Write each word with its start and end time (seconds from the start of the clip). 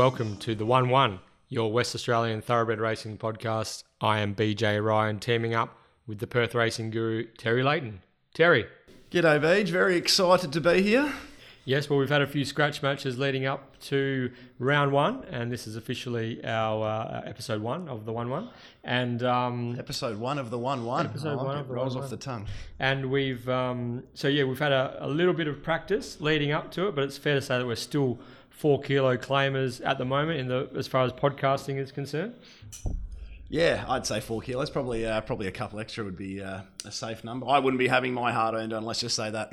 Welcome 0.00 0.38
to 0.38 0.54
the 0.54 0.64
One 0.64 0.88
One, 0.88 1.20
your 1.50 1.70
West 1.70 1.94
Australian 1.94 2.40
thoroughbred 2.40 2.80
racing 2.80 3.18
podcast. 3.18 3.84
I 4.00 4.20
am 4.20 4.34
BJ 4.34 4.82
Ryan, 4.82 5.18
teaming 5.18 5.52
up 5.52 5.76
with 6.06 6.20
the 6.20 6.26
Perth 6.26 6.54
racing 6.54 6.88
guru 6.88 7.26
Terry 7.36 7.62
Layton. 7.62 8.00
Terry, 8.32 8.64
G'day, 9.10 9.38
Beej. 9.38 9.68
Very 9.68 9.96
excited 9.96 10.54
to 10.54 10.60
be 10.62 10.80
here. 10.80 11.12
yes, 11.66 11.90
well, 11.90 11.98
we've 11.98 12.08
had 12.08 12.22
a 12.22 12.26
few 12.26 12.46
scratch 12.46 12.82
matches 12.82 13.18
leading 13.18 13.44
up 13.44 13.78
to 13.80 14.30
round 14.58 14.90
one, 14.90 15.22
and 15.30 15.52
this 15.52 15.66
is 15.66 15.76
officially 15.76 16.42
our 16.46 16.82
uh, 16.82 17.20
episode 17.26 17.60
one 17.60 17.86
of 17.86 18.06
the 18.06 18.12
One 18.14 18.30
One. 18.30 18.48
And 18.82 19.22
um, 19.22 19.76
Episode 19.78 20.18
one 20.18 20.38
of 20.38 20.48
the 20.48 20.58
one 20.58 20.86
one. 20.86 21.04
Episode 21.08 21.36
like 21.36 21.46
one 21.46 21.58
of 21.58 21.68
the 21.68 21.74
rolls 21.74 21.94
one 21.94 22.04
off 22.04 22.10
one. 22.10 22.18
the 22.18 22.24
tongue. 22.24 22.46
and 22.78 23.10
we've 23.10 23.46
um, 23.50 24.04
so 24.14 24.28
yeah, 24.28 24.44
we've 24.44 24.58
had 24.58 24.72
a, 24.72 24.96
a 25.00 25.08
little 25.08 25.34
bit 25.34 25.46
of 25.46 25.62
practice 25.62 26.22
leading 26.22 26.52
up 26.52 26.70
to 26.70 26.88
it, 26.88 26.94
but 26.94 27.04
it's 27.04 27.18
fair 27.18 27.34
to 27.34 27.42
say 27.42 27.58
that 27.58 27.66
we're 27.66 27.74
still 27.76 28.18
four 28.60 28.78
kilo 28.82 29.16
claimers 29.16 29.80
at 29.86 29.96
the 29.96 30.04
moment 30.04 30.38
in 30.38 30.46
the 30.46 30.68
as 30.76 30.86
far 30.86 31.04
as 31.04 31.12
podcasting 31.12 31.78
is 31.78 31.90
concerned. 31.90 32.34
Yeah, 33.48 33.84
I'd 33.88 34.06
say 34.06 34.20
four 34.20 34.42
kilos. 34.42 34.68
Probably, 34.68 35.06
uh, 35.06 35.22
probably 35.22 35.46
a 35.46 35.50
couple 35.50 35.80
extra 35.80 36.04
would 36.04 36.16
be 36.16 36.42
uh, 36.42 36.60
a 36.84 36.92
safe 36.92 37.24
number. 37.24 37.48
I 37.48 37.58
wouldn't 37.58 37.78
be 37.78 37.88
having 37.88 38.12
my 38.12 38.32
hard 38.32 38.54
earned 38.54 38.74
on. 38.74 38.84
Let's 38.84 39.00
just 39.00 39.16
say 39.16 39.30
that. 39.30 39.52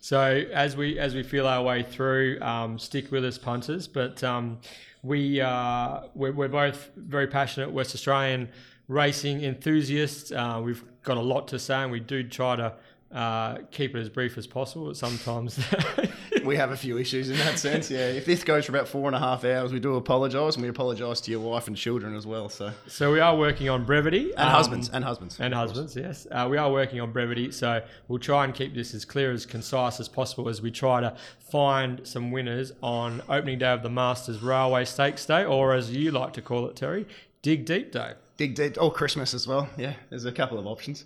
So 0.00 0.44
as 0.52 0.76
we 0.76 0.98
as 0.98 1.14
we 1.14 1.22
feel 1.22 1.46
our 1.46 1.62
way 1.62 1.84
through, 1.84 2.40
um, 2.40 2.78
stick 2.78 3.12
with 3.12 3.24
us, 3.24 3.38
punters. 3.38 3.86
But 3.86 4.22
um, 4.24 4.58
we 5.02 5.40
uh, 5.40 6.00
we're, 6.14 6.32
we're 6.32 6.48
both 6.48 6.90
very 6.96 7.28
passionate 7.28 7.70
West 7.70 7.94
Australian 7.94 8.48
racing 8.88 9.42
enthusiasts. 9.44 10.32
Uh, 10.32 10.60
we've 10.64 10.82
got 11.04 11.16
a 11.16 11.22
lot 11.22 11.48
to 11.48 11.58
say, 11.58 11.76
and 11.76 11.92
we 11.92 12.00
do 12.00 12.24
try 12.24 12.56
to 12.56 12.74
uh, 13.12 13.58
keep 13.70 13.94
it 13.96 14.00
as 14.00 14.08
brief 14.08 14.38
as 14.38 14.46
possible. 14.46 14.86
But 14.86 14.96
sometimes 14.96 15.58
We 16.48 16.56
have 16.56 16.70
a 16.70 16.76
few 16.76 16.96
issues 16.96 17.28
in 17.28 17.36
that 17.36 17.58
sense. 17.58 17.90
Yeah, 17.90 18.06
if 18.08 18.24
this 18.24 18.42
goes 18.42 18.64
for 18.64 18.72
about 18.72 18.88
four 18.88 19.06
and 19.06 19.14
a 19.14 19.18
half 19.18 19.44
hours, 19.44 19.70
we 19.70 19.80
do 19.80 19.96
apologise, 19.96 20.54
and 20.54 20.62
we 20.62 20.70
apologise 20.70 21.20
to 21.22 21.30
your 21.30 21.40
wife 21.40 21.66
and 21.66 21.76
children 21.76 22.16
as 22.16 22.26
well. 22.26 22.48
So 22.48 22.72
so 22.86 23.12
we 23.12 23.20
are 23.20 23.36
working 23.36 23.68
on 23.68 23.84
brevity 23.84 24.30
and 24.30 24.48
um, 24.48 24.52
husbands 24.52 24.88
and 24.88 25.04
husbands 25.04 25.38
And 25.40 25.52
husbands, 25.52 25.94
yes. 25.94 26.26
Uh, 26.30 26.48
we 26.50 26.56
are 26.56 26.72
working 26.72 27.00
on 27.00 27.12
brevity, 27.12 27.52
so 27.52 27.82
we'll 28.08 28.18
try 28.18 28.44
and 28.44 28.54
keep 28.54 28.74
this 28.74 28.94
as 28.94 29.04
clear 29.04 29.30
as 29.30 29.44
concise 29.44 30.00
as 30.00 30.08
possible 30.08 30.48
as 30.48 30.62
we 30.62 30.70
try 30.70 31.02
to 31.02 31.14
find 31.38 32.06
some 32.06 32.30
winners 32.30 32.72
on 32.82 33.20
opening 33.28 33.58
day 33.58 33.72
of 33.72 33.82
the 33.82 33.90
Masters 33.90 34.42
Railway 34.42 34.86
Stakes 34.86 35.26
Day, 35.26 35.44
or 35.44 35.74
as 35.74 35.90
you 35.90 36.10
like 36.12 36.32
to 36.32 36.40
call 36.40 36.66
it, 36.66 36.76
Terry, 36.76 37.06
Dig 37.42 37.66
Deep 37.66 37.92
Day. 37.92 38.14
Dig 38.38 38.54
deep. 38.54 38.76
Oh, 38.78 38.88
Christmas 38.88 39.34
as 39.34 39.48
well. 39.48 39.68
Yeah, 39.76 39.94
there's 40.10 40.24
a 40.24 40.30
couple 40.30 40.58
of 40.60 40.66
options. 40.66 41.04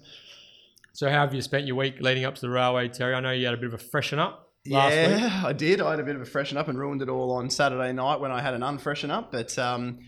So, 0.95 1.09
how 1.09 1.21
have 1.21 1.35
you 1.35 1.41
spent 1.41 1.67
your 1.67 1.77
week 1.77 2.01
leading 2.01 2.25
up 2.25 2.35
to 2.35 2.41
the 2.41 2.51
railway, 2.51 2.89
Terry? 2.89 3.15
I 3.15 3.21
know 3.21 3.31
you 3.31 3.47
had 3.47 3.55
a 3.55 3.59
bit 3.59 3.67
of 3.67 3.75
a 3.75 3.79
freshen 3.79 4.19
up 4.19 4.53
last 4.67 4.95
yeah, 4.95 5.15
week. 5.15 5.45
I 5.45 5.53
did. 5.53 5.81
I 5.81 5.91
had 5.91 6.01
a 6.01 6.05
bit 6.05 6.17
of 6.17 6.23
a 6.23 6.27
freshen 6.27 6.59
up 6.59 6.69
and 6.69 6.79
ruined 6.79 7.01
it 7.01 7.09
all 7.09 7.33
on 7.33 7.48
Saturday 7.48 7.93
night 7.93 8.21
when 8.21 8.31
I 8.31 8.43
had 8.43 8.53
an 8.53 8.62
unfreshen 8.62 9.11
up. 9.11 9.33
But 9.33 9.59
um, 9.59 10.01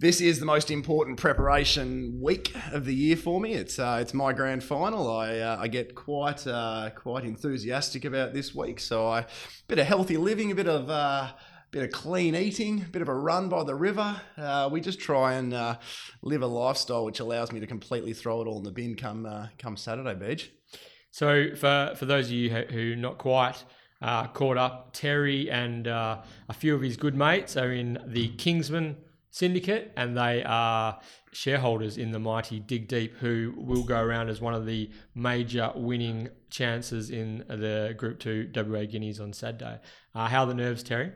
this 0.00 0.20
is 0.20 0.40
the 0.40 0.46
most 0.46 0.70
important 0.72 1.18
preparation 1.18 2.18
week 2.20 2.52
of 2.72 2.84
the 2.84 2.94
year 2.94 3.16
for 3.16 3.40
me. 3.40 3.52
It's 3.52 3.78
uh, 3.78 3.98
it's 4.00 4.14
my 4.14 4.32
grand 4.32 4.64
final. 4.64 5.08
I 5.08 5.38
uh, 5.38 5.58
I 5.60 5.68
get 5.68 5.94
quite 5.94 6.44
uh, 6.44 6.90
quite 6.96 7.24
enthusiastic 7.24 8.04
about 8.04 8.34
this 8.34 8.52
week. 8.52 8.80
So 8.80 9.06
I 9.06 9.26
bit 9.68 9.78
of 9.78 9.86
healthy 9.86 10.16
living, 10.16 10.50
a 10.50 10.54
bit 10.54 10.68
of. 10.68 10.90
Bit 11.72 11.84
of 11.84 11.90
clean 11.90 12.34
eating, 12.34 12.84
bit 12.92 13.00
of 13.00 13.08
a 13.08 13.14
run 13.14 13.48
by 13.48 13.64
the 13.64 13.74
river. 13.74 14.20
Uh, 14.36 14.68
we 14.70 14.82
just 14.82 15.00
try 15.00 15.32
and 15.32 15.54
uh, 15.54 15.78
live 16.20 16.42
a 16.42 16.46
lifestyle 16.46 17.06
which 17.06 17.18
allows 17.18 17.50
me 17.50 17.60
to 17.60 17.66
completely 17.66 18.12
throw 18.12 18.42
it 18.42 18.46
all 18.46 18.58
in 18.58 18.62
the 18.62 18.70
bin 18.70 18.94
come 18.94 19.24
uh, 19.24 19.46
come 19.58 19.78
Saturday, 19.78 20.14
Beej. 20.14 20.48
So, 21.12 21.56
for, 21.56 21.94
for 21.96 22.04
those 22.04 22.26
of 22.26 22.32
you 22.32 22.50
who, 22.50 22.94
not 22.94 23.16
quite 23.16 23.64
uh, 24.02 24.26
caught 24.26 24.58
up, 24.58 24.90
Terry 24.92 25.50
and 25.50 25.88
uh, 25.88 26.18
a 26.46 26.52
few 26.52 26.74
of 26.74 26.82
his 26.82 26.98
good 26.98 27.14
mates 27.14 27.56
are 27.56 27.72
in 27.72 27.98
the 28.06 28.28
Kingsman 28.36 28.98
Syndicate, 29.30 29.94
and 29.96 30.14
they 30.14 30.44
are 30.44 31.00
shareholders 31.32 31.96
in 31.96 32.12
the 32.12 32.18
mighty 32.18 32.60
Dig 32.60 32.86
Deep, 32.86 33.14
who 33.16 33.54
will 33.56 33.82
go 33.82 33.98
around 33.98 34.28
as 34.28 34.42
one 34.42 34.52
of 34.52 34.66
the 34.66 34.90
major 35.14 35.72
winning 35.74 36.28
chances 36.50 37.08
in 37.08 37.38
the 37.48 37.94
Group 37.96 38.20
2 38.20 38.50
WA 38.54 38.84
Guineas 38.84 39.20
on 39.20 39.32
Saturday. 39.32 39.80
Uh, 40.14 40.28
how 40.28 40.42
are 40.42 40.48
the 40.48 40.52
nerves, 40.52 40.82
Terry? 40.82 41.12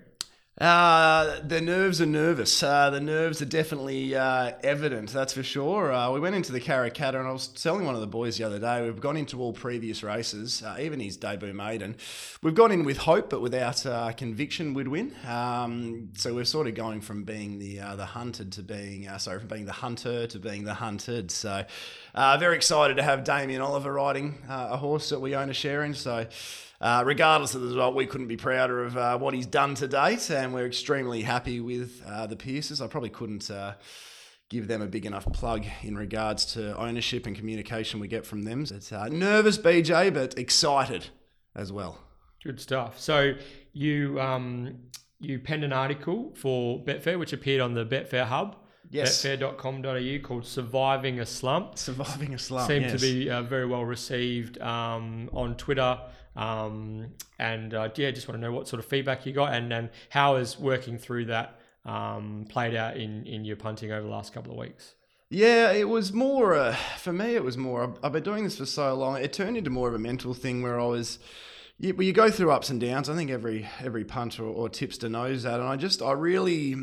Uh, 0.58 1.38
the 1.46 1.60
nerves 1.60 2.00
are 2.00 2.06
nervous. 2.06 2.62
Uh, 2.62 2.88
the 2.88 3.00
nerves 3.00 3.42
are 3.42 3.46
definitely 3.46 4.16
uh, 4.16 4.52
evident, 4.62 5.10
that's 5.10 5.34
for 5.34 5.42
sure. 5.42 5.92
Uh, 5.92 6.10
we 6.10 6.18
went 6.18 6.34
into 6.34 6.50
the 6.50 6.60
Karrakatta, 6.60 7.16
and 7.16 7.28
I 7.28 7.32
was 7.32 7.48
telling 7.48 7.84
one 7.84 7.94
of 7.94 8.00
the 8.00 8.06
boys 8.06 8.38
the 8.38 8.44
other 8.44 8.58
day, 8.58 8.82
we've 8.82 8.98
gone 8.98 9.18
into 9.18 9.38
all 9.42 9.52
previous 9.52 10.02
races, 10.02 10.62
uh, 10.62 10.78
even 10.80 10.98
his 10.98 11.18
debut 11.18 11.52
maiden. 11.52 11.94
We've 12.42 12.54
gone 12.54 12.72
in 12.72 12.84
with 12.84 12.96
hope, 12.96 13.28
but 13.28 13.42
without 13.42 13.84
uh, 13.84 14.12
conviction 14.12 14.72
we'd 14.72 14.88
win. 14.88 15.14
Um, 15.28 16.12
so 16.14 16.34
we're 16.34 16.46
sort 16.46 16.68
of 16.68 16.74
going 16.74 17.02
from 17.02 17.24
being 17.24 17.58
the 17.58 17.76
the 17.96 18.06
hunted 18.06 18.52
to 18.52 18.62
being, 18.62 19.06
sorry, 19.18 19.40
from 19.40 19.48
being 19.48 19.66
the 19.66 19.72
hunter 19.72 20.26
to 20.26 20.38
being 20.38 20.64
the 20.64 20.74
hunted. 20.74 21.30
So 21.30 21.66
very 22.14 22.56
excited 22.56 22.96
to 22.96 23.02
have 23.02 23.24
Damien 23.24 23.60
Oliver 23.60 23.92
riding 23.92 24.38
a 24.48 24.78
horse 24.78 25.10
that 25.10 25.20
we 25.20 25.34
own 25.34 25.50
a 25.50 25.54
share 25.54 25.84
in. 25.84 25.92
So 25.92 26.26
uh, 26.80 27.02
regardless 27.06 27.54
of 27.54 27.62
the 27.62 27.68
result, 27.68 27.94
we 27.94 28.06
couldn't 28.06 28.28
be 28.28 28.36
prouder 28.36 28.84
of 28.84 28.96
uh, 28.96 29.18
what 29.18 29.34
he's 29.34 29.46
done 29.46 29.74
to 29.76 29.88
date, 29.88 30.30
and 30.30 30.52
we're 30.52 30.66
extremely 30.66 31.22
happy 31.22 31.60
with 31.60 32.02
uh, 32.06 32.26
the 32.26 32.36
Pierces. 32.36 32.80
I 32.80 32.86
probably 32.86 33.10
couldn't 33.10 33.50
uh, 33.50 33.74
give 34.48 34.68
them 34.68 34.82
a 34.82 34.86
big 34.86 35.06
enough 35.06 35.30
plug 35.32 35.64
in 35.82 35.96
regards 35.96 36.44
to 36.54 36.76
ownership 36.76 37.26
and 37.26 37.34
communication 37.34 37.98
we 37.98 38.08
get 38.08 38.26
from 38.26 38.42
them. 38.42 38.62
It's 38.62 38.92
uh, 38.92 39.08
nervous, 39.08 39.58
BJ, 39.58 40.12
but 40.12 40.38
excited 40.38 41.08
as 41.54 41.72
well. 41.72 41.98
Good 42.44 42.60
stuff. 42.60 43.00
So, 43.00 43.34
you, 43.72 44.20
um, 44.20 44.76
you 45.18 45.38
penned 45.38 45.64
an 45.64 45.72
article 45.72 46.32
for 46.36 46.84
Betfair, 46.84 47.18
which 47.18 47.32
appeared 47.32 47.60
on 47.60 47.74
the 47.74 47.84
Betfair 47.84 48.26
Hub. 48.26 48.56
Yes. 48.90 49.24
Betfair.com.au 49.24 50.26
called 50.26 50.46
Surviving 50.46 51.18
a 51.20 51.26
Slump. 51.26 51.76
Surviving 51.76 52.34
a 52.34 52.38
slump. 52.38 52.68
seemed 52.68 52.84
yes. 52.84 52.92
to 52.92 53.00
be 53.00 53.28
uh, 53.28 53.42
very 53.42 53.66
well 53.66 53.84
received 53.84 54.60
um, 54.60 55.28
on 55.32 55.56
Twitter. 55.56 55.98
Um, 56.36 57.08
and 57.38 57.72
uh, 57.74 57.88
yeah, 57.96 58.10
just 58.10 58.28
want 58.28 58.40
to 58.40 58.46
know 58.46 58.52
what 58.52 58.68
sort 58.68 58.80
of 58.80 58.86
feedback 58.86 59.26
you 59.26 59.32
got 59.32 59.54
and, 59.54 59.72
and 59.72 59.90
how 60.10 60.36
is 60.36 60.58
working 60.58 60.98
through 60.98 61.26
that 61.26 61.58
um, 61.84 62.46
played 62.48 62.74
out 62.74 62.96
in, 62.96 63.26
in 63.26 63.44
your 63.44 63.56
punting 63.56 63.90
over 63.92 64.02
the 64.02 64.12
last 64.12 64.32
couple 64.32 64.52
of 64.52 64.58
weeks. 64.58 64.94
Yeah, 65.28 65.72
it 65.72 65.88
was 65.88 66.12
more 66.12 66.54
uh, 66.54 66.76
for 66.98 67.12
me. 67.12 67.34
It 67.34 67.42
was 67.42 67.56
more. 67.56 67.82
I've- 67.82 67.98
I've 68.02 68.12
been 68.12 68.22
doing 68.22 68.44
this 68.44 68.58
for 68.58 68.66
so 68.66 68.94
long. 68.94 69.16
It 69.16 69.32
turned 69.32 69.56
into 69.56 69.70
more 69.70 69.88
of 69.88 69.94
a 69.94 69.98
mental 69.98 70.34
thing 70.34 70.62
where 70.62 70.78
I 70.78 70.84
was. 70.86 71.18
You, 71.78 71.92
well, 71.94 72.04
you 72.04 72.12
go 72.14 72.30
through 72.30 72.52
ups 72.52 72.70
and 72.70 72.80
downs. 72.80 73.10
I 73.10 73.16
think 73.16 73.30
every 73.30 73.68
every 73.80 74.04
punter 74.04 74.44
or, 74.44 74.54
or 74.54 74.68
tipster 74.68 75.08
knows 75.08 75.42
that. 75.42 75.58
And 75.60 75.68
I 75.68 75.76
just, 75.76 76.00
I 76.00 76.12
really, 76.12 76.76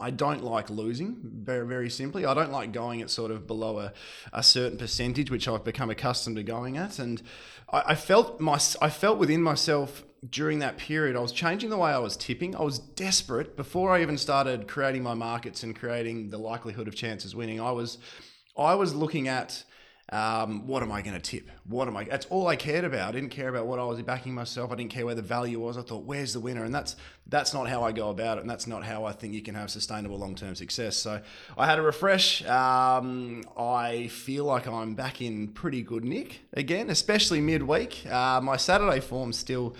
I 0.00 0.10
don't 0.10 0.42
like 0.42 0.70
losing. 0.70 1.18
Very 1.22 1.66
very 1.66 1.90
simply, 1.90 2.24
I 2.24 2.34
don't 2.34 2.50
like 2.50 2.72
going 2.72 3.00
at 3.02 3.10
sort 3.10 3.30
of 3.30 3.46
below 3.46 3.78
a, 3.78 3.92
a 4.32 4.42
certain 4.42 4.76
percentage, 4.78 5.30
which 5.30 5.46
I've 5.46 5.62
become 5.62 5.90
accustomed 5.90 6.36
to 6.36 6.42
going 6.42 6.78
at. 6.78 6.98
And 6.98 7.22
I, 7.72 7.82
I 7.88 7.94
felt 7.94 8.40
my, 8.40 8.58
I 8.80 8.90
felt 8.90 9.18
within 9.18 9.42
myself 9.42 10.04
during 10.28 10.58
that 10.58 10.76
period, 10.76 11.16
I 11.16 11.20
was 11.20 11.32
changing 11.32 11.70
the 11.70 11.78
way 11.78 11.90
I 11.90 11.98
was 11.98 12.16
tipping. 12.16 12.54
I 12.54 12.62
was 12.62 12.78
desperate 12.78 13.56
before 13.56 13.94
I 13.94 14.02
even 14.02 14.18
started 14.18 14.68
creating 14.68 15.02
my 15.02 15.14
markets 15.14 15.62
and 15.62 15.74
creating 15.74 16.30
the 16.30 16.38
likelihood 16.38 16.88
of 16.88 16.94
chances 16.94 17.34
winning. 17.34 17.60
I 17.60 17.70
was, 17.70 17.98
I 18.56 18.74
was 18.74 18.94
looking 18.94 19.28
at 19.28 19.64
um, 20.10 20.66
what 20.66 20.82
am 20.82 20.90
I 20.90 21.02
going 21.02 21.14
to 21.14 21.20
tip? 21.20 21.48
What 21.68 21.86
am 21.86 21.96
I? 21.96 22.02
That's 22.02 22.26
all 22.26 22.48
I 22.48 22.56
cared 22.56 22.84
about. 22.84 23.08
I 23.08 23.12
didn't 23.12 23.30
care 23.30 23.48
about 23.48 23.66
what 23.66 23.78
I 23.78 23.84
was 23.84 24.02
backing 24.02 24.34
myself. 24.34 24.72
I 24.72 24.74
didn't 24.74 24.90
care 24.90 25.06
where 25.06 25.14
the 25.14 25.22
value 25.22 25.60
was. 25.60 25.78
I 25.78 25.82
thought, 25.82 26.04
where's 26.04 26.32
the 26.32 26.40
winner? 26.40 26.64
And 26.64 26.74
that's 26.74 26.96
that's 27.28 27.54
not 27.54 27.68
how 27.68 27.84
I 27.84 27.92
go 27.92 28.10
about 28.10 28.38
it, 28.38 28.40
and 28.40 28.50
that's 28.50 28.66
not 28.66 28.84
how 28.84 29.04
I 29.04 29.12
think 29.12 29.34
you 29.34 29.42
can 29.42 29.54
have 29.54 29.70
sustainable 29.70 30.18
long 30.18 30.34
term 30.34 30.56
success. 30.56 30.96
So 30.96 31.20
I 31.56 31.66
had 31.66 31.78
a 31.78 31.82
refresh. 31.82 32.44
Um, 32.44 33.44
I 33.56 34.08
feel 34.08 34.44
like 34.44 34.66
I'm 34.66 34.94
back 34.94 35.22
in 35.22 35.48
pretty 35.48 35.82
good 35.82 36.04
nick 36.04 36.40
again, 36.54 36.90
especially 36.90 37.40
midweek. 37.40 38.04
Uh, 38.10 38.40
my 38.42 38.56
Saturday 38.56 38.98
form's 38.98 39.38
still 39.38 39.76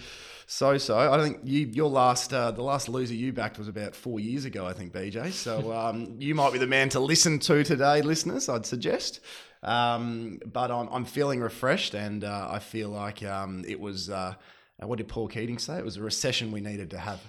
so 0.46 0.78
so. 0.78 1.12
I 1.12 1.20
think 1.22 1.40
you, 1.42 1.66
your 1.66 1.90
last 1.90 2.32
uh, 2.32 2.52
the 2.52 2.62
last 2.62 2.88
loser 2.88 3.14
you 3.14 3.32
backed 3.32 3.58
was 3.58 3.66
about 3.66 3.96
four 3.96 4.20
years 4.20 4.44
ago. 4.44 4.64
I 4.64 4.74
think 4.74 4.92
BJ. 4.92 5.32
So 5.32 5.72
um, 5.72 6.16
you 6.20 6.36
might 6.36 6.52
be 6.52 6.58
the 6.60 6.68
man 6.68 6.88
to 6.90 7.00
listen 7.00 7.40
to 7.40 7.64
today, 7.64 8.02
listeners. 8.02 8.48
I'd 8.48 8.64
suggest. 8.64 9.18
Um, 9.62 10.40
but 10.46 10.70
I'm, 10.70 10.88
I'm 10.90 11.04
feeling 11.04 11.40
refreshed, 11.40 11.94
and 11.94 12.24
uh, 12.24 12.48
I 12.50 12.58
feel 12.58 12.88
like 12.88 13.22
um, 13.22 13.64
it 13.66 13.80
was. 13.80 14.10
Uh, 14.10 14.34
what 14.78 14.96
did 14.96 15.08
Paul 15.08 15.28
Keating 15.28 15.58
say? 15.58 15.76
It 15.76 15.84
was 15.84 15.98
a 15.98 16.02
recession 16.02 16.52
we 16.52 16.62
needed 16.62 16.90
to 16.90 16.98
have. 16.98 17.20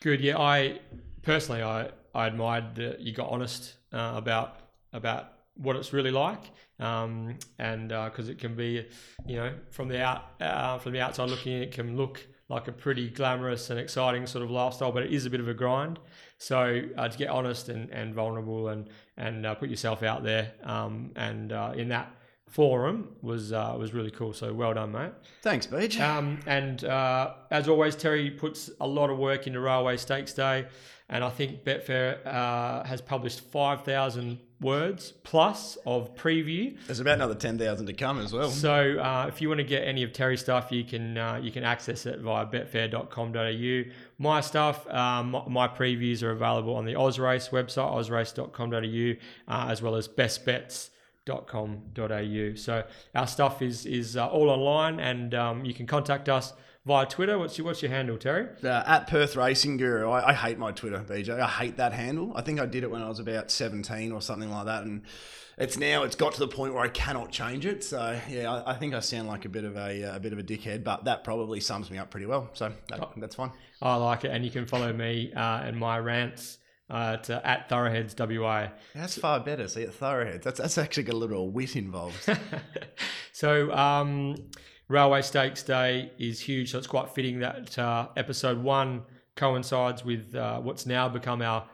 Good. 0.00 0.20
Yeah, 0.20 0.38
I 0.38 0.78
personally, 1.22 1.62
I, 1.62 1.90
I 2.14 2.28
admired 2.28 2.76
that 2.76 3.00
you 3.00 3.12
got 3.12 3.28
honest 3.28 3.74
uh, 3.92 4.12
about 4.14 4.56
about 4.92 5.32
what 5.54 5.76
it's 5.76 5.92
really 5.92 6.12
like, 6.12 6.42
um, 6.78 7.38
and 7.58 7.88
because 7.88 8.28
it 8.28 8.38
can 8.38 8.54
be, 8.54 8.86
you 9.26 9.36
know, 9.36 9.52
from 9.70 9.88
the 9.88 10.00
out 10.00 10.22
uh, 10.40 10.78
from 10.78 10.92
the 10.92 11.00
outside 11.00 11.28
looking, 11.28 11.54
in, 11.54 11.62
it 11.62 11.72
can 11.72 11.96
look 11.96 12.24
like 12.48 12.68
a 12.68 12.72
pretty 12.72 13.08
glamorous 13.08 13.70
and 13.70 13.80
exciting 13.80 14.26
sort 14.26 14.44
of 14.44 14.50
lifestyle, 14.50 14.92
but 14.92 15.02
it 15.02 15.10
is 15.10 15.24
a 15.24 15.30
bit 15.30 15.40
of 15.40 15.48
a 15.48 15.54
grind. 15.54 15.98
So 16.42 16.82
uh, 16.96 17.08
to 17.08 17.16
get 17.16 17.28
honest 17.30 17.68
and, 17.68 17.88
and 17.90 18.12
vulnerable 18.12 18.68
and 18.68 18.88
and 19.16 19.46
uh, 19.46 19.54
put 19.54 19.68
yourself 19.70 20.02
out 20.02 20.24
there, 20.24 20.50
um, 20.64 21.12
and 21.14 21.52
uh, 21.52 21.72
in 21.76 21.88
that 21.90 22.12
forum 22.48 23.10
was 23.22 23.52
uh, 23.52 23.76
was 23.78 23.94
really 23.94 24.10
cool. 24.10 24.32
So 24.32 24.52
well 24.52 24.74
done, 24.74 24.90
mate. 24.90 25.12
Thanks, 25.42 25.68
Beej. 25.68 26.00
Um, 26.00 26.40
and 26.46 26.84
uh, 26.84 27.34
as 27.52 27.68
always, 27.68 27.94
Terry 27.94 28.28
puts 28.28 28.70
a 28.80 28.86
lot 28.86 29.08
of 29.08 29.18
work 29.18 29.46
into 29.46 29.60
Railway 29.60 29.96
Stakes 29.96 30.32
Day, 30.32 30.66
and 31.08 31.22
I 31.22 31.30
think 31.30 31.62
Betfair 31.62 32.26
uh, 32.26 32.82
has 32.82 33.00
published 33.00 33.42
five 33.42 33.84
thousand 33.84 34.40
words 34.62 35.12
plus 35.24 35.76
of 35.84 36.14
preview. 36.14 36.76
There's 36.86 37.00
about 37.00 37.14
another 37.14 37.34
ten 37.34 37.58
thousand 37.58 37.86
to 37.86 37.92
come 37.92 38.20
as 38.20 38.32
well. 38.32 38.50
So 38.50 38.98
uh, 38.98 39.26
if 39.28 39.42
you 39.42 39.48
want 39.48 39.58
to 39.58 39.64
get 39.64 39.82
any 39.82 40.02
of 40.02 40.12
Terry's 40.12 40.40
stuff, 40.40 40.72
you 40.72 40.84
can 40.84 41.18
uh, 41.18 41.40
you 41.42 41.50
can 41.50 41.64
access 41.64 42.06
it 42.06 42.20
via 42.20 42.46
betfair.com.au. 42.46 43.92
My 44.18 44.40
stuff, 44.40 44.88
um, 44.88 45.36
my 45.48 45.68
previews 45.68 46.22
are 46.22 46.30
available 46.30 46.76
on 46.76 46.84
the 46.84 46.94
Ozrace 46.94 47.50
website, 47.50 47.92
ozrace.com.au, 47.92 49.52
uh, 49.52 49.70
as 49.70 49.82
well 49.82 49.96
as 49.96 50.06
bestbets.com.au. 50.08 52.54
So 52.54 52.84
our 53.14 53.26
stuff 53.26 53.62
is 53.62 53.84
is 53.84 54.16
uh, 54.16 54.28
all 54.28 54.48
online, 54.48 55.00
and 55.00 55.34
um, 55.34 55.64
you 55.64 55.74
can 55.74 55.86
contact 55.86 56.28
us 56.28 56.52
via 56.84 57.06
Twitter. 57.06 57.38
What's 57.38 57.56
your 57.58 57.66
what's 57.66 57.82
your 57.82 57.90
handle, 57.90 58.18
Terry? 58.18 58.48
Uh, 58.62 58.82
at 58.86 59.06
Perth 59.06 59.36
Racing 59.36 59.76
Guru. 59.76 60.08
I, 60.10 60.30
I 60.30 60.34
hate 60.34 60.58
my 60.58 60.72
Twitter, 60.72 60.98
BJ. 60.98 61.38
I 61.38 61.48
hate 61.48 61.76
that 61.76 61.92
handle. 61.92 62.32
I 62.34 62.42
think 62.42 62.60
I 62.60 62.66
did 62.66 62.82
it 62.84 62.90
when 62.90 63.02
I 63.02 63.08
was 63.08 63.18
about 63.18 63.50
17 63.50 64.12
or 64.12 64.20
something 64.20 64.50
like 64.50 64.66
that, 64.66 64.84
and 64.84 65.02
it's 65.58 65.76
now 65.78 66.02
it's 66.02 66.16
got 66.16 66.32
to 66.34 66.38
the 66.40 66.48
point 66.48 66.74
where 66.74 66.82
I 66.82 66.88
cannot 66.88 67.30
change 67.30 67.66
it. 67.66 67.84
So 67.84 68.18
yeah, 68.28 68.50
I, 68.52 68.72
I 68.72 68.74
think 68.76 68.94
I 68.94 69.00
sound 69.00 69.28
like 69.28 69.44
a 69.44 69.48
bit 69.48 69.64
of 69.64 69.76
a, 69.76 70.14
a 70.16 70.20
bit 70.20 70.32
of 70.32 70.38
a 70.38 70.42
dickhead, 70.42 70.82
but 70.84 71.04
that 71.04 71.24
probably 71.24 71.60
sums 71.60 71.90
me 71.90 71.98
up 71.98 72.10
pretty 72.10 72.26
well. 72.26 72.50
So 72.54 72.72
that, 72.88 73.00
Oh. 73.00 73.10
that's 73.16 73.34
fine. 73.36 73.52
I 73.80 73.96
like 73.96 74.24
it, 74.24 74.30
and 74.30 74.44
you 74.44 74.50
can 74.50 74.66
follow 74.66 74.92
me 74.92 75.32
uh, 75.34 75.60
and 75.62 75.76
my 75.76 75.98
rants 75.98 76.58
uh, 76.90 77.16
to 77.18 77.46
at 77.46 77.68
Thoroheads 77.68 78.14
WA. 78.18 78.68
That's 78.94 79.16
far 79.18 79.40
better. 79.40 79.66
See, 79.68 79.82
at 79.82 79.98
Thoroheads, 79.98 80.42
that's 80.42 80.58
that's 80.58 80.78
actually 80.78 81.04
got 81.04 81.14
a 81.14 81.18
little 81.18 81.50
wit 81.50 81.76
involved. 81.76 82.28
so 83.32 83.72
um, 83.72 84.36
Railway 84.92 85.22
Stakes 85.22 85.62
Day 85.62 86.12
is 86.18 86.38
huge, 86.38 86.70
so 86.70 86.76
it's 86.76 86.86
quite 86.86 87.08
fitting 87.08 87.40
that 87.40 87.78
uh, 87.78 88.08
episode 88.14 88.62
one 88.62 89.04
coincides 89.36 90.04
with 90.04 90.34
uh, 90.34 90.60
what's 90.60 90.84
now 90.84 91.08
become 91.08 91.40
our 91.40 91.66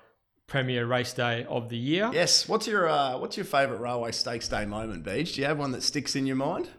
premier 0.46 0.86
race 0.86 1.12
day 1.12 1.44
of 1.48 1.68
the 1.68 1.76
year. 1.76 2.10
yes. 2.14 2.48
What's 2.48 2.68
your 2.68 2.88
uh, 2.88 3.18
what's 3.18 3.36
your 3.36 3.44
favourite 3.44 3.80
Railway 3.80 4.12
Stakes 4.12 4.46
Day 4.46 4.64
moment, 4.66 5.04
Beej? 5.04 5.34
Do 5.34 5.40
you 5.40 5.48
have 5.48 5.58
one 5.58 5.72
that 5.72 5.82
sticks 5.82 6.14
in 6.14 6.28
your 6.28 6.36
mind? 6.36 6.70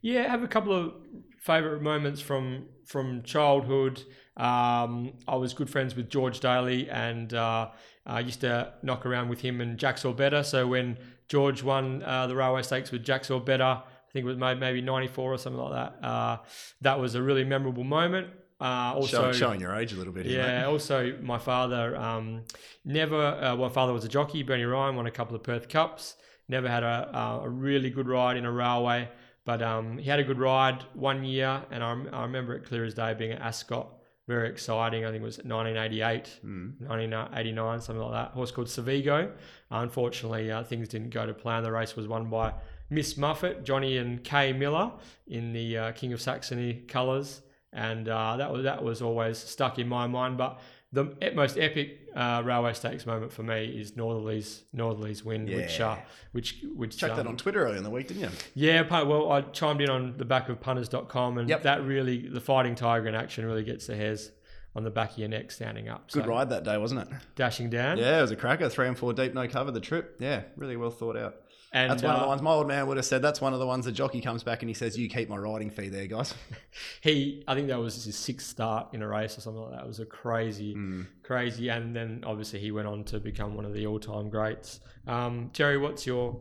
Yeah, 0.00 0.24
I 0.24 0.28
have 0.28 0.42
a 0.42 0.48
couple 0.48 0.72
of 0.72 0.94
favourite 1.38 1.82
moments 1.82 2.22
from 2.22 2.68
from 2.86 3.22
childhood. 3.22 4.02
Um, 4.38 5.12
I 5.28 5.36
was 5.36 5.52
good 5.52 5.68
friends 5.68 5.94
with 5.94 6.08
George 6.08 6.40
Daly, 6.40 6.88
and 6.88 7.34
uh, 7.34 7.68
I 8.06 8.20
used 8.20 8.40
to 8.40 8.72
knock 8.82 9.04
around 9.04 9.28
with 9.28 9.42
him 9.42 9.60
and 9.60 9.76
Jack 9.76 9.96
Sorbetta. 9.96 10.42
So 10.42 10.66
when 10.66 10.96
George 11.28 11.62
won 11.62 12.02
uh, 12.02 12.28
the 12.28 12.34
Railway 12.34 12.62
Stakes 12.62 12.90
with 12.90 13.04
Jack 13.04 13.24
Sorbetta, 13.24 13.82
I 14.12 14.14
think 14.14 14.24
it 14.24 14.28
was 14.28 14.36
maybe 14.36 14.82
'94 14.82 15.32
or 15.32 15.38
something 15.38 15.60
like 15.62 15.72
that. 15.72 16.06
Uh, 16.06 16.36
that 16.82 17.00
was 17.00 17.14
a 17.14 17.22
really 17.22 17.44
memorable 17.44 17.84
moment. 17.84 18.28
Uh, 18.60 18.92
also, 18.94 19.22
Showing, 19.22 19.34
showing 19.34 19.60
your 19.60 19.74
age 19.74 19.92
a 19.92 19.96
little 19.96 20.12
bit. 20.12 20.24
Mate. 20.26 20.36
yeah. 20.36 20.66
Also, 20.66 21.16
my 21.22 21.38
father 21.38 21.96
um, 21.96 22.42
never. 22.84 23.16
Uh, 23.20 23.56
my 23.56 23.68
father 23.70 23.92
was 23.92 24.04
a 24.04 24.08
jockey. 24.08 24.42
Bernie 24.42 24.64
Ryan 24.64 24.94
won 24.96 25.06
a 25.06 25.10
couple 25.10 25.34
of 25.34 25.42
Perth 25.42 25.68
Cups. 25.68 26.14
Never 26.48 26.68
had 26.68 26.82
a, 26.82 27.10
uh, 27.12 27.40
a 27.44 27.48
really 27.48 27.88
good 27.90 28.06
ride 28.06 28.36
in 28.36 28.44
a 28.44 28.52
railway, 28.52 29.08
but 29.46 29.62
um, 29.62 29.96
he 29.98 30.10
had 30.10 30.20
a 30.20 30.24
good 30.24 30.38
ride 30.38 30.84
one 30.92 31.24
year, 31.24 31.62
and 31.70 31.82
I, 31.82 31.90
I 32.12 32.22
remember 32.22 32.54
it 32.54 32.64
clear 32.64 32.84
as 32.84 32.94
day 32.94 33.14
being 33.14 33.32
at 33.32 33.40
Ascot. 33.40 33.88
Very 34.28 34.48
exciting. 34.48 35.04
I 35.04 35.10
think 35.10 35.22
it 35.22 35.24
was 35.24 35.38
1988, 35.38 36.40
Mm. 36.44 36.80
1989, 36.86 37.80
something 37.80 38.02
like 38.02 38.12
that. 38.12 38.32
horse 38.34 38.50
called 38.52 38.68
Sevigo. 38.68 39.32
Unfortunately, 39.70 40.50
uh, 40.52 40.62
things 40.62 40.88
didn't 40.88 41.10
go 41.10 41.26
to 41.26 41.34
plan. 41.34 41.62
The 41.62 41.72
race 41.72 41.96
was 41.96 42.06
won 42.06 42.30
by 42.30 42.52
Miss 42.92 43.16
Muffet, 43.16 43.64
Johnny 43.64 43.96
and 43.96 44.22
Kay 44.22 44.52
Miller 44.52 44.92
in 45.26 45.52
the 45.52 45.78
uh, 45.78 45.92
King 45.92 46.12
of 46.12 46.20
Saxony 46.20 46.74
colours, 46.88 47.40
and 47.72 48.08
uh, 48.08 48.36
that 48.36 48.52
was 48.52 48.64
that 48.64 48.84
was 48.84 49.00
always 49.02 49.38
stuck 49.38 49.78
in 49.78 49.88
my 49.88 50.06
mind. 50.06 50.36
But 50.36 50.60
the 50.92 51.16
most 51.34 51.56
epic 51.56 52.00
uh, 52.14 52.42
railway 52.44 52.74
stakes 52.74 53.06
moment 53.06 53.32
for 53.32 53.42
me 53.42 53.64
is 53.64 53.96
Northerly's 53.96 54.64
Northerly's 54.74 55.24
win, 55.24 55.46
which 55.46 55.80
uh, 55.80 55.96
Yeah. 55.96 56.02
which 56.32 56.64
which 56.76 56.98
Chucked 56.98 57.16
that 57.16 57.22
um, 57.22 57.28
on 57.28 57.36
Twitter 57.38 57.64
earlier 57.64 57.78
in 57.78 57.82
the 57.82 57.90
week, 57.90 58.08
didn't 58.08 58.24
you? 58.24 58.30
yeah, 58.54 58.82
well, 59.04 59.32
I 59.32 59.40
chimed 59.40 59.80
in 59.80 59.88
on 59.88 60.18
the 60.18 60.26
back 60.26 60.50
of 60.50 60.60
punters.com, 60.60 61.38
and 61.38 61.48
Yep. 61.48 61.62
that 61.62 61.82
really, 61.84 62.28
the 62.28 62.40
fighting 62.40 62.74
tiger 62.74 63.08
in 63.08 63.14
action 63.14 63.46
really 63.46 63.64
gets 63.64 63.86
the 63.86 63.96
hairs 63.96 64.30
on 64.76 64.84
the 64.84 64.90
back 64.90 65.12
of 65.12 65.18
your 65.18 65.28
neck 65.28 65.50
standing 65.50 65.88
up. 65.88 66.10
Good 66.10 66.24
so, 66.24 66.28
ride 66.30 66.50
that 66.50 66.64
day, 66.64 66.76
wasn't 66.78 67.02
it? 67.02 67.08
Dashing 67.36 67.70
down. 67.70 67.96
Yeah, 67.98 68.18
it 68.18 68.22
was 68.22 68.30
a 68.30 68.36
cracker. 68.36 68.68
Three 68.68 68.86
and 68.88 68.98
four 68.98 69.12
deep, 69.14 69.32
no 69.34 69.46
cover. 69.48 69.70
The 69.70 69.80
trip. 69.80 70.16
Yeah, 70.18 70.42
really 70.56 70.76
well 70.76 70.90
thought 70.90 71.16
out. 71.16 71.36
And 71.74 71.90
That's 71.90 72.02
one 72.02 72.14
of 72.14 72.20
the 72.20 72.26
uh, 72.26 72.28
ones 72.28 72.42
my 72.42 72.50
old 72.50 72.68
man 72.68 72.86
would 72.86 72.98
have 72.98 73.06
said. 73.06 73.22
That's 73.22 73.40
one 73.40 73.54
of 73.54 73.58
the 73.58 73.66
ones 73.66 73.86
the 73.86 73.92
jockey 73.92 74.20
comes 74.20 74.42
back 74.42 74.60
and 74.62 74.68
he 74.68 74.74
says, 74.74 74.98
"You 74.98 75.08
keep 75.08 75.30
my 75.30 75.36
riding 75.36 75.70
fee 75.70 75.88
there, 75.88 76.06
guys." 76.06 76.34
he, 77.00 77.42
I 77.48 77.54
think 77.54 77.68
that 77.68 77.78
was 77.78 78.04
his 78.04 78.14
sixth 78.14 78.48
start 78.48 78.88
in 78.92 79.00
a 79.00 79.08
race 79.08 79.38
or 79.38 79.40
something 79.40 79.62
like 79.62 79.72
that. 79.72 79.84
It 79.84 79.86
was 79.88 79.98
a 80.00 80.04
crazy, 80.06 80.74
Hmm. 80.74 81.02
crazy. 81.22 81.70
And 81.70 81.96
then 81.96 82.24
obviously 82.26 82.58
he 82.58 82.72
went 82.72 82.88
on 82.88 83.04
to 83.04 83.20
become 83.20 83.54
one 83.54 83.64
of 83.64 83.72
the 83.72 83.86
all 83.86 83.98
time 83.98 84.28
greats. 84.28 84.80
Um, 85.06 85.50
Terry, 85.54 85.78
what's 85.78 86.06
your 86.06 86.38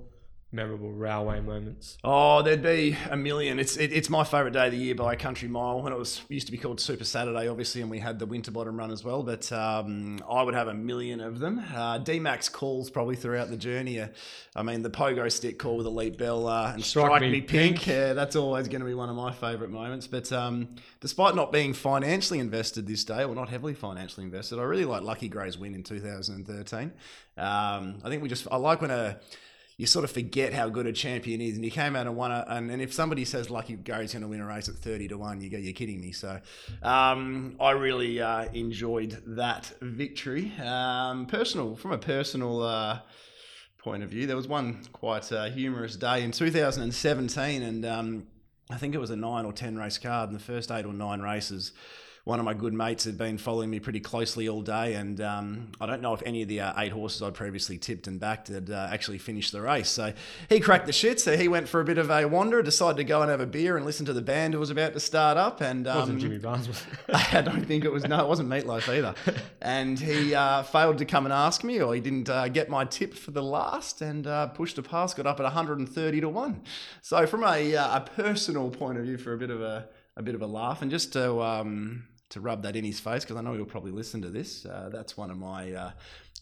memorable 0.51 0.91
railway 0.91 1.39
moments? 1.39 1.97
Oh, 2.03 2.41
there'd 2.41 2.61
be 2.61 2.97
a 3.09 3.15
million. 3.15 3.59
It's 3.59 3.77
it, 3.77 3.91
it's 3.93 4.09
my 4.09 4.23
favourite 4.23 4.53
day 4.53 4.65
of 4.65 4.71
the 4.71 4.77
year 4.77 4.95
by 4.95 5.13
a 5.13 5.15
country 5.15 5.47
mile. 5.47 5.81
When 5.81 5.93
it 5.93 5.99
was 5.99 6.21
used 6.29 6.47
to 6.47 6.51
be 6.51 6.57
called 6.57 6.79
Super 6.79 7.03
Saturday, 7.03 7.47
obviously, 7.47 7.81
and 7.81 7.89
we 7.89 7.99
had 7.99 8.19
the 8.19 8.25
Winterbottom 8.25 8.77
run 8.77 8.91
as 8.91 9.03
well. 9.03 9.23
But 9.23 9.51
um, 9.51 10.19
I 10.29 10.43
would 10.43 10.53
have 10.53 10.67
a 10.67 10.73
million 10.73 11.21
of 11.21 11.39
them. 11.39 11.63
Uh, 11.73 11.97
D-Max 11.99 12.49
calls 12.49 12.89
probably 12.89 13.15
throughout 13.15 13.49
the 13.49 13.57
journey. 13.57 13.99
Uh, 13.99 14.07
I 14.55 14.63
mean, 14.63 14.81
the 14.81 14.89
pogo 14.89 15.31
stick 15.31 15.57
call 15.57 15.77
with 15.77 15.85
Elite 15.85 16.17
Bell 16.17 16.47
uh, 16.47 16.73
and 16.73 16.83
Strike 16.83 17.05
strike, 17.05 17.21
Me 17.21 17.31
me, 17.31 17.41
pink. 17.41 17.77
Pink. 17.77 17.87
Yeah, 17.87 18.13
that's 18.13 18.35
always 18.35 18.67
going 18.67 18.81
to 18.81 18.87
be 18.87 18.93
one 18.93 19.09
of 19.09 19.15
my 19.15 19.31
favourite 19.31 19.71
moments. 19.71 20.07
But 20.07 20.31
um, 20.31 20.75
despite 20.99 21.35
not 21.35 21.51
being 21.51 21.73
financially 21.73 22.39
invested 22.39 22.87
this 22.87 23.03
day, 23.03 23.23
or 23.23 23.33
not 23.35 23.49
heavily 23.49 23.73
financially 23.73 24.25
invested, 24.25 24.59
I 24.59 24.63
really 24.63 24.85
like 24.85 25.03
Lucky 25.03 25.29
Gray's 25.29 25.57
win 25.57 25.73
in 25.75 25.83
2013. 25.83 26.91
Um, 27.37 27.99
I 28.03 28.09
think 28.09 28.21
we 28.21 28.29
just 28.29 28.47
I 28.51 28.57
like 28.57 28.81
when 28.81 28.91
a 28.91 29.19
you 29.81 29.87
sort 29.87 30.05
of 30.05 30.11
forget 30.11 30.53
how 30.53 30.69
good 30.69 30.85
a 30.85 30.93
champion 30.93 31.41
is. 31.41 31.55
And 31.55 31.65
he 31.65 31.71
came 31.71 31.95
out 31.95 32.05
and 32.05 32.15
won 32.15 32.31
it. 32.31 32.45
And, 32.47 32.69
and 32.69 32.79
if 32.79 32.93
somebody 32.93 33.25
says 33.25 33.49
Lucky 33.49 33.73
Gray's 33.73 34.13
going 34.13 34.21
to 34.21 34.27
win 34.27 34.39
a 34.39 34.45
race 34.45 34.69
at 34.69 34.75
30 34.75 35.07
to 35.07 35.17
1, 35.17 35.41
you 35.41 35.49
go, 35.49 35.57
you're 35.57 35.73
kidding 35.73 35.99
me. 35.99 36.11
So 36.11 36.39
um, 36.83 37.55
I 37.59 37.71
really 37.71 38.21
uh, 38.21 38.45
enjoyed 38.53 39.23
that 39.25 39.73
victory. 39.81 40.53
Um, 40.63 41.25
personal, 41.25 41.75
from 41.75 41.93
a 41.93 41.97
personal 41.97 42.61
uh, 42.61 42.99
point 43.79 44.03
of 44.03 44.11
view, 44.11 44.27
there 44.27 44.35
was 44.35 44.47
one 44.47 44.83
quite 44.93 45.31
uh, 45.31 45.45
humorous 45.45 45.95
day 45.95 46.21
in 46.21 46.31
2017. 46.31 47.63
And 47.63 47.83
um, 47.83 48.27
I 48.69 48.77
think 48.77 48.93
it 48.93 48.99
was 48.99 49.09
a 49.09 49.15
nine 49.15 49.45
or 49.45 49.51
10 49.51 49.79
race 49.79 49.97
card. 49.97 50.29
In 50.29 50.35
the 50.35 50.39
first 50.39 50.69
eight 50.69 50.85
or 50.85 50.93
nine 50.93 51.21
races, 51.21 51.71
one 52.23 52.39
of 52.39 52.45
my 52.45 52.53
good 52.53 52.73
mates 52.73 53.03
had 53.03 53.17
been 53.17 53.37
following 53.37 53.69
me 53.69 53.79
pretty 53.79 53.99
closely 53.99 54.47
all 54.47 54.61
day, 54.61 54.93
and 54.93 55.19
um, 55.21 55.71
I 55.81 55.87
don't 55.87 56.01
know 56.01 56.13
if 56.13 56.21
any 56.23 56.43
of 56.43 56.47
the 56.47 56.61
uh, 56.61 56.73
eight 56.77 56.91
horses 56.91 57.21
I'd 57.23 57.33
previously 57.33 57.79
tipped 57.79 58.05
and 58.05 58.19
backed 58.19 58.47
had 58.49 58.69
uh, 58.69 58.89
actually 58.91 59.17
finished 59.17 59.51
the 59.51 59.61
race. 59.61 59.89
So 59.89 60.13
he 60.47 60.59
cracked 60.59 60.85
the 60.85 60.93
shit. 60.93 61.19
So 61.19 61.35
he 61.35 61.47
went 61.47 61.67
for 61.67 61.81
a 61.81 61.83
bit 61.83 61.97
of 61.97 62.11
a 62.11 62.25
wander, 62.25 62.61
decided 62.61 62.97
to 62.97 63.03
go 63.03 63.21
and 63.21 63.31
have 63.31 63.41
a 63.41 63.47
beer 63.47 63.75
and 63.75 63.85
listen 63.85 64.05
to 64.05 64.13
the 64.13 64.21
band 64.21 64.53
who 64.53 64.59
was 64.59 64.69
about 64.69 64.93
to 64.93 64.99
start 64.99 65.37
up. 65.37 65.61
And 65.61 65.87
um, 65.87 65.97
wasn't 65.97 66.21
Jimmy 66.21 66.37
Barnes, 66.37 66.67
was? 66.67 66.83
I 67.33 67.41
don't 67.41 67.65
think 67.65 67.85
it 67.85 67.91
was. 67.91 68.03
No, 68.07 68.19
it 68.19 68.27
wasn't 68.27 68.49
Meatloaf 68.49 68.87
either. 68.87 69.15
And 69.61 69.99
he 69.99 70.35
uh, 70.35 70.61
failed 70.61 70.99
to 70.99 71.05
come 71.05 71.25
and 71.25 71.33
ask 71.33 71.63
me, 71.63 71.81
or 71.81 71.95
he 71.95 72.01
didn't 72.01 72.29
uh, 72.29 72.49
get 72.49 72.69
my 72.69 72.85
tip 72.85 73.15
for 73.15 73.31
the 73.31 73.43
last, 73.43 74.01
and 74.01 74.27
uh, 74.27 74.47
pushed 74.47 74.77
a 74.77 74.83
pass, 74.83 75.15
got 75.15 75.25
up 75.25 75.39
at 75.39 75.43
130 75.43 76.21
to 76.21 76.29
one. 76.29 76.61
So 77.01 77.25
from 77.25 77.43
a, 77.43 77.75
uh, 77.75 77.97
a 77.97 78.01
personal 78.01 78.69
point 78.69 78.99
of 78.99 79.05
view, 79.05 79.17
for 79.17 79.33
a 79.33 79.37
bit 79.37 79.49
of 79.49 79.61
a 79.61 79.87
a 80.17 80.21
bit 80.21 80.35
of 80.35 80.41
a 80.41 80.47
laugh, 80.47 80.81
and 80.81 80.91
just 80.91 81.13
to 81.13 81.41
um, 81.41 82.03
to 82.31 82.41
rub 82.41 82.63
that 82.63 82.75
in 82.75 82.83
his 82.83 82.99
face, 82.99 83.23
because 83.23 83.37
I 83.37 83.41
know 83.41 83.53
he'll 83.53 83.65
probably 83.65 83.91
listen 83.91 84.21
to 84.23 84.29
this. 84.29 84.65
Uh, 84.65 84.89
that's 84.91 85.15
one 85.15 85.31
of 85.31 85.37
my 85.37 85.71
uh, 85.73 85.91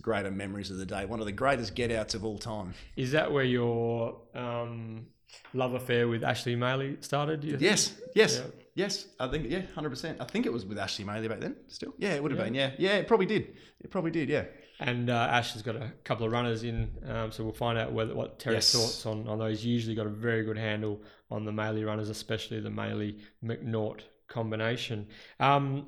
greater 0.02 0.32
memories 0.32 0.72
of 0.72 0.78
the 0.78 0.86
day. 0.86 1.06
One 1.06 1.20
of 1.20 1.26
the 1.26 1.32
greatest 1.32 1.76
get 1.76 1.92
outs 1.92 2.14
of 2.16 2.24
all 2.26 2.38
time. 2.38 2.74
Is 2.96 3.12
that 3.12 3.32
where 3.32 3.44
your 3.44 4.20
um, 4.34 5.08
love 5.54 5.74
affair 5.74 6.08
with 6.08 6.24
Ashley 6.24 6.56
Maley 6.56 7.04
started? 7.04 7.44
you 7.44 7.52
think? 7.52 7.62
Yes, 7.62 7.96
yes, 8.16 8.38
Yeah. 8.38 8.44
yes. 8.76 9.08
I 9.20 9.28
think 9.28 9.50
yeah, 9.50 9.62
hundred 9.76 9.90
percent. 9.92 10.20
I 10.22 10.26
think 10.26 10.46
it 10.46 10.54
was 10.54 10.66
with 10.66 10.78
Ashley 10.80 11.06
Maley 11.06 11.28
back 11.30 11.40
then. 11.42 11.56
Still, 11.68 11.94
yeah, 11.98 12.14
it 12.14 12.22
would 12.24 12.32
have 12.32 12.40
Yeah. 12.40 12.46
been. 12.46 12.56
Yeah, 12.56 12.72
yeah, 12.78 12.96
it 12.98 13.08
probably 13.08 13.26
did. 13.26 13.56
It 13.82 13.90
probably 13.92 14.12
did. 14.12 14.30
Yeah. 14.30 14.46
And 14.82 15.10
uh, 15.10 15.28
Ash 15.30 15.52
has 15.54 15.62
got 15.62 15.76
a 15.76 15.92
couple 16.06 16.26
of 16.26 16.32
runners 16.32 16.64
in, 16.64 16.90
um, 17.06 17.34
so 17.34 17.44
we'll 17.44 17.52
find 17.52 17.78
out 17.78 17.92
whether 17.92 18.16
what 18.16 18.40
Terry's 18.40 18.56
Yes. 18.58 18.72
thoughts 18.74 19.06
on, 19.06 19.28
on 19.28 19.38
those. 19.38 19.66
Usually 19.66 19.94
got 19.94 20.06
a 20.06 20.10
very 20.10 20.46
good 20.46 20.58
handle 20.58 21.02
on 21.30 21.44
the 21.44 21.52
Maley 21.52 21.86
runners, 21.86 22.08
especially 22.10 22.62
the 22.62 22.70
Maley 22.70 23.20
McNaught 23.44 24.02
combination. 24.30 25.08
Um, 25.40 25.88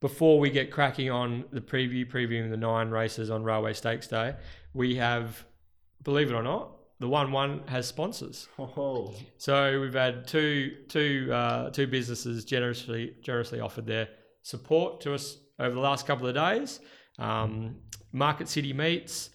before 0.00 0.40
we 0.40 0.50
get 0.50 0.70
cracking 0.70 1.10
on 1.10 1.44
the 1.52 1.60
preview, 1.60 2.10
previewing 2.10 2.50
the 2.50 2.56
nine 2.56 2.90
races 2.90 3.30
on 3.30 3.44
Railway 3.44 3.72
Stakes 3.72 4.08
Day, 4.08 4.34
we 4.74 4.96
have, 4.96 5.44
believe 6.02 6.30
it 6.30 6.34
or 6.34 6.42
not, 6.42 6.72
the 6.98 7.08
one 7.08 7.32
one 7.32 7.62
has 7.66 7.86
sponsors. 7.86 8.48
Oh, 8.58 9.12
So 9.36 9.80
we've 9.80 9.92
had 9.92 10.26
two 10.26 10.76
two 10.88 11.30
uh, 11.32 11.70
two 11.70 11.88
businesses 11.88 12.44
generously 12.44 13.16
generously 13.22 13.58
offered 13.58 13.86
their 13.86 14.08
support 14.42 15.00
to 15.00 15.14
us 15.14 15.38
over 15.58 15.74
the 15.74 15.80
last 15.80 16.06
couple 16.06 16.28
of 16.28 16.34
days. 16.34 16.78
Um, 17.18 17.76
Market 18.12 18.48
City 18.48 18.72
Meats, 18.72 19.30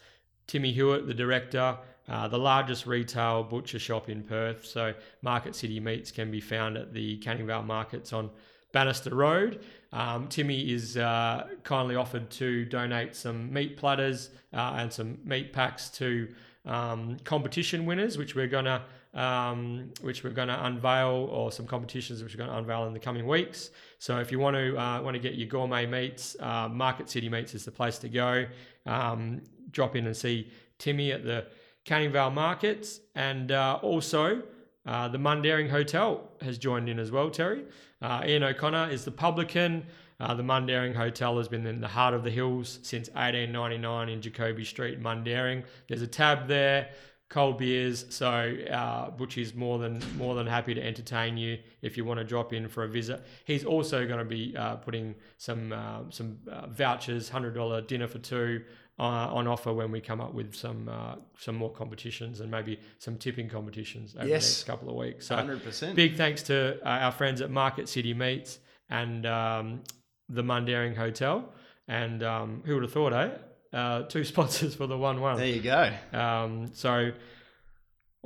Timmy 0.47 0.71
Hewitt, 0.71 1.07
the 1.07 1.13
director, 1.13 1.77
uh, 2.07 2.27
the 2.27 2.37
largest 2.37 2.85
retail 2.85 3.43
butcher 3.43 3.79
shop 3.79 4.09
in 4.09 4.23
Perth. 4.23 4.65
So 4.65 4.93
Market 5.21 5.55
City 5.55 5.79
Meats 5.79 6.11
can 6.11 6.31
be 6.31 6.41
found 6.41 6.77
at 6.77 6.93
the 6.93 7.17
Canning 7.17 7.47
Vale 7.47 7.63
Markets 7.63 8.13
on 8.13 8.29
Bannister 8.71 9.13
Road. 9.15 9.63
Um, 9.91 10.27
Timmy 10.27 10.71
is 10.71 10.97
uh, 10.97 11.47
kindly 11.63 11.95
offered 11.95 12.29
to 12.31 12.65
donate 12.65 13.15
some 13.15 13.51
meat 13.51 13.77
platters 13.77 14.29
uh, 14.53 14.75
and 14.77 14.91
some 14.91 15.17
meat 15.23 15.53
packs 15.53 15.89
to 15.91 16.27
um, 16.65 17.17
competition 17.23 17.85
winners, 17.85 18.17
which 18.17 18.35
we're 18.35 18.47
gonna 18.47 18.83
um, 19.13 19.89
which 20.01 20.23
we're 20.23 20.29
gonna 20.29 20.59
unveil, 20.63 21.27
or 21.31 21.51
some 21.51 21.65
competitions 21.65 22.21
which 22.21 22.35
we're 22.35 22.45
gonna 22.45 22.57
unveil 22.57 22.85
in 22.85 22.93
the 22.93 22.99
coming 22.99 23.25
weeks. 23.25 23.71
So 23.99 24.19
if 24.19 24.31
you 24.31 24.39
want 24.39 24.55
to 24.57 24.77
uh, 24.77 25.01
want 25.01 25.15
to 25.15 25.19
get 25.19 25.35
your 25.35 25.47
gourmet 25.47 25.85
meats, 25.85 26.35
uh, 26.39 26.69
Market 26.69 27.09
City 27.09 27.29
Meats 27.29 27.55
is 27.55 27.65
the 27.65 27.71
place 27.71 27.97
to 27.99 28.09
go. 28.09 28.45
Um, 28.85 29.41
drop 29.71 29.95
in 29.95 30.05
and 30.05 30.15
see 30.15 30.51
Timmy 30.77 31.11
at 31.11 31.23
the 31.23 31.47
Canning 31.87 32.11
Vale 32.11 32.31
Markets, 32.31 32.99
and 33.15 33.49
uh, 33.49 33.79
also 33.81 34.43
uh, 34.85 35.07
the 35.07 35.17
Mundaring 35.17 35.69
Hotel 35.69 36.21
has 36.41 36.57
joined 36.57 36.89
in 36.89 36.99
as 36.99 37.11
well. 37.11 37.29
Terry 37.29 37.63
uh, 38.01 38.23
Ian 38.25 38.43
O'Connor 38.43 38.89
is 38.91 39.05
the 39.05 39.11
publican. 39.11 39.85
Uh, 40.19 40.33
the 40.33 40.43
Mundaring 40.43 40.93
Hotel 40.93 41.37
has 41.37 41.47
been 41.47 41.65
in 41.65 41.79
the 41.79 41.87
heart 41.87 42.13
of 42.13 42.25
the 42.25 42.29
hills 42.29 42.79
since 42.83 43.07
1899 43.09 44.09
in 44.09 44.21
Jacoby 44.21 44.65
Street, 44.65 45.01
Mundaring. 45.01 45.63
There's 45.87 46.01
a 46.01 46.07
tab 46.07 46.49
there, 46.49 46.89
cold 47.29 47.57
beers. 47.57 48.05
So 48.09 48.27
uh, 48.69 49.11
Butchie's 49.11 49.55
more 49.55 49.79
than 49.79 50.03
more 50.17 50.35
than 50.35 50.45
happy 50.45 50.73
to 50.73 50.85
entertain 50.85 51.37
you 51.37 51.57
if 51.81 51.95
you 51.95 52.03
want 52.03 52.17
to 52.17 52.25
drop 52.25 52.51
in 52.51 52.67
for 52.67 52.83
a 52.83 52.89
visit. 52.89 53.25
He's 53.45 53.63
also 53.63 54.05
going 54.05 54.19
to 54.19 54.25
be 54.25 54.57
uh, 54.57 54.75
putting 54.75 55.15
some 55.37 55.71
uh, 55.71 55.99
some 56.09 56.37
vouchers, 56.67 57.29
hundred 57.29 57.55
dollar 57.55 57.79
dinner 57.79 58.07
for 58.07 58.19
two. 58.19 58.63
Uh, 58.99 59.03
on 59.31 59.45
offer 59.47 59.71
when 59.71 59.91
we 59.91 60.01
come 60.01 60.19
up 60.19 60.33
with 60.33 60.55
some 60.55 60.89
uh, 60.89 61.13
some 61.37 61.55
more 61.55 61.71
competitions 61.71 62.39
and 62.41 62.49
maybe 62.49 62.79
some 62.97 63.15
tipping 63.15 63.47
competitions 63.47 64.15
over 64.15 64.27
Yes. 64.27 64.43
the 64.43 64.49
next 64.49 64.63
couple 64.63 64.89
of 64.89 64.95
weeks. 64.95 65.27
So 65.27 65.35
100%. 65.35 65.93
big 65.93 66.15
thanks 66.17 66.41
to 66.43 66.79
uh, 66.83 67.05
our 67.05 67.11
friends 67.11 67.39
at 67.41 67.51
Market 67.51 67.87
City 67.89 68.15
Meats 68.15 68.57
and 68.89 69.23
um, 69.27 69.83
the 70.29 70.41
Mundaring 70.41 70.95
Hotel. 70.95 71.47
And 71.87 72.23
um, 72.23 72.63
who 72.65 72.73
would 72.73 72.83
have 72.83 72.91
thought, 72.91 73.13
eh? 73.13 73.29
Uh, 73.71 74.01
two 74.03 74.23
sponsors 74.33 74.73
for 74.73 74.87
the 74.87 74.97
one 74.97 75.21
one. 75.21 75.37
There 75.37 75.45
you 75.45 75.61
go. 75.61 75.91
Um, 76.11 76.71
so, 76.73 77.11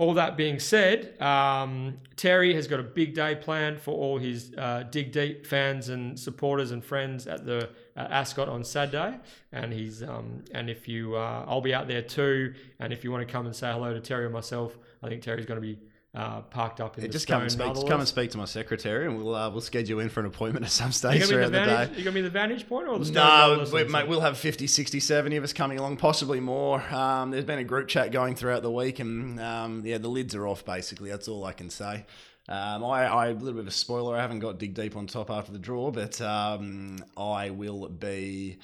all 0.01 0.15
that 0.15 0.35
being 0.35 0.59
said, 0.59 1.21
um, 1.21 1.99
Terry 2.15 2.55
has 2.55 2.67
got 2.67 2.79
a 2.79 2.83
big 2.83 3.13
day 3.13 3.35
planned 3.35 3.79
for 3.79 3.93
all 3.93 4.17
his 4.17 4.51
uh, 4.57 4.83
Dig 4.89 5.11
Deep 5.11 5.45
fans 5.45 5.89
and 5.89 6.19
supporters 6.19 6.71
and 6.71 6.83
friends 6.83 7.27
at 7.27 7.45
the 7.45 7.69
at 7.95 8.09
Ascot 8.09 8.49
on 8.49 8.63
Saturday. 8.63 9.19
And 9.51 9.71
he's 9.71 10.01
um, 10.01 10.43
and 10.55 10.71
if 10.71 10.87
you, 10.87 11.15
uh, 11.15 11.45
I'll 11.47 11.61
be 11.61 11.75
out 11.75 11.87
there 11.87 12.01
too. 12.01 12.55
And 12.79 12.91
if 12.91 13.03
you 13.03 13.11
want 13.11 13.27
to 13.27 13.31
come 13.31 13.45
and 13.45 13.55
say 13.55 13.71
hello 13.71 13.93
to 13.93 13.99
Terry 13.99 14.25
or 14.25 14.31
myself, 14.31 14.75
I 15.03 15.07
think 15.07 15.21
Terry's 15.21 15.45
going 15.45 15.61
to 15.61 15.67
be 15.67 15.77
uh, 16.13 16.41
parked 16.41 16.81
up 16.81 16.97
in 16.97 17.03
the 17.03 17.07
just 17.07 17.25
come 17.25 17.41
and 17.41 17.51
speak. 17.51 17.73
Just 17.73 17.87
come 17.87 17.99
and 17.99 18.07
speak 18.07 18.31
to 18.31 18.37
my 18.37 18.45
secretary, 18.45 19.05
and 19.05 19.17
we'll 19.17 19.33
uh, 19.33 19.49
we'll 19.49 19.61
schedule 19.61 19.99
in 20.01 20.09
for 20.09 20.19
an 20.19 20.25
appointment 20.25 20.65
at 20.65 20.71
some 20.71 20.91
stage 20.91 21.23
throughout 21.23 21.51
the 21.51 21.59
the 21.59 21.65
day. 21.65 21.89
you 21.95 22.03
gonna 22.03 22.13
be 22.13 22.21
the 22.21 22.29
vantage 22.29 22.67
point 22.67 22.89
or 22.89 22.99
the 22.99 23.05
Stone 23.05 23.63
No, 23.63 23.65
we, 23.71 23.85
mate, 23.85 24.09
we'll 24.09 24.19
have 24.19 24.37
50, 24.37 24.67
60, 24.67 24.99
70 24.99 25.37
of 25.37 25.43
us 25.45 25.53
coming 25.53 25.79
along, 25.79 25.97
possibly 25.97 26.41
more. 26.41 26.81
Um, 26.93 27.31
there's 27.31 27.45
been 27.45 27.59
a 27.59 27.63
group 27.63 27.87
chat 27.87 28.11
going 28.11 28.35
throughout 28.35 28.61
the 28.61 28.71
week, 28.71 28.99
and 28.99 29.39
um, 29.39 29.85
yeah, 29.85 29.99
the 29.99 30.09
lids 30.09 30.35
are 30.35 30.45
off. 30.45 30.65
Basically, 30.65 31.09
that's 31.09 31.29
all 31.29 31.45
I 31.45 31.53
can 31.53 31.69
say. 31.69 32.05
Um, 32.49 32.83
I, 32.83 33.05
I 33.05 33.27
a 33.27 33.33
little 33.33 33.53
bit 33.53 33.61
of 33.61 33.67
a 33.67 33.71
spoiler. 33.71 34.17
I 34.17 34.21
haven't 34.21 34.39
got 34.39 34.57
dig 34.57 34.73
deep 34.73 34.97
on 34.97 35.07
top 35.07 35.29
after 35.29 35.53
the 35.53 35.59
draw, 35.59 35.91
but 35.91 36.19
um, 36.19 36.97
I 37.15 37.51
will 37.51 37.87
be. 37.87 38.59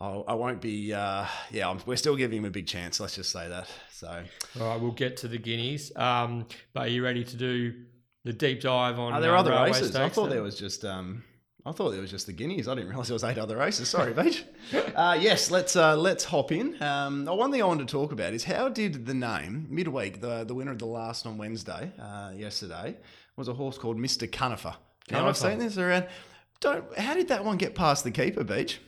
I'll, 0.00 0.24
I 0.26 0.34
won't 0.34 0.60
be. 0.60 0.94
Uh, 0.94 1.26
yeah, 1.50 1.68
I'm, 1.68 1.80
we're 1.84 1.96
still 1.96 2.16
giving 2.16 2.38
him 2.38 2.44
a 2.46 2.50
big 2.50 2.66
chance. 2.66 3.00
Let's 3.00 3.16
just 3.16 3.30
say 3.30 3.48
that. 3.48 3.68
So 3.92 4.08
All 4.60 4.66
right, 4.66 4.80
we'll 4.80 4.92
get 4.92 5.18
to 5.18 5.28
the 5.28 5.36
guineas. 5.36 5.92
Um, 5.94 6.46
but 6.72 6.86
are 6.86 6.90
you 6.90 7.04
ready 7.04 7.22
to 7.22 7.36
do 7.36 7.74
the 8.24 8.32
deep 8.32 8.62
dive 8.62 8.98
on? 8.98 9.12
are 9.12 9.20
there 9.20 9.36
uh, 9.36 9.40
other 9.40 9.50
races? 9.50 9.94
I 9.94 10.08
thought 10.08 10.24
then? 10.24 10.36
there 10.36 10.42
was 10.42 10.58
just. 10.58 10.84
Um, 10.84 11.24
I 11.66 11.72
thought 11.72 11.90
there 11.90 12.00
was 12.00 12.10
just 12.10 12.26
the 12.26 12.32
guineas. 12.32 12.66
I 12.66 12.74
didn't 12.74 12.88
realise 12.88 13.08
there 13.08 13.14
was 13.14 13.24
eight 13.24 13.36
other 13.36 13.58
races. 13.58 13.90
Sorry, 13.90 14.14
Beej. 14.14 14.44
uh, 14.96 15.18
yes, 15.20 15.50
let's 15.50 15.76
uh, 15.76 15.94
let's 15.96 16.24
hop 16.24 16.50
in. 16.50 16.82
Um, 16.82 17.26
one 17.26 17.52
thing 17.52 17.60
I 17.60 17.66
wanted 17.66 17.86
to 17.86 17.92
talk 17.92 18.12
about 18.12 18.32
is 18.32 18.44
how 18.44 18.70
did 18.70 19.04
the 19.04 19.12
name 19.12 19.66
midweek, 19.68 20.22
the 20.22 20.44
the 20.44 20.54
winner 20.54 20.72
of 20.72 20.78
the 20.78 20.86
last 20.86 21.26
on 21.26 21.36
Wednesday, 21.36 21.92
uh, 22.00 22.32
yesterday, 22.34 22.96
was 23.36 23.48
a 23.48 23.52
horse 23.52 23.76
called 23.76 23.98
Mister 23.98 24.26
Cunifer. 24.26 24.74
Now 25.10 25.28
I've 25.28 25.36
seen 25.36 25.58
this 25.58 25.76
around. 25.76 26.06
Don't. 26.60 26.98
How 26.98 27.14
did 27.14 27.28
that 27.28 27.44
one 27.44 27.58
get 27.58 27.74
past 27.74 28.04
the 28.04 28.10
keeper, 28.10 28.44
Beej? 28.44 28.78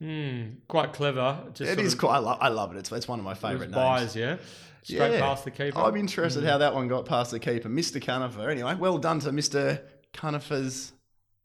Hmm, 0.00 0.42
quite 0.68 0.92
clever. 0.92 1.42
Just 1.54 1.70
It 1.70 1.78
is 1.78 1.94
of- 1.94 1.98
quite. 2.00 2.16
I, 2.16 2.18
lo- 2.18 2.38
I 2.40 2.48
love 2.48 2.74
it. 2.74 2.78
It's, 2.78 2.92
it's 2.92 3.08
one 3.08 3.18
of 3.18 3.24
my 3.24 3.34
favourite 3.34 3.70
names. 3.70 3.74
buys, 3.74 4.16
yeah. 4.16 4.36
Straight 4.82 5.12
Yeah. 5.14 5.20
past 5.20 5.44
the 5.44 5.50
keeper. 5.50 5.78
I'm 5.78 5.96
interested 5.96 6.42
Hmm. 6.42 6.48
how 6.48 6.58
that 6.58 6.74
one 6.74 6.86
got 6.86 7.06
past 7.06 7.30
the 7.30 7.40
keeper, 7.40 7.68
Mr. 7.68 8.00
Cunifer. 8.00 8.48
Anyway, 8.50 8.74
well 8.74 8.98
done 8.98 9.20
to 9.20 9.30
Mr. 9.30 9.80
Cunifer's 10.12 10.92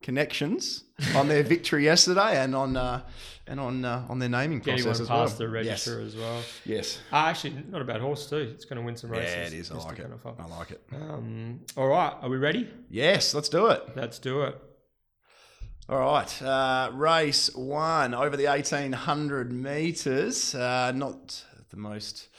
connections 0.04 0.84
on 1.16 1.28
their 1.28 1.44
victory 1.44 1.84
yesterday 1.86 2.38
and 2.44 2.56
on 2.56 2.76
uh, 2.76 3.02
and 3.48 3.60
on 3.60 3.86
uh, 3.86 4.06
on 4.10 4.20
their 4.20 4.30
naming 4.30 4.60
Getting 4.60 4.84
process 4.84 5.00
one 5.00 5.04
as 5.06 5.10
well. 5.10 5.24
past 5.26 5.38
the 5.38 5.48
register 5.50 6.00
as 6.02 6.16
well. 6.16 6.38
Yes. 6.38 6.46
yes. 6.66 7.00
Ah, 7.12 7.28
actually, 7.30 7.64
not 7.70 7.82
a 7.82 7.86
bad 7.86 8.02
horse 8.02 8.30
too. 8.30 8.38
It's 8.54 8.66
going 8.66 8.80
to 8.80 8.86
win 8.86 8.96
some 8.96 9.10
races. 9.12 9.34
Yeah, 9.34 9.48
it 9.48 9.54
is. 9.54 9.72
I 9.72 9.76
Mr. 9.76 9.86
like 9.86 10.00
it. 10.00 10.12
I 10.40 10.46
like 10.46 10.72
it. 10.72 10.82
Um, 10.94 11.60
all 11.78 11.88
right, 11.88 12.14
are 12.22 12.30
we 12.30 12.38
ready? 12.38 12.70
Yes, 12.90 13.34
let's 13.34 13.50
do 13.50 13.68
it. 13.68 13.84
Let's 13.96 14.20
do 14.20 14.42
it. 14.44 14.56
All 15.92 16.00
right, 16.00 16.42
uh, 16.42 16.90
race 16.94 17.54
one 17.54 18.14
over 18.14 18.38
the 18.38 18.46
1800 18.46 19.52
meters. 19.52 20.56
Uh, 20.56 20.94
not 20.96 21.44
the 21.70 21.76
most 21.76 22.30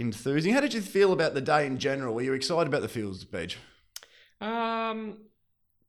enthusing. 0.00 0.54
How 0.54 0.60
did 0.60 0.72
you 0.72 0.80
feel 0.80 1.12
about 1.12 1.34
the 1.34 1.42
day 1.42 1.66
in 1.66 1.76
general? 1.76 2.14
Were 2.14 2.22
you 2.22 2.32
excited 2.32 2.68
about 2.68 2.80
the 2.80 2.88
fields, 2.88 3.26
Beej? 3.26 3.56
Um, 4.40 5.18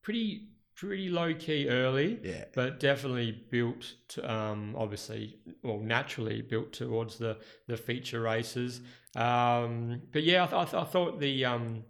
pretty 0.02 0.50
pretty 0.76 1.08
low 1.08 1.34
key 1.34 1.70
early. 1.70 2.20
Yeah. 2.22 2.44
but 2.54 2.82
definitely 2.82 3.32
built 3.50 3.94
to, 4.10 4.30
um, 4.30 4.76
obviously 4.78 5.38
well 5.64 5.80
naturally 5.80 6.42
built 6.42 6.74
towards 6.74 7.18
the 7.18 7.38
the 7.68 7.78
feature 7.78 8.20
races 8.20 8.82
um, 9.16 10.02
but 10.12 10.24
yeah 10.24 10.44
I, 10.44 10.48
th- 10.48 10.60
I, 10.60 10.66
th- 10.66 10.84
I 10.84 10.84
thought 10.84 11.20
the 11.22 11.46
um 11.46 11.84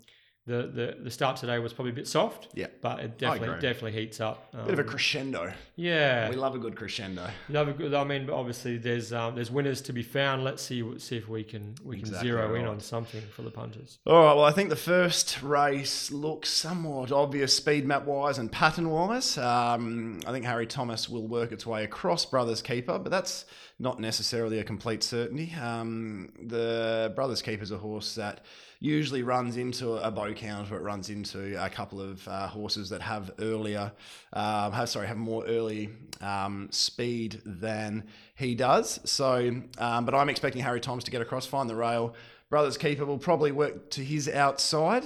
the, 0.46 0.68
the 0.68 0.98
the 1.04 1.10
start 1.12 1.38
today 1.38 1.58
was 1.60 1.72
probably 1.72 1.92
a 1.92 1.96
bit 1.96 2.08
soft 2.08 2.50
Yeah. 2.54 2.68
but 2.82 3.00
it 3.00 3.18
definitely 3.18 3.62
definitely 3.62 3.94
heats 3.94 4.20
up 4.20 4.50
um, 4.54 4.66
Bit 4.66 4.74
of 4.74 4.80
a 4.80 4.84
crescendo. 4.84 5.54
yeah 5.78 6.30
We 6.30 6.36
love 6.36 6.54
a 6.54 6.60
good 6.60 6.76
crescendo. 6.76 7.30
Love 7.48 7.70
a 7.70 7.74
good- 7.74 7.94
I 7.94 8.04
mean, 8.04 8.30
obviously 8.30 8.78
there's 8.78 9.14
um, 9.14 9.36
there's 9.36 9.50
winners 9.50 9.80
to 9.84 9.94
be 9.94 10.04
found. 10.04 10.44
Let's 10.44 10.62
see 10.62 10.84
see 11.00 11.16
if 11.18 11.30
we 11.30 11.44
can 11.46 11.76
we 11.84 11.96
can 11.98 12.08
Exactly 12.08 12.30
zero 12.30 12.56
in 12.56 12.66
on 12.66 12.80
something 12.82 13.22
for 13.34 13.42
the 13.44 13.52
punters. 13.52 14.00
All 14.06 14.14
right. 14.26 14.34
Well, 14.36 14.44
I 14.46 14.52
think 14.52 14.70
the 14.70 14.76
first 14.76 15.42
race 15.42 16.12
looks 16.12 16.50
somewhat 16.50 17.12
obvious 17.12 17.56
speed 17.56 17.86
map 17.86 18.06
wise 18.06 18.38
and 18.38 18.52
pattern 18.52 18.90
wise. 18.90 19.38
Um, 19.38 20.20
I 20.28 20.32
think 20.34 20.44
Harry 20.46 20.68
Thomas 20.68 21.08
will 21.08 21.28
work 21.28 21.54
its 21.54 21.66
way 21.66 21.86
across 21.86 22.26
Brothers 22.26 22.62
Keeper, 22.62 23.00
but 23.00 23.12
that's 23.12 23.46
not 23.80 24.00
necessarily 24.00 24.60
a 24.60 24.64
complete 24.64 25.04
certainty. 25.04 25.54
Um, 25.62 26.34
the 26.42 27.14
Brothers 27.16 27.42
Keeper 27.42 27.64
is 27.64 27.72
a 27.72 27.78
horse 27.78 28.16
that 28.16 28.42
usually 28.84 29.24
runs 29.24 29.56
into 29.56 29.94
a 29.94 30.12
bow 30.12 30.34
counter. 30.34 30.75
It 30.75 30.82
runs 30.82 31.10
into 31.10 31.56
a 31.63 31.70
couple 31.70 32.02
of 32.02 32.28
uh, 32.28 32.48
horses 32.48 32.90
that 32.90 33.02
have 33.02 33.32
earlier, 33.40 33.94
um, 34.34 34.74
have 34.74 34.90
sorry, 34.90 35.08
have 35.08 35.16
more 35.16 35.46
early 35.46 35.90
um, 36.20 36.68
speed 36.70 37.42
than 37.46 38.04
he 38.36 38.56
does. 38.56 39.00
So, 39.06 39.62
um, 39.78 40.06
but 40.06 40.13
I'm 40.13 40.28
expecting 40.28 40.62
Harry 40.62 40.82
Thomas 40.82 41.06
to 41.06 41.12
get 41.12 41.22
across, 41.22 41.46
find 41.46 41.70
the 41.70 41.75
rail. 41.75 42.13
Brothers 42.50 42.78
Keeper 42.78 43.06
will 43.06 43.18
probably 43.18 43.54
work 43.54 43.90
to 43.92 44.04
his 44.04 44.28
outside. 44.28 45.06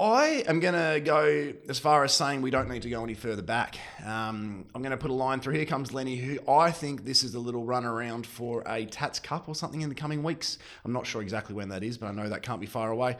I 0.00 0.42
am 0.46 0.60
going 0.60 0.72
to 0.72 0.98
go 1.00 1.52
as 1.68 1.78
far 1.78 2.04
as 2.04 2.14
saying 2.14 2.40
we 2.40 2.50
don't 2.50 2.70
need 2.70 2.82
to 2.82 2.90
go 2.90 3.04
any 3.04 3.12
further 3.12 3.42
back. 3.42 3.78
Um, 4.02 4.64
I'm 4.74 4.80
going 4.80 4.92
to 4.92 4.96
put 4.96 5.10
a 5.10 5.14
line 5.14 5.40
through. 5.40 5.54
Here 5.54 5.66
comes 5.66 5.92
Lenny, 5.92 6.16
who 6.16 6.38
I 6.50 6.70
think 6.70 7.04
this 7.04 7.22
is 7.22 7.34
a 7.34 7.38
little 7.38 7.64
run 7.64 7.84
around 7.84 8.26
for 8.26 8.62
a 8.66 8.86
Tats 8.86 9.20
Cup 9.20 9.46
or 9.46 9.54
something 9.54 9.82
in 9.82 9.90
the 9.90 9.94
coming 9.94 10.22
weeks. 10.22 10.56
I'm 10.86 10.94
not 10.94 11.06
sure 11.06 11.20
exactly 11.20 11.54
when 11.54 11.68
that 11.68 11.82
is, 11.82 11.98
but 11.98 12.06
I 12.06 12.12
know 12.12 12.30
that 12.30 12.40
can't 12.40 12.62
be 12.62 12.66
far 12.66 12.90
away. 12.90 13.18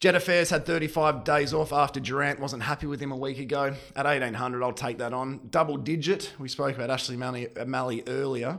Jet 0.00 0.16
Affairs 0.16 0.50
had 0.50 0.66
35 0.66 1.22
days 1.22 1.54
off 1.54 1.72
after 1.72 2.00
Durrant 2.00 2.40
wasn't 2.40 2.64
happy 2.64 2.86
with 2.86 3.00
him 3.00 3.12
a 3.12 3.16
week 3.16 3.38
ago. 3.38 3.76
At 3.94 4.06
1800, 4.06 4.64
I'll 4.64 4.72
take 4.72 4.98
that 4.98 5.12
on. 5.12 5.48
Double 5.50 5.76
digit. 5.76 6.32
We 6.40 6.48
spoke 6.48 6.74
about 6.74 6.90
Ashley 6.90 7.16
Malley, 7.16 7.48
Malley 7.66 8.02
earlier. 8.08 8.58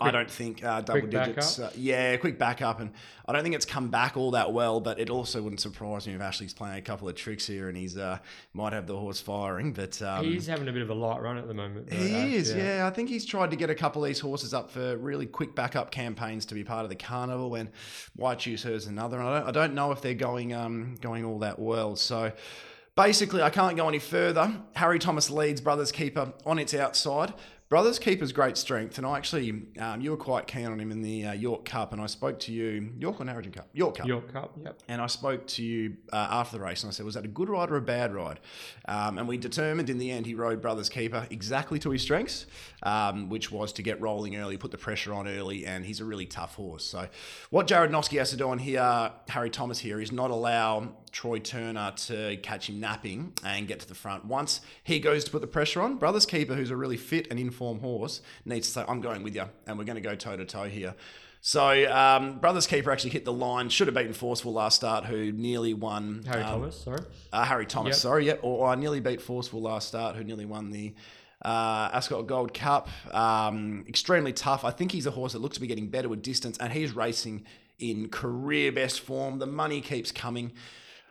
I 0.00 0.12
don't 0.12 0.30
think 0.30 0.62
uh, 0.62 0.80
double 0.80 1.08
digits. 1.08 1.58
Uh, 1.58 1.72
yeah, 1.76 2.16
quick 2.18 2.38
backup, 2.38 2.78
and 2.78 2.92
I 3.26 3.32
don't 3.32 3.42
think 3.42 3.56
it's 3.56 3.64
come 3.64 3.88
back 3.88 4.16
all 4.16 4.30
that 4.30 4.52
well. 4.52 4.80
But 4.80 5.00
it 5.00 5.10
also 5.10 5.42
wouldn't 5.42 5.60
surprise 5.60 6.06
me 6.06 6.14
if 6.14 6.20
Ashley's 6.20 6.54
playing 6.54 6.78
a 6.78 6.82
couple 6.82 7.08
of 7.08 7.16
tricks 7.16 7.48
here, 7.48 7.68
and 7.68 7.76
he's 7.76 7.96
uh, 7.96 8.18
might 8.52 8.72
have 8.72 8.86
the 8.86 8.96
horse 8.96 9.20
firing. 9.20 9.72
But 9.72 10.00
um, 10.00 10.24
He's 10.24 10.46
having 10.46 10.68
a 10.68 10.72
bit 10.72 10.82
of 10.82 10.90
a 10.90 10.94
light 10.94 11.20
run 11.20 11.36
at 11.36 11.48
the 11.48 11.54
moment. 11.54 11.90
though, 11.90 11.96
he 11.96 12.36
is, 12.36 12.54
yeah. 12.54 12.86
I 12.86 12.90
think 12.90 13.08
he's 13.08 13.24
tried 13.24 13.50
to 13.50 13.56
get 13.56 13.70
a 13.70 13.74
couple 13.74 14.04
of 14.04 14.08
these 14.08 14.20
horses 14.20 14.54
up 14.54 14.70
for 14.70 14.96
really 14.98 15.26
quick 15.26 15.56
backup 15.56 15.90
campaigns 15.90 16.46
to 16.46 16.54
be 16.54 16.62
part 16.62 16.84
of 16.84 16.90
the 16.90 16.96
carnival. 16.96 17.50
When 17.50 17.70
White 18.14 18.40
Shoes 18.40 18.62
Her's 18.62 18.86
another, 18.86 19.18
and 19.18 19.28
I 19.28 19.38
don't, 19.40 19.48
I 19.48 19.50
don't 19.50 19.74
know 19.74 19.90
if 19.90 20.00
they're 20.00 20.14
going 20.14 20.54
um, 20.54 20.94
going 21.00 21.24
all 21.24 21.40
that 21.40 21.58
well. 21.58 21.96
So 21.96 22.30
basically, 22.94 23.42
I 23.42 23.50
can't 23.50 23.76
go 23.76 23.88
any 23.88 23.98
further. 23.98 24.60
Harry 24.76 25.00
Thomas 25.00 25.28
leads 25.28 25.60
Brothers 25.60 25.90
Keeper 25.90 26.32
on 26.46 26.60
its 26.60 26.72
outside. 26.72 27.34
Brothers 27.68 27.98
Keeper's 27.98 28.32
great 28.32 28.56
strength, 28.56 28.96
and 28.96 29.06
I 29.06 29.18
actually, 29.18 29.64
um, 29.78 30.00
you 30.00 30.10
were 30.10 30.16
quite 30.16 30.46
keen 30.46 30.64
on 30.64 30.80
him 30.80 30.90
in 30.90 31.02
the 31.02 31.26
uh, 31.26 31.32
York 31.32 31.66
Cup, 31.66 31.92
and 31.92 32.00
I 32.00 32.06
spoke 32.06 32.40
to 32.40 32.52
you, 32.52 32.94
York 32.98 33.20
or 33.20 33.24
Narrogin 33.24 33.52
Cup? 33.52 33.68
York 33.74 33.98
Cup. 33.98 34.06
York 34.06 34.32
Cup, 34.32 34.56
yep. 34.64 34.80
And 34.88 35.02
I 35.02 35.06
spoke 35.06 35.46
to 35.48 35.62
you 35.62 35.98
uh, 36.10 36.28
after 36.30 36.56
the 36.56 36.64
race, 36.64 36.82
and 36.82 36.90
I 36.90 36.94
said, 36.94 37.04
was 37.04 37.14
that 37.14 37.26
a 37.26 37.28
good 37.28 37.50
ride 37.50 37.70
or 37.70 37.76
a 37.76 37.82
bad 37.82 38.14
ride? 38.14 38.40
Um, 38.86 39.18
and 39.18 39.28
we 39.28 39.36
determined 39.36 39.90
in 39.90 39.98
the 39.98 40.10
end 40.10 40.24
he 40.24 40.32
rode 40.32 40.62
Brothers 40.62 40.88
Keeper 40.88 41.26
exactly 41.28 41.78
to 41.80 41.90
his 41.90 42.00
strengths, 42.00 42.46
um, 42.84 43.28
which 43.28 43.52
was 43.52 43.70
to 43.74 43.82
get 43.82 44.00
rolling 44.00 44.36
early, 44.36 44.56
put 44.56 44.70
the 44.70 44.78
pressure 44.78 45.12
on 45.12 45.28
early, 45.28 45.66
and 45.66 45.84
he's 45.84 46.00
a 46.00 46.06
really 46.06 46.24
tough 46.24 46.54
horse. 46.54 46.86
So 46.86 47.06
what 47.50 47.66
Jarrad 47.66 47.90
Noske 47.90 48.18
has 48.18 48.30
to 48.30 48.38
do 48.38 48.48
on 48.48 48.58
here, 48.58 49.12
Harry 49.28 49.50
Thomas 49.50 49.78
here, 49.78 50.00
is 50.00 50.10
not 50.10 50.30
allow 50.30 50.94
Troy 51.08 51.38
Turner 51.38 51.92
to 52.06 52.36
catch 52.38 52.68
him 52.68 52.80
napping 52.80 53.32
and 53.44 53.66
get 53.66 53.80
to 53.80 53.88
the 53.88 53.94
front. 53.94 54.24
Once 54.24 54.60
he 54.84 54.98
goes 55.00 55.24
to 55.24 55.30
put 55.30 55.40
the 55.40 55.46
pressure 55.46 55.80
on, 55.80 55.96
Brothers 55.96 56.26
Keeper, 56.26 56.54
who's 56.54 56.70
a 56.70 56.76
really 56.76 56.96
fit 56.96 57.26
and 57.30 57.38
informed 57.38 57.80
horse, 57.80 58.20
needs 58.44 58.66
to 58.68 58.72
say, 58.72 58.84
I'm 58.88 59.00
going 59.00 59.22
with 59.22 59.34
you, 59.34 59.44
and 59.66 59.78
we're 59.78 59.84
going 59.84 59.96
to 59.96 60.00
go 60.02 60.14
toe 60.14 60.36
to 60.36 60.44
toe 60.44 60.64
here. 60.68 60.94
So, 61.40 61.90
um, 61.92 62.38
Brothers 62.40 62.66
Keeper 62.66 62.90
actually 62.90 63.10
hit 63.10 63.24
the 63.24 63.32
line, 63.32 63.68
should 63.68 63.86
have 63.86 63.94
beaten 63.94 64.12
Forceful 64.12 64.52
last 64.52 64.76
start, 64.76 65.04
who 65.04 65.30
nearly 65.30 65.72
won. 65.72 66.24
Harry 66.26 66.42
um, 66.42 66.60
Thomas, 66.60 66.80
sorry. 66.80 67.00
Uh, 67.32 67.44
Harry 67.44 67.64
Thomas, 67.64 67.96
Yep. 67.96 68.00
sorry, 68.00 68.26
yep. 68.26 68.40
Or, 68.42 68.68
or 68.68 68.76
nearly 68.76 69.00
beat 69.00 69.20
Forceful 69.20 69.62
last 69.62 69.88
start, 69.88 70.16
who 70.16 70.24
nearly 70.24 70.44
won 70.46 70.70
the 70.70 70.94
uh, 71.44 71.90
Ascot 71.92 72.26
Gold 72.26 72.52
Cup. 72.52 72.88
Um, 73.12 73.84
extremely 73.88 74.32
tough. 74.32 74.64
I 74.64 74.72
think 74.72 74.90
he's 74.90 75.06
a 75.06 75.12
horse 75.12 75.32
that 75.32 75.38
looks 75.38 75.54
to 75.54 75.60
be 75.60 75.68
getting 75.68 75.88
better 75.88 76.08
with 76.08 76.22
distance, 76.22 76.58
and 76.58 76.72
he's 76.72 76.94
racing 76.96 77.44
in 77.78 78.08
career 78.08 78.72
best 78.72 79.00
form. 79.00 79.38
The 79.38 79.46
money 79.46 79.80
keeps 79.80 80.10
coming. 80.10 80.50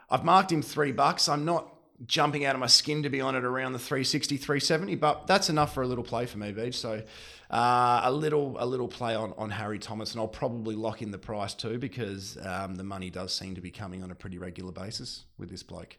I've 0.09 0.23
marked 0.23 0.51
him 0.51 0.61
three 0.61 0.91
bucks. 0.91 1.27
I'm 1.27 1.45
not 1.45 1.73
jumping 2.05 2.45
out 2.45 2.53
of 2.53 2.59
my 2.59 2.67
skin 2.67 3.03
to 3.03 3.09
be 3.09 3.19
on 3.21 3.35
it 3.35 3.43
around 3.43 3.73
the 3.73 3.79
360, 3.79 4.37
370, 4.37 4.95
but 4.95 5.27
that's 5.27 5.49
enough 5.49 5.73
for 5.73 5.81
a 5.83 5.87
little 5.87 6.03
play 6.03 6.25
for 6.25 6.37
me, 6.37 6.53
Beej. 6.53 6.75
So 6.75 7.01
uh, 7.49 8.01
a 8.03 8.11
little 8.11 8.55
a 8.59 8.65
little 8.65 8.87
play 8.87 9.15
on, 9.15 9.33
on 9.37 9.49
Harry 9.49 9.79
Thomas, 9.79 10.11
and 10.11 10.21
I'll 10.21 10.27
probably 10.27 10.75
lock 10.75 11.01
in 11.01 11.11
the 11.11 11.17
price 11.17 11.53
too 11.53 11.77
because 11.79 12.37
um, 12.45 12.75
the 12.75 12.83
money 12.83 13.09
does 13.09 13.33
seem 13.33 13.55
to 13.55 13.61
be 13.61 13.71
coming 13.71 14.03
on 14.03 14.11
a 14.11 14.15
pretty 14.15 14.37
regular 14.37 14.71
basis 14.71 15.23
with 15.37 15.49
this 15.49 15.63
bloke. 15.63 15.97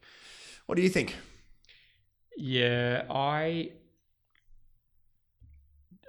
What 0.67 0.77
do 0.77 0.83
you 0.83 0.88
think? 0.88 1.17
Yeah, 2.37 3.05
I 3.11 3.73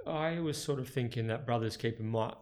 I 0.05 0.39
was 0.39 0.61
sort 0.61 0.79
of 0.79 0.87
thinking 0.87 1.27
that 1.27 1.45
Brothers 1.45 1.77
Keeper 1.77 2.03
might 2.03 2.35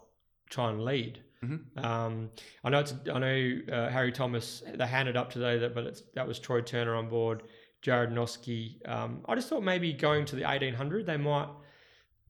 try 0.50 0.70
and 0.70 0.84
lead. 0.84 1.20
Mhm. 1.44 1.84
Um, 1.84 2.30
I 2.64 2.70
know 2.70 2.80
it's 2.80 2.94
I 3.14 3.20
know 3.20 3.60
uh, 3.72 3.90
Harry 3.90 4.12
Thomas 4.12 4.64
they 4.74 4.88
handed 4.88 5.16
up 5.16 5.30
today 5.32 5.60
that, 5.60 5.76
but 5.76 5.84
it's, 5.86 6.04
that 6.16 6.28
was 6.28 6.40
Troy 6.40 6.62
Turner 6.62 6.96
on 6.96 7.10
board, 7.10 7.44
Jarrad 7.84 8.12
Noske. 8.12 8.88
Um, 8.88 9.22
I 9.28 9.36
just 9.36 9.48
thought 9.50 9.64
maybe 9.64 9.94
going 9.94 10.26
to 10.26 10.36
the 10.36 10.50
eighteen 10.52 10.74
hundred 10.74 11.06
they 11.06 11.18
might 11.18 11.50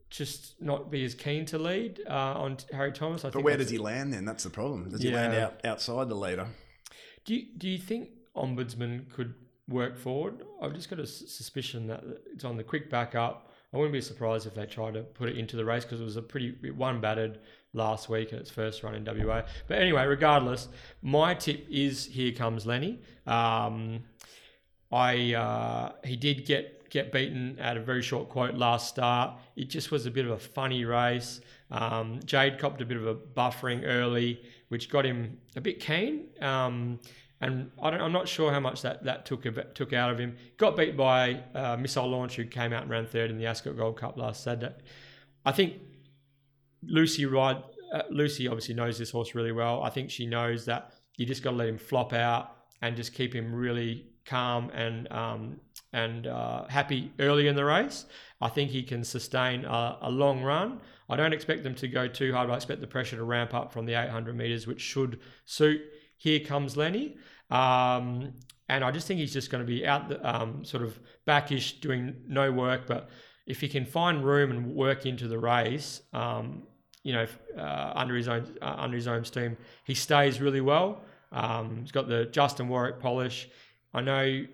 just 0.10 0.62
not 0.62 0.90
be 0.90 1.04
as 1.04 1.14
keen 1.14 1.46
to 1.46 1.58
lead 1.58 2.02
uh, 2.10 2.14
on 2.14 2.58
Harry 2.72 2.92
Thomas. 2.92 3.24
I 3.24 3.28
But 3.28 3.34
think 3.36 3.46
where 3.46 3.58
does 3.58 3.70
he 3.70 3.78
land 3.78 4.14
then? 4.14 4.26
That's 4.26 4.44
the 4.44 4.50
problem. 4.50 4.90
Does 4.90 5.02
he 5.02 5.12
land 5.12 5.36
out 5.36 5.66
outside 5.66 6.10
the 6.10 6.16
leader? 6.16 6.48
Do 7.26 7.36
you, 7.36 7.46
do 7.58 7.68
you 7.68 7.78
think 7.78 8.10
Ombudsman 8.36 9.10
could 9.12 9.34
work 9.68 9.98
forward? 9.98 10.44
I've 10.62 10.74
just 10.74 10.90
got 10.90 11.00
a 11.00 11.04
s- 11.04 11.24
suspicion 11.28 11.88
that 11.88 12.02
it's 12.34 12.46
on 12.46 12.56
the 12.56 12.64
quick 12.64 12.90
backup. 12.90 13.52
I 13.74 13.78
wouldn't 13.78 13.92
be 13.92 14.00
surprised 14.00 14.48
if 14.48 14.54
they 14.54 14.66
try 14.66 14.92
to 14.92 15.02
put 15.02 15.28
it 15.28 15.38
into 15.38 15.58
the 15.58 15.66
race 15.66 15.84
because 15.84 16.00
it 16.00 16.06
was 16.06 16.16
a 16.16 16.22
pretty 16.22 16.56
it 16.64 16.74
one 16.74 17.02
battered 17.02 17.40
last 17.74 18.10
week 18.10 18.34
at 18.34 18.40
its 18.40 18.50
first 18.50 18.84
run 18.84 18.96
in 18.96 19.04
WA. 19.06 19.44
But 19.68 19.80
anyway, 19.80 20.06
regardless, 20.06 20.68
my 21.02 21.34
tip 21.34 21.66
is 21.70 22.06
here 22.06 22.32
comes 22.32 22.66
Lenny. 22.66 23.00
Um, 23.26 24.04
I 24.92 25.34
uh, 25.34 25.92
he 26.04 26.16
did 26.16 26.46
get 26.46 26.90
get 26.90 27.12
beaten 27.12 27.58
at 27.60 27.78
a 27.78 27.82
very 27.82 28.02
short 28.02 28.30
quote 28.30 28.56
last 28.56 28.88
start. 28.88 29.38
It 29.56 29.66
just 29.66 29.92
was 29.92 30.06
a 30.06 30.12
bit 30.12 30.26
of 30.26 30.32
a 30.32 30.40
funny 30.40 30.86
race. 30.86 31.42
Um, 31.70 32.22
Jade 32.26 32.60
copped 32.60 32.82
a 32.82 32.86
bit 32.86 32.98
of 32.98 33.06
a 33.06 33.16
buffering 33.16 33.84
early, 33.86 34.42
which 34.70 34.90
got 34.90 35.06
him 35.06 35.38
a 35.56 35.62
bit 35.62 35.80
keen. 35.80 36.28
Um, 36.42 37.00
and 37.42 37.70
I 37.82 37.90
I'm 37.90 38.14
not 38.14 38.28
sure 38.28 38.52
how 38.52 38.60
much 38.60 38.82
that, 38.82 39.04
that 39.04 39.26
took 39.26 39.44
took 39.76 39.94
out 39.94 40.12
of 40.12 40.20
him. 40.20 40.38
Got 40.58 40.76
beat 40.76 40.98
by 40.98 41.44
uh, 41.54 41.78
Missile 41.78 42.08
Launch, 42.08 42.36
who 42.36 42.46
came 42.46 42.74
out 42.74 42.84
and 42.84 42.92
ran 42.92 43.06
third 43.06 43.30
in 43.30 43.38
the 43.38 43.46
Ascot 43.46 43.78
Gold 43.78 43.98
Cup 43.98 44.18
last 44.18 44.44
Saturday. 44.44 44.74
I 45.46 45.52
think 45.52 45.76
Lucy 46.84 47.26
ride. 47.26 47.64
Uh, 47.94 48.02
Lucy 48.10 48.48
obviously 48.48 48.76
knows 48.76 48.98
this 48.98 49.12
horse 49.12 49.34
really 49.34 49.52
well. 49.52 49.82
I 49.84 49.90
think 49.90 50.10
she 50.10 50.26
knows 50.26 50.66
that 50.66 50.92
you 51.16 51.26
just 51.26 51.44
got 51.44 51.52
to 51.52 51.56
let 51.58 51.68
him 51.68 51.78
flop 51.78 52.14
out 52.14 52.56
and 52.82 52.96
just 52.96 53.14
keep 53.14 53.34
him 53.34 53.54
really 53.54 54.08
calm 54.26 54.70
and 54.72 55.12
um, 55.12 55.60
and 55.94 56.28
uh, 56.28 56.68
happy 56.68 57.12
early 57.20 57.48
in 57.48 57.56
the 57.56 57.66
race. 57.66 58.06
I 58.42 58.50
think 58.50 58.72
he 58.72 58.84
can 58.84 59.04
sustain 59.04 59.66
a, 59.66 59.98
a 60.02 60.12
long 60.12 60.44
run. 60.44 60.82
I 61.10 61.16
don't 61.16 61.34
expect 61.34 61.64
them 61.64 61.74
to 61.76 61.88
go 61.88 62.08
too 62.08 62.34
hard. 62.34 62.50
I 62.50 62.56
expect 62.56 62.82
the 62.82 62.88
pressure 62.88 63.16
to 63.16 63.24
ramp 63.24 63.54
up 63.54 63.72
from 63.72 63.86
the 63.86 63.94
800 63.94 64.36
meters, 64.36 64.68
which 64.68 64.82
should 64.82 65.20
suit. 65.46 65.82
Here 66.18 66.40
comes 66.42 66.76
Lenny. 66.76 67.18
Um, 67.50 68.34
and 68.70 68.84
I 68.84 68.92
just 68.92 69.08
think 69.08 69.20
he's 69.20 69.34
just 69.34 69.50
going 69.50 69.66
to 69.66 69.68
be 69.68 69.88
out, 69.88 70.10
the, 70.10 70.30
um, 70.30 70.66
sort 70.66 70.84
of 70.84 71.00
backish, 71.26 71.80
doing 71.80 72.16
no 72.28 72.52
work. 72.52 72.86
But 72.86 73.10
if 73.48 73.62
he 73.62 73.68
can 73.70 73.86
find 73.86 74.24
room 74.24 74.52
and 74.52 74.76
work 74.76 75.06
into 75.06 75.28
the 75.28 75.40
race, 75.40 76.02
um, 76.14 76.64
you 77.04 77.14
know, 77.14 77.26
uh, 77.58 77.94
under 77.96 78.16
his 78.16 78.28
own 78.28 78.46
uh, 78.62 78.76
under 78.78 78.96
his 78.96 79.08
own 79.08 79.24
steam, 79.24 79.58
he 79.86 79.94
stays 79.96 80.40
really 80.42 80.62
well. 80.62 81.02
Um, 81.32 81.80
he's 81.82 81.92
got 81.92 82.08
the 82.08 82.26
Justin 82.26 82.68
Warwick 82.68 83.00
polish. 83.00 83.50
I 83.94 84.02
know 84.02 84.46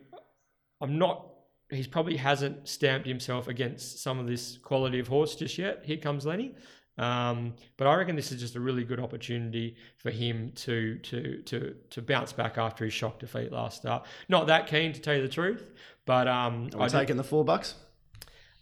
I'm 0.80 0.98
not. 0.98 1.28
He's 1.70 1.88
probably 1.88 2.18
hasn't 2.18 2.68
stamped 2.68 3.08
himself 3.08 3.48
against 3.48 4.04
some 4.04 4.20
of 4.20 4.28
this 4.28 4.58
quality 4.58 5.00
of 5.00 5.08
horse 5.08 5.36
just 5.36 5.58
yet. 5.58 5.82
Here 5.84 5.98
comes 5.98 6.26
Lenny. 6.26 6.54
Um, 6.98 7.56
but 7.78 7.88
I 7.88 7.96
reckon 7.96 8.16
this 8.16 8.32
is 8.32 8.40
just 8.40 8.56
a 8.56 8.60
really 8.60 8.84
good 8.84 9.00
opportunity 9.00 9.76
for 9.98 10.12
him 10.12 10.52
to 10.58 11.00
to 11.00 11.42
to 11.42 11.76
to 11.90 12.02
bounce 12.04 12.34
back 12.34 12.60
after 12.60 12.86
his 12.86 12.94
shock 12.94 13.18
defeat 13.18 13.52
last 13.52 13.78
start. 13.78 14.06
Not 14.30 14.46
that 14.48 14.68
keen 14.68 14.94
to 14.94 15.02
tell 15.02 15.16
you 15.16 15.24
the 15.24 15.28
truth, 15.28 15.72
but 16.06 16.28
um, 16.28 16.70
I, 16.78 16.88
did- 16.88 16.92
taking 16.92 17.18
the 17.18 17.24
four 17.24 17.44
bucks? 17.44 17.74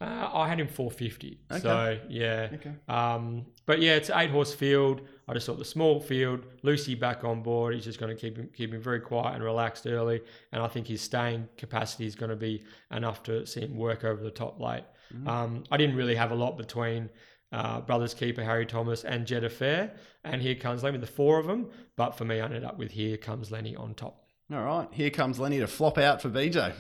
Uh, 0.02 0.30
I 0.34 0.48
had 0.48 0.60
him 0.60 0.68
450. 0.68 1.40
Okay. 1.52 1.62
So 1.62 2.00
yeah. 2.10 2.50
Okay. 2.54 2.72
Um, 2.90 3.46
but 3.68 3.80
yeah, 3.82 3.94
it's 3.94 4.10
eight 4.10 4.32
horse 4.32 4.54
field. 4.54 5.02
I 5.28 5.34
just 5.34 5.46
thought 5.46 5.60
the 5.60 5.66
small 5.66 6.00
field, 6.00 6.46
Lucy 6.64 6.96
back 6.96 7.24
on 7.24 7.44
board. 7.44 7.76
He's 7.76 7.84
just 7.84 8.00
going 8.00 8.16
to 8.16 8.20
keep 8.20 8.36
him 8.36 8.50
keep 8.54 8.74
him 8.74 8.82
very 8.82 9.00
quiet 9.00 9.36
and 9.36 9.44
relaxed 9.44 9.86
early, 9.86 10.22
and 10.52 10.62
I 10.62 10.68
think 10.68 10.88
his 10.88 11.02
staying 11.02 11.48
capacity 11.56 12.08
is 12.08 12.16
going 12.16 12.32
to 12.32 12.36
be 12.36 12.64
enough 12.92 13.22
to 13.24 13.46
see 13.46 13.62
him 13.62 13.78
work 13.78 14.04
over 14.04 14.24
the 14.24 14.32
top 14.32 14.60
late. 14.60 14.84
Um, 15.28 15.66
I 15.70 15.78
didn't 15.78 15.98
really 15.98 16.16
have 16.16 16.32
a 16.32 16.36
lot 16.36 16.58
between 16.58 17.10
uh, 17.52 17.82
brothers 17.82 18.14
keeper 18.14 18.44
Harry 18.44 18.66
Thomas 18.66 19.04
and 19.04 19.28
Jetta 19.28 19.50
Fair, 19.50 19.94
and 20.24 20.42
here 20.42 20.56
comes 20.56 20.84
Lenny, 20.84 20.98
the 20.98 21.06
four 21.06 21.38
of 21.38 21.46
them. 21.46 21.70
But 21.96 22.18
for 22.18 22.26
me, 22.26 22.40
I 22.40 22.46
ended 22.46 22.64
up 22.64 22.78
with 22.80 22.92
here 22.92 23.18
comes 23.18 23.52
Lenny 23.52 23.76
on 23.76 23.94
top. 23.94 24.24
All 24.52 24.64
right, 24.64 24.88
here 24.92 25.10
comes 25.10 25.38
Lenny 25.38 25.60
to 25.60 25.68
flop 25.68 25.98
out 25.98 26.22
for 26.22 26.30
BJ. 26.30 26.74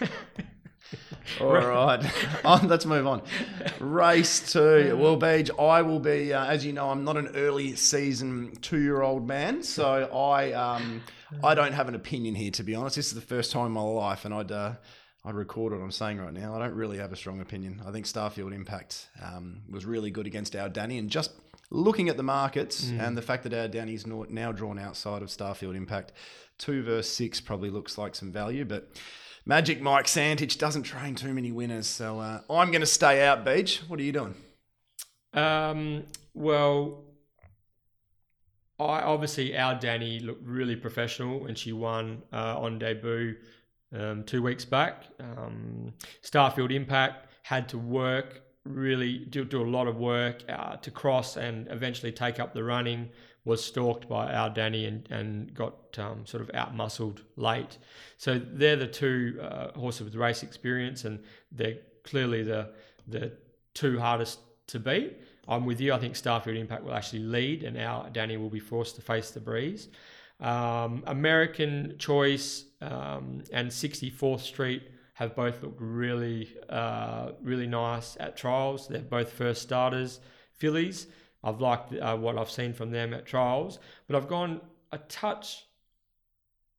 All 1.40 1.52
right, 1.52 2.00
let's 2.64 2.86
move 2.86 3.06
on. 3.06 3.22
Race 3.78 4.52
two. 4.52 4.96
Well, 4.98 5.18
Beej, 5.18 5.50
I 5.62 5.82
will 5.82 6.00
be, 6.00 6.32
uh, 6.32 6.46
as 6.46 6.64
you 6.64 6.72
know, 6.72 6.90
I'm 6.90 7.04
not 7.04 7.16
an 7.16 7.28
early 7.34 7.76
season 7.76 8.56
two-year-old 8.62 9.26
man, 9.26 9.62
so 9.62 10.04
I 10.04 10.52
um, 10.52 11.02
I 11.44 11.54
don't 11.54 11.72
have 11.72 11.88
an 11.88 11.94
opinion 11.94 12.34
here. 12.34 12.50
To 12.52 12.62
be 12.62 12.74
honest, 12.74 12.96
this 12.96 13.08
is 13.08 13.14
the 13.14 13.20
first 13.20 13.52
time 13.52 13.66
in 13.66 13.72
my 13.72 13.82
life, 13.82 14.24
and 14.24 14.32
I'd 14.32 14.50
uh, 14.50 14.72
I'd 15.24 15.34
record 15.34 15.72
what 15.72 15.82
I'm 15.82 15.90
saying 15.92 16.18
right 16.18 16.32
now. 16.32 16.54
I 16.56 16.58
don't 16.58 16.74
really 16.74 16.98
have 16.98 17.12
a 17.12 17.16
strong 17.16 17.40
opinion. 17.40 17.82
I 17.86 17.92
think 17.92 18.06
Starfield 18.06 18.54
Impact 18.54 19.08
um, 19.22 19.62
was 19.70 19.84
really 19.84 20.10
good 20.10 20.26
against 20.26 20.56
our 20.56 20.68
Danny, 20.70 20.96
and 20.98 21.10
just 21.10 21.32
looking 21.70 22.08
at 22.08 22.16
the 22.16 22.22
markets 22.22 22.88
and 22.98 23.14
the 23.14 23.20
fact 23.22 23.42
that 23.42 23.52
our 23.52 23.68
Danny's 23.68 24.06
now- 24.06 24.24
now 24.30 24.52
drawn 24.52 24.78
outside 24.78 25.20
of 25.20 25.28
Starfield 25.28 25.76
Impact, 25.76 26.12
two 26.56 26.82
verse 26.82 27.08
six 27.10 27.42
probably 27.42 27.68
looks 27.68 27.98
like 27.98 28.14
some 28.14 28.32
value, 28.32 28.64
but. 28.64 28.88
Magic 29.48 29.80
Mike 29.80 30.04
Santich 30.04 30.58
doesn't 30.58 30.82
train 30.82 31.14
too 31.14 31.32
many 31.32 31.50
winners, 31.50 31.86
so 31.86 32.20
uh, 32.20 32.42
I'm 32.50 32.70
going 32.70 32.82
to 32.82 32.86
stay 32.86 33.26
out, 33.26 33.46
Beej. 33.46 33.78
What 33.88 33.98
are 33.98 34.02
you 34.02 34.12
doing? 34.12 34.34
Um, 35.32 36.04
well, 36.34 37.04
I 38.78 39.00
obviously 39.00 39.56
our 39.56 39.74
Danny 39.74 40.20
looked 40.20 40.46
really 40.46 40.76
professional 40.76 41.46
and 41.46 41.56
she 41.56 41.72
won 41.72 42.22
uh, 42.30 42.60
on 42.60 42.78
debut 42.78 43.36
um, 43.98 44.22
two 44.24 44.42
weeks 44.42 44.66
back. 44.66 45.04
Um, 45.18 45.94
Starfield 46.22 46.70
Impact 46.70 47.32
had 47.42 47.70
to 47.70 47.78
work 47.78 48.42
really 48.64 49.20
do, 49.30 49.46
do 49.46 49.62
a 49.62 49.64
lot 49.64 49.86
of 49.86 49.96
work 49.96 50.42
uh, 50.50 50.76
to 50.76 50.90
cross 50.90 51.38
and 51.38 51.68
eventually 51.70 52.12
take 52.12 52.38
up 52.38 52.52
the 52.52 52.62
running. 52.62 53.08
Was 53.48 53.64
stalked 53.64 54.10
by 54.10 54.30
our 54.32 54.50
Danny 54.50 54.84
and, 54.84 55.08
and 55.10 55.54
got 55.54 55.74
um, 55.98 56.26
sort 56.26 56.42
of 56.42 56.50
out 56.52 56.74
muscled 56.74 57.22
late. 57.36 57.78
So 58.18 58.38
they're 58.38 58.76
the 58.76 58.86
two 58.86 59.40
uh, 59.42 59.72
horses 59.72 60.02
with 60.04 60.14
race 60.14 60.42
experience, 60.42 61.06
and 61.06 61.18
they're 61.50 61.78
clearly 62.04 62.42
the 62.42 62.70
the 63.06 63.32
two 63.72 63.98
hardest 63.98 64.40
to 64.66 64.78
beat. 64.78 65.16
I'm 65.48 65.64
with 65.64 65.80
you. 65.80 65.94
I 65.94 65.98
think 65.98 66.12
Starfield 66.12 66.58
Impact 66.58 66.84
will 66.84 66.94
actually 66.94 67.22
lead, 67.22 67.62
and 67.64 67.78
our 67.78 68.10
Danny 68.10 68.36
will 68.36 68.50
be 68.50 68.60
forced 68.60 68.96
to 68.96 69.02
face 69.02 69.30
the 69.30 69.40
breeze. 69.40 69.88
Um, 70.40 71.02
American 71.06 71.94
Choice 71.98 72.64
um, 72.82 73.42
and 73.50 73.70
64th 73.70 74.40
Street 74.40 74.82
have 75.14 75.34
both 75.34 75.62
looked 75.62 75.80
really, 75.80 76.54
uh, 76.68 77.30
really 77.42 77.66
nice 77.66 78.16
at 78.20 78.36
trials. 78.36 78.88
They're 78.88 79.00
both 79.00 79.32
first 79.32 79.62
starters, 79.62 80.20
fillies. 80.52 81.06
I've 81.44 81.60
liked 81.60 81.92
uh, 81.94 82.16
what 82.16 82.36
I've 82.38 82.50
seen 82.50 82.72
from 82.72 82.90
them 82.90 83.14
at 83.14 83.26
trials, 83.26 83.78
but 84.06 84.16
I've 84.16 84.28
gone 84.28 84.60
a 84.92 84.98
touch 84.98 85.64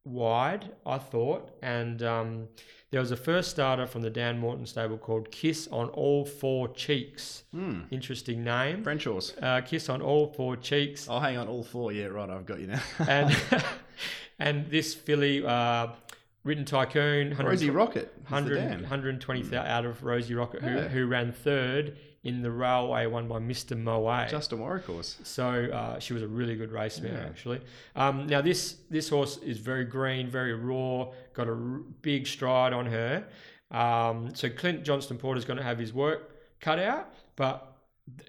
wide, 0.06 0.72
I 0.86 0.98
thought, 0.98 1.52
and 1.62 2.02
um, 2.04 2.48
there 2.92 3.00
was 3.00 3.12
a 3.12 3.18
first 3.18 3.52
starter 3.52 3.86
from 3.86 4.02
the 4.02 4.10
Dan 4.10 4.40
Morton 4.40 4.66
stable 4.66 4.98
called 4.98 5.30
Kiss 5.32 5.68
on 5.72 5.90
All 5.90 6.26
Four 6.26 6.70
Cheeks. 6.70 7.44
Hmm. 7.54 7.82
Interesting 7.92 8.44
name. 8.44 8.84
French 8.84 9.04
horse. 9.06 9.34
Uh, 9.42 9.62
Kiss 9.62 9.90
on 9.90 10.02
All 10.02 10.28
Four 10.34 10.56
Cheeks. 10.58 11.08
Oh, 11.10 11.20
hang 11.20 11.38
on, 11.38 11.48
all 11.48 11.64
four. 11.64 11.92
Yeah, 11.92 12.06
right. 12.06 12.30
I've 12.30 12.46
got 12.46 12.60
you 12.60 12.68
now. 12.68 12.82
and 13.08 13.36
and 14.40 14.70
this 14.70 14.94
filly, 14.96 15.46
uh, 15.46 15.88
Written 16.44 16.66
Tycoon, 16.66 17.28
100 17.30 17.50
Rosie 17.50 17.70
Rocket. 17.70 18.14
is 18.26 18.32
100, 18.32 18.82
120 18.82 19.42
thou- 19.44 19.62
out 19.62 19.86
of 19.86 20.04
Rosie 20.04 20.34
Rocket, 20.34 20.64
who, 20.64 20.70
Yeah. 20.76 20.88
who 20.88 21.06
ran 21.06 21.32
third 21.34 21.98
in 22.24 22.42
the 22.42 22.52
railway 22.52 23.06
won 23.06 23.28
by 23.28 23.40
Mr. 23.40 23.78
Moe. 23.78 24.26
Justin 24.30 24.60
Warwick 24.60 24.86
horse. 24.86 25.18
so 25.24 25.48
uh, 25.50 26.00
she 26.00 26.14
was 26.14 26.22
a 26.22 26.28
really 26.28 26.56
good 26.56 26.72
race 26.72 27.00
mare, 27.00 27.14
Yeah. 27.14 27.26
actually. 27.30 27.62
Um, 27.96 28.28
now 28.28 28.42
this 28.42 28.78
this 28.90 29.08
horse 29.10 29.38
is 29.38 29.58
very 29.58 29.86
green, 29.86 30.30
very 30.30 30.54
raw, 30.54 31.08
got 31.34 31.48
a 31.48 31.52
r- 31.52 31.82
big 32.02 32.28
stride 32.28 32.74
on 32.74 32.86
her. 32.88 33.26
Um, 33.72 34.34
so 34.36 34.50
Clint 34.50 34.84
Johnston 34.84 35.18
Porter's 35.18 35.46
going 35.46 35.58
to 35.58 35.64
have 35.64 35.78
his 35.80 35.94
work 35.94 36.36
cut 36.60 36.80
out, 36.80 37.14
but 37.36 37.66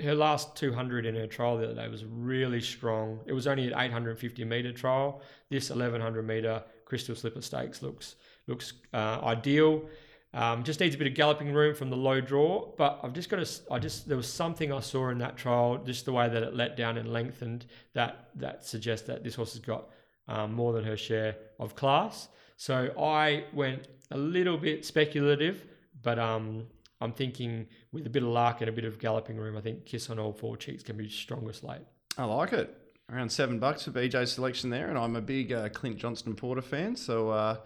her 0.02 0.14
last 0.14 0.54
200 0.56 1.06
in 1.06 1.14
her 1.14 1.26
trial 1.26 1.56
the 1.56 1.64
other 1.64 1.74
day 1.74 1.88
was 1.88 2.04
really 2.04 2.60
strong. 2.60 3.18
It 3.26 3.32
was 3.32 3.46
only 3.46 3.66
an 3.72 3.78
850 3.78 4.44
meter 4.44 4.72
trial. 4.72 5.22
This 5.48 5.70
1100 5.70 6.26
meter 6.26 6.62
Crystal 6.84 7.14
Slipper 7.16 7.40
Stakes 7.42 7.82
looks 7.82 8.16
looks 8.46 8.74
uh, 8.92 9.20
ideal. 9.24 9.82
Um, 10.32 10.62
just 10.62 10.78
needs 10.78 10.94
a 10.94 10.98
bit 10.98 11.08
of 11.08 11.14
galloping 11.14 11.52
room 11.52 11.74
from 11.74 11.90
the 11.90 11.96
low 11.96 12.20
draw, 12.20 12.70
but 12.78 13.00
I've 13.02 13.12
just 13.12 13.28
got 13.28 13.44
to. 13.44 13.60
I 13.70 13.80
just 13.80 14.06
there 14.06 14.16
was 14.16 14.32
something 14.32 14.72
I 14.72 14.78
saw 14.78 15.08
in 15.08 15.18
that 15.18 15.36
trial, 15.36 15.82
just 15.84 16.04
the 16.04 16.12
way 16.12 16.28
that 16.28 16.42
it 16.42 16.54
let 16.54 16.76
down 16.76 16.98
and 16.98 17.12
lengthened, 17.12 17.66
that 17.94 18.28
that 18.36 18.64
suggests 18.64 19.06
that 19.08 19.24
this 19.24 19.34
horse 19.34 19.54
has 19.54 19.60
got 19.60 19.88
um, 20.28 20.52
more 20.54 20.72
than 20.72 20.84
her 20.84 20.96
share 20.96 21.36
of 21.58 21.74
class. 21.74 22.28
So 22.56 22.92
I 22.98 23.44
went 23.52 23.88
a 24.12 24.18
little 24.18 24.56
bit 24.56 24.84
speculative, 24.84 25.64
but 26.02 26.18
um, 26.18 26.66
I'm 27.00 27.12
thinking 27.12 27.66
with 27.90 28.06
a 28.06 28.10
bit 28.10 28.22
of 28.22 28.28
luck 28.28 28.60
and 28.60 28.68
a 28.68 28.72
bit 28.72 28.84
of 28.84 28.98
galloping 28.98 29.36
room, 29.36 29.56
I 29.56 29.60
think 29.60 29.84
Kiss 29.84 30.10
on 30.10 30.18
All 30.18 30.32
Four 30.32 30.56
Cheeks 30.56 30.82
can 30.82 30.96
be 30.96 31.08
strongest 31.08 31.64
late. 31.64 31.80
I 32.16 32.24
like 32.24 32.52
it. 32.52 32.76
Around 33.10 33.32
seven 33.32 33.58
bucks 33.58 33.84
for 33.84 33.90
BJ's 33.90 34.30
selection 34.30 34.70
there, 34.70 34.88
and 34.88 34.96
I'm 34.96 35.16
a 35.16 35.20
big 35.20 35.52
uh, 35.52 35.68
Clint 35.70 35.96
Johnston 35.96 36.36
Porter 36.36 36.62
fan, 36.62 36.94
so 36.94 37.30
uh, 37.30 37.56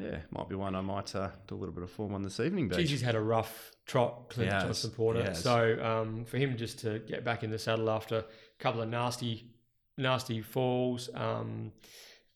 yeah, 0.00 0.18
might 0.30 0.48
be 0.48 0.54
one 0.54 0.74
I 0.74 0.80
might 0.80 1.14
uh, 1.14 1.28
do 1.46 1.54
a 1.54 1.58
little 1.58 1.74
bit 1.74 1.84
of 1.84 1.90
form 1.90 2.14
on 2.14 2.22
this 2.22 2.40
evening. 2.40 2.68
Beej. 2.68 2.88
he's 2.88 3.02
had 3.02 3.14
a 3.14 3.20
rough 3.20 3.72
trot, 3.86 4.30
Clint. 4.30 4.50
Johnston 4.50 4.90
Porter. 4.90 5.28
He. 5.28 5.34
So 5.34 5.78
um, 5.82 6.24
for 6.24 6.38
him 6.38 6.56
just 6.56 6.78
to 6.80 7.00
get 7.00 7.24
back 7.24 7.42
in 7.42 7.50
the 7.50 7.58
saddle 7.58 7.90
after 7.90 8.18
a 8.18 8.24
couple 8.58 8.80
of 8.80 8.88
nasty, 8.88 9.50
nasty 9.98 10.40
falls, 10.40 11.10
um, 11.14 11.72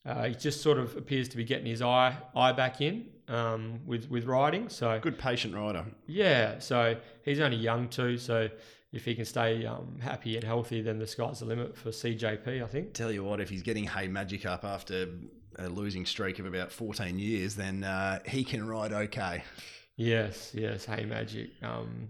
uh, 0.05 0.25
he 0.25 0.35
just 0.35 0.63
sort 0.63 0.79
of 0.79 0.97
appears 0.97 1.29
to 1.31 1.37
be 1.37 1.45
getting 1.45 1.67
his 1.67 1.81
eye 1.81 2.17
eye 2.37 2.53
back 2.53 2.81
in 2.81 3.07
um, 3.29 3.81
with 3.87 4.11
with 4.11 4.25
riding. 4.27 4.69
So 4.69 4.99
Good 5.01 5.19
patient 5.19 5.55
rider. 5.55 5.87
yeah, 6.07 6.59
so 6.59 6.97
he's 7.25 7.41
only 7.41 7.57
young 7.57 7.89
too. 7.89 8.19
So 8.19 8.49
if 8.93 9.05
he 9.05 9.15
can 9.15 9.25
stay 9.25 9.65
um, 9.67 9.99
happy 10.01 10.37
and 10.37 10.45
healthy, 10.45 10.83
then 10.83 10.99
the 10.99 11.07
sky's 11.07 11.41
the 11.41 11.47
limit 11.47 11.77
for 11.77 11.91
CJP. 11.91 12.63
I 12.63 12.67
think. 12.67 12.93
Tell 12.93 13.11
you 13.11 13.25
what, 13.25 13.41
if 13.41 13.49
he's 13.49 13.63
getting 13.63 13.85
hay 13.85 14.09
Magic 14.09 14.45
up 14.47 14.65
after 14.65 15.09
a 15.59 15.69
losing 15.69 16.07
streak 16.07 16.39
of 16.39 16.47
about 16.47 16.73
14 16.73 17.19
years, 17.19 17.55
then 17.55 17.85
uh, 17.85 18.21
he 18.27 18.45
can 18.45 18.67
ride 18.67 18.93
okay. 18.93 19.43
Yes, 19.97 20.51
yes. 20.55 20.85
Hey, 20.85 21.05
Magic. 21.05 21.51
Um, 21.63 22.09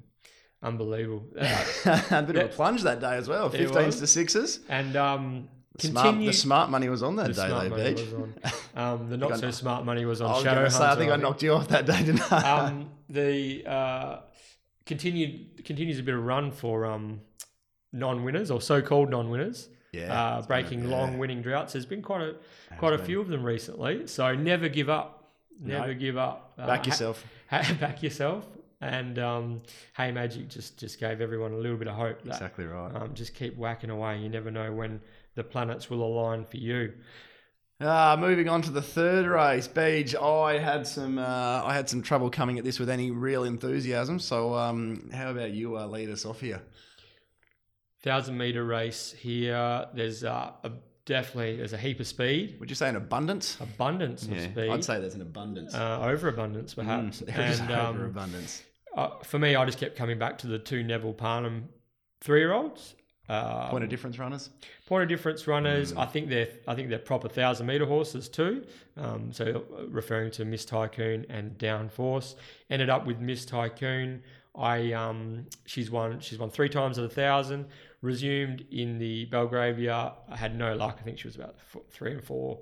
unbelievable. 0.62 1.24
Uh, 1.38 1.64
a 2.11 2.22
bit 2.22 2.37
of 2.37 2.44
a 2.44 2.48
plunge 2.48 2.83
that 2.83 3.00
day 3.00 3.16
as 3.16 3.28
well, 3.28 3.50
15s 3.50 3.98
to 4.00 4.07
sixes. 4.07 4.61
and 4.68 4.96
um, 4.96 5.48
The 5.76 5.88
smart, 5.88 6.18
the 6.18 6.33
smart 6.33 6.70
money 6.70 6.88
was 6.88 7.02
on 7.02 7.16
that 7.16 7.28
The 7.28 7.42
day, 7.42 7.48
smart 7.48 7.70
though, 7.70 7.76
Beej. 7.76 8.54
Um, 8.76 9.09
the 9.09 9.16
not 9.16 9.38
so 9.38 9.50
smart 9.52 9.85
money 9.85 10.04
was 10.04 10.20
on 10.20 10.30
I 10.30 10.35
was 10.35 10.42
Shadow 10.42 10.61
going 10.62 10.70
to 10.70 10.76
say, 10.76 10.85
I 10.85 10.96
think 10.96 11.12
I 11.12 11.16
knocked 11.16 11.42
you 11.44 11.52
off 11.52 11.68
that 11.68 11.87
day, 11.87 12.02
didn't 12.02 12.33
I? 12.33 12.66
um, 12.66 12.90
the 13.09 13.64
uh, 13.66 14.18
continued 14.85 15.64
continues 15.64 16.00
a 16.00 16.02
bit 16.02 16.14
of 16.16 16.24
run 16.24 16.50
for 16.50 16.85
um, 16.87 17.20
non-winners 17.92 18.50
or 18.50 18.61
so-called 18.61 19.11
non-winners, 19.11 19.68
yeah, 19.94 20.35
uh, 20.35 20.38
it's 20.38 20.46
been 20.46 20.54
breaking 20.62 20.85
yeah, 20.85 20.96
long 20.96 21.18
winning 21.18 21.42
droughts. 21.42 21.72
There's 21.74 21.87
been 21.87 22.02
quite 22.02 22.22
a 22.22 22.35
quite 22.78 22.92
a 22.94 22.98
few 22.98 23.20
of 23.20 23.28
them 23.28 23.44
recently. 23.44 24.07
So 24.07 24.35
never 24.35 24.68
give 24.68 24.88
up. 24.88 25.30
Never 25.61 25.88
No. 25.88 25.94
give 25.94 26.16
up. 26.16 26.52
Uh, 26.59 26.66
Back 26.66 26.80
ha- 26.80 26.87
yourself. 26.87 27.24
ha- 27.48 27.76
back 27.80 28.02
yourself. 28.02 28.44
And 28.80 29.18
um, 29.18 29.62
Hey 29.96 30.11
Magic 30.12 30.48
just 30.48 30.76
just 30.78 30.98
gave 31.00 31.20
everyone 31.20 31.52
a 31.52 31.57
little 31.57 31.76
bit 31.78 31.88
of 31.88 31.94
hope 31.94 32.22
that 32.22 32.28
Exactly 32.33 32.66
right. 32.66 32.94
um, 32.94 33.14
just 33.14 33.35
keep 33.35 33.57
whacking 33.57 33.88
away. 33.90 34.18
You 34.18 34.28
never 34.28 34.50
know 34.50 34.72
when 34.72 35.00
the 35.37 35.44
planets 35.44 35.88
will 35.88 36.02
align 36.02 36.44
for 36.44 36.59
you. 36.59 36.92
Uh, 37.80 38.16
moving 38.18 38.48
on 38.48 38.62
to 38.62 38.70
the 38.70 38.80
third 38.83 39.26
race, 39.26 39.66
Beej. 39.66 40.14
I 40.14 40.59
had 40.59 40.87
some 40.87 41.18
uh, 41.18 41.62
I 41.64 41.74
had 41.74 41.88
some 41.88 42.02
trouble 42.02 42.30
coming 42.30 42.59
at 42.59 42.64
this 42.64 42.78
with 42.78 42.88
any 42.88 43.11
real 43.11 43.42
enthusiasm. 43.44 44.18
So, 44.20 44.54
um, 44.54 45.11
how 45.12 45.30
about 45.33 45.50
you 45.50 45.76
uh, 45.76 45.87
lead 45.87 46.09
us 46.09 46.24
off 46.24 46.40
here? 46.40 46.62
Thousand 48.04 48.38
meter 48.38 48.64
race 48.64 49.12
here. 49.18 49.86
There's 49.94 50.22
uh, 50.22 50.52
a, 50.62 50.70
definitely 51.06 51.56
there's 51.56 51.72
a 51.72 51.78
heap 51.78 51.98
of 52.00 52.06
speed, 52.06 52.56
Would 52.60 52.70
you 52.70 52.76
say 52.76 52.88
an 52.88 52.96
abundance? 52.96 53.58
abundance 53.60 54.22
of 54.28 54.40
speed, 54.40 54.70
I'd 54.70 54.84
say 54.84 55.00
there's 55.00 55.14
an 55.16 55.22
abundance. 55.22 55.74
uh, 55.74 56.00
overabundance 56.02 56.74
perhaps. 56.74 57.20
Mm, 57.22 57.26
there 57.34 57.46
is 57.50 57.60
and 57.60 57.72
um, 57.72 57.96
overabundance. 57.96 58.62
uh, 58.96 59.10
for 59.24 59.38
me, 59.38 59.56
I 59.56 59.64
just 59.64 59.78
kept 59.78 59.96
coming 59.96 60.18
back 60.18 60.38
to 60.38 60.46
the 60.46 60.58
two 60.58 60.82
Neville 60.84 61.12
Parnham 61.14 61.68
three-year-olds. 62.20 62.94
Uh, 63.26 63.70
Point 63.70 63.82
of 63.82 63.88
difference 63.88 64.18
runners. 64.18 64.50
point 64.84 65.02
of 65.02 65.08
difference 65.08 65.46
runners. 65.46 65.94
Mm. 65.94 65.98
I 65.98 66.04
think 66.04 66.28
they're 66.28 66.48
I 66.68 66.74
think 66.74 66.90
they're 66.90 66.98
proper 66.98 67.26
thousand 67.26 67.66
meter 67.66 67.86
horses 67.86 68.28
too. 68.28 68.66
Um, 68.98 69.32
so 69.32 69.64
uh, 69.78 69.86
referring 69.88 70.30
to 70.32 70.44
Miss 70.44 70.66
Tycoon 70.66 71.24
and 71.30 71.56
Downforce, 71.56 72.34
ended 72.68 72.90
up 72.90 73.06
with 73.06 73.20
Miss 73.20 73.46
Tycoon. 73.46 74.22
I 74.54 74.92
um, 74.92 75.46
she's 75.64 75.90
won 75.90 76.20
she's 76.20 76.38
won 76.38 76.50
three 76.50 76.68
times 76.68 76.98
at 76.98 77.04
a 77.06 77.08
thousand. 77.08 77.64
Resumed 78.04 78.66
in 78.70 78.98
the 78.98 79.24
Belgravia. 79.26 80.12
I 80.30 80.36
had 80.36 80.56
no 80.58 80.74
luck. 80.74 80.98
I 81.00 81.02
think 81.02 81.18
she 81.18 81.26
was 81.26 81.36
about 81.36 81.56
three 81.90 82.12
and 82.12 82.22
four, 82.22 82.58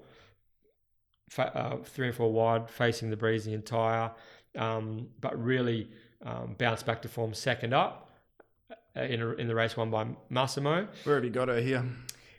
fa- 1.31 1.53
uh, 1.57 1.77
three 1.83 2.07
and 2.07 2.15
four 2.17 2.33
wide, 2.33 2.71
facing 2.71 3.11
the 3.11 3.17
breeze 3.17 3.45
the 3.45 3.53
entire. 3.53 4.13
Um, 4.57 5.09
but 5.21 5.43
really 5.43 5.89
um, 6.25 6.55
bounced 6.59 6.87
back 6.87 7.03
to 7.03 7.09
form 7.09 7.35
second 7.35 7.73
up 7.75 8.11
uh, 8.97 9.01
in 9.03 9.21
a, 9.23 9.31
in 9.33 9.49
the 9.49 9.55
race 9.55 9.77
won 9.77 9.91
by 9.91 10.07
Massimo. 10.29 10.87
Where 11.05 11.17
have 11.17 11.25
you 11.25 11.31
got 11.31 11.49
her 11.49 11.61
here? 11.61 11.85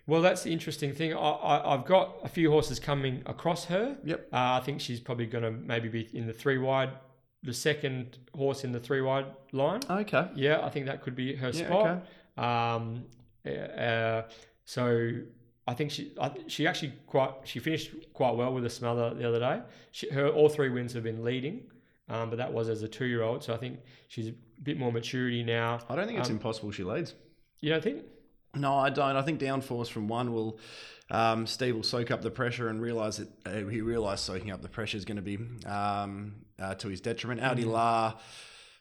Well, 0.08 0.22
that's 0.22 0.44
the 0.44 0.54
interesting 0.54 0.94
thing. 0.94 1.14
I, 1.14 1.74
I've 1.74 1.86
got 1.86 2.18
a 2.24 2.30
few 2.30 2.52
horses 2.52 2.80
coming 2.80 3.22
across 3.26 3.66
her. 3.66 3.98
Yep. 4.06 4.28
Uh, 4.32 4.36
I 4.38 4.62
think 4.64 4.80
she's 4.80 5.00
probably 5.00 5.26
going 5.26 5.44
to 5.44 5.52
maybe 5.52 5.90
be 5.90 6.08
in 6.14 6.26
the 6.28 6.34
three 6.34 6.58
wide, 6.58 6.92
the 7.42 7.54
second 7.54 8.18
horse 8.36 8.64
in 8.64 8.72
the 8.72 8.80
three 8.80 9.02
wide 9.02 9.26
line. 9.52 9.82
Okay. 9.90 10.28
Yeah, 10.36 10.64
I 10.64 10.70
think 10.70 10.86
that 10.86 11.02
could 11.02 11.16
be 11.16 11.36
her 11.36 11.50
Yeah, 11.50 11.66
spot. 11.68 11.88
okay. 11.88 12.02
Um, 12.38 13.06
uh, 13.46 14.24
so 14.66 15.12
I 15.68 15.74
think 15.74 15.92
she 15.92 16.14
I, 16.20 16.32
she 16.48 16.68
actually 16.68 16.94
quite 17.08 17.32
she 17.44 17.60
finished 17.60 17.92
quite 18.14 18.36
well 18.36 18.54
with 18.54 18.66
a 18.66 18.70
smother 18.70 19.14
the 19.14 19.28
other 19.28 19.40
day. 19.40 19.62
She, 19.92 20.10
her 20.10 20.28
all 20.30 20.50
three 20.50 20.70
wins 20.70 20.94
have 20.94 21.04
been 21.04 21.24
leading, 21.24 21.64
um, 22.10 22.30
but 22.30 22.38
that 22.38 22.52
was 22.52 22.70
as 22.70 22.82
a 22.84 22.88
two 22.88 23.06
year 23.06 23.22
old. 23.24 23.44
So 23.44 23.54
I 23.54 23.58
think 23.58 23.80
she's 24.08 24.30
a 24.30 24.34
bit 24.64 24.78
more 24.78 24.92
maturity 24.92 25.44
now. 25.44 25.80
I 25.90 25.96
don't 25.96 26.08
think 26.08 26.20
it's 26.20 26.30
Um, 26.30 26.36
impossible 26.36 26.72
she 26.72 26.84
leads. 26.84 27.16
You 27.60 27.70
don't 27.70 27.84
think? 27.84 28.04
No, 28.56 28.76
I 28.78 28.90
don't. 28.90 29.16
I 29.16 29.22
think 29.24 29.40
downforce 29.40 29.88
from 29.90 30.08
one 30.08 30.32
will 30.34 30.60
um, 31.10 31.48
Steve 31.48 31.76
will 31.76 31.84
soak 31.84 32.12
up 32.12 32.22
the 32.22 32.32
pressure 32.32 32.70
and 32.70 32.82
realize 32.82 33.18
that 33.18 33.30
uh, 33.46 33.68
he 33.70 33.82
realized 33.82 34.22
soaking 34.22 34.52
up 34.52 34.62
the 34.62 34.70
pressure 34.70 34.98
is 34.98 35.06
going 35.06 35.16
to 35.18 35.22
be 35.24 35.38
um, 35.68 36.36
uh, 36.60 36.76
to 36.76 36.88
his 36.88 37.02
detriment. 37.02 37.42
Audi 37.42 37.66
La 37.66 38.14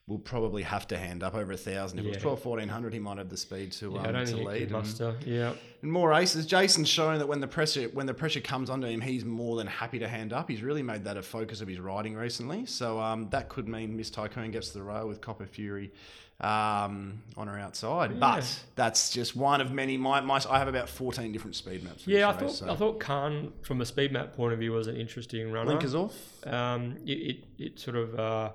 will 0.08 0.18
probably 0.18 0.62
have 0.64 0.86
to 0.88 0.98
hand 0.98 1.22
up 1.22 1.32
over 1.34 1.52
a 1.52 1.56
thousand. 1.56 2.00
If 2.00 2.04
it 2.06 2.08
was 2.08 2.16
12, 2.18 2.44
1400, 2.44 2.92
he 2.92 2.98
might 2.98 3.18
have 3.18 3.28
the 3.28 3.36
speed 3.36 3.70
to, 3.72 3.92
Yeah, 3.94 4.00
um, 4.08 4.26
to 4.26 4.36
lead. 4.36 4.54
can 4.54 4.62
And- 4.62 4.72
muster. 4.72 5.16
Yeah. 5.24 5.52
and 5.80 5.92
more 5.92 6.12
aces. 6.12 6.44
Jason's 6.44 6.88
shown 6.88 7.18
that 7.18 7.28
when 7.28 7.40
the 7.40 7.46
pressure 7.46 7.84
when 7.90 8.06
the 8.06 8.14
pressure 8.14 8.40
comes 8.40 8.68
onto 8.68 8.86
him, 8.88 9.00
he's 9.00 9.24
more 9.24 9.56
than 9.56 9.68
happy 9.68 10.00
to 10.00 10.08
hand 10.08 10.32
up. 10.32 10.50
He's 10.50 10.62
really 10.62 10.82
made 10.82 11.04
that 11.04 11.16
a 11.16 11.22
focus 11.22 11.60
of 11.60 11.68
his 11.68 11.78
riding 11.78 12.14
recently. 12.16 12.66
So 12.66 12.98
um, 13.00 13.28
that 13.30 13.48
could 13.48 13.68
mean 13.68 13.96
Miss 13.96 14.10
Tycoon 14.10 14.50
gets 14.50 14.68
to 14.70 14.74
the 14.78 14.82
rail 14.82 15.06
with 15.06 15.20
Copper 15.20 15.46
Fury 15.46 15.92
um, 16.40 17.22
on 17.36 17.46
her 17.46 17.56
outside. 17.58 18.10
Yeah. 18.12 18.18
But 18.18 18.64
that's 18.74 19.10
just 19.10 19.36
one 19.36 19.60
of 19.60 19.70
many. 19.70 19.96
My, 19.96 20.20
my 20.20 20.40
I 20.50 20.58
have 20.58 20.66
about 20.68 20.88
fourteen 20.88 21.30
different 21.30 21.54
speed 21.54 21.84
maps. 21.84 22.06
Yeah, 22.08 22.28
I 22.28 22.32
thought 22.32 22.42
race, 22.42 22.58
so. 22.58 22.70
I 22.70 22.74
thought 22.74 22.98
Khan, 22.98 23.52
from 23.62 23.80
a 23.80 23.86
speed 23.86 24.12
map 24.12 24.34
point 24.34 24.52
of 24.52 24.58
view, 24.58 24.72
was 24.72 24.88
an 24.88 24.96
interesting 24.96 25.52
runner. 25.52 25.66
Blinkers 25.66 25.94
off. 25.94 26.14
Um, 26.44 26.96
it, 27.06 27.12
it, 27.12 27.44
it 27.58 27.78
sort 27.80 27.96
of 27.96 28.18
uh, 28.18 28.50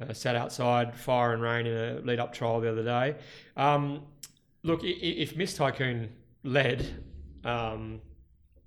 uh, 0.00 0.12
sat 0.12 0.36
outside 0.36 0.96
fire 0.96 1.32
and 1.32 1.42
rain 1.42 1.66
in 1.66 1.76
a 1.76 2.00
lead 2.00 2.18
up 2.20 2.32
trial 2.32 2.60
the 2.60 2.70
other 2.70 2.84
day. 2.84 3.16
Um, 3.56 4.02
look, 4.62 4.80
if 4.82 5.36
Miss 5.36 5.54
Tycoon 5.54 6.10
led, 6.42 7.02
um, 7.44 8.00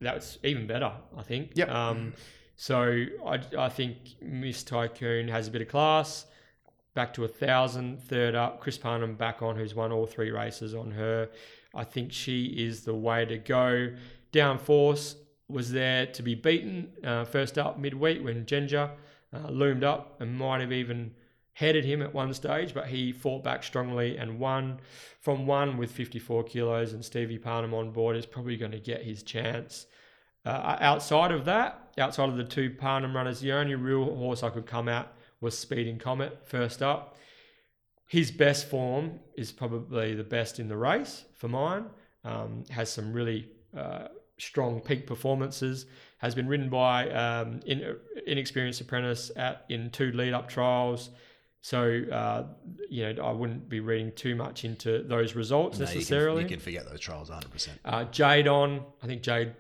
that's 0.02 0.38
even 0.44 0.68
better, 0.68 0.92
I 1.18 1.24
think. 1.24 1.52
Yep. 1.56 1.70
Um, 1.70 2.14
So 2.62 3.06
I, 3.26 3.40
I 3.58 3.70
think 3.70 3.96
Miss 4.22 4.64
Tycoon 4.64 5.30
has 5.30 5.48
a 5.48 5.52
bit 5.52 5.62
of 5.62 5.70
class. 5.70 6.26
Back 6.94 7.14
to 7.14 7.24
a 7.24 7.28
thousand, 7.28 8.02
third 8.04 8.36
up. 8.36 8.60
Chris 8.60 8.78
Parnham 8.78 9.16
back 9.16 9.42
on, 9.42 9.56
who's 9.56 9.74
won 9.74 9.94
all 9.94 10.06
three 10.06 10.30
races 10.30 10.76
on 10.76 10.92
her. 10.92 11.30
I 11.74 11.86
think 11.86 12.12
she 12.12 12.48
is 12.48 12.82
the 12.84 12.94
way 12.94 13.24
to 13.24 13.38
go. 13.38 13.94
Down 14.34 14.58
Force 14.58 15.16
was 15.48 15.72
there 15.72 16.08
to 16.08 16.22
be 16.22 16.36
beaten 16.36 16.90
uh, 17.02 17.24
first 17.24 17.58
up 17.58 17.80
midweek 17.80 18.22
when 18.26 18.46
Ginger 18.46 18.92
uh, 19.34 19.50
loomed 19.50 19.86
up 19.86 20.20
and 20.20 20.38
might 20.38 20.60
have 20.60 20.74
even 20.74 21.14
headed 21.60 21.84
him 21.84 22.02
at 22.02 22.14
one 22.14 22.34
stage, 22.34 22.74
but 22.74 22.88
he 22.88 23.12
fought 23.12 23.44
back 23.44 23.64
strongly 23.64 24.16
and 24.16 24.40
won 24.40 24.80
from 25.20 25.46
one 25.46 25.76
with 25.76 25.92
54 25.92 26.46
kilos. 26.46 26.94
And 26.94 27.04
Stevie 27.04 27.38
Parnham 27.38 27.74
on 27.74 27.92
board 27.92 28.16
is 28.16 28.26
probably 28.26 28.56
going 28.56 28.72
to 28.72 28.80
get 28.80 29.04
his 29.04 29.24
chance. 29.24 29.86
Uh, 30.46 30.78
outside 30.80 31.32
of 31.32 31.44
that, 31.44 31.92
outside 31.98 32.30
of 32.30 32.38
the 32.38 32.46
two 32.46 32.70
Parnham 32.70 33.14
runners, 33.14 33.42
the 33.42 33.52
only 33.52 33.76
real 33.76 34.06
horse 34.16 34.42
I 34.42 34.50
could 34.50 34.66
come 34.66 34.88
out 34.88 35.12
was 35.42 35.58
Speeding 35.58 36.00
Comet 36.00 36.48
first 36.48 36.82
up. 36.82 37.18
His 38.08 38.32
best 38.32 38.70
form 38.70 39.20
is 39.36 39.52
probably 39.52 40.16
the 40.16 40.24
best 40.24 40.60
in 40.60 40.70
the 40.70 40.78
race 40.78 41.26
for 41.36 41.50
mine. 41.50 41.88
Um, 42.24 42.64
has 42.70 42.90
some 42.90 43.12
really 43.12 43.50
uh, 43.78 44.08
strong 44.38 44.80
peak 44.80 45.06
performances. 45.06 45.88
Has 46.20 46.36
been 46.36 46.48
ridden 46.48 46.70
by 46.70 47.10
um, 47.10 47.60
in, 47.66 47.98
inexperienced 48.26 48.80
apprentice 48.80 49.30
at 49.36 49.66
in 49.68 49.90
two 49.90 50.14
lead 50.14 50.34
up 50.34 50.48
trials. 50.48 51.10
So 51.62 52.02
uh, 52.12 52.44
you 52.90 53.14
know, 53.14 53.24
I 53.24 53.32
wouldn't 53.32 53.68
be 53.68 53.80
reading 53.82 54.12
too 54.14 54.36
much 54.36 54.64
into 54.66 55.04
those 55.04 55.36
results 55.36 55.78
No, 55.80 55.86
necessarily. 55.86 56.44
You 56.44 56.48
can, 56.48 56.52
you 56.52 56.58
can 56.58 56.64
forget 56.64 56.90
those 56.90 57.00
trials 57.02 57.30
100. 57.30 57.52
percent 57.52 57.80
Uh, 57.84 58.06
Jade 58.06 58.48
on. 58.48 58.84
I 59.04 59.08
think 59.08 59.22
Jade. 59.22 59.54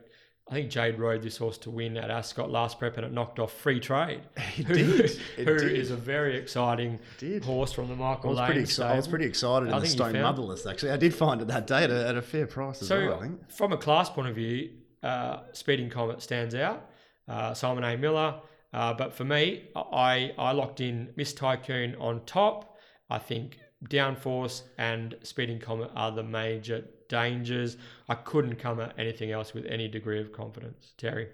I 0.47 0.53
think 0.53 0.71
Jade 0.71 0.97
rode 0.97 1.21
this 1.21 1.37
horse 1.37 1.59
to 1.59 1.69
win 1.69 1.95
at 1.95 2.09
Ascot 2.09 2.49
last 2.49 2.79
prep, 2.79 2.97
and 2.97 3.05
it 3.05 3.11
knocked 3.13 3.37
off 3.37 3.53
Free 3.53 3.79
Trade, 3.79 4.21
It 4.57 4.65
who, 4.65 4.73
did. 4.73 4.99
It 5.01 5.17
who 5.47 5.59
did. 5.59 5.73
is 5.77 5.91
a 5.91 5.95
very 5.95 6.37
exciting 6.37 6.97
horse 7.43 7.71
from 7.71 7.87
the 7.87 7.93
I 7.93 7.97
Michael 7.97 8.31
was, 8.31 8.39
Lane 8.39 8.45
pretty 8.47 8.61
exci- 8.63 8.83
I 8.83 8.95
was 8.95 9.07
pretty 9.07 9.25
excited 9.25 9.69
I 9.71 9.75
in 9.75 9.83
the 9.83 9.87
Stone 9.87 10.13
Motherless. 10.13 10.65
Actually, 10.65 10.93
I 10.93 10.97
did 10.97 11.13
find 11.13 11.39
it 11.43 11.49
that 11.49 11.67
day 11.67 11.83
at 11.83 11.91
a, 11.91 12.07
at 12.07 12.17
a 12.17 12.21
fair 12.23 12.47
price 12.47 12.81
as 12.81 12.87
So, 12.87 12.99
well. 12.99 13.19
I 13.19 13.21
think. 13.23 13.51
from 13.51 13.73
a 13.73 13.77
class 13.77 14.09
point 14.09 14.27
of 14.27 14.33
view, 14.35 14.71
uh, 15.03 15.41
Speeding 15.51 15.91
Comet 15.91 16.19
stands 16.23 16.55
out. 16.55 16.83
Uh, 17.27 17.53
Simon 17.53 17.83
A. 17.83 17.95
Miller, 17.95 18.39
uh, 18.73 18.93
but 18.93 19.13
for 19.13 19.25
me, 19.25 19.69
I 19.75 20.31
I 20.37 20.51
locked 20.51 20.81
in 20.81 21.09
Miss 21.15 21.33
Tycoon 21.33 21.95
on 21.95 22.25
top. 22.25 22.77
I 23.09 23.17
think 23.17 23.57
Downforce 23.85 24.63
and 24.77 25.15
Speeding 25.23 25.59
Comet 25.59 25.91
are 25.95 26.11
the 26.11 26.23
major 26.23 26.85
dangers. 27.07 27.77
I 28.07 28.15
couldn't 28.15 28.57
come 28.57 28.79
at 28.79 28.93
anything 28.99 29.31
else 29.31 29.53
with 29.53 29.65
any 29.65 29.87
degree 29.87 30.19
of 30.21 30.31
confidence. 30.31 30.93
Terry. 30.97 31.29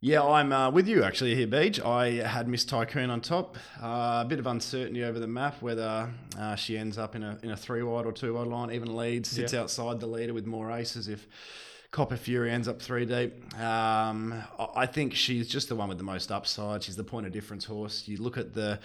Yeah, 0.00 0.22
I'm 0.22 0.52
uh, 0.52 0.70
with 0.70 0.86
you 0.86 1.02
actually 1.02 1.34
here, 1.34 1.46
Beej. 1.46 1.82
I 1.82 2.26
had 2.26 2.46
Miss 2.46 2.64
Tycoon 2.66 3.08
on 3.08 3.22
top. 3.22 3.56
Uh, 3.82 4.22
a 4.22 4.26
bit 4.28 4.38
of 4.38 4.46
uncertainty 4.46 5.02
over 5.02 5.18
the 5.18 5.26
map 5.26 5.62
whether 5.62 6.12
uh, 6.38 6.56
she 6.56 6.76
ends 6.76 6.98
up 6.98 7.14
in 7.14 7.22
a 7.22 7.38
in 7.42 7.50
a 7.52 7.56
three 7.56 7.82
wide 7.82 8.04
or 8.04 8.12
two 8.12 8.34
wide 8.34 8.48
line, 8.48 8.70
even 8.70 8.94
leads, 8.94 9.30
sits 9.30 9.52
Yeah. 9.54 9.60
outside 9.62 10.00
the 10.00 10.06
leader 10.06 10.34
with 10.34 10.44
more 10.46 10.70
aces 10.72 11.08
if 11.08 11.26
Copper 11.94 12.16
Fury 12.16 12.50
ends 12.50 12.66
up 12.66 12.82
three 12.82 13.06
deep. 13.06 13.32
Um, 13.60 14.42
I 14.74 14.84
think 14.84 15.14
she's 15.14 15.46
just 15.48 15.68
the 15.68 15.76
one 15.76 15.88
with 15.88 15.96
the 15.96 16.02
most 16.02 16.32
upside. 16.32 16.82
She's 16.82 16.96
the 16.96 17.04
point 17.04 17.24
of 17.24 17.32
difference 17.32 17.64
horse. 17.64 18.08
You 18.08 18.16
look 18.16 18.36
at 18.36 18.52
the 18.52 18.80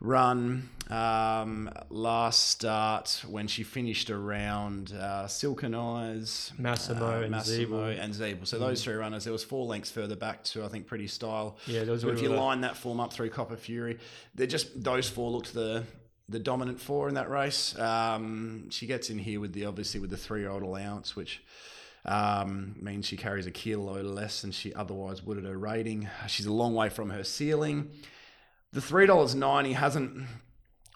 run 0.00 0.70
um, 0.88 1.68
last 1.90 2.48
start 2.48 3.22
when 3.28 3.48
she 3.48 3.64
finished 3.64 4.08
around 4.08 4.94
uh, 4.94 5.26
Silken 5.26 5.74
Eyes, 5.74 6.54
Massimo 6.56 7.20
and 7.20 7.32
Massimo 7.32 7.92
Zeeble. 7.92 8.00
and 8.02 8.14
Zeeble. 8.14 8.46
So 8.46 8.58
those 8.58 8.82
three 8.82 8.94
runners, 8.94 9.24
there 9.24 9.32
was 9.34 9.44
four 9.44 9.66
lengths 9.66 9.90
further 9.90 10.16
back 10.16 10.42
to 10.44 10.64
I 10.64 10.68
think 10.68 10.86
pretty 10.86 11.06
style. 11.06 11.58
Yeah, 11.66 11.84
was 11.84 12.02
But 12.02 12.14
if 12.14 12.22
you 12.22 12.32
a- 12.32 12.34
line 12.34 12.62
that 12.62 12.78
form 12.78 12.98
up 12.98 13.12
through 13.12 13.28
Copper 13.28 13.56
Fury, 13.56 13.98
they're 14.34 14.46
just 14.46 14.82
those 14.82 15.06
four 15.06 15.30
looked 15.30 15.52
the 15.52 15.84
the 16.30 16.38
dominant 16.38 16.80
four 16.80 17.10
in 17.10 17.16
that 17.16 17.28
race. 17.28 17.78
Um, 17.78 18.70
she 18.70 18.86
gets 18.86 19.10
in 19.10 19.18
here 19.18 19.38
with 19.38 19.52
the 19.52 19.66
obviously 19.66 20.00
with 20.00 20.08
the 20.08 20.16
three 20.16 20.40
year 20.40 20.48
old 20.48 20.62
allowance, 20.62 21.14
which 21.14 21.42
um, 22.04 22.76
means 22.80 23.06
she 23.06 23.16
carries 23.16 23.46
a 23.46 23.50
kilo 23.50 24.02
less 24.02 24.42
than 24.42 24.52
she 24.52 24.74
otherwise 24.74 25.22
would 25.22 25.38
at 25.38 25.44
her 25.44 25.56
rating. 25.56 26.08
She's 26.26 26.46
a 26.46 26.52
long 26.52 26.74
way 26.74 26.88
from 26.88 27.10
her 27.10 27.24
ceiling. 27.24 27.90
The 28.72 28.80
three 28.80 29.06
dollars 29.06 29.34
ninety 29.34 29.72
hasn't 29.72 30.26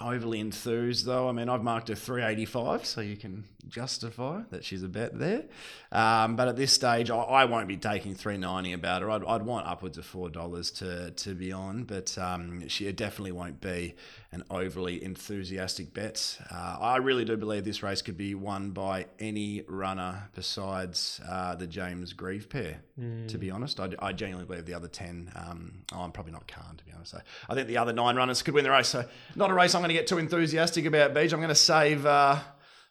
overly 0.00 0.40
enthused 0.40 1.06
though. 1.06 1.28
I 1.28 1.32
mean, 1.32 1.48
I've 1.48 1.62
marked 1.62 1.88
her 1.88 1.94
three 1.94 2.22
eighty 2.22 2.44
five, 2.44 2.86
so 2.86 3.00
you 3.00 3.16
can 3.16 3.44
justify 3.68 4.40
that 4.50 4.64
she's 4.64 4.82
a 4.82 4.88
bet 4.88 5.18
there. 5.18 5.44
Um, 5.92 6.36
but 6.36 6.48
at 6.48 6.56
this 6.56 6.72
stage, 6.72 7.10
I, 7.10 7.16
I 7.16 7.44
won't 7.44 7.68
be 7.68 7.76
taking 7.76 8.14
three 8.14 8.36
ninety 8.38 8.72
about 8.72 9.02
her. 9.02 9.10
I'd, 9.10 9.24
I'd 9.24 9.42
want 9.42 9.66
upwards 9.66 9.98
of 9.98 10.04
four 10.06 10.28
dollars 10.30 10.70
to 10.72 11.10
to 11.10 11.34
be 11.34 11.52
on, 11.52 11.84
but 11.84 12.16
um, 12.18 12.68
she 12.68 12.90
definitely 12.92 13.32
won't 13.32 13.60
be 13.60 13.94
an 14.30 14.44
overly 14.50 15.02
enthusiastic 15.02 15.94
bet. 15.94 16.38
Uh, 16.50 16.76
I 16.80 16.96
really 16.98 17.24
do 17.24 17.36
believe 17.36 17.64
this 17.64 17.82
race 17.82 18.02
could 18.02 18.18
be 18.18 18.34
won 18.34 18.70
by 18.72 19.06
any 19.18 19.64
runner 19.66 20.28
besides 20.34 21.20
uh, 21.26 21.54
the 21.54 21.66
James 21.66 22.12
Grieve 22.12 22.48
pair. 22.48 22.80
To 23.28 23.38
be 23.38 23.50
honest, 23.50 23.78
I, 23.80 23.90
I 24.00 24.12
genuinely 24.12 24.46
believe 24.46 24.66
the 24.66 24.74
other 24.74 24.88
ten. 24.88 25.30
Um, 25.34 25.84
oh, 25.92 26.00
I'm 26.00 26.12
probably 26.12 26.32
not 26.32 26.46
Khan 26.48 26.76
to 26.76 26.84
be 26.84 26.87
honest. 26.87 26.87
So 27.04 27.20
I 27.48 27.54
think 27.54 27.68
the 27.68 27.76
other 27.78 27.92
nine 27.92 28.16
runners 28.16 28.42
could 28.42 28.54
win 28.54 28.64
the 28.64 28.70
race. 28.70 28.88
So 28.88 29.04
not 29.36 29.50
a 29.50 29.54
race 29.54 29.74
I'm 29.74 29.80
going 29.82 29.88
to 29.90 29.94
get 29.94 30.06
too 30.06 30.18
enthusiastic 30.18 30.84
about. 30.84 31.14
Beej. 31.14 31.32
I'm 31.32 31.38
going 31.40 31.48
to 31.48 31.54
save 31.54 32.06
uh, 32.06 32.38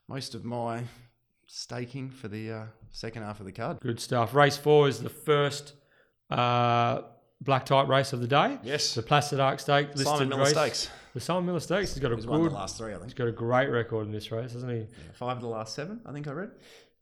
most 0.07 0.35
of 0.35 0.43
my 0.45 0.83
staking 1.47 2.09
for 2.09 2.27
the 2.27 2.51
uh, 2.51 2.63
second 2.91 3.23
half 3.23 3.39
of 3.39 3.45
the 3.45 3.51
card. 3.51 3.79
Good 3.79 3.99
stuff. 3.99 4.33
Race 4.33 4.57
four 4.57 4.87
is 4.87 4.99
the 5.01 5.09
first 5.09 5.73
uh, 6.29 7.01
black 7.41 7.65
type 7.65 7.87
race 7.87 8.13
of 8.13 8.19
the 8.21 8.27
day. 8.27 8.57
Yes, 8.63 8.95
The 8.95 9.01
Placid 9.03 9.39
Ark 9.39 9.59
Stake 9.59 9.89
listed 9.89 10.07
Simon 10.07 10.29
Miller 10.29 10.41
race. 10.43 10.49
Stakes. 10.51 10.89
The 11.13 11.21
Simon 11.21 11.45
Miller 11.47 11.59
Stakes 11.59 11.93
has 11.93 11.99
got 11.99 12.11
a 12.11 12.15
He's 12.15 12.27
won 12.27 12.43
the 12.43 12.49
good. 12.49 12.55
last 12.55 12.77
three, 12.77 12.91
I 12.91 12.95
think. 12.95 13.05
He's 13.05 13.13
got 13.13 13.27
a 13.27 13.31
great 13.31 13.67
record 13.69 14.05
in 14.05 14.11
this 14.11 14.31
race, 14.31 14.53
hasn't 14.53 14.71
he? 14.71 14.85
Five 15.13 15.37
of 15.37 15.41
the 15.41 15.47
last 15.49 15.73
seven, 15.73 16.01
I 16.05 16.11
think 16.11 16.27
I 16.27 16.31
read. 16.31 16.51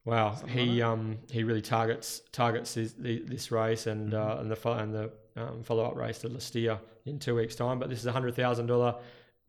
Wow, 0.06 0.36
he 0.48 0.84
um 0.84 1.18
he 1.32 1.44
really 1.44 1.64
targets 1.64 2.22
targets 2.32 2.76
this, 2.76 2.94
this 3.00 3.52
race 3.52 3.88
and 3.88 4.14
Mm-hmm. 4.14 4.38
uh, 4.38 4.42
and 4.42 4.52
the 4.52 4.72
and 4.72 4.94
the 4.94 5.12
um, 5.36 5.64
follow 5.64 5.86
up 5.86 5.96
race 5.96 6.20
to 6.20 6.30
Lastia 6.30 6.80
in 7.06 7.20
two 7.20 7.36
weeks' 7.36 7.56
time. 7.56 7.80
But 7.80 7.90
this 7.90 8.00
is 8.00 8.06
a 8.06 8.12
hundred 8.12 8.36
thousand 8.36 8.68
dollar, 8.68 8.96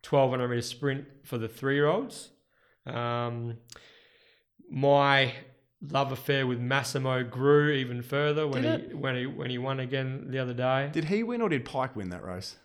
twelve 0.03 0.31
hundred 0.31 0.49
meter 0.49 0.63
sprint 0.63 1.05
for 1.25 1.39
the 1.39 1.49
three 1.49 1.75
year 1.75 1.87
olds. 1.87 2.31
Um, 2.87 3.59
my 4.71 5.33
love 5.83 6.11
affair 6.13 6.47
with 6.47 6.59
Massimo 6.59 7.23
grew 7.23 7.71
even 7.71 8.03
further 8.03 8.47
when 8.47 8.63
Did 8.63 8.89
he 8.89 8.95
when 8.95 9.17
he 9.17 9.27
when 9.27 9.51
he 9.51 9.59
won 9.59 9.81
again 9.81 10.27
the 10.31 10.39
other 10.39 10.55
day. 10.55 10.91
Did 10.93 11.05
he 11.05 11.23
win 11.23 11.41
or 11.43 11.49
did 11.49 11.65
Pike 11.65 11.97
win 11.97 12.11
that 12.11 12.25
race? 12.25 12.57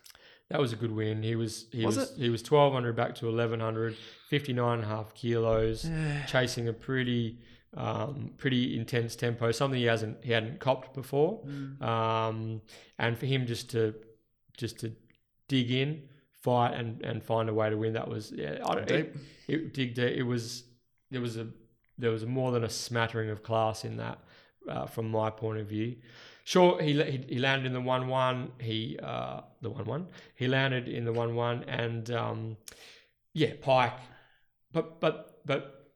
That 0.50 0.60
was 0.60 0.72
a 0.72 0.76
good 0.76 0.92
win. 0.92 1.22
He 1.22 1.34
was 1.34 1.66
he 1.72 1.84
Was 1.86 1.96
was, 1.96 2.14
he 2.16 2.28
was 2.28 2.42
1200 2.42 2.94
back 2.94 3.14
to 3.16 3.26
1100, 3.26 3.96
59 4.28 4.74
and 4.74 4.82
a 4.82 4.86
half 4.86 5.14
kilos, 5.14 5.88
chasing 6.26 6.68
a 6.68 6.72
pretty 6.72 7.38
um, 7.76 8.30
pretty 8.36 8.76
intense 8.76 9.16
tempo, 9.16 9.50
something 9.52 9.78
he 9.78 9.86
hasn't 9.86 10.18
he 10.22 10.32
hadn't 10.32 10.60
copped 10.60 10.94
before. 10.94 11.40
Mm. 11.44 11.82
Um, 11.82 12.62
and 12.98 13.18
for 13.18 13.26
him 13.26 13.46
just 13.46 13.70
to 13.70 13.94
just 14.56 14.78
to 14.80 14.92
dig 15.48 15.70
in, 15.70 16.02
fight 16.42 16.74
and, 16.74 17.00
and 17.02 17.22
find 17.22 17.48
a 17.48 17.54
way 17.54 17.70
to 17.70 17.76
win 17.76 17.94
that 17.94 18.08
was 18.08 18.32
yeah, 18.32 18.58
I 18.66 18.74
don't, 18.74 18.86
Deep. 18.86 19.16
it, 19.48 19.54
it 19.54 19.74
dig 19.74 19.94
deep. 19.94 20.16
It 20.16 20.24
was 20.24 20.64
there 21.10 21.20
was 21.20 21.36
a 21.36 21.48
there 21.98 22.10
was 22.10 22.26
more 22.26 22.52
than 22.52 22.64
a 22.64 22.70
smattering 22.70 23.30
of 23.30 23.42
class 23.42 23.84
in 23.84 23.96
that 23.98 24.18
uh, 24.68 24.86
from 24.86 25.10
my 25.10 25.30
point 25.30 25.58
of 25.58 25.66
view. 25.66 25.96
Sure, 26.44 26.82
he, 26.82 27.00
he 27.04 27.24
he 27.28 27.38
landed 27.38 27.66
in 27.66 27.72
the 27.72 27.80
one 27.80 28.08
one. 28.08 28.52
He 28.60 28.98
uh, 29.02 29.42
the 29.60 29.70
one 29.70 29.84
one. 29.84 30.06
He 30.34 30.48
landed 30.48 30.88
in 30.88 31.04
the 31.04 31.12
one 31.12 31.36
one, 31.36 31.64
and 31.64 32.10
um, 32.10 32.56
yeah, 33.32 33.52
Pike. 33.60 33.92
But 34.72 35.00
but 35.00 35.40
but 35.46 35.92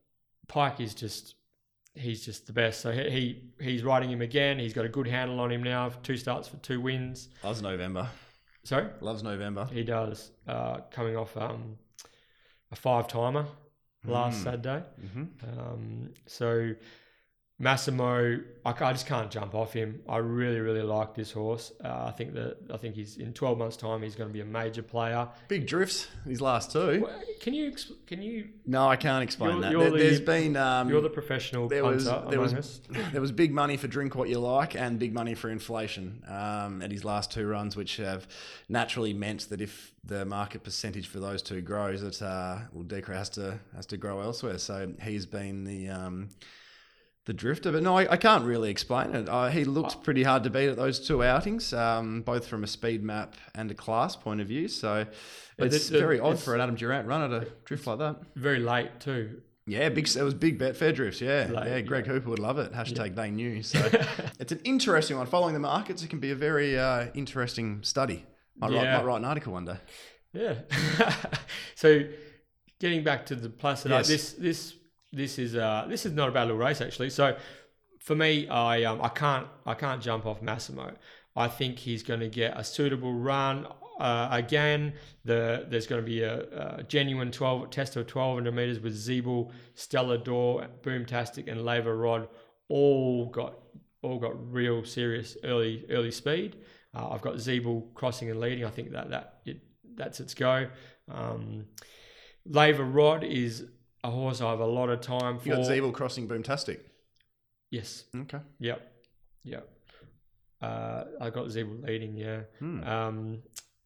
Pike 0.46 0.80
is 0.80 0.94
just 0.94 1.34
he's 1.96 2.24
just 2.24 2.46
the 2.46 2.52
best. 2.52 2.80
So 2.80 2.92
he, 2.92 3.10
he 3.58 3.64
he's 3.64 3.82
riding 3.82 4.10
him 4.10 4.22
again. 4.22 4.58
He's 4.58 4.72
got 4.72 4.84
a 4.84 4.88
good 4.88 5.06
handle 5.06 5.40
on 5.40 5.50
him 5.50 5.62
now. 5.62 5.88
Two 6.02 6.16
starts 6.16 6.46
for 6.48 6.56
two 6.58 6.80
wins. 6.80 7.28
Loves 7.42 7.62
November. 7.62 8.08
Sorry, 8.64 8.86
Loves 9.00 9.22
November. 9.22 9.66
he 9.72 9.82
does. 9.84 10.30
Uh, 10.46 10.78
coming 10.90 11.16
off 11.16 11.36
um, 11.36 11.76
a 12.72 12.76
five 12.76 13.06
timer 13.08 13.46
last 14.04 14.40
Mm. 14.40 14.44
Saturday. 14.44 14.82
Mm-hmm. 15.04 15.58
Um, 15.60 16.10
so 16.26 16.72
Massimo, 17.58 18.38
I, 18.66 18.70
I 18.70 18.92
just 18.92 19.06
can't 19.06 19.30
jump 19.30 19.54
off 19.54 19.72
him. 19.72 20.02
I 20.06 20.18
really, 20.18 20.60
really 20.60 20.82
like 20.82 21.14
this 21.14 21.32
horse. 21.32 21.72
Uh, 21.82 22.04
I 22.06 22.10
think 22.10 22.34
that 22.34 22.58
I 22.70 22.76
think 22.76 22.94
he's 22.94 23.16
in 23.16 23.32
12 23.32 23.56
months' 23.56 23.78
time. 23.78 24.02
He's 24.02 24.14
going 24.14 24.28
to 24.28 24.32
be 24.32 24.42
a 24.42 24.44
major 24.44 24.82
player. 24.82 25.26
Big 25.48 25.66
drifts, 25.66 26.06
these 26.26 26.42
last 26.42 26.70
two. 26.70 27.08
Can 27.40 27.54
you 27.54 27.72
can 28.06 28.20
you? 28.20 28.48
No, 28.66 28.86
I 28.86 28.96
can't 28.96 29.22
explain 29.22 29.52
You're- 29.52 29.62
that. 29.62 29.72
you're 29.72 29.80
There, 29.84 29.90
the- 29.92 29.98
there's 29.98 30.20
been 30.20 30.54
um, 30.56 30.90
You're 30.90 31.00
the 31.00 31.08
professional 31.08 31.66
there 31.66 31.82
punter 31.82 31.96
was 31.96 32.30
there 32.30 32.40
was 32.40 32.52
us. 32.52 32.80
there 33.12 33.22
was 33.22 33.32
big 33.32 33.52
money 33.52 33.78
for 33.78 33.88
drink 33.88 34.14
what 34.14 34.28
you 34.28 34.38
like 34.38 34.76
and 34.76 34.98
big 34.98 35.14
money 35.14 35.34
for 35.34 35.48
inflation 35.48 36.22
um, 36.28 36.82
at 36.82 36.90
his 36.90 37.06
last 37.06 37.32
two 37.32 37.46
runs, 37.46 37.74
which 37.74 37.96
have 37.96 38.28
naturally 38.68 39.14
meant 39.14 39.48
that 39.48 39.62
if 39.62 39.94
the 40.04 40.26
market 40.26 40.62
percentage 40.62 41.08
for 41.08 41.20
those 41.20 41.40
two 41.40 41.62
grows, 41.62 42.02
that 42.02 42.20
uh, 42.20 42.58
well, 42.74 42.84
Decra 42.84 43.14
has 43.14 43.30
to 43.30 43.58
has 43.74 43.86
to 43.86 43.96
grow 43.96 44.20
elsewhere. 44.20 44.58
So 44.58 44.92
he's 45.00 45.24
been 45.24 45.64
the 45.64 45.88
um, 45.88 46.28
the 47.26 47.32
drifter. 47.34 47.70
But 47.72 47.82
no, 47.82 47.96
I, 47.98 48.12
I 48.12 48.16
can't 48.16 48.44
really 48.44 48.70
explain 48.70 49.14
it. 49.14 49.28
Uh, 49.28 49.48
he 49.48 49.64
looked 49.64 50.02
pretty 50.02 50.22
hard 50.22 50.42
to 50.44 50.50
beat 50.50 50.68
at 50.68 50.76
those 50.76 50.98
two 51.06 51.22
outings, 51.22 51.72
um, 51.72 52.22
both 52.22 52.46
from 52.48 52.64
a 52.64 52.66
speed 52.66 53.02
map 53.04 53.34
and 53.54 53.70
a 53.70 53.74
class 53.74 54.16
point 54.16 54.40
of 54.40 54.48
view. 54.48 54.68
So 54.68 55.06
Yeah, 55.58 55.64
it's 55.66 55.88
very 55.90 56.18
odd 56.18 56.28
it's- 56.32 56.44
for 56.44 56.54
an 56.54 56.60
Adam 56.60 56.74
Durrant 56.76 57.06
runner 57.06 57.40
to 57.40 57.50
drift 57.64 57.86
like 57.86 57.98
that. 57.98 58.16
Very 58.34 58.60
late 58.60 58.98
too. 59.00 59.42
Yeah, 59.68 59.88
big. 59.88 60.08
It 60.16 60.22
was 60.22 60.32
big 60.34 60.60
Betfair 60.60 60.94
drifts. 60.94 61.20
Yeah, 61.20 61.48
Like, 61.50 61.64
yeah. 61.66 61.80
Greg 61.80 62.06
yeah. 62.06 62.12
Hooper 62.12 62.30
would 62.30 62.38
love 62.38 62.58
it. 62.58 62.72
Hashtag 62.72 63.16
they 63.16 63.30
knew. 63.32 63.62
So 63.64 63.80
it's 64.38 64.52
an 64.52 64.60
interesting 64.62 65.16
one. 65.18 65.26
Following 65.26 65.54
the 65.54 65.58
markets, 65.60 66.04
it 66.04 66.08
can 66.08 66.20
be 66.20 66.30
a 66.30 66.36
very 66.36 66.78
uh, 66.78 67.06
interesting 67.14 67.82
study. 67.82 68.24
Might, 68.58 68.70
write, 68.70 68.84
might 68.84 69.04
write 69.04 69.16
an 69.16 69.24
article 69.24 69.52
one 69.54 69.64
day. 69.64 69.76
Yeah. 70.32 70.54
so 71.74 72.02
getting 72.80 73.02
back 73.02 73.26
to 73.26 73.34
the 73.34 73.48
Placid, 73.50 73.90
Yes. 73.90 74.06
this 74.08 74.32
this 74.34 74.74
this 75.16 75.38
is 75.38 75.56
uh 75.56 75.86
this 75.88 76.06
is 76.06 76.12
not 76.12 76.28
a 76.28 76.32
bad 76.32 76.44
little 76.44 76.58
race 76.58 76.80
actually. 76.80 77.10
So 77.10 77.36
for 77.98 78.14
me, 78.14 78.46
I 78.48 78.84
um 78.84 79.00
I 79.02 79.08
can't 79.08 79.46
I 79.64 79.74
can't 79.74 80.00
jump 80.00 80.26
off 80.26 80.42
Massimo. 80.42 80.92
I 81.34 81.48
think 81.48 81.78
he's 81.78 82.02
going 82.02 82.20
to 82.20 82.28
get 82.28 82.58
a 82.58 82.64
suitable 82.64 83.12
run. 83.12 83.66
Uh, 83.98 84.28
again, 84.30 84.94
the 85.24 85.66
there's 85.68 85.86
going 85.86 86.00
to 86.00 86.06
be 86.06 86.22
a, 86.22 86.78
a 86.78 86.82
genuine 86.82 87.30
12 87.30 87.70
test 87.70 87.96
of 87.96 88.02
1200 88.02 88.54
meters 88.54 88.80
with 88.80 88.94
Zebul, 88.94 89.50
Stellar 89.74 90.18
Door, 90.18 90.68
Boomtastic, 90.82 91.50
and 91.50 91.64
Lava 91.64 91.94
Rod 91.94 92.28
all 92.68 93.26
got 93.26 93.58
all 94.02 94.18
got 94.18 94.52
real 94.52 94.84
serious 94.84 95.36
early 95.44 95.84
early 95.90 96.10
speed. 96.10 96.56
Uh, 96.94 97.08
I've 97.10 97.22
got 97.22 97.34
Zebul 97.34 97.92
crossing 97.94 98.30
and 98.30 98.40
leading. 98.40 98.64
I 98.64 98.70
think 98.70 98.92
that 98.92 99.10
that 99.10 99.40
it, 99.46 99.60
that's 99.94 100.20
its 100.20 100.34
go. 100.34 100.68
Um, 101.10 101.66
Rod 102.48 103.24
is 103.24 103.66
a 104.06 104.10
horse 104.10 104.40
I 104.40 104.50
have 104.50 104.60
a 104.60 104.66
lot 104.66 104.88
of 104.88 105.00
time 105.00 105.38
for. 105.38 105.48
You 105.48 105.56
got 105.56 105.64
Zeeble 105.64 105.92
crossing 105.92 106.28
Boomtastic. 106.28 106.80
Yes. 107.70 108.04
Okay. 108.14 108.38
Yep. 108.60 108.92
Yep. 109.44 109.68
Uh, 110.62 111.04
I 111.20 111.30
got 111.30 111.46
Zeeble 111.46 111.86
leading. 111.86 112.16
Yeah. 112.16 112.40
Hmm. 112.58 112.84
Um, 112.84 113.42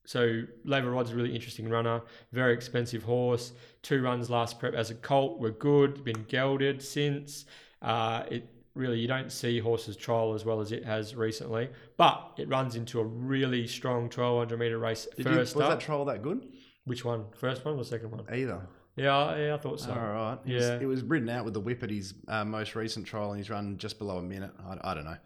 so 0.06 0.42
Lava 0.64 0.90
Rod's 0.90 1.12
a 1.12 1.14
really 1.14 1.34
interesting 1.34 1.68
runner, 1.68 2.02
very 2.32 2.52
expensive 2.52 3.02
horse. 3.02 3.52
Two 3.82 4.02
runs 4.02 4.28
last 4.28 4.58
prep 4.58 4.74
as 4.74 4.90
a 4.90 4.94
colt 4.94 5.38
were 5.38 5.50
good, 5.50 6.04
been 6.04 6.24
gelded 6.28 6.82
since. 6.82 7.44
Uh, 7.80 8.24
it 8.30 8.48
really 8.74 8.98
you 8.98 9.08
don't 9.08 9.30
see 9.30 9.58
horses 9.58 9.96
trial 9.96 10.34
as 10.34 10.44
well 10.44 10.60
as 10.60 10.72
it 10.72 10.84
has 10.84 11.14
recently, 11.14 11.68
but 11.96 12.32
it 12.38 12.48
runs 12.48 12.76
into 12.76 13.00
a 13.00 13.04
really 13.04 13.66
strong 13.66 14.02
1200 14.04 14.58
meter 14.58 14.78
race 14.78 15.06
Did 15.16 15.26
you, 15.26 15.32
was 15.32 15.52
first 15.52 15.62
up. 15.62 15.70
that 15.70 15.80
trial 15.80 16.04
that 16.06 16.22
good? 16.22 16.46
Which 16.84 17.04
one? 17.04 17.26
First 17.36 17.64
one 17.64 17.78
or 17.78 17.84
second 17.84 18.10
one? 18.10 18.24
Either. 18.32 18.66
Yeah, 19.04 19.16
I- 19.16 19.38
yeah, 19.40 19.54
I 19.54 19.58
thought 19.58 19.80
so. 19.80 19.92
All 19.92 19.96
right. 19.98 20.38
It 20.46 20.54
was, 20.54 20.64
Yeah. 20.64 20.78
it 20.80 20.86
was 20.86 21.02
ridden 21.02 21.28
out 21.28 21.44
with 21.44 21.54
the 21.54 21.60
whip 21.60 21.82
at 21.82 21.90
his 21.90 22.14
uh, 22.28 22.44
most 22.44 22.74
recent 22.74 23.06
trial, 23.06 23.30
and 23.30 23.38
he's 23.40 23.50
run 23.50 23.78
just 23.78 23.98
below 23.98 24.18
a 24.18 24.22
minute. 24.22 24.50
I, 24.66 24.90
I 24.90 24.94
don't 24.94 25.04
know. 25.04 25.16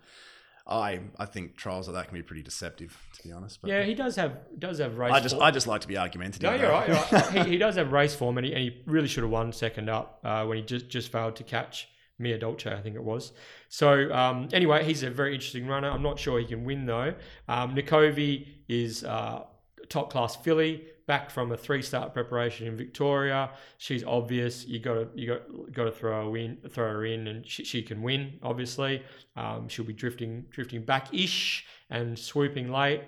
I 0.66 1.00
I 1.18 1.26
think 1.26 1.56
trials 1.56 1.88
like 1.88 1.94
that 1.96 2.08
can 2.08 2.14
be 2.16 2.22
pretty 2.22 2.42
deceptive, 2.42 2.96
to 3.16 3.22
be 3.28 3.32
honest. 3.32 3.60
But 3.60 3.68
Yeah, 3.70 3.82
he 3.82 3.94
does 3.94 4.16
have 4.16 4.38
does 4.58 4.78
have 4.78 4.96
race. 4.96 5.12
I 5.12 5.20
just 5.20 5.34
form. 5.34 5.44
I 5.46 5.50
just 5.50 5.66
like 5.66 5.82
to 5.82 5.88
be 5.88 5.98
argumentative. 5.98 6.42
No, 6.50 6.54
you're 6.56 6.70
right. 6.70 6.88
You're 6.88 6.96
right. 7.20 7.32
he, 7.46 7.50
he 7.52 7.58
does 7.58 7.76
have 7.76 7.92
race 7.92 8.14
form, 8.14 8.38
and 8.38 8.46
he, 8.46 8.52
and 8.54 8.62
he 8.62 8.82
really 8.87 9.08
should 9.08 9.24
have 9.24 9.30
won 9.30 9.52
second 9.52 9.90
up 9.90 10.20
uh, 10.24 10.44
when 10.46 10.56
he 10.56 10.62
just, 10.64 10.88
just 10.88 11.12
failed 11.12 11.37
to 11.37 11.44
catch 11.44 11.88
Mia 12.18 12.38
Dolce, 12.38 12.72
I 12.72 12.80
think 12.80 12.96
it 12.96 13.04
was. 13.04 13.32
So 13.68 14.10
um, 14.14 14.48
anyway, 14.54 14.84
he's 14.84 15.02
a 15.02 15.10
very 15.10 15.34
interesting 15.34 15.66
runner. 15.66 15.90
I'm 15.90 16.02
not 16.02 16.18
sure 16.18 16.38
he 16.38 16.46
can 16.46 16.64
win 16.64 16.87
though. 16.87 17.12
Um, 17.46 17.74
Nikovi 17.74 18.46
is 18.66 19.04
uh, 19.04 19.42
top 19.90 20.10
class 20.10 20.34
filly, 20.37 20.87
back 21.06 21.30
from 21.30 21.52
a 21.52 21.56
three 21.56 21.82
start 21.82 22.14
preparation 22.14 22.66
in 22.66 22.76
Victoria. 22.76 23.50
She's 23.78 24.04
obvious. 24.04 24.66
You 24.66 24.80
got 24.80 24.94
to 24.94 25.08
you 25.14 25.26
got 25.26 25.72
got 25.72 25.84
to 25.84 25.92
throw 25.92 26.30
her 26.30 26.36
in, 26.36 26.58
throw 26.70 26.90
her 26.90 27.04
in, 27.04 27.28
and 27.28 27.46
she, 27.46 27.64
she 27.64 27.82
can 27.82 28.02
win. 28.02 28.38
Obviously, 28.42 29.02
um, 29.36 29.68
she'll 29.68 29.84
be 29.84 29.92
drifting 29.92 30.46
drifting 30.50 30.84
back 30.84 31.12
ish 31.12 31.64
and 31.90 32.18
swooping 32.18 32.70
late. 32.70 33.02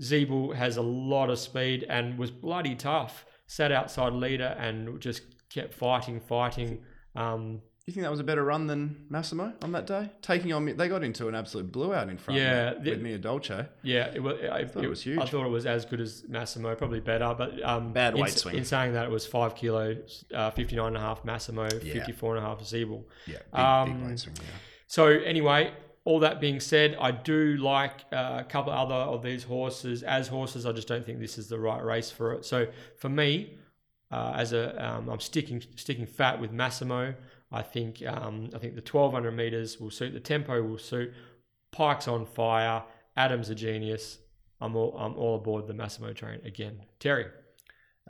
Zeeble 0.00 0.54
has 0.54 0.76
a 0.76 0.82
lot 0.82 1.30
of 1.30 1.38
speed 1.38 1.84
and 1.88 2.18
was 2.18 2.30
bloody 2.30 2.74
tough. 2.74 3.26
Sat 3.46 3.72
outside 3.72 4.12
leader 4.12 4.56
and 4.58 5.00
just 5.00 5.22
kept 5.50 5.74
fighting, 5.74 6.20
fighting. 6.20 6.82
Um, 7.16 7.60
You 7.90 7.94
think 7.94 8.04
that 8.04 8.10
was 8.12 8.20
a 8.20 8.24
better 8.24 8.44
run 8.44 8.68
than 8.68 9.04
Massimo 9.08 9.52
on 9.62 9.72
that 9.72 9.84
day? 9.84 10.08
Taking 10.22 10.52
on, 10.52 10.64
they 10.76 10.86
got 10.86 11.02
into 11.02 11.26
an 11.26 11.34
absolute 11.34 11.72
blowout 11.72 12.08
in 12.08 12.18
front. 12.18 12.38
Yeah, 12.38 12.74
with, 12.74 12.84
the- 12.84 12.90
with 12.90 13.00
Mia 13.02 13.18
Dolce. 13.18 13.66
yeah, 13.82 14.12
it 14.14 14.22
was. 14.22 14.38
I 14.48 14.64
thought 14.64 14.84
it 14.84 14.88
was 14.88 15.02
huge. 15.02 15.18
I 15.18 15.24
thought 15.26 15.44
it 15.44 15.48
was 15.50 15.66
as 15.66 15.86
good 15.86 16.00
as 16.00 16.22
Massimo, 16.28 16.76
probably 16.76 17.00
better, 17.00 17.34
but 17.36 17.60
um, 17.64 17.92
Bad 17.92 18.14
in, 18.14 18.20
weight 18.20 18.30
s- 18.30 18.42
swing. 18.42 18.56
In 18.58 18.64
saying 18.64 18.92
that, 18.92 19.06
it 19.06 19.10
was 19.10 19.26
five 19.26 19.56
kilos, 19.56 20.24
uh, 20.32 20.52
59 20.52 20.86
and 20.86 20.96
a 20.96 21.00
half 21.00 21.24
Massimo, 21.24 21.64
Yeah. 21.82 21.94
54 21.94 22.36
and 22.36 22.46
Zeeble. 22.60 23.02
Yeah, 23.26 23.38
big, 23.52 23.58
Um, 23.60 23.98
big 23.98 24.08
weight 24.10 24.18
swing. 24.20 24.36
Yeah. 24.36 24.42
So 24.86 25.06
anyway, 25.08 25.72
all 26.04 26.20
that 26.20 26.40
being 26.40 26.60
said, 26.60 26.96
I 27.00 27.10
do 27.10 27.56
like 27.56 28.04
uh, 28.12 28.36
a 28.40 28.44
couple 28.48 28.72
other 28.72 28.94
of 28.94 29.24
these 29.24 29.42
horses 29.42 30.04
as 30.04 30.28
horses. 30.28 30.64
I 30.64 30.70
just 30.70 30.86
don't 30.86 31.04
think 31.04 31.18
this 31.18 31.38
is 31.38 31.48
the 31.48 31.58
right 31.58 31.82
race 31.82 32.12
for 32.12 32.34
it. 32.34 32.44
So 32.44 32.68
for 32.98 33.08
me, 33.08 33.56
uh, 34.12 34.32
as 34.36 34.52
a 34.52 34.62
um, 34.84 35.08
I'm 35.08 35.18
sticking 35.20 35.60
sticking 35.74 36.06
fat 36.06 36.40
with 36.40 36.52
Massimo. 36.52 37.14
I 37.52 37.62
think 37.62 38.02
um, 38.06 38.50
I 38.54 38.58
think 38.58 38.74
the 38.74 38.82
1200 38.82 39.32
meters 39.32 39.80
will 39.80 39.90
suit. 39.90 40.12
The 40.12 40.20
tempo 40.20 40.62
will 40.62 40.78
suit. 40.78 41.12
Pike's 41.72 42.08
on 42.08 42.26
fire. 42.26 42.82
Adam's 43.16 43.50
a 43.50 43.54
genius. 43.54 44.18
I'm 44.60 44.76
all 44.76 44.96
I'm 44.96 45.14
all 45.16 45.36
aboard 45.36 45.66
the 45.66 45.74
Massimo 45.74 46.12
train 46.12 46.40
again. 46.44 46.82
Terry. 46.98 47.26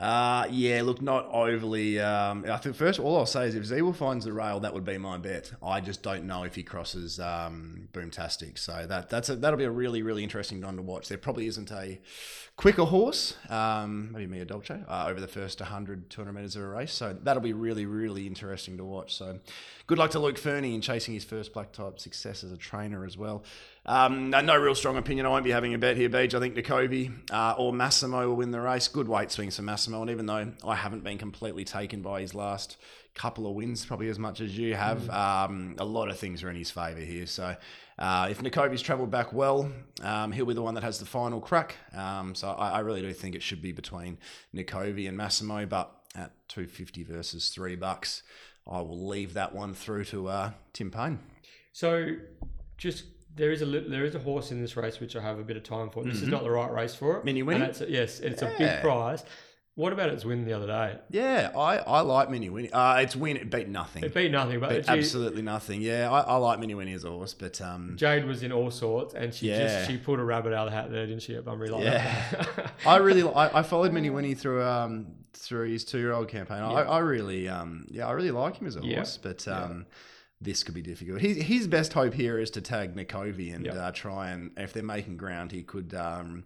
Uh, 0.00 0.46
yeah, 0.50 0.80
look, 0.80 1.02
not 1.02 1.26
overly. 1.30 2.00
Um, 2.00 2.46
I 2.48 2.56
think 2.56 2.74
first, 2.74 2.98
all 2.98 3.18
I'll 3.18 3.26
say 3.26 3.46
is 3.46 3.54
if 3.54 3.64
Zeeble 3.64 3.94
finds 3.94 4.24
the 4.24 4.32
rail, 4.32 4.58
that 4.60 4.72
would 4.72 4.84
be 4.84 4.96
my 4.96 5.18
bet. 5.18 5.52
I 5.62 5.82
just 5.82 6.02
don't 6.02 6.24
know 6.24 6.44
if 6.44 6.54
he 6.54 6.62
crosses 6.62 7.20
um, 7.20 7.88
Boomtastic. 7.92 8.58
So 8.58 8.86
that 8.88 9.10
that's 9.10 9.28
a, 9.28 9.36
that'll 9.36 9.58
be 9.58 9.64
a 9.64 9.70
really 9.70 10.02
really 10.02 10.22
interesting 10.22 10.62
one 10.62 10.76
to 10.76 10.82
watch. 10.82 11.08
There 11.08 11.18
probably 11.18 11.46
isn't 11.48 11.70
a 11.70 12.00
quicker 12.56 12.84
horse, 12.84 13.36
um, 13.50 14.12
maybe 14.12 14.26
Mia 14.26 14.44
Dolce, 14.46 14.82
uh, 14.88 15.06
over 15.08 15.20
the 15.20 15.28
first 15.28 15.60
100, 15.60 16.10
200 16.10 16.32
meters 16.32 16.56
of 16.56 16.62
a 16.62 16.68
race. 16.68 16.92
So 16.92 17.16
that'll 17.22 17.42
be 17.42 17.52
really 17.52 17.84
really 17.84 18.26
interesting 18.26 18.78
to 18.78 18.84
watch. 18.84 19.14
So 19.14 19.38
good 19.86 19.98
luck 19.98 20.12
to 20.12 20.18
Luke 20.18 20.38
Fernie 20.38 20.74
in 20.74 20.80
chasing 20.80 21.12
his 21.12 21.24
first 21.24 21.52
black 21.52 21.72
type 21.72 21.98
success 22.00 22.42
as 22.42 22.52
a 22.52 22.56
trainer 22.56 23.04
as 23.04 23.18
well. 23.18 23.44
Um, 23.86 24.30
no, 24.30 24.40
no 24.40 24.56
real 24.56 24.74
strong 24.74 24.96
opinion. 24.96 25.26
I 25.26 25.30
won't 25.30 25.44
be 25.44 25.50
having 25.50 25.74
a 25.74 25.78
bet 25.78 25.96
here, 25.96 26.10
Beej. 26.10 26.34
I 26.34 26.40
think 26.40 26.54
Nicovi 26.54 27.12
uh, 27.32 27.54
or 27.56 27.72
Massimo 27.72 28.28
will 28.28 28.36
win 28.36 28.50
the 28.50 28.60
race. 28.60 28.88
Good 28.88 29.08
weight 29.08 29.30
swings 29.30 29.56
for 29.56 29.62
Massimo. 29.62 30.02
And 30.02 30.10
even 30.10 30.26
though 30.26 30.52
I 30.64 30.74
haven't 30.74 31.02
been 31.02 31.18
completely 31.18 31.64
taken 31.64 32.02
by 32.02 32.20
his 32.20 32.34
last 32.34 32.76
couple 33.14 33.46
of 33.46 33.54
wins, 33.54 33.84
probably 33.84 34.08
as 34.08 34.18
much 34.18 34.40
as 34.40 34.56
you 34.56 34.74
have, 34.74 35.08
um, 35.10 35.76
a 35.78 35.84
lot 35.84 36.08
of 36.08 36.18
things 36.18 36.42
are 36.42 36.50
in 36.50 36.56
his 36.56 36.70
favour 36.70 37.00
here. 37.00 37.26
So 37.26 37.56
uh, 37.98 38.28
if 38.30 38.42
Nicovi's 38.42 38.82
travelled 38.82 39.10
back 39.10 39.32
well, 39.32 39.70
um, 40.02 40.32
he'll 40.32 40.46
be 40.46 40.54
the 40.54 40.62
one 40.62 40.74
that 40.74 40.84
has 40.84 40.98
the 40.98 41.06
final 41.06 41.40
crack. 41.40 41.76
Um, 41.94 42.34
so 42.34 42.50
I, 42.50 42.70
I 42.70 42.78
really 42.80 43.02
do 43.02 43.12
think 43.12 43.34
it 43.34 43.42
should 43.42 43.62
be 43.62 43.72
between 43.72 44.18
Nicovi 44.54 45.08
and 45.08 45.16
Massimo. 45.16 45.64
But 45.64 45.90
at 46.14 46.32
250 46.48 47.04
versus 47.04 47.48
three 47.48 47.76
bucks, 47.76 48.22
I 48.70 48.80
will 48.82 49.08
leave 49.08 49.34
that 49.34 49.54
one 49.54 49.74
through 49.74 50.04
to 50.06 50.28
uh, 50.28 50.50
Tim 50.72 50.90
Payne. 50.90 51.18
So, 51.72 52.16
just 52.76 53.04
there 53.36 53.50
is 53.52 53.62
a 53.62 53.66
there 53.66 54.04
is 54.04 54.14
a 54.14 54.18
horse 54.18 54.50
in 54.50 54.60
this 54.60 54.76
race 54.76 55.00
which 55.00 55.16
I 55.16 55.20
have 55.22 55.38
a 55.38 55.42
bit 55.44 55.56
of 55.56 55.62
time 55.62 55.90
for. 55.90 56.04
This 56.04 56.16
is 56.22 56.28
Mhm. 56.28 56.32
not 56.32 56.42
the 56.42 56.50
right 56.50 56.70
race 56.72 56.94
for 56.94 57.18
it. 57.18 57.24
Mini 57.24 57.40
And 57.40 57.46
Winnie? 57.48 57.64
it's 57.64 57.80
a- 57.80 57.90
yes, 57.90 58.20
it's 58.20 58.42
a 58.42 58.52
big 58.58 58.80
prize. 58.80 59.24
What 59.76 59.92
about 59.94 60.10
its 60.10 60.24
win 60.26 60.44
the 60.44 60.52
other 60.52 60.66
day? 60.66 60.98
Yeah, 61.10 61.52
I, 61.56 61.76
I 61.78 62.00
like 62.00 62.28
Mini 62.28 62.50
Winnie. 62.50 62.70
Uh, 62.70 62.96
it's 62.98 63.16
win. 63.16 63.36
It 63.36 63.50
beat 63.50 63.68
nothing. 63.68 64.02
It 64.04 64.12
beat 64.12 64.30
nothing, 64.30 64.60
but 64.60 64.68
Beat 64.70 64.88
absolutely 64.88 65.40
nothing. 65.42 65.80
Yeah, 65.80 66.10
I, 66.10 66.20
I 66.20 66.36
like 66.36 66.58
Mini 66.58 66.74
Winnie 66.74 66.92
as 66.92 67.04
a 67.04 67.08
horse, 67.08 67.32
but 67.32 67.60
um, 67.62 67.94
Jade 67.96 68.26
was 68.26 68.42
in 68.42 68.52
all 68.52 68.70
sorts, 68.70 69.14
and 69.14 69.32
she 69.32 69.48
Yeah. 69.48 69.60
just 69.60 69.88
she 69.90 69.96
pulled 69.96 70.18
a 70.18 70.24
rabbit 70.24 70.52
out 70.52 70.66
of 70.66 70.72
the 70.72 70.76
hat 70.78 70.90
there, 70.90 71.06
didn't 71.06 71.22
she? 71.22 71.34
At 71.36 71.44
Bunbury 71.46 71.70
like 71.70 71.84
Yeah. 71.84 72.68
I 72.84 72.96
really 72.98 73.22
I, 73.34 73.60
I 73.60 73.62
followed 73.62 73.92
Mini 73.92 74.10
Winnie 74.10 74.34
through 74.34 74.62
um 74.64 75.06
through 75.32 75.70
his 75.70 75.84
two 75.84 75.98
year 75.98 76.12
old 76.12 76.28
campaign. 76.28 76.58
I, 76.62 76.72
Yeah. 76.82 76.90
I 76.90 76.98
really 76.98 77.48
um 77.48 77.86
yeah 77.88 78.06
I 78.08 78.12
really 78.12 78.32
like 78.32 78.56
him 78.56 78.66
as 78.66 78.76
a 78.76 78.80
Yeah. 78.82 78.96
horse, 78.96 79.16
but 79.16 79.46
Yeah. 79.46 79.62
um. 79.62 79.86
This 80.40 80.62
could 80.62 80.74
be 80.74 80.82
difficult. 80.82 81.20
His, 81.20 81.36
his 81.36 81.66
best 81.68 81.92
hope 81.92 82.14
here 82.14 82.38
is 82.38 82.50
to 82.52 82.60
tag 82.62 82.96
Nikovi 82.96 83.54
and 83.54 83.66
Yeah. 83.66 83.74
uh, 83.74 83.90
try 83.92 84.30
and 84.30 84.50
if 84.56 84.72
they're 84.72 84.82
making 84.82 85.18
ground, 85.18 85.52
he 85.52 85.62
could 85.62 85.92
um, 85.94 86.44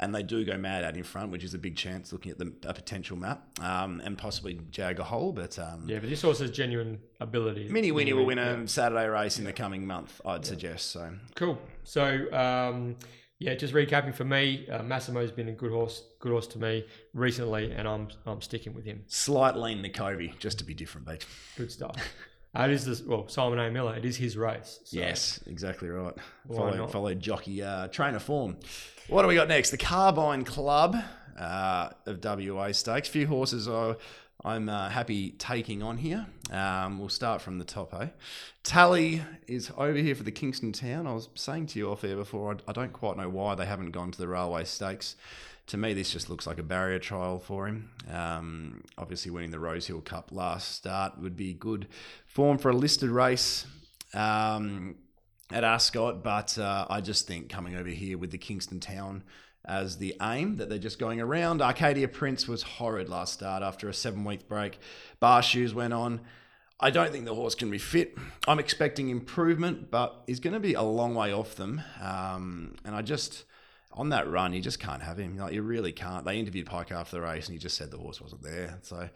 and 0.00 0.14
they 0.14 0.22
do 0.22 0.44
go 0.44 0.56
mad 0.56 0.84
out 0.84 0.96
in 0.96 1.02
front, 1.04 1.30
which 1.32 1.42
is 1.44 1.54
a 1.54 1.58
big 1.58 1.76
chance 1.76 2.12
looking 2.12 2.30
at 2.32 2.38
the 2.38 2.52
a 2.64 2.74
potential 2.74 3.16
map, 3.16 3.42
um, 3.60 4.00
and 4.04 4.16
possibly 4.18 4.58
jag 4.70 4.98
a 4.98 5.04
hole. 5.04 5.32
But 5.32 5.56
um, 5.58 5.84
yeah, 5.88 5.98
but 6.00 6.08
this 6.08 6.22
horse 6.22 6.40
has 6.40 6.50
genuine 6.50 6.98
ability. 7.20 7.68
Mini 7.68 7.92
Winnie 7.92 8.12
will 8.12 8.26
win 8.26 8.38
a 8.38 8.58
Yeah. 8.60 8.66
Saturday 8.66 9.06
race 9.06 9.38
in 9.38 9.44
the 9.44 9.52
coming 9.52 9.86
month, 9.86 10.20
I'd 10.24 10.44
suggest. 10.44 10.90
So 10.90 11.08
Cool. 11.36 11.58
So 11.84 12.32
um, 12.32 12.96
yeah, 13.40 13.54
just 13.54 13.72
recapping 13.72 14.14
for 14.16 14.24
me, 14.24 14.68
uh, 14.68 14.82
Massimo's 14.82 15.30
been 15.30 15.48
a 15.48 15.52
good 15.52 15.70
horse, 15.70 16.02
good 16.18 16.32
horse 16.32 16.48
to 16.48 16.58
me 16.58 16.86
recently, 17.14 17.70
and 17.70 17.86
I'm 17.86 18.08
I'm 18.26 18.40
sticking 18.40 18.74
with 18.74 18.84
him. 18.84 19.04
slight 19.06 19.54
lean 19.56 19.80
Nikovi, 19.82 20.36
just 20.40 20.58
to 20.58 20.64
be 20.64 20.74
different, 20.74 21.06
mate. 21.06 21.24
Good 21.56 21.70
stuff. 21.70 21.94
It 22.58 22.70
is 22.70 22.84
this 22.84 23.02
well 23.02 23.28
Simon 23.28 23.58
A 23.58 23.70
Miller. 23.70 23.94
It 23.96 24.04
is 24.04 24.16
his 24.16 24.36
race. 24.36 24.80
so- 24.84 24.96
Yes, 24.98 25.40
exactly 25.46 25.88
right. 25.88 26.14
Why 26.46 26.56
Follow, 26.56 26.86
follow 26.88 27.14
jockey 27.14 27.62
uh, 27.62 27.88
trainer 27.88 28.18
form. 28.18 28.56
What 29.08 29.22
do 29.22 29.28
we 29.28 29.34
got 29.34 29.48
next? 29.48 29.70
The 29.70 29.78
Carbine 29.78 30.44
Club 30.44 30.96
uh, 31.38 31.90
of 32.06 32.22
WA 32.24 32.72
Stakes. 32.72 33.08
Few 33.08 33.26
horses 33.26 33.68
I 33.68 33.94
I'm 34.44 34.68
uh, 34.68 34.88
happy 34.88 35.30
taking 35.32 35.82
on 35.82 35.96
here. 35.96 36.26
Um, 36.52 36.98
we'll 37.00 37.08
start 37.08 37.42
from 37.42 37.58
the 37.58 37.64
top, 37.64 37.92
eh? 37.94 38.08
Tally 38.62 39.22
is 39.48 39.70
over 39.76 39.98
here 39.98 40.14
for 40.14 40.22
the 40.22 40.30
Kingston 40.30 40.72
Town. 40.72 41.08
I 41.08 41.12
was 41.12 41.28
saying 41.34 41.66
to 41.68 41.78
you 41.78 41.90
off 41.90 42.04
air 42.04 42.14
before, 42.16 42.52
I, 42.54 42.70
I 42.70 42.72
don't 42.72 42.92
quite 42.92 43.16
know 43.16 43.28
why 43.28 43.56
they 43.56 43.66
haven't 43.66 43.90
gone 43.90 44.12
to 44.12 44.18
the 44.18 44.28
Railway 44.28 44.62
Stakes. 44.64 45.16
To 45.68 45.76
me, 45.76 45.92
this 45.92 46.10
just 46.10 46.30
looks 46.30 46.46
like 46.46 46.58
a 46.58 46.62
barrier 46.62 46.98
trial 46.98 47.38
for 47.38 47.66
him. 47.66 47.90
Um, 48.10 48.84
obviously, 48.96 49.30
winning 49.30 49.50
the 49.50 49.58
Rosehill 49.58 50.00
Cup 50.00 50.30
last 50.32 50.72
start 50.72 51.18
would 51.20 51.36
be 51.36 51.52
good 51.52 51.88
form 52.26 52.56
for 52.56 52.70
a 52.70 52.74
listed 52.74 53.10
race 53.10 53.66
um, 54.14 54.96
at 55.52 55.64
Ascot, 55.64 56.24
but 56.24 56.58
uh, 56.58 56.86
I 56.88 57.02
just 57.02 57.26
think 57.26 57.50
coming 57.50 57.76
over 57.76 57.90
here 57.90 58.16
with 58.16 58.30
the 58.30 58.38
Kingston 58.38 58.80
Town 58.80 59.24
as 59.66 59.98
the 59.98 60.16
aim 60.22 60.56
that 60.56 60.70
they're 60.70 60.78
just 60.78 60.98
going 60.98 61.20
around. 61.20 61.60
Arcadia 61.60 62.08
Prince 62.08 62.48
was 62.48 62.62
horrid 62.62 63.10
last 63.10 63.34
start 63.34 63.62
after 63.62 63.90
a 63.90 63.94
seven 63.94 64.24
week 64.24 64.48
break. 64.48 64.78
Bar 65.20 65.42
shoes 65.42 65.74
went 65.74 65.92
on. 65.92 66.22
I 66.80 66.88
don't 66.90 67.12
think 67.12 67.26
the 67.26 67.34
horse 67.34 67.54
can 67.54 67.70
be 67.70 67.78
fit. 67.78 68.16
I'm 68.46 68.58
expecting 68.58 69.10
improvement, 69.10 69.90
but 69.90 70.22
he's 70.26 70.40
going 70.40 70.54
to 70.54 70.60
be 70.60 70.74
a 70.74 70.82
long 70.82 71.14
way 71.14 71.32
off 71.32 71.56
them. 71.56 71.82
Um, 72.00 72.76
and 72.84 72.94
I 72.94 73.02
just, 73.02 73.44
on 73.98 74.08
that 74.10 74.30
run, 74.30 74.54
you 74.54 74.62
just 74.62 74.80
can't 74.80 75.02
have 75.02 75.18
him. 75.18 75.36
Like 75.36 75.52
you 75.52 75.60
really 75.62 75.92
can't. 75.92 76.24
They 76.24 76.38
interviewed 76.38 76.64
Pike 76.66 76.90
after 76.92 77.16
the 77.16 77.22
race, 77.22 77.46
and 77.48 77.52
he 77.54 77.58
just 77.58 77.76
said 77.76 77.90
the 77.90 77.98
horse 77.98 78.20
wasn't 78.20 78.42
there. 78.42 78.78
So 78.82 79.08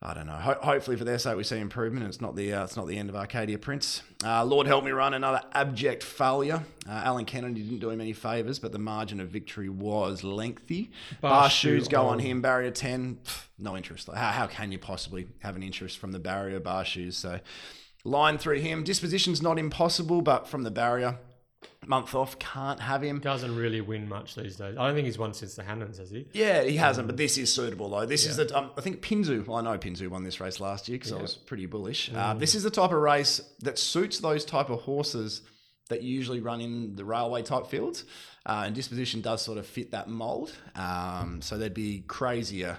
I 0.00 0.14
don't 0.14 0.26
know. 0.26 0.32
Ho- 0.34 0.58
hopefully 0.62 0.96
for 0.96 1.04
their 1.04 1.18
sake 1.18 1.36
we 1.36 1.42
see 1.44 1.58
improvement. 1.58 2.06
It's 2.06 2.20
not 2.20 2.36
the 2.36 2.52
uh, 2.52 2.64
it's 2.64 2.76
not 2.76 2.86
the 2.86 2.96
end 2.98 3.08
of 3.08 3.16
Arcadia 3.16 3.58
Prince. 3.58 4.02
Uh, 4.24 4.44
Lord 4.44 4.66
help 4.66 4.84
me 4.84 4.90
run 4.90 5.14
another 5.14 5.40
abject 5.52 6.02
failure. 6.02 6.62
Uh, 6.88 6.92
Alan 6.92 7.24
Kennedy 7.24 7.62
didn't 7.62 7.78
do 7.80 7.90
him 7.90 8.00
any 8.00 8.12
favours, 8.12 8.58
but 8.58 8.72
the 8.72 8.78
margin 8.78 9.18
of 9.20 9.28
victory 9.28 9.68
was 9.68 10.22
lengthy. 10.24 10.90
Bar, 11.20 11.30
Bar 11.30 11.50
shoes 11.50 11.84
shoe 11.84 11.90
go 11.90 12.02
on 12.02 12.14
on. 12.14 12.18
him. 12.18 12.40
Barrier 12.42 12.70
ten, 12.70 13.18
pff, 13.24 13.46
no 13.58 13.76
interest. 13.76 14.08
How, 14.12 14.30
how 14.30 14.46
can 14.46 14.70
you 14.72 14.78
possibly 14.78 15.26
have 15.40 15.56
an 15.56 15.62
interest 15.62 15.98
from 15.98 16.12
the 16.12 16.18
barrier 16.20 16.60
bar 16.60 16.84
shoes? 16.84 17.16
So 17.16 17.40
line 18.04 18.38
through 18.38 18.58
him. 18.60 18.84
Disposition's 18.84 19.42
not 19.42 19.58
impossible, 19.58 20.22
but 20.22 20.46
from 20.48 20.62
the 20.62 20.70
barrier, 20.70 21.18
month 21.86 22.14
off 22.14 22.38
can't 22.38 22.80
have 22.80 23.02
him. 23.02 23.20
Doesn't 23.20 23.56
really 23.56 23.80
win 23.80 24.08
much 24.08 24.34
these 24.34 24.56
days. 24.56 24.76
I 24.76 24.86
don't 24.86 24.94
think 24.94 25.06
he's 25.06 25.18
won 25.18 25.32
since 25.32 25.54
the 25.54 25.62
Hannons, 25.62 25.98
has 25.98 26.10
he? 26.10 26.26
Yeah, 26.32 26.62
he 26.62 26.76
hasn't, 26.76 27.06
but 27.06 27.16
this 27.16 27.38
is 27.38 27.52
suitable 27.52 27.88
though. 27.88 28.06
This 28.06 28.26
is 28.26 28.36
the 28.36 28.56
um, 28.56 28.70
I 28.76 28.80
think 28.80 29.00
Pinzu. 29.00 29.46
Well, 29.46 29.58
I 29.58 29.62
know 29.62 29.78
Pinzu 29.78 30.08
won 30.08 30.22
this 30.22 30.40
race 30.40 30.60
last 30.60 30.88
year 30.88 30.98
because 30.98 31.12
I 31.12 31.20
was 31.20 31.34
pretty 31.34 31.66
bullish. 31.66 32.10
Uh, 32.14 32.34
this 32.34 32.54
is 32.54 32.62
the 32.62 32.70
type 32.70 32.92
of 32.92 32.98
race 32.98 33.40
that 33.60 33.78
suits 33.78 34.18
those 34.20 34.44
type 34.44 34.70
of 34.70 34.82
horses 34.82 35.42
that 35.88 36.02
usually 36.02 36.40
run 36.40 36.60
in 36.60 36.94
the 36.96 37.04
railway 37.04 37.42
type 37.42 37.66
fields, 37.66 38.04
uh, 38.44 38.64
and 38.66 38.74
disposition 38.74 39.22
does 39.22 39.40
sort 39.40 39.56
of 39.56 39.66
fit 39.66 39.90
that 39.92 40.08
mold. 40.08 40.54
Um, 40.74 41.40
so 41.40 41.56
they'd 41.56 41.72
be 41.72 42.04
crazier. 42.06 42.78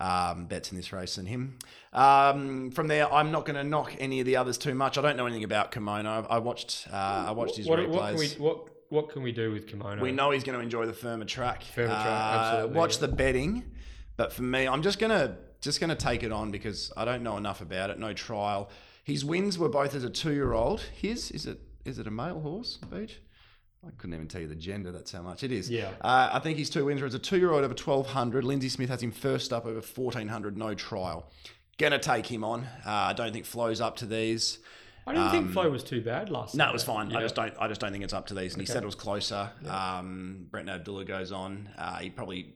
Um, 0.00 0.46
bets 0.46 0.70
in 0.70 0.76
this 0.76 0.92
race 0.92 1.16
than 1.16 1.26
him. 1.26 1.58
Um, 1.92 2.70
from 2.70 2.86
there, 2.86 3.12
I'm 3.12 3.32
not 3.32 3.44
going 3.44 3.56
to 3.56 3.64
knock 3.64 3.96
any 3.98 4.20
of 4.20 4.26
the 4.26 4.36
others 4.36 4.56
too 4.56 4.74
much. 4.74 4.96
I 4.96 5.02
don't 5.02 5.16
know 5.16 5.26
anything 5.26 5.42
about 5.44 5.72
Kimono. 5.72 6.24
I 6.30 6.38
watched. 6.38 6.86
Uh, 6.92 6.96
I 7.28 7.30
watched 7.32 7.56
his 7.56 7.66
What, 7.66 7.80
replays. 7.80 7.90
what, 7.90 8.06
can 8.10 8.16
we, 8.18 8.28
what, 8.38 8.68
what 8.90 9.08
can 9.10 9.22
we 9.24 9.32
do 9.32 9.50
with 9.50 9.66
Kimono? 9.66 10.00
We 10.00 10.12
know 10.12 10.30
he's 10.30 10.44
going 10.44 10.56
to 10.56 10.62
enjoy 10.62 10.86
the 10.86 10.92
firmer 10.92 11.24
track. 11.24 11.64
Firmer 11.64 11.88
track, 11.88 12.06
Uh, 12.06 12.38
absolutely, 12.38 12.76
Watch 12.78 12.94
yeah. 12.94 13.00
the 13.00 13.08
betting, 13.08 13.64
but 14.16 14.32
for 14.32 14.42
me, 14.42 14.68
I'm 14.68 14.82
just 14.82 14.98
gonna 15.00 15.36
just 15.60 15.80
gonna 15.80 15.96
take 15.96 16.22
it 16.22 16.30
on 16.30 16.52
because 16.52 16.92
I 16.96 17.04
don't 17.04 17.24
know 17.24 17.36
enough 17.36 17.60
about 17.60 17.90
it. 17.90 17.98
No 17.98 18.12
trial. 18.12 18.70
His 19.02 19.24
wins 19.24 19.58
were 19.58 19.68
both 19.68 19.94
as 19.96 20.04
a 20.04 20.10
two 20.10 20.32
year 20.32 20.52
old. 20.52 20.80
His 20.80 21.30
is 21.32 21.46
it 21.46 21.58
is 21.84 21.98
it 21.98 22.06
a 22.06 22.10
male 22.12 22.40
horse? 22.40 22.78
Beej. 22.86 23.14
I 23.86 23.90
couldn't 23.96 24.14
even 24.14 24.28
tell 24.28 24.40
you 24.40 24.48
the 24.48 24.56
gender. 24.56 24.90
That's 24.90 25.12
how 25.12 25.22
much 25.22 25.44
it 25.44 25.52
is. 25.52 25.70
Yeah. 25.70 25.90
Uh, 26.00 26.30
I 26.32 26.40
think 26.40 26.58
his 26.58 26.68
two 26.68 26.84
wins 26.84 27.00
were 27.00 27.06
as 27.06 27.14
a 27.14 27.18
two 27.18 27.38
year 27.38 27.52
old 27.52 27.64
over 27.64 27.74
1200. 27.74 28.44
Lindsay 28.44 28.68
Smith 28.68 28.88
has 28.90 29.02
him 29.02 29.12
first 29.12 29.52
up 29.52 29.66
over 29.66 29.80
1400. 29.80 30.56
No 30.56 30.74
trial. 30.74 31.30
Gonna 31.78 31.98
take 31.98 32.26
him 32.26 32.42
on. 32.42 32.64
Uh, 32.84 32.90
I 32.90 33.12
don't 33.12 33.32
think 33.32 33.44
Flo's 33.44 33.80
up 33.80 33.96
to 33.96 34.06
these. 34.06 34.58
I 35.06 35.14
didn't 35.14 35.30
think 35.30 35.50
Flo 35.52 35.70
was 35.70 35.82
too 35.82 36.02
bad 36.02 36.28
last 36.28 36.54
um, 36.54 36.58
No, 36.58 36.68
it 36.68 36.72
was 36.72 36.84
fine. 36.84 37.14
I 37.16 37.22
just 37.22 37.34
don't. 37.34 37.54
I 37.58 37.66
just 37.68 37.80
don't 37.80 37.92
think 37.92 38.04
it's 38.04 38.12
up 38.12 38.26
to 38.26 38.34
these. 38.34 38.52
And 38.52 38.60
he 38.60 38.66
settles 38.66 38.94
closer. 38.94 39.50
Um, 39.66 40.46
Brent 40.50 40.68
Abdullah 40.68 41.06
goes 41.06 41.32
on. 41.32 41.70
Uh, 41.78 41.96
he 41.96 42.10
probably 42.10 42.54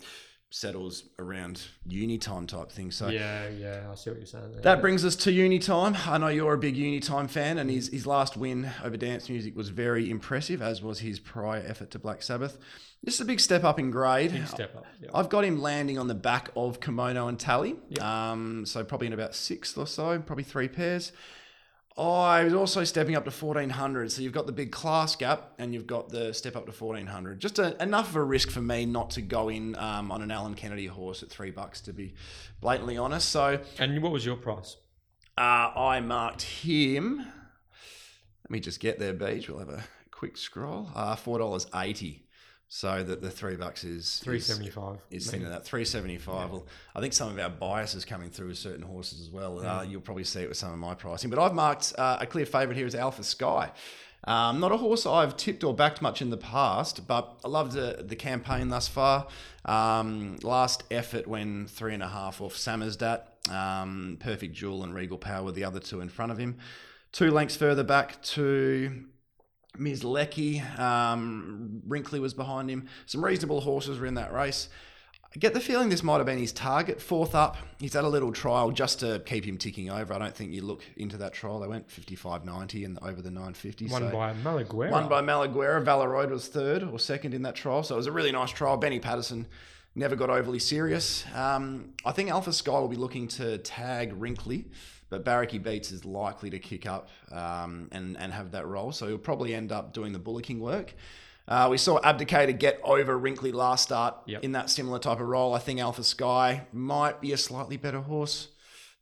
settles 0.52 1.04
around 1.18 1.62
uni 1.86 2.18
time 2.18 2.46
type 2.46 2.70
thing. 2.70 2.90
So 2.90 3.08
Yeah, 3.08 3.48
yeah, 3.48 3.88
I 3.90 3.94
see 3.94 4.10
what 4.10 4.18
you're 4.18 4.26
saying 4.26 4.52
there. 4.52 4.60
that 4.60 4.80
brings 4.82 5.04
us 5.04 5.16
to 5.16 5.32
uni 5.32 5.58
time. 5.58 5.96
I 6.06 6.18
know 6.18 6.28
you're 6.28 6.52
a 6.52 6.58
big 6.58 6.76
uni 6.76 7.00
time 7.00 7.26
fan, 7.26 7.58
and 7.58 7.70
his 7.70 7.88
his 7.88 8.06
last 8.06 8.36
win 8.36 8.70
over 8.84 8.96
dance 8.96 9.28
music 9.28 9.56
was 9.56 9.70
very 9.70 10.10
impressive, 10.10 10.60
as 10.60 10.82
was 10.82 11.00
his 11.00 11.18
prior 11.18 11.64
effort 11.66 11.90
to 11.92 11.98
Black 11.98 12.22
Sabbath. 12.22 12.58
This 13.02 13.14
is 13.14 13.20
a 13.22 13.24
big 13.24 13.40
step 13.40 13.64
up 13.64 13.78
in 13.80 13.90
grade. 13.90 14.30
Big 14.32 14.46
step 14.46 14.76
up. 14.76 14.86
Yeah. 15.00 15.08
I've 15.14 15.28
got 15.28 15.44
him 15.44 15.60
landing 15.60 15.98
on 15.98 16.06
the 16.06 16.14
back 16.14 16.50
of 16.54 16.78
Kimono 16.80 17.26
and 17.26 17.38
Tally. 17.40 17.74
Um, 18.00 18.64
so 18.64 18.84
probably 18.84 19.08
in 19.08 19.12
about 19.12 19.34
sixth 19.34 19.76
or 19.76 19.86
so, 19.88 20.20
probably 20.20 20.44
three 20.44 20.68
pairs. 20.68 21.10
I 21.96 22.44
was 22.44 22.54
also 22.54 22.84
stepping 22.84 23.16
up 23.16 23.24
to 23.24 23.30
1400. 23.30 24.10
So 24.10 24.22
you've 24.22 24.32
got 24.32 24.46
the 24.46 24.52
big 24.52 24.72
class 24.72 25.14
gap 25.14 25.52
and 25.58 25.74
you've 25.74 25.86
got 25.86 26.08
the 26.08 26.32
step 26.32 26.56
up 26.56 26.64
to 26.66 26.72
1400. 26.72 27.38
Just 27.38 27.58
a, 27.58 27.80
enough 27.82 28.08
of 28.10 28.16
a 28.16 28.24
risk 28.24 28.50
for 28.50 28.62
me 28.62 28.86
not 28.86 29.10
to 29.10 29.20
go 29.20 29.48
in 29.50 29.76
um, 29.76 30.10
on 30.10 30.22
an 30.22 30.30
Alan 30.30 30.54
Kennedy 30.54 30.86
horse 30.86 31.22
at 31.22 31.28
three 31.28 31.50
bucks, 31.50 31.80
to 31.82 31.92
be 31.92 32.14
blatantly 32.60 32.96
honest. 32.96 33.28
So 33.28 33.60
and 33.78 34.02
what 34.02 34.12
was 34.12 34.24
your 34.24 34.36
price? 34.36 34.76
uh, 35.36 35.40
I 35.76 36.00
marked 36.00 36.42
him. 36.42 37.18
Let 37.18 38.50
me 38.50 38.60
just 38.60 38.80
get 38.80 38.98
there, 38.98 39.14
Beej. 39.14 39.48
We'll 39.48 39.58
have 39.58 39.68
a 39.68 39.84
quick 40.10 40.36
scroll. 40.36 40.90
Uh, 40.94 41.14
$4.80. 41.16 42.20
So 42.74 43.02
that 43.02 43.20
the 43.20 43.30
three 43.30 43.56
bucks 43.56 43.84
is 43.84 44.18
Three 44.20 44.38
is- 44.38 44.46
seventy 44.46 44.70
five. 44.70 44.96
is 45.10 45.30
thinking 45.30 45.50
that 45.50 45.62
375 45.62 46.50
well 46.50 46.66
i 46.96 47.00
think 47.02 47.12
some 47.12 47.28
of 47.28 47.38
our 47.38 47.50
bias 47.50 47.94
is 47.94 48.06
coming 48.06 48.30
through 48.30 48.48
with 48.48 48.56
certain 48.56 48.80
horses 48.80 49.20
as 49.20 49.28
well 49.28 49.60
uh, 49.60 49.82
you'll 49.82 50.00
probably 50.00 50.24
see 50.24 50.40
it 50.40 50.48
with 50.48 50.56
some 50.56 50.72
of 50.72 50.78
my 50.78 50.94
pricing 50.94 51.28
but 51.28 51.38
i've 51.38 51.52
marked 51.52 51.92
uh, 51.98 52.16
a 52.18 52.26
clear 52.26 52.46
favourite 52.46 52.74
here 52.78 52.86
is 52.86 52.94
alpha 52.94 53.22
sky 53.22 53.70
um, 54.24 54.58
not 54.58 54.72
a 54.72 54.78
horse 54.78 55.04
I've 55.04 55.36
tipped 55.36 55.64
or 55.64 55.74
backed 55.74 56.00
much 56.00 56.22
in 56.22 56.30
the 56.30 56.36
past, 56.36 57.08
but 57.08 57.40
I 57.44 57.48
loved 57.48 57.72
the, 57.72 58.04
the 58.06 58.14
campaign 58.14 58.68
thus 58.68 58.86
far. 58.86 59.26
Um, 59.64 60.36
last 60.44 60.84
effort 60.92 61.26
when 61.26 61.66
three 61.66 61.92
and 61.92 62.04
a 62.04 62.08
half 62.08 62.40
off 62.40 62.54
Samarsdat, 62.54 63.22
um, 63.50 64.18
Perfect 64.20 64.54
Jewel 64.54 64.84
and 64.84 64.94
Regal 64.94 65.18
Power 65.18 65.46
were 65.46 65.50
the 65.50 65.64
other 65.64 65.80
two 65.80 66.00
in 66.00 66.08
front 66.08 66.30
of 66.30 66.38
him. 66.38 66.58
Two 67.10 67.32
lengths 67.32 67.56
further 67.56 67.82
back 67.82 68.22
to 68.22 69.06
Ms. 69.78 70.04
Lecky, 70.04 70.60
um, 70.78 71.82
Wrinkly 71.86 72.20
was 72.20 72.34
behind 72.34 72.70
him. 72.70 72.88
Some 73.06 73.24
reasonable 73.24 73.60
horses 73.60 73.98
were 73.98 74.06
in 74.06 74.14
that 74.14 74.32
race. 74.32 74.68
I 75.34 75.38
get 75.38 75.54
the 75.54 75.60
feeling 75.60 75.88
this 75.88 76.02
might 76.02 76.18
have 76.18 76.26
been 76.26 76.38
his 76.38 76.52
target. 76.52 77.00
Fourth 77.00 77.34
up, 77.34 77.56
he's 77.78 77.94
had 77.94 78.04
a 78.04 78.08
little 78.08 78.32
trial 78.32 78.70
just 78.70 79.00
to 79.00 79.22
keep 79.24 79.46
him 79.46 79.56
ticking 79.56 79.88
over. 79.88 80.12
I 80.12 80.18
don't 80.18 80.36
think 80.36 80.52
you 80.52 80.60
look 80.60 80.84
into 80.98 81.16
that 81.18 81.32
trial. 81.32 81.58
They 81.58 81.68
went 81.68 81.88
55.90 81.88 82.84
and 82.84 82.98
over 83.00 83.22
the 83.22 83.30
950. 83.30 83.86
One 83.86 84.02
so. 84.02 84.10
by 84.10 84.34
Malaguerra. 84.34 84.90
Won 84.90 85.08
by 85.08 85.22
Malaguerra. 85.22 85.82
Valaroid 85.82 86.28
was 86.28 86.48
third 86.48 86.82
or 86.82 86.98
second 86.98 87.32
in 87.32 87.42
that 87.42 87.54
trial. 87.54 87.82
So 87.82 87.94
it 87.94 87.98
was 87.98 88.06
a 88.06 88.12
really 88.12 88.30
nice 88.30 88.50
trial. 88.50 88.76
Benny 88.76 89.00
Patterson 89.00 89.46
never 89.94 90.16
got 90.16 90.28
overly 90.28 90.58
serious. 90.58 91.24
Um, 91.34 91.94
I 92.04 92.12
think 92.12 92.30
Alpha 92.30 92.52
Sky 92.52 92.72
will 92.72 92.88
be 92.88 92.96
looking 92.96 93.26
to 93.28 93.56
tag 93.56 94.12
Wrinkly, 94.14 94.66
but 95.12 95.24
Barracky 95.24 95.58
Beats 95.58 95.92
is 95.92 96.06
likely 96.06 96.48
to 96.50 96.58
kick 96.58 96.86
up 96.86 97.08
um, 97.30 97.88
and, 97.92 98.16
and 98.16 98.32
have 98.32 98.52
that 98.52 98.66
role. 98.66 98.92
So 98.92 99.06
he'll 99.06 99.18
probably 99.18 99.54
end 99.54 99.70
up 99.70 99.92
doing 99.92 100.12
the 100.14 100.18
bullocking 100.18 100.58
work. 100.58 100.94
Uh, 101.46 101.68
we 101.70 101.76
saw 101.76 102.00
Abdicator 102.00 102.58
get 102.58 102.80
over 102.82 103.16
Wrinkly 103.18 103.52
last 103.52 103.82
start 103.82 104.14
Yep. 104.26 104.42
in 104.42 104.52
that 104.52 104.70
similar 104.70 104.98
type 104.98 105.20
of 105.20 105.28
role. 105.28 105.52
I 105.54 105.58
think 105.58 105.80
Alpha 105.80 106.02
Sky 106.02 106.66
might 106.72 107.20
be 107.20 107.32
a 107.32 107.36
slightly 107.36 107.76
better 107.76 108.00
horse 108.00 108.48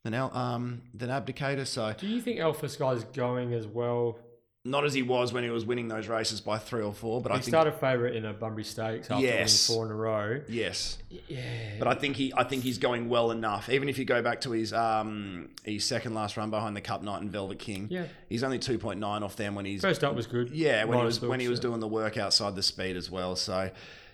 than 0.02 0.14
um, 0.14 0.82
than 0.92 1.10
Abdicator. 1.10 1.64
So 1.66 1.94
Do 1.96 2.08
you 2.08 2.20
think 2.20 2.40
Alpha 2.40 2.68
Sky 2.68 2.92
is 2.92 3.04
going 3.04 3.52
as 3.54 3.66
well? 3.68 4.18
Not 4.64 4.84
as 4.84 4.92
he 4.92 5.00
was 5.02 5.32
when 5.32 5.42
he 5.42 5.48
was 5.48 5.64
winning 5.64 5.88
those 5.88 6.06
races 6.06 6.40
by 6.42 6.58
three 6.58 6.82
or 6.82 6.92
four, 6.92 7.22
but 7.22 7.32
I 7.32 7.36
He 7.36 7.40
think 7.42 7.52
started 7.52 7.74
favourite 7.76 8.14
in 8.14 8.26
a 8.26 8.34
Bunbury 8.34 8.64
Stakes 8.64 9.10
after 9.10 9.24
Yes. 9.24 9.66
winning 9.68 9.78
four 9.78 9.86
in 9.86 9.92
a 9.92 9.94
row. 9.94 10.40
yes. 10.48 10.98
Yeah. 11.28 11.40
But 11.78 11.88
I 11.88 11.94
think 11.94 12.16
he, 12.16 12.30
I 12.36 12.44
think 12.44 12.62
he's 12.62 12.76
going 12.76 13.08
well 13.08 13.30
enough. 13.30 13.70
Even 13.70 13.88
if 13.88 13.98
you 13.98 14.04
go 14.04 14.20
back 14.20 14.42
to 14.42 14.50
his 14.50 14.72
um, 14.74 15.48
his 15.64 15.84
second 15.86 16.12
last 16.12 16.36
run 16.36 16.50
behind 16.50 16.76
the 16.76 16.82
Cup 16.82 17.02
Knight 17.02 17.22
and 17.22 17.30
Velvet 17.30 17.58
King, 17.58 17.86
Yeah. 17.90 18.04
he's 18.28 18.44
only 18.44 18.58
two 18.58 18.78
point 18.78 19.00
nine 19.00 19.22
off 19.22 19.34
them 19.36 19.54
when 19.54 19.64
he's 19.64 19.80
First 19.80 20.04
up 20.04 20.14
was 20.14 20.26
good. 20.26 20.50
yeah 20.50 20.84
when 20.84 20.98
he 20.98 21.04
was 21.04 21.20
when 21.22 21.40
he 21.40 21.48
was 21.48 21.58
doing 21.60 21.80
the 21.80 21.88
work 21.88 22.18
outside 22.18 22.54
the 22.54 22.62
speed 22.62 22.96
as 22.96 23.10
well. 23.10 23.36
So 23.36 23.70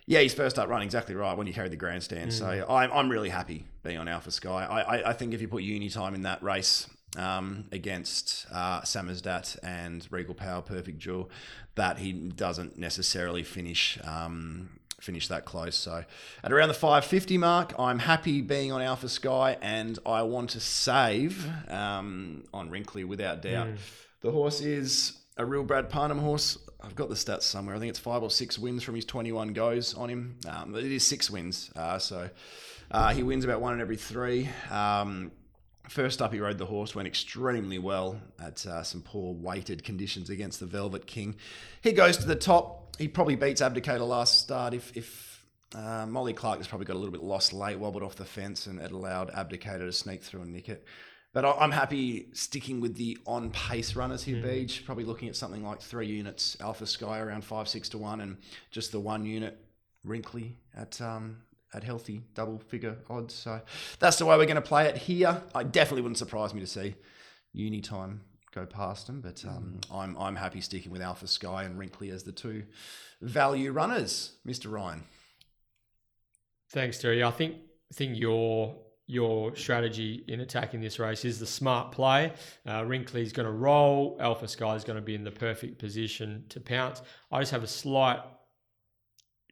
yeah, 0.06 0.20
he's 0.20 0.32
first 0.34 0.60
up 0.60 0.68
run 0.68 0.82
exactly 0.82 1.16
right 1.16 1.36
when 1.36 1.48
you 1.48 1.52
carry 1.54 1.68
the 1.68 1.74
grandstand. 1.76 2.32
So 2.32 2.46
I'm, 2.68 2.92
I'm 2.92 3.08
really 3.08 3.30
happy 3.30 3.64
being 3.82 3.98
on 3.98 4.06
Alpha 4.06 4.30
Sky. 4.30 4.64
I, 4.64 4.80
I, 4.98 5.10
I 5.10 5.12
think 5.12 5.34
if 5.34 5.40
you 5.40 5.48
put 5.48 5.64
uni 5.64 5.88
time 5.90 6.14
in 6.14 6.22
that 6.22 6.40
race. 6.44 6.86
Um, 7.16 7.64
against 7.72 8.46
uh, 8.52 8.82
Samarsdat 8.82 9.58
and 9.62 10.06
Regal 10.10 10.34
Power 10.34 10.60
Perfect 10.60 10.98
Jewel, 10.98 11.30
that 11.74 11.98
he 11.98 12.12
doesn't 12.12 12.76
necessarily 12.76 13.42
finish 13.42 13.98
um, 14.04 14.68
finish 15.00 15.28
that 15.28 15.44
close. 15.44 15.76
So 15.76 16.04
at 16.42 16.52
around 16.52 16.68
the 16.68 16.74
550 16.74 17.38
mark, 17.38 17.74
I'm 17.78 17.98
happy 18.00 18.40
being 18.40 18.72
on 18.72 18.82
Alpha 18.82 19.08
Sky, 19.08 19.56
and 19.62 19.98
I 20.04 20.22
want 20.22 20.50
to 20.50 20.60
save 20.60 21.48
um, 21.70 22.44
on 22.52 22.70
Wrinkly 22.70 23.04
without 23.04 23.42
doubt. 23.42 23.68
The 24.22 24.30
horse 24.30 24.60
is 24.60 25.18
a 25.36 25.44
real 25.44 25.62
Brad 25.64 25.88
Parnham 25.90 26.18
horse. 26.18 26.58
I've 26.82 26.94
got 26.94 27.08
the 27.08 27.14
stats 27.14 27.42
somewhere. 27.42 27.74
I 27.76 27.78
think 27.78 27.90
it's 27.90 27.98
five 27.98 28.22
or 28.22 28.30
six 28.30 28.58
wins 28.58 28.82
from 28.82 28.94
his 28.94 29.04
21 29.04 29.52
goes 29.52 29.94
on 29.94 30.08
him. 30.08 30.36
Um, 30.48 30.74
it 30.74 30.84
is 30.84 31.06
six 31.06 31.30
wins. 31.30 31.70
Uh, 31.76 31.98
so 31.98 32.30
uh, 32.90 33.12
he 33.12 33.22
wins 33.22 33.44
about 33.44 33.60
one 33.60 33.74
in 33.74 33.80
every 33.80 33.96
three. 33.96 34.48
Um, 34.70 35.30
First 35.88 36.20
up, 36.20 36.32
he 36.32 36.40
rode 36.40 36.58
the 36.58 36.66
horse, 36.66 36.94
went 36.94 37.06
extremely 37.06 37.78
well 37.78 38.20
at 38.40 38.66
uh, 38.66 38.82
some 38.82 39.02
poor 39.02 39.34
weighted 39.34 39.84
conditions 39.84 40.30
against 40.30 40.58
the 40.60 40.66
Velvet 40.66 41.06
King. 41.06 41.36
He 41.80 41.92
goes 41.92 42.16
to 42.18 42.26
the 42.26 42.34
top. 42.34 42.96
He 42.98 43.06
probably 43.08 43.36
beats 43.36 43.60
Abdicator 43.60 44.06
last 44.06 44.40
start. 44.40 44.74
If, 44.74 44.96
if 44.96 45.44
uh, 45.74 46.06
Molly 46.06 46.32
Clark 46.32 46.58
has 46.58 46.66
probably 46.66 46.86
got 46.86 46.94
a 46.96 46.98
little 46.98 47.12
bit 47.12 47.22
lost 47.22 47.52
late, 47.52 47.78
wobbled 47.78 48.02
off 48.02 48.16
the 48.16 48.24
fence, 48.24 48.66
and 48.66 48.80
it 48.80 48.90
allowed 48.90 49.30
Abdicator 49.32 49.78
to 49.86 49.92
sneak 49.92 50.22
through 50.22 50.42
and 50.42 50.52
nick 50.52 50.68
it. 50.68 50.84
But 51.32 51.44
I- 51.44 51.52
I'm 51.58 51.70
happy 51.70 52.30
sticking 52.32 52.80
with 52.80 52.96
the 52.96 53.18
on 53.26 53.50
pace 53.50 53.94
runners 53.94 54.24
here, 54.24 54.42
Beej. 54.42 54.84
Probably 54.86 55.04
looking 55.04 55.28
at 55.28 55.36
something 55.36 55.62
like 55.62 55.80
three 55.82 56.06
units 56.08 56.56
Alpha 56.60 56.86
Sky 56.86 57.20
around 57.20 57.44
five, 57.44 57.68
six 57.68 57.88
to 57.90 57.98
one, 57.98 58.20
and 58.20 58.38
just 58.70 58.90
the 58.90 59.00
one 59.00 59.24
unit 59.24 59.58
Wrinkly 60.02 60.56
at 60.74 61.00
um, 61.00 61.42
at 61.74 61.84
healthy 61.84 62.22
double 62.34 62.58
figure 62.58 62.96
odds. 63.10 63.34
So 63.34 63.60
that's 63.98 64.18
the 64.18 64.26
way 64.26 64.36
we're 64.36 64.46
going 64.46 64.56
to 64.56 64.62
play 64.62 64.86
it 64.86 64.96
here. 64.96 65.42
I 65.54 65.62
definitely 65.62 66.02
wouldn't 66.02 66.18
surprise 66.18 66.54
me 66.54 66.60
to 66.60 66.66
see 66.66 66.94
uni 67.52 67.80
time 67.80 68.20
go 68.54 68.66
past 68.66 69.06
them, 69.06 69.20
but 69.20 69.44
um, 69.46 69.80
I'm 69.92 70.16
I'm 70.16 70.36
happy 70.36 70.60
sticking 70.60 70.90
with 70.90 71.02
Alpha 71.02 71.26
Sky 71.26 71.64
and 71.64 71.78
Wrinkly 71.78 72.10
as 72.10 72.22
the 72.22 72.32
two 72.32 72.64
value 73.20 73.70
runners, 73.70 74.32
Mr. 74.46 74.72
Ryan. 74.72 75.04
Thanks, 76.70 76.98
Terry. 76.98 77.22
I 77.22 77.30
think 77.30 77.56
think 77.92 78.18
your 78.18 78.76
your 79.06 79.54
strategy 79.54 80.24
in 80.26 80.40
attacking 80.40 80.80
this 80.80 80.98
race 80.98 81.24
is 81.24 81.38
the 81.38 81.46
smart 81.46 81.92
play. 81.92 82.32
Uh, 82.68 82.84
Wrinkly's 82.84 83.32
going 83.32 83.46
to 83.46 83.52
roll. 83.52 84.16
Alpha 84.18 84.48
Sky 84.48 84.74
is 84.74 84.82
going 84.82 84.96
to 84.96 85.02
be 85.02 85.14
in 85.14 85.22
the 85.22 85.30
perfect 85.30 85.78
position 85.78 86.44
to 86.48 86.60
pounce. 86.60 87.02
I 87.30 87.38
just 87.40 87.52
have 87.52 87.62
a 87.62 87.68
slight 87.68 88.20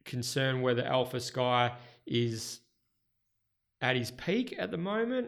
concern 0.03 0.61
whether 0.61 0.83
Alpha 0.83 1.21
Sky 1.21 1.71
is 2.05 2.59
at 3.81 3.95
his 3.95 4.11
peak 4.11 4.55
at 4.57 4.71
the 4.71 4.77
moment. 4.77 5.27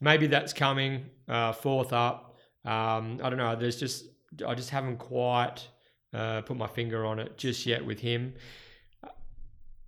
Maybe 0.00 0.26
that's 0.26 0.52
coming 0.52 1.06
uh, 1.28 1.52
fourth 1.52 1.92
up. 1.92 2.36
Um, 2.64 3.20
I 3.22 3.30
don't 3.30 3.38
know. 3.38 3.56
There's 3.56 3.78
just 3.78 4.06
I 4.46 4.54
just 4.54 4.70
haven't 4.70 4.98
quite 4.98 5.66
uh, 6.12 6.42
put 6.42 6.56
my 6.56 6.66
finger 6.66 7.04
on 7.04 7.18
it 7.18 7.36
just 7.36 7.66
yet 7.66 7.84
with 7.84 8.00
him. 8.00 8.34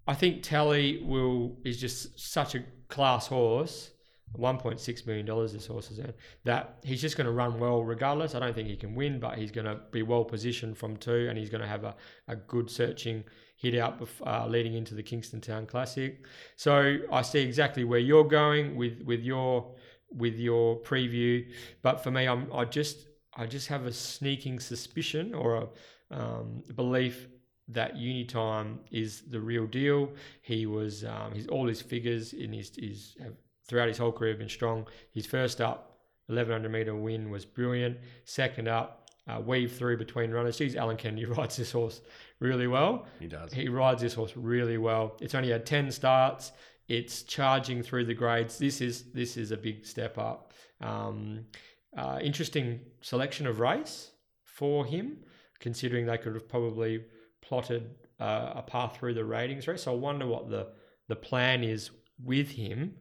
I 0.07 0.15
think 0.15 0.43
Telly 0.43 1.03
will 1.05 1.59
is 1.65 1.81
just 1.81 2.19
such 2.19 2.55
a 2.55 2.65
class 2.89 3.27
horse. 3.27 3.91
One 4.35 4.57
point 4.57 4.81
six 4.81 5.07
million 5.07 5.27
dollars 5.27 5.53
this 5.53 5.67
horse 5.67 5.91
is 5.91 5.99
in. 5.99 6.13
That 6.45 6.79
he's 6.83 7.03
just 7.03 7.17
going 7.17 7.27
to 7.27 7.33
run 7.33 7.61
well 7.61 7.85
regardless. 7.85 8.35
I 8.35 8.41
don't 8.41 8.55
think 8.55 8.69
he 8.69 8.77
can 8.77 8.95
win, 8.95 9.21
but 9.21 9.37
he's 9.37 9.51
going 9.51 9.67
to 9.67 9.79
be 9.91 10.03
well 10.03 10.25
positioned 10.25 10.79
from 10.79 10.97
two, 10.97 11.27
and 11.29 11.39
he's 11.39 11.51
going 11.51 11.61
to 11.61 11.67
have 11.67 11.85
a, 11.85 11.95
a 12.29 12.37
good 12.37 12.71
searching 12.71 13.25
hit 13.63 13.77
out 13.77 14.01
bef- 14.01 14.27
uh, 14.27 14.47
leading 14.49 14.75
into 14.75 14.95
the 14.95 15.03
Kingston 15.03 15.41
Town 15.41 15.67
Classic. 15.67 16.21
So 16.57 16.99
I 17.13 17.23
see 17.23 17.39
exactly 17.39 17.85
where 17.85 18.01
you're 18.01 18.25
going 18.25 18.75
with 18.75 19.01
with 19.03 19.21
your 19.21 19.75
with 20.11 20.35
your 20.35 20.77
preview, 20.81 21.47
but 21.81 22.03
for 22.03 22.11
me, 22.11 22.27
I'm 22.27 22.53
I 22.53 22.65
just 22.65 23.07
I 23.35 23.47
just 23.47 23.69
have 23.69 23.87
a 23.87 23.93
sneaking 23.93 24.59
suspicion 24.61 25.33
or 25.33 25.55
a 25.55 25.69
um, 26.11 26.63
belief 26.75 27.29
that 27.69 27.97
Unitime 27.97 28.79
is 28.91 29.23
the 29.31 29.41
real 29.41 29.67
deal. 29.67 30.11
He 30.43 30.67
was 30.67 31.05
um, 31.05 31.33
his 31.33 31.47
all 31.47 31.69
his 31.69 31.81
figures 31.81 32.33
in 32.33 32.53
his, 32.53 32.73
his 32.77 33.17
throughout 33.69 33.89
his 33.89 33.97
whole 33.97 34.13
career 34.13 34.33
have 34.33 34.41
been 34.41 34.49
strong. 34.49 34.87
His 35.13 35.25
first 35.25 35.61
up 35.61 36.01
1100 36.27 36.69
meter 36.69 36.97
win 36.97 37.31
was 37.31 37.45
brilliant. 37.45 37.99
Second 38.25 38.67
up, 38.67 39.02
uh, 39.29 39.41
weave 39.41 39.73
through 39.73 39.97
between 39.97 40.31
runners. 40.31 40.59
Geez, 40.59 40.77
Alan 40.77 40.97
Kennedy 40.97 41.25
rides 41.39 41.57
this 41.57 41.73
horse 41.73 42.01
really 42.41 42.67
well. 42.67 43.07
He 43.21 43.29
does. 43.29 43.53
He 43.53 43.69
rides 43.69 44.03
this 44.03 44.15
horse 44.15 44.33
really 44.37 44.79
well. 44.79 45.17
It's 45.21 45.35
only 45.35 45.51
had 45.51 45.67
10 45.67 45.91
starts. 45.93 46.53
It's 46.89 47.23
charging 47.23 47.83
through 47.83 48.07
the 48.07 48.15
grades. 48.15 48.59
This 48.59 48.81
is 48.81 49.13
this 49.13 49.37
is 49.37 49.51
a 49.51 49.57
big 49.57 49.87
step 49.87 50.19
up. 50.19 50.53
Um, 50.81 51.47
uh, 51.97 52.19
interesting 52.23 52.81
selection 53.01 53.47
of 53.47 53.61
race 53.61 54.11
for 54.45 54.85
him, 54.85 55.19
considering 55.61 56.07
they 56.07 56.19
could 56.19 56.35
have 56.35 56.49
probably 56.49 57.05
plotted 57.41 57.95
uh, 58.21 58.53
a 58.57 58.63
path 58.63 58.97
through 58.97 59.15
the 59.15 59.25
ratings 59.25 59.69
race. 59.69 59.85
So 59.85 59.93
I 59.93 59.97
wonder 59.97 60.27
what 60.27 60.51
the 60.51 60.69
the 61.09 61.17
plan 61.17 61.63
is 61.63 61.91
with 62.23 62.51
him. 62.51 62.97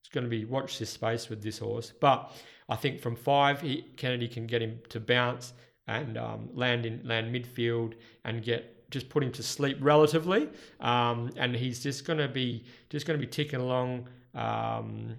It's 0.00 0.08
going 0.08 0.24
to 0.24 0.30
be 0.30 0.44
watch 0.44 0.78
this 0.78 0.90
space 0.90 1.28
with 1.28 1.42
this 1.42 1.58
horse, 1.58 1.92
but 2.00 2.32
I 2.68 2.76
think 2.76 3.00
from 3.00 3.16
five, 3.16 3.60
he, 3.60 3.86
Kennedy 3.96 4.28
can 4.28 4.46
get 4.46 4.62
him 4.62 4.80
to 4.90 5.00
bounce 5.00 5.54
and 5.86 6.18
um, 6.18 6.50
land 6.54 6.84
in 6.84 7.00
land 7.04 7.34
midfield 7.34 7.94
and 8.24 8.42
get 8.42 8.90
just 8.90 9.08
put 9.08 9.22
him 9.22 9.32
to 9.32 9.42
sleep 9.42 9.76
relatively, 9.80 10.48
um, 10.80 11.30
and 11.36 11.54
he's 11.54 11.82
just 11.82 12.06
going 12.06 12.18
to 12.18 12.28
be 12.28 12.64
just 12.90 13.06
going 13.06 13.18
to 13.18 13.26
be 13.26 13.30
ticking 13.30 13.60
along 13.60 14.08
um, 14.34 15.16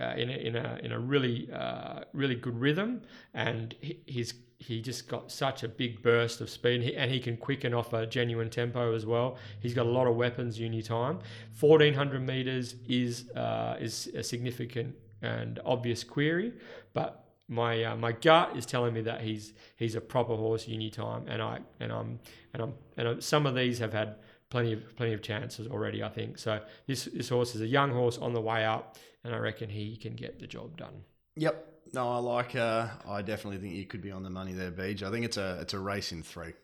uh, 0.00 0.14
in 0.16 0.30
a, 0.30 0.32
in 0.32 0.56
a 0.56 0.80
in 0.82 0.92
a 0.92 0.98
really 0.98 1.48
uh, 1.52 2.00
really 2.12 2.34
good 2.34 2.58
rhythm, 2.58 3.02
and 3.34 3.74
he, 3.80 4.00
he's 4.06 4.34
he 4.58 4.80
just 4.80 5.08
got 5.08 5.30
such 5.30 5.62
a 5.62 5.68
big 5.68 6.02
burst 6.02 6.40
of 6.40 6.48
speed, 6.48 6.76
and 6.76 6.84
he, 6.84 6.96
and 6.96 7.10
he 7.10 7.20
can 7.20 7.36
quicken 7.36 7.74
off 7.74 7.92
a 7.92 8.06
genuine 8.06 8.48
tempo 8.48 8.94
as 8.94 9.04
well. 9.04 9.36
He's 9.60 9.74
got 9.74 9.86
a 9.86 9.90
lot 9.90 10.06
of 10.06 10.16
weapons 10.16 10.58
uni 10.58 10.82
time. 10.82 11.18
Fourteen 11.52 11.94
hundred 11.94 12.26
meters 12.26 12.76
is 12.88 13.30
uh, 13.30 13.76
is 13.80 14.08
a 14.14 14.22
significant 14.22 14.94
and 15.22 15.60
obvious 15.64 16.04
query, 16.04 16.52
but 16.92 17.24
my 17.48 17.84
uh, 17.84 17.96
my 17.96 18.12
gut 18.12 18.56
is 18.56 18.66
telling 18.66 18.94
me 18.94 19.02
that 19.02 19.20
he's 19.20 19.52
he's 19.76 19.94
a 19.94 20.00
proper 20.00 20.36
horse 20.36 20.66
uni 20.66 20.90
time, 20.90 21.24
and 21.28 21.42
I 21.42 21.60
and 21.80 21.92
I'm 21.92 22.18
and 22.52 22.62
I'm 22.62 22.74
and 22.96 23.08
I'm, 23.08 23.20
some 23.20 23.46
of 23.46 23.54
these 23.54 23.78
have 23.78 23.92
had 23.92 24.16
plenty 24.50 24.72
of 24.72 24.96
plenty 24.96 25.12
of 25.12 25.22
chances 25.22 25.66
already. 25.66 26.02
I 26.02 26.08
think 26.08 26.38
so. 26.38 26.60
This 26.86 27.04
this 27.04 27.28
horse 27.28 27.54
is 27.54 27.60
a 27.60 27.66
young 27.66 27.90
horse 27.90 28.18
on 28.18 28.32
the 28.32 28.40
way 28.40 28.64
up, 28.64 28.96
and 29.24 29.34
I 29.34 29.38
reckon 29.38 29.68
he 29.68 29.96
can 29.96 30.14
get 30.14 30.38
the 30.38 30.46
job 30.46 30.76
done. 30.76 31.04
Yep. 31.36 31.72
No, 31.92 32.10
I 32.10 32.18
like. 32.18 32.56
Uh, 32.56 32.88
I 33.06 33.22
definitely 33.22 33.58
think 33.58 33.74
you 33.74 33.84
could 33.84 34.00
be 34.00 34.10
on 34.10 34.22
the 34.22 34.30
money 34.30 34.52
there, 34.52 34.72
Beej. 34.72 35.02
I 35.02 35.10
think 35.10 35.24
it's 35.24 35.36
a 35.36 35.58
it's 35.60 35.74
a 35.74 35.78
race 35.78 36.12
in 36.12 36.22
three. 36.22 36.54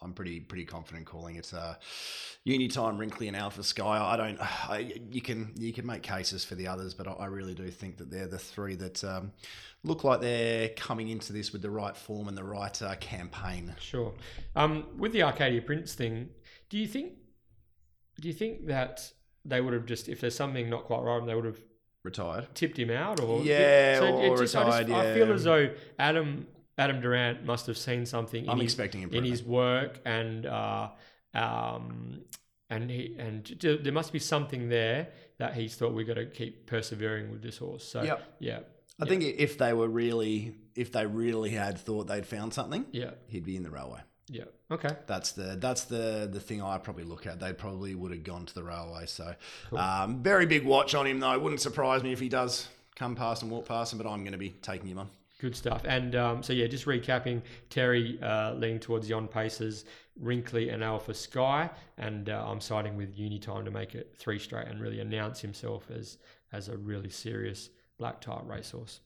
I'm 0.00 0.12
pretty 0.12 0.40
pretty 0.40 0.64
confident 0.64 1.06
calling 1.06 1.36
it. 1.36 1.52
Uh, 1.52 1.74
Unitime, 2.46 2.98
Wrinkly, 2.98 3.28
and 3.28 3.36
Alpha 3.36 3.62
Sky. 3.62 3.98
I 4.00 4.16
don't. 4.16 4.38
I, 4.70 4.92
you 5.10 5.20
can 5.20 5.52
you 5.56 5.72
can 5.72 5.86
make 5.86 6.02
cases 6.02 6.44
for 6.44 6.54
the 6.54 6.68
others, 6.68 6.94
but 6.94 7.08
I, 7.08 7.12
I 7.12 7.26
really 7.26 7.54
do 7.54 7.68
think 7.70 7.98
that 7.98 8.10
they're 8.10 8.28
the 8.28 8.38
three 8.38 8.74
that 8.76 9.02
um, 9.04 9.32
look 9.84 10.04
like 10.04 10.20
they're 10.20 10.68
coming 10.70 11.08
into 11.08 11.32
this 11.32 11.52
with 11.52 11.62
the 11.62 11.70
right 11.70 11.96
form 11.96 12.28
and 12.28 12.36
the 12.36 12.44
right 12.44 12.80
uh, 12.80 12.94
campaign. 12.96 13.74
Sure. 13.80 14.14
Um, 14.54 14.86
with 14.96 15.12
the 15.12 15.22
Arcadia 15.24 15.62
Prince 15.62 15.94
thing, 15.94 16.28
do 16.70 16.78
you 16.78 16.86
think 16.86 17.14
do 18.20 18.28
you 18.28 18.34
think 18.34 18.66
that 18.66 19.12
they 19.44 19.60
would 19.60 19.72
have 19.74 19.86
just 19.86 20.08
if 20.08 20.20
there's 20.20 20.36
something 20.36 20.70
not 20.70 20.84
quite 20.84 21.02
right, 21.02 21.24
they 21.26 21.34
would 21.34 21.44
have 21.44 21.58
Retired. 22.04 22.46
tipped 22.54 22.78
him 22.78 22.90
out 22.90 23.20
or 23.20 23.42
Yeah, 23.42 24.00
it 24.04 24.28
or 24.30 24.36
just- 24.38 24.54
I, 24.54 24.64
just- 24.64 24.78
retired, 24.88 25.06
I 25.08 25.14
feel 25.14 25.32
as 25.32 25.44
though 25.44 25.70
Adam 25.98 26.46
Adam 26.78 27.00
Durrant 27.00 27.44
must 27.44 27.66
have 27.66 27.76
seen 27.76 28.06
something 28.06 28.44
in 28.44 28.50
I'm 28.50 28.58
his, 28.58 28.64
expecting 28.72 29.02
in 29.12 29.24
his 29.24 29.42
work 29.42 30.00
and 30.04 30.46
uh, 30.46 30.88
um, 31.34 32.20
and 32.70 32.90
he 32.90 33.16
and 33.18 33.44
there 33.82 33.92
must 33.92 34.12
be 34.12 34.18
something 34.18 34.68
there 34.68 35.08
that 35.38 35.54
he's 35.54 35.74
thought 35.76 35.92
we 35.94 36.04
got 36.04 36.14
to 36.14 36.26
keep 36.26 36.66
persevering 36.66 37.30
with 37.30 37.42
this 37.42 37.58
horse. 37.58 37.84
So 37.84 38.02
Yep. 38.02 38.22
yeah, 38.40 38.60
I 39.00 39.06
think 39.06 39.22
if 39.22 39.58
they 39.58 39.72
were 39.72 39.88
really, 39.88 40.54
if 40.74 40.92
they 40.92 41.06
really 41.06 41.50
had 41.50 41.78
thought 41.78 42.06
they'd 42.08 42.26
found 42.26 42.52
something, 42.54 42.84
yeah, 42.92 43.12
he'd 43.28 43.44
be 43.44 43.56
in 43.56 43.62
the 43.62 43.70
railway. 43.70 44.00
yeah. 44.28 44.44
Okay, 44.70 44.94
That's 45.06 45.32
the 45.32 45.56
that's 45.58 45.84
the 45.84 46.28
the 46.30 46.40
thing 46.40 46.60
I 46.62 46.76
probably 46.76 47.04
look 47.04 47.26
at. 47.26 47.40
They 47.40 47.54
probably 47.54 47.94
would 47.94 48.10
have 48.12 48.22
gone 48.22 48.44
to 48.44 48.54
the 48.54 48.62
railway. 48.62 49.06
So, 49.06 49.34
um, 49.74 50.22
very 50.22 50.44
big 50.44 50.66
watch 50.66 50.94
on 50.94 51.06
him 51.06 51.20
though. 51.20 51.38
Wouldn't 51.38 51.62
surprise 51.62 52.02
me 52.02 52.12
if 52.12 52.20
he 52.20 52.28
does 52.28 52.68
come 52.94 53.14
past 53.14 53.40
and 53.42 53.50
walk 53.50 53.66
past 53.66 53.92
him. 53.94 53.98
But 53.98 54.06
I'm 54.10 54.20
going 54.24 54.32
to 54.32 54.38
be 54.38 54.50
taking 54.50 54.88
him 54.88 54.98
on. 54.98 55.08
Good 55.38 55.54
stuff. 55.54 55.82
And 55.86 56.16
um, 56.16 56.42
so, 56.42 56.52
yeah, 56.52 56.66
just 56.66 56.84
recapping 56.86 57.42
Terry 57.70 58.18
uh, 58.20 58.54
leaning 58.54 58.80
towards 58.80 59.08
Yon 59.08 59.22
on 59.24 59.28
paces, 59.28 59.84
Wrinkly 60.18 60.70
and 60.70 60.82
Alpha 60.82 61.14
Sky. 61.14 61.70
And 61.96 62.28
uh, 62.28 62.44
I'm 62.46 62.60
siding 62.60 62.96
with 62.96 63.16
Unitime 63.16 63.64
to 63.64 63.70
make 63.70 63.94
it 63.94 64.14
three 64.18 64.38
straight 64.40 64.66
and 64.66 64.80
really 64.80 65.00
announce 65.00 65.40
himself 65.40 65.90
as 65.90 66.18
as 66.52 66.68
a 66.68 66.76
really 66.76 67.10
serious 67.10 67.70
black 67.98 68.20
type 68.20 68.40
racehorse. 68.44 69.00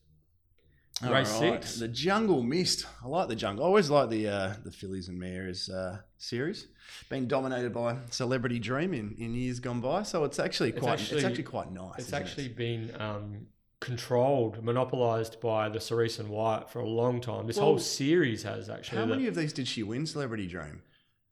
Race 1.01 1.33
All 1.33 1.41
right. 1.51 1.63
six. 1.63 1.79
the 1.79 1.87
Jungle 1.87 2.43
Mist. 2.43 2.85
I 3.03 3.07
like 3.07 3.27
the 3.27 3.35
Jungle. 3.35 3.65
I 3.65 3.67
always 3.67 3.89
like 3.89 4.09
the 4.09 4.27
uh, 4.27 4.53
the 4.63 4.71
Fillies 4.71 5.09
and 5.09 5.19
Mares 5.19 5.69
uh, 5.69 5.99
series. 6.17 6.67
Been 7.09 7.27
dominated 7.27 7.73
by 7.73 7.97
Celebrity 8.11 8.59
Dream 8.59 8.93
in, 8.93 9.13
in 9.17 9.33
years 9.33 9.59
gone 9.59 9.81
by. 9.81 10.03
So 10.03 10.23
it's 10.23 10.39
actually 10.39 10.69
It's 10.69 10.79
quite 10.79 10.93
actually- 10.93 11.17
it's 11.17 11.25
actually 11.25 11.43
quite 11.43 11.71
nice. 11.71 11.93
It's 11.99 12.07
isn't 12.07 12.21
it? 12.21 12.25
actually 12.25 12.47
been 12.49 12.91
um, 13.01 13.47
controlled, 13.83 14.63
monopolised 14.63 15.41
by 15.41 15.67
the 15.67 15.79
Cerise 15.79 16.17
and 16.17 16.29
White 16.29 16.69
for 16.69 16.79
a 16.79 16.87
long 16.87 17.19
time. 17.19 17.47
This 17.47 17.57
whole 17.57 17.77
series 17.79 18.43
has 18.43 18.69
actually. 18.69 18.99
How 18.99 19.05
many 19.05 19.27
of 19.27 19.35
these 19.35 19.51
did 19.51 19.67
she 19.67 19.83
win? 19.83 20.05
Celebrity 20.05 20.47
Dream. 20.47 20.81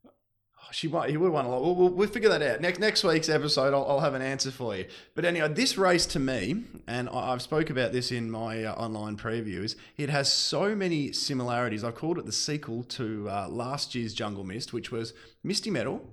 Oh, 0.06 0.68
She 0.72 0.90
might. 0.90 1.10
He 1.10 1.16
would 1.18 1.28
have 1.28 1.34
won 1.34 1.46
a 1.46 1.50
lot. 1.50 1.62
We'll, 1.62 1.76
we'll, 1.76 1.90
we'll 1.90 2.08
figure 2.10 2.30
that 2.30 2.42
out 2.42 2.60
next 2.60 2.80
next 2.80 3.04
week's 3.06 3.30
episode. 3.30 3.74
I'll, 3.74 3.86
I'll 3.88 4.00
have 4.02 4.16
an 4.16 4.22
answer 4.22 4.52
for 4.52 4.76
you. 4.76 4.86
But 5.16 5.24
anyway, 5.24 5.48
this 5.48 5.78
race 5.78 6.06
to 6.08 6.20
me, 6.20 6.66
and 6.88 7.08
I, 7.08 7.32
I've 7.32 7.42
spoke 7.42 7.70
about 7.70 7.94
this 7.94 8.12
in 8.12 8.30
my 8.30 8.66
uh, 8.66 8.74
online 8.74 9.16
previews. 9.16 9.76
It 9.98 10.10
has 10.10 10.32
so 10.32 10.76
many 10.76 11.14
similarities. 11.14 11.86
I've 11.86 11.96
called 11.96 12.18
it 12.18 12.26
the 12.26 12.34
sequel 12.34 12.84
to 12.84 13.30
uh, 13.30 13.48
last 13.48 13.96
year's 13.96 14.14
Jungle 14.14 14.44
Mist, 14.44 14.74
which 14.74 14.92
was 14.92 15.14
Misty 15.42 15.72
Metal 15.72 16.06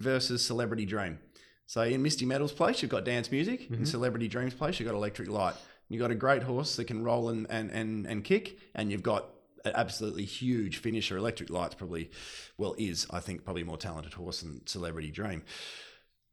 versus 0.00 0.44
Celebrity 0.44 0.84
Dream. 0.84 1.18
So 1.66 1.82
in 1.82 2.02
Misty 2.02 2.24
Metal's 2.24 2.52
place, 2.52 2.80
you've 2.80 2.90
got 2.90 3.04
dance 3.04 3.30
music. 3.30 3.68
In 3.68 3.76
mm-hmm. 3.76 3.84
Celebrity 3.84 4.28
Dream's 4.28 4.54
place, 4.54 4.78
you've 4.78 4.88
got 4.88 4.94
electric 4.94 5.28
light. 5.28 5.54
You've 5.88 6.00
got 6.00 6.10
a 6.10 6.16
great 6.16 6.42
horse 6.42 6.76
that 6.76 6.86
can 6.86 7.04
roll 7.04 7.28
and, 7.28 7.46
and, 7.50 7.70
and, 7.70 8.06
and 8.06 8.24
kick, 8.24 8.58
and 8.74 8.90
you've 8.90 9.02
got 9.02 9.26
an 9.64 9.72
absolutely 9.74 10.24
huge 10.24 10.78
finisher. 10.78 11.16
Electric 11.16 11.50
Light's 11.50 11.74
probably, 11.74 12.10
well, 12.56 12.74
is, 12.78 13.06
I 13.10 13.20
think, 13.20 13.44
probably 13.44 13.62
a 13.62 13.66
more 13.66 13.76
talented 13.76 14.14
horse 14.14 14.40
than 14.40 14.66
Celebrity 14.66 15.10
Dream. 15.10 15.42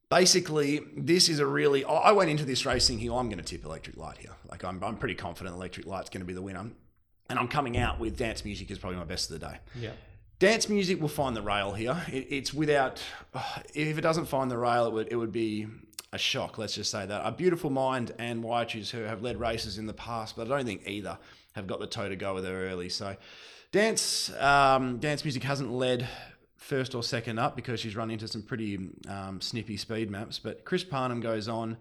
Basically, 0.09 0.81
this 0.95 1.29
is 1.29 1.39
a 1.39 1.45
really. 1.45 1.83
I 1.85 2.11
went 2.11 2.29
into 2.29 2.45
this 2.45 2.65
race 2.65 2.87
thinking, 2.87 3.09
oh, 3.09 3.17
I'm 3.17 3.29
going 3.29 3.39
to 3.39 3.43
tip 3.43 3.65
Electric 3.65 3.97
Light 3.97 4.17
here. 4.17 4.33
Like, 4.49 4.63
I'm, 4.63 4.83
I'm 4.83 4.97
pretty 4.97 5.15
confident 5.15 5.55
Electric 5.55 5.87
Light's 5.87 6.09
going 6.09 6.21
to 6.21 6.25
be 6.25 6.33
the 6.33 6.41
winner. 6.41 6.69
And 7.29 7.39
I'm 7.39 7.47
coming 7.47 7.77
out 7.77 7.99
with 7.99 8.17
Dance 8.17 8.45
Music 8.45 8.69
is 8.69 8.77
probably 8.77 8.99
my 8.99 9.05
best 9.05 9.31
of 9.31 9.39
the 9.39 9.47
day. 9.47 9.57
Yeah. 9.79 9.91
Dance 10.43 10.67
music 10.67 10.99
will 10.99 11.07
find 11.07 11.37
the 11.37 11.41
rail 11.41 11.71
here. 11.71 11.95
It, 12.11 12.27
it's 12.29 12.53
without, 12.53 13.01
if 13.73 13.97
it 13.97 14.01
doesn't 14.01 14.25
find 14.25 14.51
the 14.51 14.57
rail, 14.57 14.85
it 14.87 14.91
would 14.91 15.07
it 15.09 15.15
would 15.15 15.31
be 15.31 15.67
a 16.11 16.17
shock. 16.17 16.57
Let's 16.57 16.75
just 16.75 16.91
say 16.91 17.05
that 17.05 17.21
a 17.25 17.31
beautiful 17.31 17.69
mind 17.69 18.13
and 18.19 18.43
Waiachus 18.43 18.89
who 18.89 19.03
have 19.03 19.21
led 19.21 19.39
races 19.39 19.77
in 19.77 19.85
the 19.85 19.93
past, 19.93 20.35
but 20.35 20.47
I 20.47 20.57
don't 20.57 20.65
think 20.65 20.85
either 20.85 21.17
have 21.53 21.65
got 21.65 21.79
the 21.79 21.87
toe 21.87 22.09
to 22.09 22.17
go 22.17 22.33
with 22.33 22.43
her 22.43 22.67
early. 22.67 22.89
So, 22.89 23.15
dance 23.71 24.33
um, 24.37 24.97
dance 24.97 25.23
music 25.23 25.43
hasn't 25.43 25.71
led 25.71 26.09
first 26.57 26.93
or 26.93 27.03
second 27.03 27.39
up 27.39 27.55
because 27.55 27.79
she's 27.79 27.95
run 27.95 28.11
into 28.11 28.27
some 28.27 28.41
pretty 28.41 28.89
um, 29.07 29.39
snippy 29.39 29.77
speed 29.77 30.11
maps. 30.11 30.39
But 30.39 30.65
Chris 30.65 30.83
Parnham 30.83 31.21
goes 31.21 31.47
on 31.47 31.77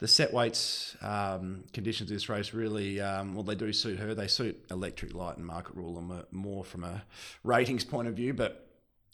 the 0.00 0.08
set 0.08 0.32
weights 0.32 0.96
um, 1.02 1.64
conditions 1.72 2.10
of 2.10 2.16
this 2.16 2.28
race 2.28 2.52
really, 2.54 3.00
um, 3.00 3.34
well, 3.34 3.44
they 3.44 3.54
do 3.54 3.72
suit 3.72 3.98
her. 3.98 4.14
They 4.14 4.26
suit 4.26 4.58
Electric 4.70 5.14
Light 5.14 5.36
and 5.36 5.46
Market 5.46 5.76
Rule 5.76 6.24
more 6.30 6.64
from 6.64 6.84
a 6.84 7.04
ratings 7.44 7.84
point 7.84 8.08
of 8.08 8.14
view, 8.14 8.32
but 8.32 8.66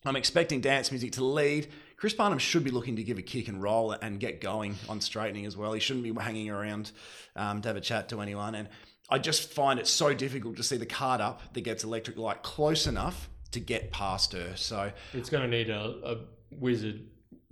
I'm 0.05 0.16
expecting 0.16 0.61
dance 0.61 0.93
music 0.93 1.12
to 1.12 1.24
lead. 1.24 1.66
Chris 1.97 2.14
Parnham 2.14 2.39
should 2.39 2.62
be 2.62 2.70
looking 2.70 2.97
to 2.97 3.03
give 3.03 3.18
a 3.18 3.22
kick 3.22 3.49
and 3.49 3.61
roll 3.61 3.93
and 3.93 4.20
get 4.20 4.41
going 4.41 4.76
on 4.89 5.01
straightening 5.01 5.45
as 5.45 5.57
well. 5.57 5.72
He 5.72 5.80
shouldn't 5.80 6.05
be 6.05 6.14
hanging 6.14 6.51
around 6.51 6.93
um, 7.34 7.62
to 7.62 7.68
have 7.68 7.76
a 7.76 7.80
chat 7.80 8.09
to 8.11 8.20
anyone. 8.20 8.55
And 8.55 8.68
I 9.11 9.18
just 9.18 9.53
find 9.53 9.80
it 9.80 9.89
so 9.89 10.14
difficult 10.14 10.57
to 10.59 10.62
see 10.62 10.76
the 10.76 10.87
card 10.87 11.20
up 11.20 11.55
that 11.55 11.62
gets 11.62 11.82
Electric 11.82 12.16
Light 12.16 12.45
close 12.45 12.87
enough 12.87 13.28
to 13.53 13.61
get 13.61 13.91
past 13.91 14.32
her. 14.34 14.53
So 14.55 14.93
it's 15.12 15.30
going 15.30 15.43
to 15.43 15.49
need 15.49 15.70
a, 15.70 15.95
a 16.05 16.18
wizard 16.53 17.01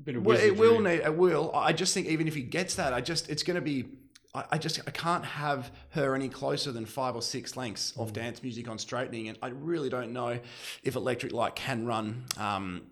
bit 0.04 0.16
of 0.16 0.26
well, 0.26 0.38
it 0.38 0.56
will 0.56 0.80
need 0.80 1.00
it 1.00 1.16
will. 1.16 1.50
I 1.54 1.72
just 1.72 1.94
think 1.94 2.06
even 2.06 2.28
if 2.28 2.34
he 2.34 2.42
gets 2.42 2.74
that, 2.76 2.92
I 2.92 3.00
just 3.00 3.28
it's 3.30 3.42
going 3.42 3.56
to 3.56 3.60
be. 3.60 3.86
I, 4.34 4.44
I 4.52 4.58
just 4.58 4.80
I 4.86 4.90
can't 4.90 5.24
have 5.24 5.70
her 5.90 6.14
any 6.14 6.28
closer 6.28 6.72
than 6.72 6.86
five 6.86 7.14
or 7.14 7.22
six 7.22 7.56
lengths 7.56 7.92
mm. 7.92 8.02
off 8.02 8.12
dance 8.12 8.42
music 8.42 8.68
on 8.68 8.78
straightening, 8.78 9.28
and 9.28 9.38
I 9.42 9.48
really 9.48 9.88
don't 9.88 10.12
know 10.12 10.38
if 10.82 10.96
Electric 10.96 11.32
Light 11.32 11.54
can 11.54 11.86
run 11.86 12.24
um, 12.36 12.82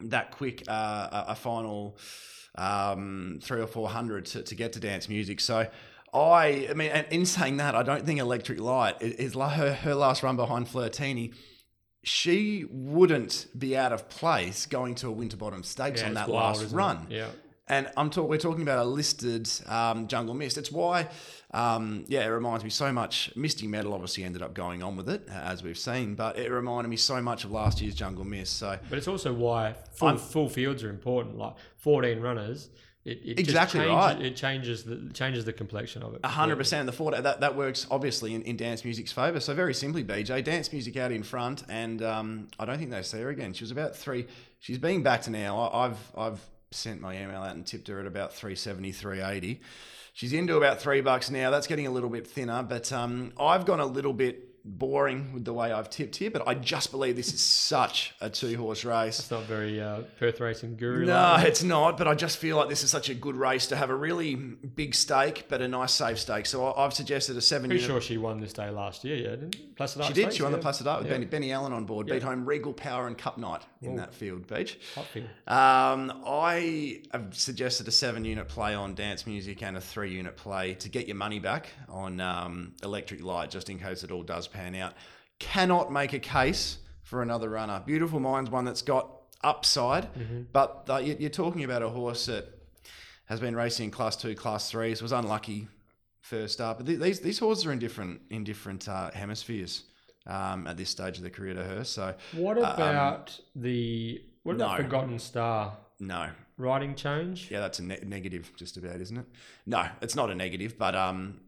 that 0.00 0.32
quick 0.32 0.64
uh, 0.68 1.24
a, 1.28 1.34
final 1.34 1.98
um, 2.54 3.38
three 3.42 3.60
or 3.60 3.66
four 3.66 3.88
hundred 3.88 4.26
to, 4.26 4.42
to 4.42 4.54
get 4.54 4.72
to 4.74 4.80
dance 4.80 5.08
music. 5.08 5.40
So. 5.40 5.66
I, 6.10 6.68
I 6.70 6.72
mean, 6.72 6.90
and 6.90 7.06
in 7.10 7.26
saying 7.26 7.58
that, 7.58 7.74
I 7.74 7.82
don't 7.82 8.06
think 8.06 8.18
Electric 8.18 8.58
Light 8.58 8.96
is, 9.02 9.12
is 9.12 9.34
her, 9.34 9.74
her 9.74 9.94
last 9.94 10.22
run 10.22 10.36
behind 10.36 10.66
Flirtini 10.66 11.34
she 12.08 12.64
wouldn't 12.70 13.46
be 13.56 13.76
out 13.76 13.92
of 13.92 14.08
place 14.08 14.66
going 14.66 14.94
to 14.96 15.08
a 15.08 15.12
Winterbottom 15.12 15.62
Stakes 15.62 16.00
yeah, 16.00 16.08
on 16.08 16.14
that 16.14 16.28
wild, 16.28 16.58
last 16.58 16.72
run. 16.72 17.06
It? 17.10 17.16
Yeah. 17.16 17.28
And 17.70 17.90
I'm 17.98 18.08
talk, 18.08 18.30
we're 18.30 18.38
talking 18.38 18.62
about 18.62 18.78
a 18.78 18.88
listed 18.88 19.46
um, 19.66 20.06
Jungle 20.06 20.34
Mist. 20.34 20.56
It's 20.56 20.72
why, 20.72 21.08
um, 21.50 22.06
yeah, 22.08 22.24
it 22.24 22.28
reminds 22.28 22.64
me 22.64 22.70
so 22.70 22.90
much. 22.92 23.30
Misty 23.36 23.66
Metal 23.66 23.92
obviously 23.92 24.24
ended 24.24 24.40
up 24.40 24.54
going 24.54 24.82
on 24.82 24.96
with 24.96 25.10
it, 25.10 25.28
as 25.30 25.62
we've 25.62 25.76
seen, 25.76 26.14
but 26.14 26.38
it 26.38 26.50
reminded 26.50 26.88
me 26.88 26.96
so 26.96 27.20
much 27.20 27.44
of 27.44 27.50
last 27.52 27.82
year's 27.82 27.94
Jungle 27.94 28.24
Mist. 28.24 28.56
So, 28.56 28.78
but 28.88 28.96
it's 28.96 29.06
also 29.06 29.34
why 29.34 29.74
full, 29.92 30.16
full 30.16 30.48
fields 30.48 30.82
are 30.82 30.88
important. 30.88 31.36
Like 31.36 31.56
14 31.76 32.20
runners, 32.20 32.70
it, 33.08 33.20
it 33.24 33.38
exactly 33.38 33.80
changes, 33.80 33.94
right. 33.94 34.20
It 34.20 34.36
changes 34.36 34.84
the 34.84 35.10
changes 35.12 35.44
the 35.44 35.52
complexion 35.52 36.02
of 36.02 36.14
it. 36.14 36.24
hundred 36.24 36.56
percent. 36.56 36.86
The 36.86 36.92
four 36.92 37.12
that 37.12 37.40
that 37.40 37.56
works 37.56 37.86
obviously 37.90 38.34
in, 38.34 38.42
in 38.42 38.56
dance 38.56 38.84
music's 38.84 39.12
favour. 39.12 39.40
So 39.40 39.54
very 39.54 39.74
simply, 39.74 40.04
BJ 40.04 40.44
dance 40.44 40.72
music 40.72 40.96
out 40.96 41.12
in 41.12 41.22
front, 41.22 41.64
and 41.68 42.02
um, 42.02 42.48
I 42.58 42.64
don't 42.64 42.78
think 42.78 42.90
they 42.90 43.02
see 43.02 43.20
her 43.20 43.30
again. 43.30 43.52
She 43.52 43.64
was 43.64 43.70
about 43.70 43.96
three. 43.96 44.26
She's 44.60 44.78
being 44.78 45.02
backed 45.02 45.24
to 45.24 45.30
now. 45.30 45.58
I, 45.58 45.86
I've 45.86 46.12
I've 46.16 46.40
sent 46.70 47.00
my 47.00 47.14
email 47.14 47.40
out 47.40 47.56
and 47.56 47.66
tipped 47.66 47.88
her 47.88 47.98
at 47.98 48.06
about 48.06 48.34
370, 48.34 48.92
380. 48.92 49.60
She's 50.12 50.32
into 50.32 50.56
about 50.56 50.80
three 50.80 51.00
bucks 51.00 51.30
now. 51.30 51.50
That's 51.50 51.66
getting 51.66 51.86
a 51.86 51.90
little 51.90 52.10
bit 52.10 52.26
thinner, 52.26 52.62
but 52.62 52.92
um, 52.92 53.32
I've 53.38 53.64
gone 53.64 53.80
a 53.80 53.86
little 53.86 54.12
bit 54.12 54.47
boring 54.68 55.32
with 55.32 55.44
the 55.44 55.52
way 55.52 55.72
I've 55.72 55.90
tipped 55.90 56.16
here, 56.16 56.30
but 56.30 56.46
I 56.46 56.54
just 56.54 56.90
believe 56.90 57.16
this 57.16 57.32
is 57.32 57.40
such 57.40 58.14
a 58.20 58.28
two 58.28 58.56
horse 58.56 58.84
race. 58.84 59.18
It's 59.18 59.30
not 59.30 59.44
very 59.44 59.80
uh, 59.80 60.02
Perth 60.18 60.40
racing 60.40 60.76
guru. 60.76 61.06
No, 61.06 61.36
it's 61.38 61.62
not. 61.62 61.98
But 61.98 62.08
I 62.08 62.14
just 62.14 62.38
feel 62.38 62.56
like 62.56 62.68
this 62.68 62.84
is 62.84 62.90
such 62.90 63.08
a 63.08 63.14
good 63.14 63.36
race 63.36 63.68
to 63.68 63.76
have 63.76 63.90
a 63.90 63.96
really 63.96 64.34
big 64.34 64.94
stake, 64.94 65.46
but 65.48 65.62
a 65.62 65.68
nice 65.68 65.92
safe 65.92 66.18
stake. 66.18 66.46
So 66.46 66.74
I've 66.74 66.94
suggested 66.94 67.36
a 67.36 67.40
seven. 67.40 67.70
Pretty 67.70 67.84
sure 67.84 68.00
she 68.00 68.18
won 68.18 68.40
this 68.40 68.52
day 68.52 68.70
last 68.70 69.04
year. 69.04 69.16
Yeah, 69.16 69.30
didn't 69.30 69.76
Placid 69.76 70.04
She 70.04 70.12
did. 70.12 70.32
She 70.32 70.42
won 70.42 70.50
yeah. 70.50 70.56
the 70.56 70.62
Placid 70.62 70.86
Ark 70.86 70.98
with 70.98 71.06
yeah. 71.06 71.14
Benny, 71.14 71.26
Benny 71.26 71.52
Allen 71.52 71.72
on 71.72 71.84
board. 71.84 72.08
Yeah. 72.08 72.14
Beat 72.14 72.24
home 72.24 72.44
Regal 72.44 72.72
Power 72.72 73.06
and 73.06 73.16
Cup 73.16 73.38
Night 73.38 73.62
in 73.80 73.94
Ooh. 73.94 73.96
that 73.96 74.12
field, 74.12 74.46
Beej. 74.48 74.76
Um, 75.46 76.22
I 76.26 77.02
have 77.12 77.36
suggested 77.36 77.86
a 77.86 77.92
seven 77.92 78.24
unit 78.24 78.48
play 78.48 78.74
on 78.74 78.94
dance 78.94 79.26
music 79.26 79.62
and 79.62 79.76
a 79.76 79.80
three 79.80 80.12
unit 80.12 80.36
play 80.36 80.74
to 80.74 80.88
get 80.88 81.06
your 81.06 81.16
money 81.16 81.38
back 81.38 81.68
on 81.88 82.20
um, 82.20 82.72
Electric 82.82 83.22
Light, 83.22 83.50
just 83.50 83.70
in 83.70 83.78
case 83.78 84.02
it 84.02 84.10
all 84.10 84.24
does 84.24 84.48
pan 84.58 84.74
out 84.74 84.94
cannot 85.38 85.92
make 85.92 86.12
a 86.12 86.18
case 86.18 86.78
for 87.02 87.22
another 87.22 87.48
runner. 87.48 87.82
Beautiful 87.86 88.20
Mind's 88.20 88.50
one 88.50 88.64
that's 88.64 88.82
got 88.82 89.08
upside, 89.42 90.12
mm-hmm. 90.14 90.42
but 90.52 90.84
uh, 90.88 90.96
you're 90.96 91.30
talking 91.30 91.64
about 91.64 91.82
a 91.82 91.88
horse 91.88 92.26
that 92.26 92.46
has 93.26 93.40
been 93.40 93.54
racing 93.54 93.84
in 93.84 93.90
Class 93.90 94.16
Two, 94.16 94.34
Class 94.34 94.70
Threes, 94.70 95.00
was 95.00 95.12
unlucky 95.12 95.68
first 96.20 96.60
up. 96.60 96.78
But 96.78 96.86
these 96.86 97.20
these 97.20 97.38
horses 97.38 97.66
are 97.66 97.72
in 97.72 97.78
different 97.78 98.20
in 98.30 98.44
different 98.44 98.88
uh, 98.88 99.10
hemispheres 99.12 99.84
um, 100.26 100.66
at 100.66 100.76
this 100.76 100.90
stage 100.90 101.18
of 101.18 101.22
the 101.22 101.30
career 101.30 101.54
to 101.54 101.64
her. 101.64 101.84
So 101.84 102.14
what 102.32 102.58
uh, 102.58 102.72
about 102.74 103.30
um, 103.38 103.62
the 103.62 104.22
what 104.42 104.56
about 104.56 104.78
no. 104.78 104.84
Forgotten 104.84 105.18
Star? 105.18 105.76
No. 106.00 106.30
Riding 106.56 106.96
change? 106.96 107.50
Yeah, 107.50 107.60
that's 107.60 107.78
a 107.78 107.84
ne- 107.84 108.00
negative, 108.04 108.50
just 108.56 108.76
about, 108.76 109.00
isn't 109.00 109.16
it? 109.16 109.26
No, 109.64 109.86
it's 110.00 110.16
not 110.16 110.28
a 110.28 110.34
negative, 110.34 110.76
but 110.76 110.96
um, 110.96 111.40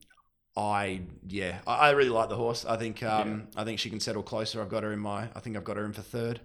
I 0.56 1.02
yeah, 1.28 1.58
I, 1.66 1.74
I, 1.74 1.90
really 1.90 2.10
like 2.10 2.28
the 2.28 2.36
horse. 2.36 2.64
I 2.64 2.76
think 2.76 3.02
um, 3.02 3.48
yeah. 3.54 3.60
I 3.60 3.64
think 3.64 3.78
she 3.78 3.88
can 3.88 4.00
settle 4.00 4.22
closer. 4.22 4.60
I've 4.60 4.68
got 4.68 4.82
her 4.82 4.92
in 4.92 4.98
my. 4.98 5.28
I 5.34 5.40
think 5.40 5.56
I've 5.56 5.64
got 5.64 5.76
her 5.76 5.84
in 5.84 5.92
for 5.92 6.02
third. 6.02 6.40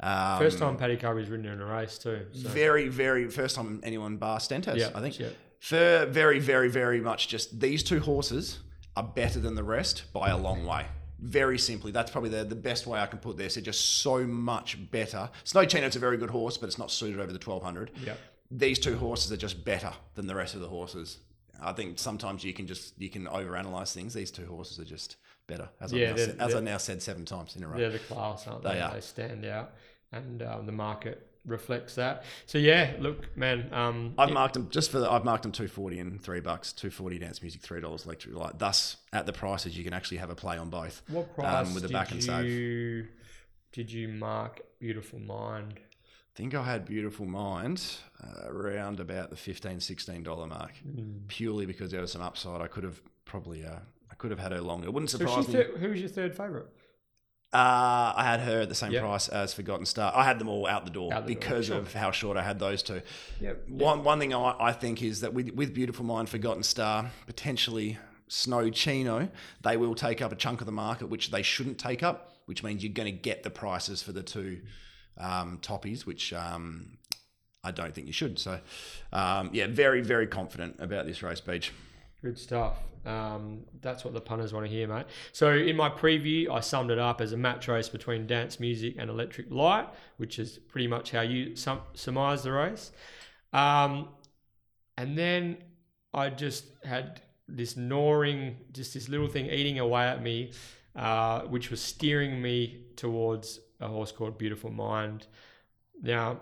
Um, 0.00 0.38
first 0.38 0.58
time 0.58 0.76
Paddy 0.76 0.96
Carbery's 0.96 1.28
ridden 1.28 1.46
in 1.46 1.60
a 1.60 1.64
race 1.64 1.96
too. 1.96 2.26
So. 2.32 2.48
Very, 2.48 2.88
very 2.88 3.28
first 3.30 3.56
time 3.56 3.80
anyone 3.82 4.16
bar 4.16 4.38
Stentos. 4.38 4.76
Yeah, 4.76 4.90
I 4.94 5.00
think. 5.00 5.18
Yeah. 5.18 5.28
For 5.60 6.06
very, 6.10 6.38
very, 6.38 6.68
very 6.68 7.00
much 7.00 7.28
just 7.28 7.60
these 7.60 7.82
two 7.82 8.00
horses 8.00 8.58
are 8.96 9.02
better 9.02 9.40
than 9.40 9.54
the 9.54 9.64
rest 9.64 10.04
by 10.12 10.30
a 10.30 10.36
long 10.36 10.66
way. 10.66 10.86
Very 11.18 11.58
simply, 11.58 11.92
that's 11.92 12.10
probably 12.10 12.28
the, 12.28 12.44
the 12.44 12.54
best 12.54 12.86
way 12.86 13.00
I 13.00 13.06
can 13.06 13.18
put 13.18 13.38
this. 13.38 13.54
They're 13.54 13.62
just 13.62 14.02
so 14.02 14.26
much 14.26 14.78
better. 14.90 15.30
Snow 15.44 15.64
Chino's 15.64 15.96
a 15.96 15.98
very 15.98 16.18
good 16.18 16.30
horse, 16.30 16.58
but 16.58 16.66
it's 16.66 16.78
not 16.78 16.90
suited 16.90 17.20
over 17.20 17.32
the 17.32 17.38
1200. 17.38 17.90
Yeah. 18.04 18.14
These 18.50 18.78
two 18.78 18.98
horses 18.98 19.32
are 19.32 19.36
just 19.36 19.64
better 19.64 19.92
than 20.14 20.26
the 20.26 20.34
rest 20.34 20.54
of 20.54 20.60
the 20.60 20.68
horses. 20.68 21.18
I 21.62 21.72
think 21.72 21.98
sometimes 21.98 22.44
you 22.44 22.52
can 22.52 22.66
just 22.66 22.94
you 22.98 23.08
can 23.08 23.26
overanalyze 23.26 23.92
things. 23.92 24.14
These 24.14 24.30
two 24.30 24.46
horses 24.46 24.78
are 24.78 24.84
just 24.84 25.16
better, 25.46 25.68
as, 25.80 25.92
yeah, 25.92 26.08
I, 26.08 26.10
now 26.10 26.16
said, 26.16 26.36
as 26.40 26.54
I 26.54 26.60
now 26.60 26.76
said 26.78 27.02
seven 27.02 27.24
times 27.24 27.56
in 27.56 27.62
a 27.62 27.68
row. 27.68 27.76
They're 27.76 27.90
the 27.90 27.98
class, 27.98 28.46
aren't 28.46 28.62
they? 28.62 28.74
They, 28.74 28.80
are. 28.80 28.94
they 28.94 29.00
stand 29.00 29.44
out, 29.44 29.72
and 30.12 30.42
um, 30.42 30.66
the 30.66 30.72
market 30.72 31.26
reflects 31.46 31.94
that. 31.94 32.24
So 32.46 32.58
yeah, 32.58 32.94
look, 32.98 33.36
man. 33.36 33.72
Um, 33.72 34.14
I've 34.18 34.32
marked 34.32 34.54
them 34.54 34.68
just 34.70 34.90
for 34.90 34.98
the, 34.98 35.10
I've 35.10 35.24
marked 35.24 35.44
them 35.44 35.52
two 35.52 35.68
forty 35.68 35.98
and 35.98 36.20
three 36.20 36.40
bucks, 36.40 36.72
two 36.72 36.90
forty 36.90 37.18
dance 37.18 37.40
music, 37.42 37.62
three 37.62 37.80
dollars 37.80 38.04
electric 38.04 38.34
light. 38.34 38.58
Thus, 38.58 38.96
at 39.12 39.26
the 39.26 39.32
prices, 39.32 39.76
you 39.76 39.84
can 39.84 39.92
actually 39.92 40.18
have 40.18 40.30
a 40.30 40.34
play 40.34 40.58
on 40.58 40.70
both. 40.70 41.02
What 41.08 41.34
price 41.34 41.68
um, 41.68 41.74
with 41.74 41.84
the 41.84 41.88
back 41.88 42.10
and 42.10 42.22
save? 42.22 43.08
Did 43.72 43.92
you 43.92 44.08
mark 44.08 44.60
Beautiful 44.80 45.18
Mind? 45.18 45.80
Think 46.36 46.54
I 46.54 46.62
had 46.62 46.84
Beautiful 46.84 47.24
Mind 47.24 47.82
uh, 48.22 48.50
around 48.52 49.00
about 49.00 49.30
the 49.30 49.36
15 49.36 49.78
$16 49.78 50.48
mark, 50.48 50.72
mm. 50.86 51.26
purely 51.28 51.64
because 51.64 51.90
there 51.90 52.02
was 52.02 52.12
some 52.12 52.20
upside. 52.20 52.60
I 52.60 52.66
could 52.66 52.84
have 52.84 53.00
probably, 53.24 53.64
uh, 53.64 53.78
I 54.10 54.14
could 54.16 54.30
have 54.30 54.38
had 54.38 54.52
her 54.52 54.60
longer. 54.60 54.88
It 54.88 54.92
wouldn't 54.92 55.10
surprise 55.10 55.48
me. 55.48 55.54
Thir- 55.54 55.78
who 55.78 55.88
was 55.88 56.00
your 56.00 56.10
third 56.10 56.36
favourite? 56.36 56.66
Uh, 57.52 58.12
I 58.16 58.24
had 58.24 58.40
her 58.40 58.60
at 58.60 58.68
the 58.68 58.74
same 58.74 58.92
yep. 58.92 59.02
price 59.02 59.28
as 59.28 59.54
Forgotten 59.54 59.86
Star. 59.86 60.12
I 60.14 60.24
had 60.24 60.38
them 60.38 60.48
all 60.48 60.66
out 60.66 60.84
the 60.84 60.90
door 60.90 61.14
out 61.14 61.26
the 61.26 61.34
because 61.34 61.68
door. 61.68 61.78
Of 61.78 61.94
how 61.94 62.10
short 62.10 62.36
I 62.36 62.42
had 62.42 62.58
those 62.58 62.82
two. 62.82 63.00
Yep. 63.40 63.68
One 63.68 64.04
one 64.04 64.18
thing 64.18 64.34
I, 64.34 64.56
I 64.60 64.72
think 64.72 65.00
is 65.02 65.20
that 65.20 65.32
with 65.32 65.50
with 65.50 65.72
Beautiful 65.72 66.04
Mind, 66.04 66.28
Forgotten 66.28 66.64
Star, 66.64 67.10
potentially 67.26 67.98
Snow 68.28 68.68
Chino, 68.68 69.30
they 69.62 69.76
will 69.76 69.94
take 69.94 70.20
up 70.20 70.32
a 70.32 70.36
chunk 70.36 70.60
of 70.60 70.66
the 70.66 70.72
market 70.72 71.06
which 71.06 71.30
they 71.30 71.42
shouldn't 71.42 71.78
take 71.78 72.02
up, 72.02 72.32
which 72.44 72.62
means 72.62 72.82
you're 72.82 72.92
going 72.92 73.10
to 73.10 73.18
get 73.18 73.42
the 73.42 73.50
prices 73.50 74.02
for 74.02 74.12
the 74.12 74.24
two 74.24 74.60
um, 75.18 75.58
toppies, 75.62 76.06
which 76.06 76.32
um, 76.32 76.98
I 77.64 77.70
don't 77.70 77.94
think 77.94 78.06
you 78.06 78.12
should. 78.12 78.38
So, 78.38 78.60
um, 79.12 79.50
yeah, 79.52 79.66
very, 79.68 80.00
very 80.00 80.26
confident 80.26 80.76
about 80.78 81.06
this 81.06 81.22
race, 81.22 81.40
Beej. 81.40 81.70
Good 82.22 82.38
stuff. 82.38 82.78
Um, 83.04 83.60
that's 83.82 84.04
what 84.04 84.14
the 84.14 84.20
punters 84.20 84.52
want 84.52 84.66
to 84.66 84.72
hear, 84.72 84.88
mate. 84.88 85.06
So, 85.32 85.52
in 85.52 85.76
my 85.76 85.88
preview, 85.88 86.50
I 86.50 86.60
summed 86.60 86.90
it 86.90 86.98
up 86.98 87.20
as 87.20 87.32
a 87.32 87.36
match 87.36 87.68
race 87.68 87.88
between 87.88 88.26
dance 88.26 88.58
music 88.58 88.96
and 88.98 89.10
electric 89.10 89.50
light, 89.50 89.88
which 90.16 90.38
is 90.38 90.58
pretty 90.58 90.88
much 90.88 91.12
how 91.12 91.20
you 91.20 91.54
sum- 91.56 91.82
surmise 91.94 92.42
the 92.42 92.52
race. 92.52 92.92
Um, 93.52 94.08
and 94.98 95.16
then 95.16 95.58
I 96.12 96.30
just 96.30 96.64
had 96.84 97.20
this 97.48 97.76
gnawing, 97.76 98.56
just 98.72 98.94
this 98.94 99.08
little 99.08 99.28
thing 99.28 99.46
eating 99.46 99.78
away 99.78 100.04
at 100.04 100.22
me, 100.22 100.52
uh, 100.96 101.42
which 101.42 101.70
was 101.70 101.80
steering 101.80 102.42
me 102.42 102.86
towards 102.96 103.60
a 103.80 103.88
horse 103.88 104.12
called 104.12 104.38
Beautiful 104.38 104.70
Mind. 104.70 105.26
Now, 106.02 106.40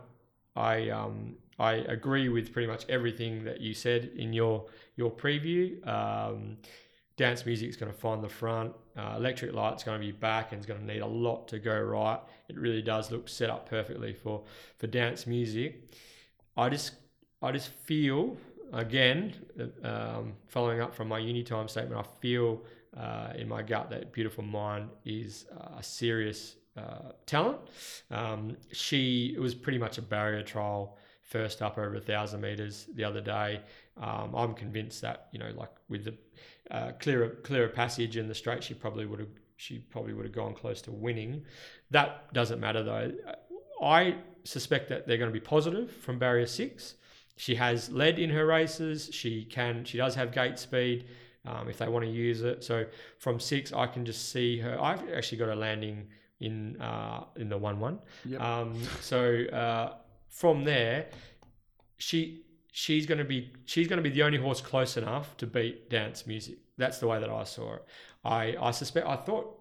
I 0.56 0.90
um, 0.90 1.36
I 1.58 1.74
agree 1.74 2.28
with 2.28 2.52
pretty 2.52 2.68
much 2.68 2.84
everything 2.88 3.44
that 3.44 3.60
you 3.60 3.74
said 3.74 4.10
in 4.16 4.32
your 4.32 4.66
your 4.96 5.10
preview. 5.10 5.86
Um, 5.86 6.58
dance 7.16 7.46
music 7.46 7.68
is 7.68 7.76
going 7.76 7.92
to 7.92 7.98
find 7.98 8.22
the 8.22 8.28
front. 8.28 8.72
Uh, 8.96 9.14
electric 9.16 9.52
light's 9.52 9.84
going 9.84 10.00
to 10.00 10.04
be 10.04 10.12
back 10.12 10.50
and 10.50 10.58
it's 10.58 10.66
going 10.66 10.80
to 10.80 10.86
need 10.86 11.00
a 11.00 11.06
lot 11.06 11.46
to 11.48 11.58
go 11.58 11.78
right. 11.78 12.18
It 12.48 12.58
really 12.58 12.82
does 12.82 13.10
look 13.10 13.28
set 13.28 13.50
up 13.50 13.68
perfectly 13.68 14.12
for 14.12 14.44
for 14.78 14.86
dance 14.86 15.26
music. 15.26 15.90
I 16.56 16.68
just 16.68 16.94
I 17.42 17.52
just 17.52 17.68
feel 17.68 18.36
again, 18.72 19.34
um, 19.82 20.34
following 20.48 20.80
up 20.80 20.94
from 20.94 21.08
my 21.08 21.18
uni 21.18 21.42
time 21.42 21.68
statement, 21.68 22.00
I 22.00 22.20
feel 22.20 22.62
uh, 22.96 23.32
in 23.36 23.48
my 23.48 23.62
gut 23.62 23.90
that 23.90 24.12
Beautiful 24.12 24.44
Mind 24.44 24.88
is 25.04 25.46
a 25.78 25.82
serious 25.82 26.56
uh, 26.76 27.12
talent. 27.26 27.58
Um, 28.10 28.56
she 28.72 29.36
was 29.38 29.54
pretty 29.54 29.78
much 29.78 29.98
a 29.98 30.02
barrier 30.02 30.42
trial 30.42 30.96
first 31.22 31.62
up 31.62 31.78
over 31.78 31.96
a 31.96 32.00
thousand 32.00 32.40
meters 32.40 32.86
the 32.94 33.04
other 33.04 33.20
day. 33.20 33.60
Um, 34.00 34.34
I'm 34.34 34.54
convinced 34.54 35.00
that 35.02 35.28
you 35.32 35.38
know, 35.38 35.50
like 35.54 35.70
with 35.88 36.04
the 36.04 36.14
uh, 36.70 36.92
clearer 36.98 37.28
clearer 37.42 37.68
passage 37.68 38.16
in 38.16 38.28
the 38.28 38.34
straight, 38.34 38.64
she 38.64 38.74
probably 38.74 39.06
would 39.06 39.20
have 39.20 39.28
she 39.56 39.78
probably 39.78 40.12
would 40.12 40.24
have 40.24 40.34
gone 40.34 40.54
close 40.54 40.82
to 40.82 40.90
winning. 40.90 41.44
That 41.90 42.32
doesn't 42.32 42.60
matter 42.60 42.82
though. 42.82 43.12
I 43.82 44.16
suspect 44.44 44.88
that 44.88 45.06
they're 45.06 45.18
going 45.18 45.30
to 45.30 45.38
be 45.38 45.44
positive 45.44 45.90
from 45.90 46.18
barrier 46.18 46.46
six. 46.46 46.94
She 47.36 47.56
has 47.56 47.90
led 47.90 48.18
in 48.18 48.30
her 48.30 48.46
races. 48.46 49.10
She 49.12 49.44
can. 49.44 49.84
She 49.84 49.98
does 49.98 50.14
have 50.14 50.32
gate 50.32 50.58
speed 50.58 51.06
um, 51.46 51.68
if 51.68 51.78
they 51.78 51.88
want 51.88 52.04
to 52.04 52.10
use 52.10 52.42
it. 52.42 52.62
So 52.62 52.86
from 53.18 53.40
six, 53.40 53.72
I 53.72 53.86
can 53.86 54.04
just 54.04 54.30
see 54.30 54.58
her. 54.58 54.80
I've 54.80 55.02
actually 55.12 55.38
got 55.38 55.48
her 55.48 55.56
landing 55.56 56.08
in 56.40 56.80
uh, 56.80 57.24
in 57.36 57.48
the 57.48 57.58
one 57.58 57.80
one. 57.80 57.98
Yep. 58.24 58.40
Um, 58.40 58.82
so 59.00 59.44
uh, 59.52 59.94
from 60.28 60.64
there, 60.64 61.06
she 61.98 62.44
she's 62.72 63.06
going 63.06 63.18
to 63.18 63.24
be 63.24 63.52
she's 63.64 63.88
going 63.88 63.98
to 63.98 64.02
be 64.02 64.10
the 64.10 64.22
only 64.22 64.38
horse 64.38 64.60
close 64.60 64.96
enough 64.96 65.36
to 65.38 65.46
beat 65.46 65.90
dance 65.90 66.26
music. 66.26 66.58
That's 66.76 66.98
the 66.98 67.06
way 67.06 67.20
that 67.20 67.30
I 67.30 67.44
saw 67.44 67.74
it. 67.74 67.84
I 68.24 68.56
I 68.60 68.70
suspect 68.70 69.06
I 69.06 69.16
thought 69.16 69.56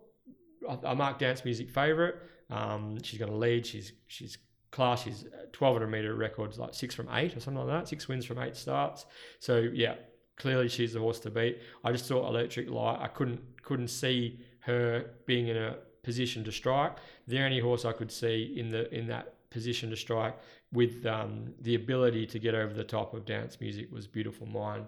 I, 0.69 0.77
I 0.87 0.93
marked 0.93 1.19
dance 1.19 1.45
music 1.45 1.69
favorite. 1.69 2.15
Um, 2.49 2.97
she's 3.01 3.19
going 3.19 3.31
to 3.31 3.37
lead. 3.37 3.65
She's 3.65 3.93
she's 4.07 4.37
class. 4.71 5.03
She's 5.03 5.23
1200 5.57 5.87
meter 5.87 6.15
records 6.15 6.57
like 6.59 6.73
six 6.73 6.95
from 6.95 7.07
eight 7.13 7.37
or 7.37 7.39
something 7.39 7.65
like 7.65 7.81
that. 7.81 7.87
Six 7.87 8.07
wins 8.07 8.25
from 8.25 8.39
eight 8.39 8.55
starts. 8.55 9.05
So 9.39 9.59
yeah, 9.59 9.95
clearly 10.35 10.67
she's 10.67 10.93
the 10.93 10.99
horse 10.99 11.19
to 11.21 11.29
beat. 11.29 11.59
I 11.83 11.91
just 11.91 12.07
thought 12.07 12.27
Electric 12.27 12.69
Light. 12.69 12.99
I 12.99 13.07
couldn't 13.07 13.41
couldn't 13.63 13.89
see 13.89 14.39
her 14.61 15.11
being 15.25 15.47
in 15.47 15.57
a 15.57 15.75
position 16.03 16.43
to 16.43 16.51
strike. 16.51 16.97
The 17.27 17.39
only 17.39 17.59
horse 17.59 17.85
I 17.85 17.93
could 17.93 18.11
see 18.11 18.53
in 18.55 18.69
the 18.69 18.93
in 18.93 19.07
that 19.07 19.33
position 19.49 19.89
to 19.89 19.95
strike 19.95 20.35
with 20.71 21.05
um, 21.05 21.53
the 21.61 21.75
ability 21.75 22.25
to 22.25 22.39
get 22.39 22.55
over 22.55 22.73
the 22.73 22.83
top 22.83 23.13
of 23.13 23.25
dance 23.25 23.61
music 23.61 23.91
was 23.91 24.07
Beautiful 24.07 24.47
Mind. 24.47 24.87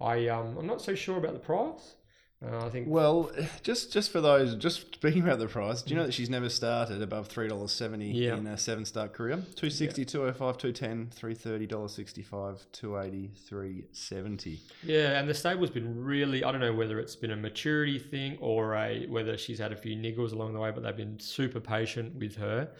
I 0.00 0.28
um, 0.28 0.56
I'm 0.58 0.66
not 0.66 0.82
so 0.82 0.94
sure 0.94 1.18
about 1.18 1.32
the 1.32 1.40
price. 1.40 1.96
Uh, 2.42 2.64
I 2.64 2.70
think 2.70 2.88
Well, 2.88 3.30
just 3.62 3.92
just 3.92 4.10
for 4.10 4.22
those, 4.22 4.54
just 4.54 4.94
speaking 4.94 5.22
about 5.22 5.38
the 5.40 5.46
price, 5.46 5.82
do 5.82 5.92
you 5.92 6.00
know 6.00 6.06
that 6.06 6.12
she's 6.12 6.30
never 6.30 6.48
started 6.48 7.02
above 7.02 7.26
three 7.28 7.48
dollars 7.48 7.70
seventy 7.70 8.08
Yeah. 8.12 8.36
in 8.36 8.46
a 8.46 8.56
seven 8.56 8.86
start 8.86 9.12
career? 9.12 9.36
260, 9.56 10.06
205, 10.06 10.56
210, 10.56 11.10
330, 11.10 11.66
dollars 11.66 11.92
sixty 11.92 12.22
five, 12.22 12.64
280, 12.72 13.30
370. 13.46 14.58
Yeah, 14.82 15.18
and 15.20 15.28
the 15.28 15.34
stable's 15.34 15.68
been 15.70 16.02
really 16.02 16.42
I 16.42 16.50
don't 16.50 16.62
know 16.62 16.72
whether 16.72 16.98
it's 16.98 17.14
been 17.14 17.30
a 17.32 17.36
maturity 17.36 17.98
thing 17.98 18.38
or 18.40 18.74
a 18.74 19.06
whether 19.06 19.36
she's 19.36 19.58
had 19.58 19.72
a 19.72 19.76
few 19.76 19.94
niggles 19.94 20.32
along 20.32 20.54
the 20.54 20.60
way, 20.60 20.70
but 20.70 20.82
they've 20.82 20.96
been 20.96 21.20
super 21.20 21.60
patient 21.60 22.14
with 22.14 22.36
her. 22.36 22.70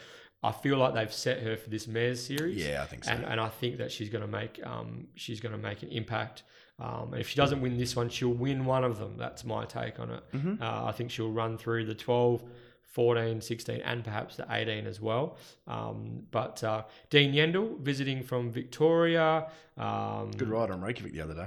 I 0.42 0.52
feel 0.52 0.78
like 0.78 0.94
they've 0.94 1.12
set 1.12 1.42
her 1.42 1.58
for 1.58 1.68
this 1.68 1.86
mares 1.86 2.24
series. 2.24 2.56
Yeah, 2.66 2.82
I 2.82 2.86
think 2.86 3.04
so. 3.04 3.10
and, 3.12 3.26
and 3.26 3.38
I 3.38 3.50
think 3.50 3.76
that 3.76 3.92
she's 3.92 4.08
going 4.08 4.22
to 4.22 4.26
make 4.26 4.58
um, 4.64 5.08
she's 5.16 5.38
going 5.38 5.52
to 5.52 5.58
make 5.58 5.82
an 5.82 5.90
impact. 5.90 6.44
Um, 6.80 7.12
and 7.12 7.20
if 7.20 7.28
she 7.28 7.36
doesn't 7.36 7.60
win 7.60 7.76
this 7.76 7.94
one, 7.94 8.08
she'll 8.08 8.30
win 8.32 8.64
one 8.64 8.84
of 8.84 8.98
them. 8.98 9.16
That's 9.18 9.44
my 9.44 9.64
take 9.66 10.00
on 10.00 10.10
it. 10.10 10.22
Mhm. 10.32 10.60
Uh, 10.62 10.86
I 10.86 10.92
think 10.92 11.10
she'll 11.10 11.30
run 11.30 11.58
through 11.58 11.84
the 11.84 11.94
12, 11.94 12.42
14, 12.84 13.40
16, 13.40 13.80
and 13.82 14.02
perhaps 14.02 14.36
the 14.36 14.46
18 14.50 14.86
as 14.86 15.00
well. 15.00 15.36
Um, 15.66 16.22
but 16.30 16.64
uh, 16.64 16.84
Dean 17.10 17.32
Yendall 17.34 17.78
visiting 17.80 18.22
from 18.22 18.50
Victoria. 18.50 19.48
Um, 19.76 20.30
Good 20.36 20.48
ride 20.48 20.70
on 20.70 20.80
Reykjavik 20.80 21.12
the 21.12 21.20
other 21.20 21.34
day. 21.34 21.46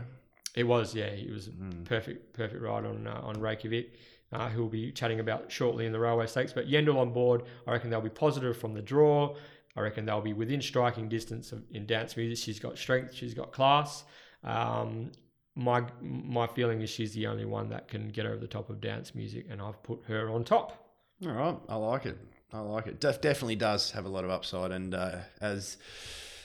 It 0.55 0.63
was, 0.65 0.93
yeah. 0.93 1.09
He 1.09 1.31
was 1.31 1.47
a 1.47 1.51
Mm. 1.51 1.83
perfect, 1.85 2.33
perfect 2.33 2.61
ride 2.61 2.85
on 2.85 3.07
uh, 3.07 3.19
on 3.23 3.39
Reykjavik. 3.39 3.93
Uh, 4.31 4.49
who 4.49 4.63
will 4.63 4.69
be 4.69 4.91
chatting 4.91 5.19
about 5.19 5.51
shortly 5.51 5.85
in 5.85 5.91
the 5.91 5.99
railway 5.99 6.25
stakes. 6.25 6.51
But 6.53 6.67
Yendall 6.67 6.97
on 6.97 7.13
board, 7.13 7.43
I 7.67 7.71
reckon 7.73 7.91
they'll 7.91 8.01
be 8.01 8.09
positive 8.09 8.57
from 8.57 8.73
the 8.73 8.81
draw. 8.81 9.35
I 9.75 9.81
reckon 9.81 10.05
they'll 10.05 10.21
be 10.21 10.33
within 10.33 10.59
striking 10.59 11.07
distance 11.07 11.51
of, 11.51 11.61
in 11.69 11.85
dance 11.85 12.17
music. 12.17 12.43
She's 12.43 12.59
got 12.59 12.75
strength, 12.79 13.13
she's 13.13 13.35
got 13.35 13.51
class. 13.51 14.03
Um, 14.43 15.11
my 15.55 15.83
my 16.01 16.47
feeling 16.47 16.81
is 16.81 16.89
she's 16.89 17.13
the 17.13 17.27
only 17.27 17.45
one 17.45 17.69
that 17.69 17.87
can 17.87 18.09
get 18.09 18.25
over 18.25 18.37
the 18.37 18.47
top 18.47 18.69
of 18.69 18.81
dance 18.81 19.13
music, 19.15 19.45
and 19.49 19.61
I've 19.61 19.81
put 19.83 20.01
her 20.07 20.29
on 20.29 20.43
top. 20.43 20.89
All 21.25 21.31
right, 21.31 21.55
I 21.69 21.75
like 21.75 22.05
it. 22.05 22.17
I 22.51 22.59
like 22.59 22.87
it. 22.87 22.99
Def- 22.99 23.21
definitely 23.21 23.55
does 23.55 23.91
have 23.91 24.05
a 24.05 24.09
lot 24.09 24.23
of 24.23 24.29
upside, 24.31 24.71
and 24.71 24.93
uh, 24.93 25.17
as 25.41 25.77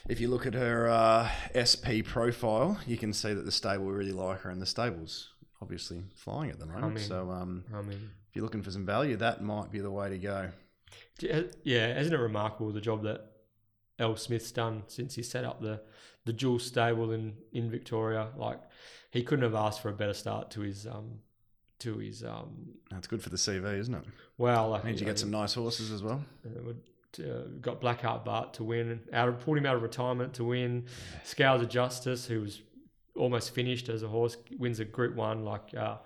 if 0.08 0.20
you 0.20 0.28
look 0.28 0.46
at 0.46 0.54
her 0.54 0.88
uh, 0.88 1.28
SP 1.56 2.00
profile, 2.04 2.78
you 2.86 2.96
can 2.96 3.12
see 3.12 3.32
that 3.34 3.44
the 3.44 3.52
stable 3.52 3.86
really 3.90 4.12
like 4.12 4.40
her, 4.40 4.50
and 4.50 4.60
the 4.60 4.66
stable's 4.66 5.30
obviously 5.60 6.02
flying 6.14 6.50
at 6.50 6.58
the 6.58 6.66
moment. 6.66 6.94
mean- 6.94 7.04
so 7.04 7.30
um, 7.30 7.64
I 7.74 7.82
mean, 7.82 8.10
if 8.28 8.36
you're 8.36 8.44
looking 8.44 8.62
for 8.62 8.70
some 8.70 8.86
value, 8.86 9.16
that 9.16 9.42
might 9.42 9.70
be 9.72 9.80
the 9.80 9.90
way 9.90 10.08
to 10.10 10.18
go. 10.18 10.50
yeah, 11.20 11.98
isn't 11.98 12.12
it 12.12 12.18
remarkable 12.18 12.72
the 12.72 12.80
job 12.80 13.02
that 13.02 13.32
L. 13.98 14.16
Smith's 14.16 14.52
done 14.52 14.84
since 14.86 15.14
he 15.14 15.22
set 15.22 15.44
up 15.44 15.60
the 15.60 15.80
the 16.24 16.32
dual 16.32 16.58
stable 16.58 17.12
in 17.12 17.34
in 17.52 17.70
Victoria? 17.70 18.28
Like 18.36 18.60
he 19.10 19.22
couldn't 19.22 19.42
have 19.44 19.54
asked 19.54 19.80
for 19.82 19.88
a 19.88 19.92
better 19.92 20.14
start 20.14 20.50
to 20.52 20.60
his 20.60 20.86
um 20.86 21.20
to 21.80 21.98
his 21.98 22.24
um 22.24 22.70
That's 22.90 23.06
good 23.06 23.22
for 23.22 23.30
the 23.30 23.36
CV, 23.36 23.78
isn't 23.78 23.94
it? 23.94 24.04
well 24.36 24.70
like 24.70 24.84
Means 24.84 25.00
you 25.00 25.06
know, 25.06 25.12
get 25.12 25.18
some 25.18 25.30
nice 25.30 25.54
horses 25.54 25.90
as 25.92 26.02
well. 26.02 26.22
uh, 26.46 26.70
uh, 27.22 27.42
got 27.60 27.80
Blackheart 27.80 28.24
Bart 28.24 28.54
to 28.54 28.64
win 28.64 29.00
out 29.12 29.28
of 29.28 29.40
pulled 29.40 29.58
him 29.58 29.66
out 29.66 29.76
of 29.76 29.82
retirement 29.82 30.34
to 30.34 30.44
win 30.44 30.84
Scales 31.24 31.62
of 31.62 31.68
Justice 31.68 32.26
who 32.26 32.40
was 32.42 32.60
almost 33.16 33.54
finished 33.54 33.88
as 33.88 34.02
a 34.02 34.08
horse 34.08 34.36
wins 34.58 34.78
a 34.80 34.84
group 34.84 35.14
one 35.16 35.44
like 35.44 35.74
uh, 35.76 35.96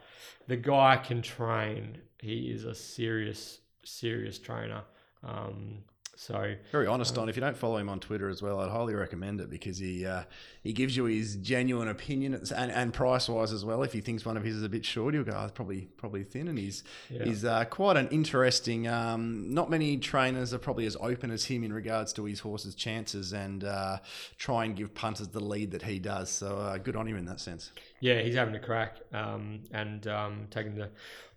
the 0.47 0.57
guy 0.57 0.97
can 0.97 1.21
train 1.21 1.99
he 2.21 2.51
is 2.51 2.65
a 2.65 2.75
serious 2.75 3.59
serious 3.85 4.39
trainer 4.39 4.83
um, 5.25 5.79
so 6.15 6.55
Very 6.71 6.87
honest 6.87 7.17
on. 7.19 7.29
If 7.29 7.37
you 7.37 7.41
don't 7.41 7.57
follow 7.57 7.79
him 7.79 7.89
on 7.89 7.99
Twitter 7.99 8.29
as 8.29 8.43
well, 8.43 8.61
I'd 8.61 8.71
highly 8.71 8.95
recommend 8.95 9.41
it 9.41 9.49
because 9.49 9.79
he 9.79 10.05
uh, 10.05 10.25
he 10.63 10.73
gives 10.73 10.97
you 10.97 11.07
his 11.07 11.37
genuine 11.37 11.89
opinion 11.89 12.35
and, 12.55 12.71
and 12.71 12.93
price 12.93 13.29
wise 13.29 13.51
as 13.53 13.65
well. 13.65 13.83
If 13.83 13.93
he 13.93 14.01
thinks 14.01 14.25
one 14.25 14.37
of 14.37 14.45
his 14.45 14.57
is 14.57 14.63
a 14.63 14.69
bit 14.69 14.85
short, 14.85 15.15
he'll 15.15 15.25
go 15.25 15.33
oh, 15.35 15.45
it's 15.45 15.53
probably 15.53 15.89
probably 15.97 16.23
thin, 16.23 16.49
and 16.49 16.59
he's 16.59 16.85
Yeah. 17.11 17.25
he's 17.25 17.45
uh, 17.45 17.65
quite 17.65 17.97
an 17.97 18.09
interesting. 18.09 18.87
Um, 18.87 19.53
not 19.55 19.71
many 19.71 19.97
trainers 19.97 20.53
are 20.53 20.59
probably 20.59 20.87
as 20.87 20.97
open 21.01 21.31
as 21.31 21.47
him 21.47 21.65
in 21.65 21.73
regards 21.73 22.13
to 22.15 22.25
his 22.27 22.41
horse's 22.41 22.75
chances 22.75 23.33
and 23.33 23.65
uh, 23.65 23.99
try 24.37 24.65
and 24.67 24.77
give 24.77 24.95
punters 24.95 25.29
the 25.29 25.41
lead 25.41 25.71
that 25.71 25.83
he 25.83 25.99
does. 25.99 26.31
So 26.31 26.59
uh, 26.59 26.79
good 26.79 26.95
on 26.95 27.07
him 27.09 27.17
in 27.17 27.25
that 27.25 27.41
sense. 27.41 27.73
yeah 28.01 28.21
he's 28.21 28.35
having 28.35 28.55
a 28.55 28.61
crack 28.61 28.97
um, 29.15 29.61
and 29.73 30.07
um, 30.07 30.47
taking 30.51 30.75
the 30.75 30.91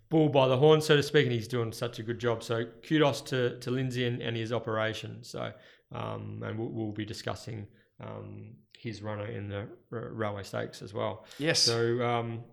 bull 0.08 0.28
by 0.28 0.46
the 0.48 0.56
horn 0.56 0.80
so 0.80 0.96
to 0.96 1.02
speak 1.02 1.24
and 1.24 1.32
he's 1.32 1.48
doing 1.48 1.72
such 1.72 1.98
a 1.98 2.02
good 2.02 2.18
job 2.18 2.42
so 2.42 2.64
kudos 2.86 3.20
to, 3.22 3.58
to 3.60 3.70
Lindsay 3.70 4.06
and, 4.06 4.20
and 4.22 4.36
his 4.36 4.52
operation 4.52 5.18
so 5.22 5.52
um, 5.92 6.42
and 6.44 6.58
we'll, 6.58 6.68
we'll 6.68 6.92
be 6.92 7.04
discussing 7.04 7.66
um, 8.00 8.54
his 8.78 9.02
runner 9.02 9.26
in 9.26 9.48
the 9.48 9.66
r- 9.92 10.10
railway 10.12 10.42
stakes 10.42 10.82
as 10.82 10.92
well 10.94 11.24
Yes, 11.38 11.60
so 11.60 12.00
um, 12.04 12.44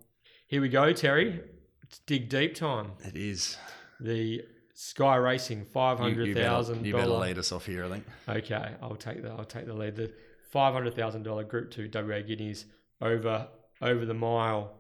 here 0.48 0.62
we 0.62 0.70
go 0.70 0.94
terry 0.94 1.42
it's 1.84 2.00
dig 2.00 2.30
deep 2.30 2.56
time 2.56 2.92
it 3.06 3.16
is. 3.16 3.58
the 4.00 4.42
sky 4.74 5.16
racing 5.16 5.60
You, 5.60 5.66
five 5.66 6.00
you 6.00 6.34
better, 6.34 6.74
you 6.84 6.94
better 6.94 7.08
lead 7.08 7.38
us 7.38 7.52
off 7.52 7.68
here, 7.68 7.86
I 7.86 7.90
think. 7.90 8.06
Okay, 8.28 8.72
I'll 8.82 8.96
take 8.96 9.22
the 9.22 9.30
I'll 9.30 9.46
take 9.46 9.68
the 9.68 9.74
lead. 9.74 9.96
The 9.96 10.12
five 10.52 10.74
hundred 10.74 10.96
thousand 10.96 11.22
dollar 11.24 11.44
Group 11.44 11.70
Two 11.70 11.88
WA 11.94 12.22
Guineas 12.22 12.66
over 13.00 13.48
over 13.84 14.04
the 14.06 14.16
mile. 14.16 14.74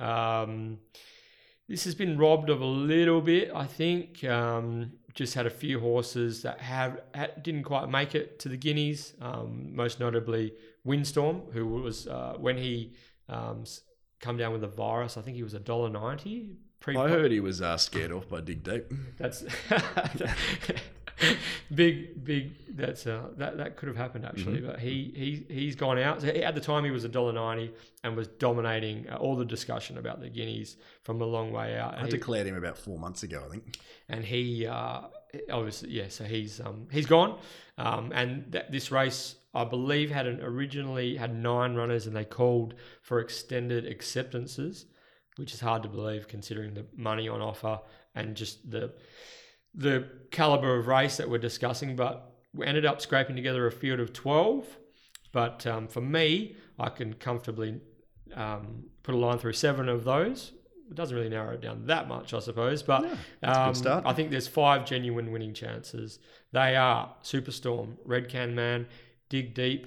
Um, 0.00 0.78
this 1.68 1.84
has 1.84 1.94
been 1.94 2.16
robbed 2.18 2.50
of 2.50 2.60
a 2.60 2.66
little 2.66 3.20
bit, 3.20 3.50
I 3.54 3.66
think. 3.66 4.24
Um, 4.24 4.92
just 5.14 5.34
had 5.34 5.46
a 5.46 5.50
few 5.50 5.80
horses 5.80 6.42
that 6.42 6.60
have 6.60 7.00
had, 7.14 7.42
didn't 7.42 7.64
quite 7.64 7.88
make 7.88 8.14
it 8.14 8.38
to 8.40 8.48
the 8.48 8.56
Guineas. 8.56 9.14
Um, 9.20 9.74
most 9.74 9.98
notably, 9.98 10.52
Windstorm, 10.84 11.42
who 11.52 11.66
was 11.66 12.06
uh, 12.06 12.34
when 12.38 12.58
he 12.58 12.92
um, 13.28 13.64
come 14.20 14.36
down 14.36 14.52
with 14.52 14.62
a 14.62 14.68
virus. 14.68 15.16
I 15.16 15.22
think 15.22 15.36
he 15.36 15.42
was 15.42 15.54
a 15.54 15.58
dollar 15.58 15.88
ninety. 15.88 16.56
Pre- 16.80 16.96
I 16.96 17.08
heard 17.08 17.32
he 17.32 17.40
was 17.40 17.62
uh, 17.62 17.78
scared 17.78 18.12
off 18.12 18.28
by 18.28 18.42
Dig 18.42 18.62
Deep. 18.62 18.92
that's 19.16 19.42
big, 21.74 22.24
big. 22.24 22.76
That's 22.76 23.06
uh, 23.06 23.28
that 23.38 23.56
that 23.56 23.76
could 23.76 23.88
have 23.88 23.96
happened 23.96 24.24
actually, 24.26 24.58
Mm-hmm. 24.58 24.66
but 24.66 24.80
he 24.80 25.12
he 25.48 25.54
he's 25.54 25.74
gone 25.74 25.98
out. 25.98 26.20
So 26.22 26.28
at 26.28 26.54
the 26.54 26.60
time, 26.60 26.84
he 26.84 26.90
was 26.90 27.04
a 27.04 27.08
dollar 27.08 27.32
ninety 27.32 27.72
and 28.04 28.16
was 28.16 28.28
dominating 28.28 29.08
uh, 29.08 29.16
all 29.16 29.36
the 29.36 29.44
discussion 29.44 29.98
about 29.98 30.20
the 30.20 30.28
guineas 30.28 30.76
from 31.02 31.20
a 31.20 31.24
long 31.24 31.52
way 31.52 31.78
out. 31.78 31.94
I 31.98 32.04
he, 32.04 32.10
declared 32.10 32.46
him 32.46 32.56
about 32.56 32.76
four 32.78 32.98
months 32.98 33.22
ago, 33.22 33.42
I 33.46 33.50
think. 33.50 33.78
and 34.08 34.24
he 34.24 34.66
uh, 34.66 35.02
obviously 35.50 35.90
yeah, 35.90 36.08
so 36.08 36.24
he's 36.24 36.60
um, 36.60 36.86
he's 36.90 37.06
gone. 37.06 37.38
Um, 37.78 38.10
and 38.14 38.52
that, 38.52 38.72
this 38.72 38.90
race, 38.90 39.36
I 39.54 39.64
believe, 39.64 40.10
had 40.10 40.26
an 40.26 40.40
originally 40.42 41.16
had 41.16 41.34
nine 41.34 41.74
runners, 41.74 42.06
and 42.06 42.16
they 42.16 42.24
called 42.24 42.74
for 43.02 43.20
extended 43.20 43.86
acceptances, 43.86 44.86
which 45.36 45.52
is 45.52 45.60
hard 45.60 45.82
to 45.82 45.88
believe 45.88 46.26
considering 46.28 46.74
the 46.74 46.86
money 46.96 47.28
on 47.28 47.40
offer 47.42 47.80
and 48.14 48.34
just 48.34 48.70
the 48.70 48.92
the 49.76 50.08
caliber 50.30 50.78
of 50.78 50.86
race 50.86 51.16
that 51.18 51.28
we're 51.28 51.38
discussing. 51.38 51.96
But 51.96 52.32
we 52.54 52.66
ended 52.66 52.86
up 52.86 53.00
scraping 53.00 53.36
together 53.36 53.66
a 53.66 53.72
field 53.72 54.00
of 54.00 54.12
twelve. 54.12 54.66
But 55.32 55.66
um, 55.66 55.86
for 55.86 56.00
me, 56.00 56.56
I 56.78 56.88
can 56.88 57.12
comfortably 57.14 57.80
um, 58.34 58.84
put 59.02 59.14
a 59.14 59.18
line 59.18 59.38
through 59.38 59.52
seven 59.52 59.88
of 59.88 60.04
those. 60.04 60.52
It 60.88 60.94
doesn't 60.94 61.16
really 61.16 61.28
narrow 61.28 61.54
it 61.54 61.60
down 61.60 61.86
that 61.86 62.06
much, 62.06 62.32
I 62.32 62.38
suppose. 62.38 62.82
But 62.82 63.02
good 63.02 63.18
um. 63.48 63.74
I 64.06 64.12
think 64.12 64.30
there's 64.30 64.46
five 64.46 64.84
genuine 64.86 65.32
winning 65.32 65.52
chances. 65.52 66.20
They 66.52 66.76
are 66.76 67.14
Superstorm, 67.22 67.96
Red 68.04 68.28
Can 68.28 68.54
Man, 68.54 68.86
Dig 69.28 69.52
Deep, 69.52 69.86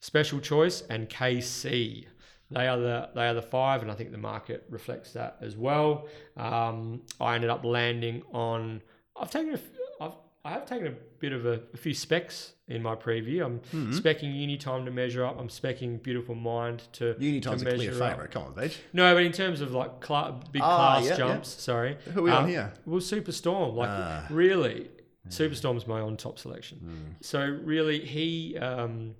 Special 0.00 0.40
Choice, 0.40 0.82
and 0.88 1.08
KC. 1.08 2.06
They 2.50 2.68
are 2.68 2.78
the 2.78 3.10
they 3.14 3.26
are 3.26 3.34
the 3.34 3.42
five, 3.42 3.82
and 3.82 3.90
I 3.90 3.94
think 3.94 4.12
the 4.12 4.18
market 4.18 4.64
reflects 4.70 5.12
that 5.12 5.36
as 5.40 5.56
well. 5.56 6.08
Um, 6.36 7.02
I 7.20 7.34
ended 7.34 7.50
up 7.50 7.64
landing 7.64 8.22
on. 8.32 8.82
I've 9.20 9.30
taken 9.30 9.54
a. 9.54 10.04
I've, 10.04 10.12
I 10.44 10.50
have 10.50 10.66
taken 10.66 10.86
a 10.86 10.94
bit 11.18 11.32
of 11.32 11.44
a, 11.44 11.60
a 11.74 11.76
few 11.76 11.92
specs 11.92 12.52
in 12.68 12.80
my 12.82 12.94
preview. 12.94 13.44
I'm 13.44 13.58
Hmm. 13.70 13.90
specking 13.90 14.32
Uni 14.38 14.56
Time 14.56 14.84
to 14.84 14.90
measure 14.92 15.24
up. 15.24 15.38
I'm 15.40 15.48
specking 15.48 16.00
Beautiful 16.02 16.34
Mind 16.36 16.82
to 16.94 17.16
Unitime's 17.18 17.62
to 17.62 17.68
a 17.70 17.74
clear 17.74 17.92
favourite. 17.92 18.30
Come 18.30 18.44
on, 18.44 18.54
Beej. 18.54 18.76
No, 18.92 19.12
but 19.14 19.24
in 19.24 19.32
terms 19.32 19.60
of 19.60 19.72
like 19.72 20.00
cla- 20.00 20.40
big 20.52 20.62
Ah, 20.62 20.76
class 21.00 21.04
yeah, 21.04 21.10
yeah. 21.10 21.16
jumps, 21.16 21.48
sorry. 21.48 21.96
Who 22.14 22.20
are 22.20 22.22
we 22.22 22.30
on 22.30 22.44
Um, 22.44 22.48
here? 22.50 22.72
Well, 22.84 23.00
Superstorm, 23.00 23.74
like 23.74 23.88
Ah. 23.90 24.26
really, 24.30 24.88
Superstorm's 25.28 25.86
my 25.88 26.00
on 26.00 26.16
top 26.16 26.38
selection. 26.38 26.78
Hmm. 26.78 27.12
So 27.22 27.40
really, 27.64 28.04
he 28.04 28.56
um, 28.58 29.16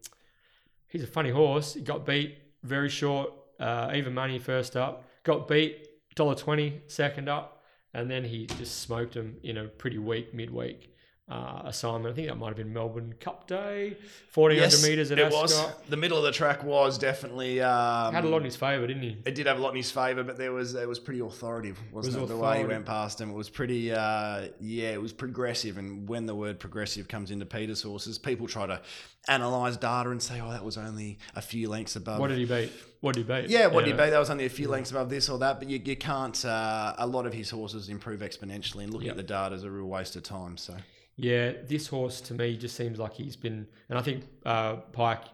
he's 0.87 1.03
a 1.03 1.07
funny 1.09 1.31
horse. 1.31 1.75
He 1.75 1.81
got 1.81 2.07
beat 2.07 2.39
very 2.63 2.89
short, 2.89 3.33
uh, 3.59 3.91
even 3.95 4.15
money 4.15 4.39
first 4.39 4.77
up. 4.77 5.05
Got 5.25 5.49
beat 5.49 5.89
dollar 6.15 6.37
twenty 6.37 6.83
second 6.87 7.29
up, 7.29 7.56
and 7.97 8.11
then 8.11 8.25
he 8.25 8.45
just 8.45 8.83
smoked 8.83 9.15
him 9.15 9.39
in 9.43 9.57
a 9.57 9.65
pretty 9.65 9.97
weak 9.97 10.35
midweek. 10.35 10.95
Uh, 11.29 11.63
assignment. 11.65 12.13
I 12.13 12.15
think 12.15 12.29
that 12.29 12.37
might 12.37 12.47
have 12.51 12.57
been 12.57 12.73
Melbourne 12.73 13.13
Cup 13.19 13.49
Day, 13.49 13.97
fourteen 14.29 14.61
hundred 14.61 14.81
meters 14.89 15.11
at 15.11 15.19
it 15.19 15.25
Ascot. 15.27 15.43
was. 15.43 15.73
The 15.89 15.97
middle 15.97 16.17
of 16.19 16.23
the 16.23 16.31
track 16.31 16.63
was 16.63 16.99
definitely. 16.99 17.61
Um, 17.61 18.15
Had 18.15 18.25
a 18.25 18.29
lot 18.29 18.37
in 18.39 18.45
his 18.45 18.55
favour, 18.55 18.87
didn't 18.87 19.03
he? 19.03 19.17
It 19.27 19.35
did 19.35 19.49
have 19.49 19.59
a 19.59 19.61
lot 19.61 19.71
in 19.71 19.77
his 19.77 19.91
favour, 19.91 20.23
but 20.23 20.37
there 20.39 20.53
was 20.53 20.77
it 20.77 20.87
was 20.89 21.01
pretty 21.01 21.19
authoritative, 21.19 21.81
wasn't 21.91 22.15
It 22.15 22.19
it? 22.19 22.21
was 22.21 22.31
The 22.31 22.37
way 22.37 22.59
he 22.59 22.65
went 22.65 22.87
past 22.87 23.21
him, 23.21 23.31
it 23.31 23.35
was 23.35 23.51
pretty. 23.51 23.91
Uh, 23.91 24.51
yeah, 24.61 24.91
it 24.91 25.03
was 25.03 25.13
progressive. 25.13 25.79
And 25.79 26.09
when 26.09 26.27
the 26.27 26.35
word 26.37 26.61
progressive 26.61 27.09
comes 27.09 27.33
into 27.33 27.45
Peter's 27.45 27.83
horses, 27.83 28.19
people 28.19 28.47
try 28.47 28.67
to 28.67 28.81
analyse 29.27 29.77
data 29.77 30.11
and 30.11 30.23
say, 30.23 30.41
"Oh, 30.41 30.53
that 30.53 30.65
was 30.65 30.79
only 30.79 31.19
a 31.35 31.43
few 31.43 31.69
lengths 31.69 31.97
above." 31.97 32.21
What 32.21 32.29
did 32.29 32.39
he 32.39 32.45
beat? 32.45 32.71
What 33.01 33.17
did 33.17 33.27
he 33.27 33.33
beat? 33.43 33.51
yeah, 33.51 33.67
what 33.67 33.85
did 33.85 33.91
he 33.97 34.01
beat? 34.01 34.11
That 34.11 34.21
was 34.21 34.31
only 34.31 34.47
a 34.47 34.49
few 34.49 34.69
lengths 34.69 34.93
above 34.93 35.11
this 35.11 35.29
or 35.29 35.41
that, 35.41 35.59
but 35.59 35.69
you, 35.69 35.81
you 35.85 35.97
can't. 35.97 36.45
Uh, 36.45 36.95
a 36.99 37.07
lot 37.09 37.27
of 37.27 37.33
his 37.35 37.51
horses 37.51 37.89
improve 37.89 38.21
exponentially, 38.21 38.85
and 38.85 38.93
looking 38.93 39.07
Yep. 39.09 39.15
at 39.15 39.17
the 39.17 39.23
data 39.35 39.55
is 39.57 39.65
a 39.65 39.71
real 39.73 39.87
waste 39.87 40.15
of 40.15 40.23
time. 40.23 40.57
So 40.57 40.77
Yeah, 41.17 41.53
this 41.67 41.87
horse 41.87 42.21
to 42.23 42.35
me 42.35 42.57
just 42.57 42.77
seems 42.77 42.99
like 42.99 43.15
he's 43.15 43.37
been, 43.37 43.67
and 43.89 43.99
I 43.99 44.03
think 44.03 44.25
uh, 44.45 44.77
Pike 44.93 45.25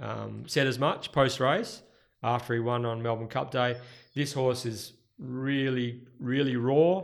um, 0.00 0.44
said 0.46 0.66
as 0.66 0.78
much 0.78 1.12
post 1.12 1.38
race 1.38 1.82
after 2.22 2.54
he 2.54 2.60
won 2.60 2.84
on 2.84 3.02
Melbourne 3.02 3.28
Cup 3.28 3.50
Day. 3.52 3.76
This 4.14 4.32
horse 4.32 4.66
is 4.66 4.94
really, 5.18 6.02
really 6.18 6.56
raw. 6.56 7.02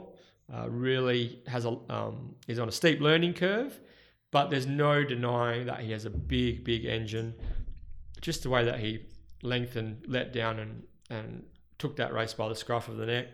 Uh, 0.53 0.68
really 0.68 1.41
has 1.47 1.64
a 1.64 1.76
um, 1.89 2.35
is 2.49 2.59
on 2.59 2.68
a 2.68 2.72
steep 2.72 3.01
learning 3.01 3.32
curve, 3.32 3.80
but 4.30 4.51
there's 4.51 4.66
no 4.66 5.03
denying 5.03 5.66
that 5.66 5.80
he 5.80 5.91
has 5.93 6.05
a 6.05 6.11
big, 6.11 6.64
big 6.64 6.85
engine. 6.85 7.35
Just 8.20 8.43
the 8.43 8.51
way 8.51 8.64
that 8.64 8.78
he 8.78 9.07
lengthened, 9.43 10.05
let 10.07 10.32
down, 10.32 10.59
and 10.59 10.82
and 11.09 11.45
took 11.78 11.97
that 11.97 12.12
race 12.12 12.35
by 12.35 12.49
the 12.49 12.55
scruff 12.55 12.89
of 12.89 12.99
the 12.99 13.07
neck, 13.07 13.28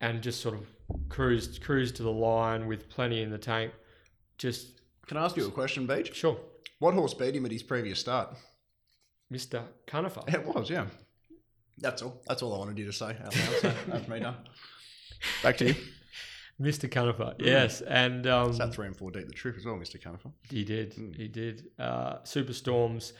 and 0.00 0.22
just 0.22 0.40
sort 0.40 0.54
of 0.54 0.66
cruised 1.08 1.60
cruised 1.62 1.96
to 1.96 2.04
the 2.04 2.12
line 2.12 2.66
with 2.68 2.88
plenty 2.88 3.22
in 3.22 3.30
the 3.30 3.38
tank. 3.38 3.72
Just 4.38 4.80
can 5.06 5.16
I 5.16 5.24
ask 5.24 5.36
you 5.36 5.46
a 5.46 5.50
question, 5.50 5.86
Beej? 5.86 6.12
sure, 6.14 6.38
What 6.78 6.94
horse 6.94 7.14
beat 7.14 7.34
him 7.36 7.44
at 7.46 7.52
his 7.52 7.62
previous 7.62 8.00
start? 8.00 8.36
Mr. 9.32 9.62
Cunifer. 9.86 10.22
It 10.28 10.44
was, 10.44 10.68
yeah. 10.70 10.86
That's 11.78 12.02
all. 12.02 12.22
That's 12.26 12.42
all 12.42 12.54
I 12.54 12.58
wanted 12.58 12.78
you 12.78 12.86
to 12.86 12.92
say. 12.92 13.16
Out 13.24 13.36
loud, 13.36 13.54
so 13.60 13.74
that's 13.88 14.08
me 14.08 14.20
done. 14.20 14.36
Back 15.42 15.56
to 15.58 15.66
you. 15.68 15.74
Mr. 16.60 16.90
Cunifer, 16.90 17.34
yes, 17.38 17.82
and 17.82 18.26
um, 18.26 18.50
Is 18.50 18.58
that 18.58 18.72
three 18.72 18.86
and 18.86 18.96
four 18.96 19.10
deep 19.10 19.26
the 19.26 19.32
truth 19.34 19.56
as 19.58 19.66
well, 19.66 19.74
Mr. 19.76 20.00
Cunifer? 20.02 20.30
He 20.50 20.64
did. 20.64 20.94
He 21.16 21.28
did. 21.28 21.66
Uh, 21.78 22.20
Superstorm's 22.20 23.12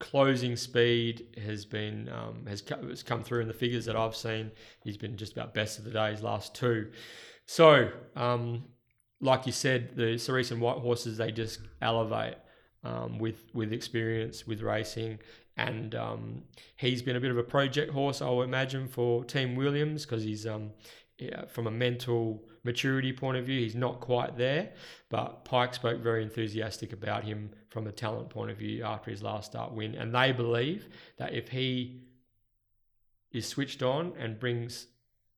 closing 0.00 0.56
speed 0.56 1.28
has 1.42 1.64
been 1.64 2.08
um, 2.08 2.44
has, 2.48 2.60
co- 2.62 2.88
has 2.88 3.04
come 3.04 3.22
through 3.22 3.40
in 3.42 3.48
the 3.48 3.54
figures 3.54 3.84
that 3.84 3.94
I've 3.94 4.16
seen. 4.16 4.50
He's 4.82 4.96
been 4.96 5.16
just 5.16 5.32
about 5.32 5.54
best 5.54 5.78
of 5.78 5.84
the 5.84 5.90
day. 5.92 6.10
His 6.10 6.22
last 6.22 6.54
two. 6.56 6.90
So, 7.46 7.88
um, 8.16 8.64
like 9.20 9.46
you 9.46 9.52
said, 9.52 9.96
the 9.96 10.18
Cerise 10.18 10.52
White 10.52 10.78
horses 10.78 11.16
they 11.16 11.32
just 11.32 11.60
elevate 11.80 12.36
um, 12.84 13.18
with 13.18 13.44
with 13.52 13.72
experience 13.72 14.46
with 14.46 14.62
racing. 14.62 15.18
And 15.58 15.94
um, 15.94 16.42
he's 16.76 17.00
been 17.00 17.16
a 17.16 17.20
bit 17.20 17.30
of 17.30 17.38
a 17.38 17.42
project 17.42 17.90
horse, 17.90 18.20
I 18.20 18.28
would 18.28 18.44
imagine, 18.44 18.88
for 18.88 19.24
Team 19.24 19.56
Williams 19.56 20.04
because 20.04 20.22
he's 20.22 20.46
um, 20.46 20.72
yeah, 21.18 21.46
from 21.46 21.66
a 21.66 21.70
mental 21.70 22.44
maturity 22.62 23.12
point 23.12 23.38
of 23.38 23.46
view, 23.46 23.60
he's 23.60 23.74
not 23.74 24.00
quite 24.00 24.36
there. 24.36 24.72
But 25.08 25.44
Pike 25.46 25.72
spoke 25.72 26.00
very 26.00 26.22
enthusiastic 26.22 26.92
about 26.92 27.24
him 27.24 27.50
from 27.70 27.86
a 27.86 27.92
talent 27.92 28.28
point 28.28 28.50
of 28.50 28.58
view 28.58 28.84
after 28.84 29.10
his 29.10 29.22
last 29.22 29.52
start 29.52 29.72
win, 29.72 29.94
and 29.94 30.14
they 30.14 30.32
believe 30.32 30.88
that 31.16 31.32
if 31.32 31.48
he 31.48 32.02
is 33.32 33.46
switched 33.46 33.82
on 33.82 34.12
and 34.18 34.38
brings 34.38 34.88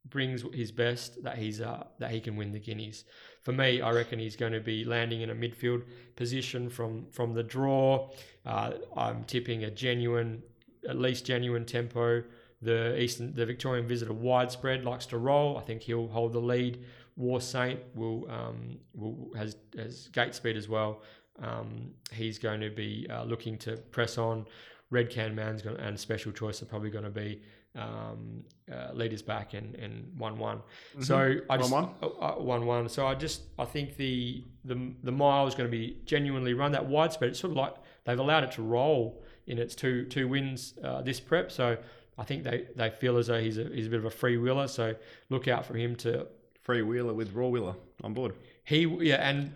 brings 0.08 0.42
his 0.54 0.72
best, 0.72 1.22
that 1.22 1.38
he's 1.38 1.60
uh, 1.60 1.84
that 1.98 2.10
he 2.10 2.20
can 2.20 2.36
win 2.36 2.52
the 2.52 2.58
guineas. 2.58 3.04
For 3.48 3.54
me, 3.54 3.80
I 3.80 3.92
reckon 3.92 4.18
he's 4.18 4.36
going 4.36 4.52
to 4.52 4.60
be 4.60 4.84
landing 4.84 5.22
in 5.22 5.30
a 5.30 5.34
midfield 5.34 5.84
position 6.16 6.68
from 6.68 7.06
from 7.10 7.32
the 7.32 7.42
draw. 7.42 8.10
Uh, 8.44 8.72
I'm 8.94 9.24
tipping 9.24 9.64
a 9.64 9.70
genuine, 9.70 10.42
at 10.86 10.98
least 10.98 11.24
genuine 11.24 11.64
tempo. 11.64 12.24
The 12.60 13.00
Eastern, 13.00 13.34
the 13.34 13.46
Victorian 13.46 13.88
visitor, 13.88 14.12
widespread 14.12 14.84
likes 14.84 15.06
to 15.06 15.16
roll. 15.16 15.56
I 15.56 15.62
think 15.62 15.80
he'll 15.80 16.08
hold 16.08 16.34
the 16.34 16.40
lead. 16.40 16.84
War 17.16 17.40
Saint 17.40 17.80
will 17.94 18.30
um, 18.30 18.80
will 18.94 19.30
has 19.34 19.56
has 19.78 20.08
gate 20.08 20.34
speed 20.34 20.58
as 20.58 20.68
well. 20.68 21.00
Um, 21.42 21.92
he's 22.12 22.38
going 22.38 22.60
to 22.60 22.68
be 22.68 23.06
uh, 23.08 23.24
looking 23.24 23.56
to 23.60 23.78
press 23.78 24.18
on. 24.18 24.44
Red 24.90 25.08
Can 25.08 25.34
Man's 25.34 25.62
going 25.62 25.78
and 25.78 25.98
Special 25.98 26.32
Choice 26.32 26.60
are 26.60 26.66
probably 26.66 26.90
going 26.90 27.04
to 27.04 27.10
be 27.10 27.40
um, 27.78 28.44
uh, 28.72 28.92
leaders 28.92 29.22
back 29.22 29.54
and 29.54 29.74
and 29.76 30.12
one 30.18 30.38
one. 30.38 30.60
So 31.00 31.36
I 31.48 31.56
just 31.56 31.72
1-1? 31.72 31.94
uh, 32.02 32.06
uh, 32.06 32.34
one 32.34 32.66
one. 32.66 32.88
So 32.88 33.06
I 33.06 33.14
just 33.14 33.42
I 33.58 33.64
think 33.64 33.96
the 33.96 34.44
the 34.64 34.92
the 35.02 35.12
mile 35.12 35.46
is 35.46 35.54
going 35.54 35.70
to 35.70 35.76
be 35.76 35.98
genuinely 36.04 36.54
run 36.54 36.72
that 36.72 36.86
widespread. 36.86 37.30
It's 37.30 37.40
sort 37.40 37.52
of 37.52 37.56
like 37.56 37.74
they've 38.04 38.18
allowed 38.18 38.44
it 38.44 38.52
to 38.52 38.62
roll 38.62 39.22
in 39.46 39.58
its 39.58 39.74
two 39.74 40.04
two 40.06 40.28
wins 40.28 40.74
uh, 40.84 41.02
this 41.02 41.20
prep. 41.20 41.50
So 41.50 41.76
I 42.18 42.24
think 42.24 42.44
they, 42.44 42.66
they 42.74 42.90
feel 42.90 43.16
as 43.16 43.28
though 43.28 43.40
he's 43.40 43.58
a 43.58 43.64
he's 43.64 43.86
a 43.86 43.90
bit 43.90 44.00
of 44.00 44.04
a 44.06 44.10
free 44.10 44.36
wheeler. 44.36 44.68
So 44.68 44.94
look 45.30 45.48
out 45.48 45.64
for 45.64 45.76
him 45.76 45.96
to 45.96 46.26
Free 46.68 46.82
wheeler 46.82 47.14
with 47.14 47.32
raw 47.32 47.46
wheeler 47.46 47.76
on 48.04 48.12
board. 48.12 48.34
he 48.62 48.84
yeah 49.00 49.26
and 49.26 49.54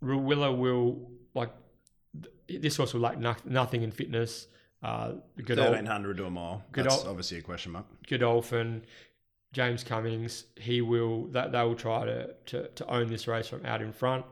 raw 0.00 0.16
wheeler 0.16 0.52
will 0.52 1.10
like 1.34 1.50
this 2.48 2.76
horse 2.76 2.94
will 2.94 3.00
like 3.00 3.18
no, 3.18 3.34
nothing 3.44 3.82
in 3.82 3.90
fitness. 3.90 4.46
Uh, 4.86 5.14
Thirteen 5.44 5.84
hundred 5.84 6.16
to 6.18 6.26
a 6.26 6.30
mile. 6.30 6.62
Good 6.70 6.84
That's 6.84 7.04
obviously 7.04 7.38
a 7.38 7.42
question 7.42 7.72
mark. 7.72 7.86
Godolphin, 8.08 8.84
James 9.52 9.82
Cummings, 9.82 10.44
he 10.54 10.80
will 10.80 11.24
that 11.28 11.50
they 11.50 11.62
will 11.62 11.74
try 11.74 12.04
to, 12.04 12.34
to 12.46 12.68
to 12.68 12.86
own 12.86 13.08
this 13.08 13.26
race 13.26 13.48
from 13.48 13.66
out 13.66 13.82
in 13.82 13.92
front. 13.92 14.24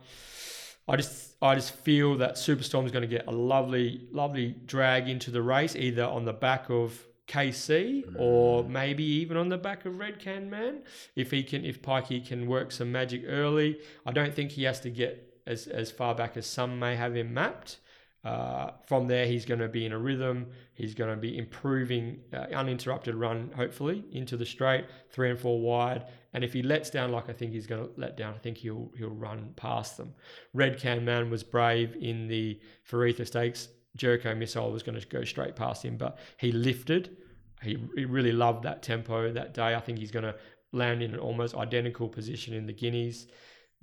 I 0.87 0.97
just 0.97 1.35
I 1.43 1.57
just 1.57 1.73
feel 1.73 2.17
that 2.19 2.35
Superstorm 2.35 2.87
is 2.87 2.93
going 2.93 3.03
to 3.03 3.09
get 3.09 3.27
a 3.27 3.33
lovely 3.33 4.07
lovely 4.13 4.55
drag 4.65 5.09
into 5.09 5.33
the 5.33 5.43
race, 5.43 5.75
either 5.75 6.05
on 6.05 6.25
the 6.25 6.33
back 6.33 6.71
of 6.71 7.05
KC 7.27 8.15
or 8.17 8.63
maybe 8.63 9.03
even 9.03 9.37
on 9.37 9.49
the 9.49 9.59
back 9.59 9.87
of 9.87 9.99
Red 9.99 10.21
Can 10.21 10.49
Man. 10.51 10.83
If 11.17 11.33
he 11.33 11.43
can, 11.43 11.65
if 11.65 11.83
Pikey 11.83 12.25
can 12.25 12.47
work 12.47 12.71
some 12.71 12.93
magic 12.93 13.25
early, 13.27 13.81
I 14.07 14.13
don't 14.13 14.33
think 14.33 14.53
he 14.53 14.63
has 14.65 14.79
to 14.81 14.91
get 14.91 15.41
as 15.49 15.67
as 15.67 15.91
far 15.91 16.15
back 16.15 16.37
as 16.37 16.47
some 16.47 16.79
may 16.79 16.95
have 16.95 17.17
him 17.17 17.35
mapped. 17.35 17.79
Uh, 18.25 18.70
from 18.87 19.07
there, 19.07 19.27
he's 19.27 19.45
going 19.45 19.61
to 19.61 19.68
be 19.68 19.85
in 19.85 19.93
a 19.93 19.99
rhythm. 19.99 20.47
He's 20.72 20.95
going 20.95 21.11
to 21.11 21.16
be 21.16 21.37
improving 21.37 22.20
uh, 22.33 22.47
uninterrupted 22.55 23.14
run, 23.14 23.53
hopefully, 23.55 24.05
into 24.12 24.37
the 24.39 24.47
straight, 24.47 24.87
three 25.11 25.31
and 25.31 25.39
four 25.39 25.61
wide. 25.61 26.07
And 26.33 26.43
if 26.43 26.53
he 26.53 26.62
lets 26.62 26.89
down 26.89 27.12
like 27.12 27.29
I 27.29 27.35
think 27.35 27.53
he's 27.53 27.66
going 27.66 27.85
to 27.85 27.91
let 27.97 28.16
down, 28.16 28.35
I 28.35 28.39
think 28.39 28.57
he'll 28.57 28.91
he'll 28.97 29.11
run 29.11 29.53
past 29.57 29.99
them. 29.99 30.14
Red 30.55 30.79
Can 30.79 31.05
Man 31.05 31.31
was 31.31 31.43
brave 31.43 31.97
in 32.01 32.27
the 32.27 32.59
Faritha 32.91 33.27
Stakes. 33.27 33.68
Jericho 33.97 34.35
Missile 34.35 34.72
was 34.72 34.83
going 34.83 34.99
to 34.99 35.07
go 35.07 35.22
straight 35.25 35.55
past 35.55 35.85
him, 35.85 35.97
but 35.97 36.18
he 36.39 36.51
lifted. 36.51 37.18
He, 37.62 37.79
he 37.95 38.05
really 38.05 38.33
loved 38.33 38.64
that 38.64 38.83
tempo 38.83 39.33
that 39.33 39.55
day. 39.55 39.75
I 39.75 39.81
think 39.81 39.99
he's 39.99 40.11
going 40.11 40.25
to 40.25 40.35
land 40.72 41.03
in 41.03 41.14
an 41.14 41.20
almost 41.20 41.55
identical 41.55 42.09
position 42.09 42.55
in 42.55 42.66
the 42.66 42.72
Guineas 42.72 43.27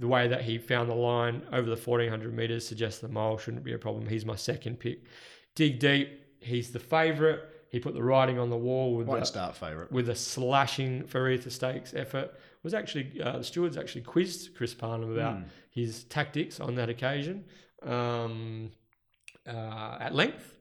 the 0.02 0.08
way 0.08 0.28
that 0.28 0.42
he 0.42 0.58
found 0.58 0.90
the 0.90 0.96
line 0.96 1.42
over 1.54 1.70
the 1.70 1.76
1400 1.78 2.34
meters 2.36 2.68
suggests 2.68 3.00
the 3.00 3.08
mile 3.08 3.38
shouldn't 3.38 3.64
be 3.64 3.74
a 3.74 3.78
problem. 3.78 4.08
He's 4.08 4.26
my 4.26 4.36
second 4.36 4.80
pick. 4.80 5.00
Dig 5.56 5.80
deep. 5.80 6.10
He's 6.40 6.72
the 6.72 6.80
favourite. 6.80 7.40
He 7.70 7.80
put 7.80 7.94
the 7.94 8.04
writing 8.04 8.38
on 8.40 8.50
the 8.50 8.58
wall 8.58 8.96
with 8.98 9.08
Won't 9.08 9.24
a, 9.24 9.26
start 9.26 9.56
favourite. 9.56 9.92
with 9.92 10.10
a 10.10 10.16
slashing 10.16 11.04
Faritha 11.04 11.52
Stakes 11.52 11.94
effort. 11.94 12.34
Was 12.64 12.74
actually 12.74 13.22
uh, 13.24 13.38
the 13.38 13.44
stewards 13.44 13.78
actually 13.78 14.02
quizzed 14.02 14.56
Chris 14.56 14.74
Parnham 14.74 15.12
about 15.14 15.38
Hmm. 15.38 15.44
his 15.72 16.04
tactics 16.06 16.60
on 16.60 16.76
that 16.76 16.90
occasion 16.90 17.46
um, 17.84 18.72
uh, 19.48 19.98
at 20.00 20.14
length. 20.14 20.58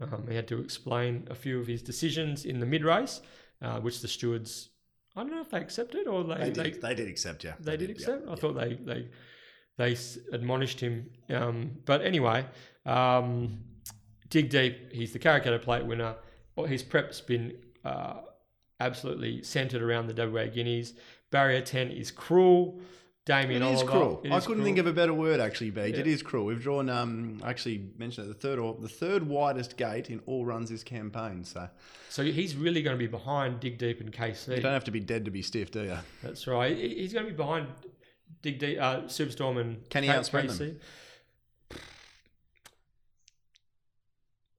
Um, 0.00 0.26
he 0.28 0.34
had 0.34 0.48
to 0.48 0.60
explain 0.60 1.26
a 1.30 1.34
few 1.34 1.60
of 1.60 1.66
his 1.66 1.82
decisions 1.82 2.44
in 2.44 2.58
the 2.60 2.66
mid 2.66 2.84
race, 2.84 3.20
uh, 3.60 3.80
which 3.80 4.00
the 4.00 4.08
stewards 4.08 4.68
I 5.14 5.20
don't 5.20 5.30
know 5.30 5.40
if 5.40 5.50
they 5.50 5.58
accepted 5.60 6.06
or 6.06 6.24
they, 6.24 6.34
They 6.34 6.50
they, 6.50 6.70
did, 6.70 6.82
they 6.82 6.94
did 6.94 7.08
accept, 7.08 7.44
yeah. 7.44 7.54
they 7.60 7.76
did 7.76 7.90
yeah, 7.90 7.94
accept. 7.94 8.26
I 8.26 8.30
yeah. 8.30 8.36
thought 8.36 8.54
they 8.54 8.74
they 8.74 9.08
they 9.78 9.96
admonished 10.32 10.80
him. 10.80 11.10
Um, 11.30 11.72
but 11.84 12.02
anyway, 12.02 12.46
um, 12.86 13.58
dig 14.28 14.50
deep. 14.50 14.92
He's 14.92 15.12
the 15.12 15.18
Karrakatta 15.18 15.60
Plate 15.60 15.84
winner. 15.84 16.16
His 16.66 16.82
prep's 16.82 17.20
been 17.20 17.54
uh, 17.84 18.20
absolutely 18.80 19.42
centered 19.42 19.82
around 19.82 20.06
the 20.06 20.28
WA 20.30 20.46
Guineas. 20.46 20.94
Barrier 21.30 21.62
ten 21.62 21.90
is 21.90 22.10
cruel. 22.10 22.80
Damien 23.24 23.62
It 23.62 23.66
is 23.72 23.82
Oliver. 23.82 23.90
cruel. 23.92 24.20
it 24.24 24.32
I 24.32 24.36
is 24.38 24.42
couldn't 24.46 24.62
cruel. 24.62 24.64
think 24.66 24.78
of 24.78 24.86
a 24.88 24.92
better 24.92 25.14
word 25.14 25.38
actually. 25.38 25.68
It 25.68 25.96
Yeah. 25.96 26.04
is 26.12 26.22
cruel. 26.22 26.46
We've 26.46 26.60
drawn 26.60 26.88
um 26.88 27.40
I 27.44 27.50
actually 27.50 27.88
mentioned 27.96 28.26
it, 28.26 28.28
the 28.28 28.34
third 28.48 28.58
or 28.58 28.74
the 28.80 28.88
third 28.88 29.28
widest 29.28 29.76
gate 29.76 30.10
in 30.10 30.20
all 30.26 30.44
runs 30.44 30.70
this 30.70 30.82
campaign. 30.82 31.44
So 31.44 31.68
So 32.08 32.24
he's 32.24 32.56
really 32.56 32.82
going 32.82 32.94
to 32.94 32.98
be 32.98 33.06
behind 33.06 33.60
Dig 33.60 33.78
Deep 33.78 34.00
and 34.00 34.12
KC. 34.12 34.56
you 34.56 34.62
don't 34.62 34.72
have 34.72 34.84
to 34.84 34.90
be 34.90 34.98
dead 35.00 35.24
to 35.26 35.30
be 35.30 35.40
stiff, 35.42 35.70
do 35.70 35.84
you? 35.84 35.98
That's 36.22 36.46
right. 36.48 36.76
He's 36.76 37.12
going 37.12 37.24
to 37.26 37.30
be 37.30 37.36
behind 37.36 37.68
Dig 38.42 38.58
Deep, 38.58 38.78
uh, 38.80 39.02
Superstorm 39.02 39.60
and 39.60 39.88
Can 39.88 40.02
he 40.02 40.08
K- 40.08 40.16
outsprint 40.16 40.46
KC. 40.50 40.58
them? 40.58 40.80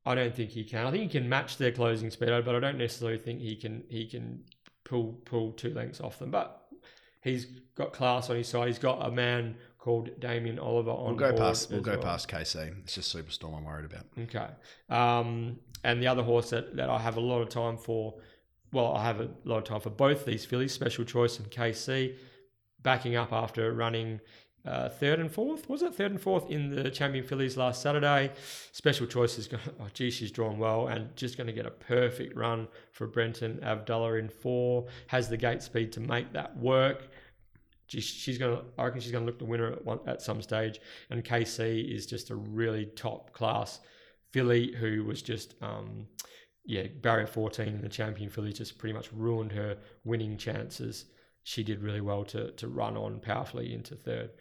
I 0.05 0.15
don't 0.15 0.35
think 0.35 0.51
he 0.51 0.63
can. 0.63 0.85
I 0.85 0.91
think 0.91 1.03
he 1.03 1.09
can 1.19 1.29
match 1.29 1.57
their 1.57 1.71
closing 1.71 2.09
speed, 2.11 2.29
but 2.45 2.55
I 2.55 2.59
don't 2.59 2.77
necessarily 2.77 3.17
think 3.17 3.39
he 3.39 3.55
can 3.55 3.83
he 3.89 4.05
can 4.05 4.43
pull 4.83 5.13
pull 5.25 5.51
two 5.53 5.73
lengths 5.73 6.01
off 6.01 6.19
them. 6.19 6.29
But 6.31 6.62
he's 7.23 7.47
got 7.75 7.93
class 7.93 8.29
on 8.29 8.35
his 8.35 8.47
side. 8.47 8.67
He's 8.67 8.79
got 8.79 9.05
a 9.05 9.11
man 9.11 9.55
called 9.79 10.19
Damien 10.19 10.59
Oliver 10.59 10.91
on 10.91 11.15
We'll 11.17 11.31
go 11.31 11.33
past 11.33 11.71
we'll 11.71 11.81
go 11.81 11.91
well. 11.93 12.01
past 12.01 12.29
KC. 12.29 12.73
It's 12.83 12.95
just 12.95 13.15
Superstorm 13.15 13.57
I'm 13.57 13.65
worried 13.65 13.85
about. 13.85 14.05
Okay. 14.19 14.47
Um, 14.89 15.59
and 15.83 16.01
the 16.01 16.07
other 16.07 16.23
horse 16.23 16.51
that, 16.51 16.75
that 16.75 16.89
I 16.89 16.99
have 16.99 17.17
a 17.17 17.21
lot 17.21 17.41
of 17.41 17.49
time 17.49 17.77
for, 17.77 18.13
well, 18.71 18.93
I 18.93 19.03
have 19.03 19.19
a 19.19 19.29
lot 19.43 19.57
of 19.57 19.63
time 19.65 19.81
for 19.81 19.89
both 19.89 20.25
these 20.25 20.45
fillies, 20.45 20.71
Special 20.71 21.03
Choice 21.03 21.39
and 21.39 21.49
KC, 21.49 22.15
backing 22.81 23.15
up 23.15 23.33
after 23.33 23.73
running 23.73 24.19
uh, 24.65 24.89
third 24.89 25.19
and 25.19 25.31
fourth. 25.31 25.69
Was 25.69 25.81
it 25.81 25.93
third 25.93 26.11
and 26.11 26.21
fourth 26.21 26.49
in 26.49 26.69
the 26.69 26.89
Champion 26.89 27.25
Fillies 27.25 27.57
last 27.57 27.81
Saturday? 27.81 28.31
Special 28.71 29.05
Choice 29.05 29.37
is 29.37 29.47
going 29.47 29.63
oh, 29.81 29.87
gee, 29.93 30.09
she's 30.09 30.31
drawn 30.31 30.57
well 30.57 30.87
and 30.87 31.13
just 31.15 31.37
going 31.37 31.47
to 31.47 31.53
get 31.53 31.65
a 31.65 31.71
perfect 31.71 32.35
run 32.35 32.67
for 32.91 33.07
Brenton 33.07 33.59
Avdulla 33.63 34.19
in 34.19 34.29
four. 34.29 34.85
Has 35.07 35.27
the 35.27 35.37
gate 35.37 35.61
speed 35.61 35.91
to 35.93 35.99
make 35.99 36.31
that 36.33 36.55
work. 36.57 37.09
She, 37.87 37.99
she's 37.99 38.37
going 38.37 38.57
to, 38.57 38.63
I 38.77 38.85
reckon 38.85 39.01
she's 39.01 39.11
going 39.11 39.25
to 39.25 39.27
look 39.27 39.39
the 39.39 39.45
winner 39.45 39.73
at, 39.73 39.83
one, 39.83 39.99
at 40.07 40.21
some 40.21 40.41
stage. 40.41 40.79
And 41.09 41.23
KC 41.23 41.93
is 41.93 42.05
just 42.05 42.29
a 42.29 42.35
really 42.35 42.85
top 42.85 43.33
class 43.33 43.81
filly 44.31 44.73
who 44.73 45.03
was 45.03 45.21
just, 45.21 45.55
um, 45.61 46.07
yeah, 46.65 46.87
barrier 47.01 47.27
14 47.27 47.67
in 47.67 47.81
the 47.81 47.89
champion 47.89 48.29
filly 48.29 48.53
just 48.53 48.77
pretty 48.77 48.93
much 48.93 49.11
ruined 49.11 49.51
her 49.51 49.77
winning 50.05 50.37
chances. 50.37 51.05
She 51.43 51.63
did 51.63 51.81
really 51.81 52.01
well 52.01 52.23
to, 52.25 52.51
to 52.51 52.67
run 52.67 52.95
on 52.97 53.19
powerfully 53.19 53.73
into 53.73 53.95
third. 53.95 54.31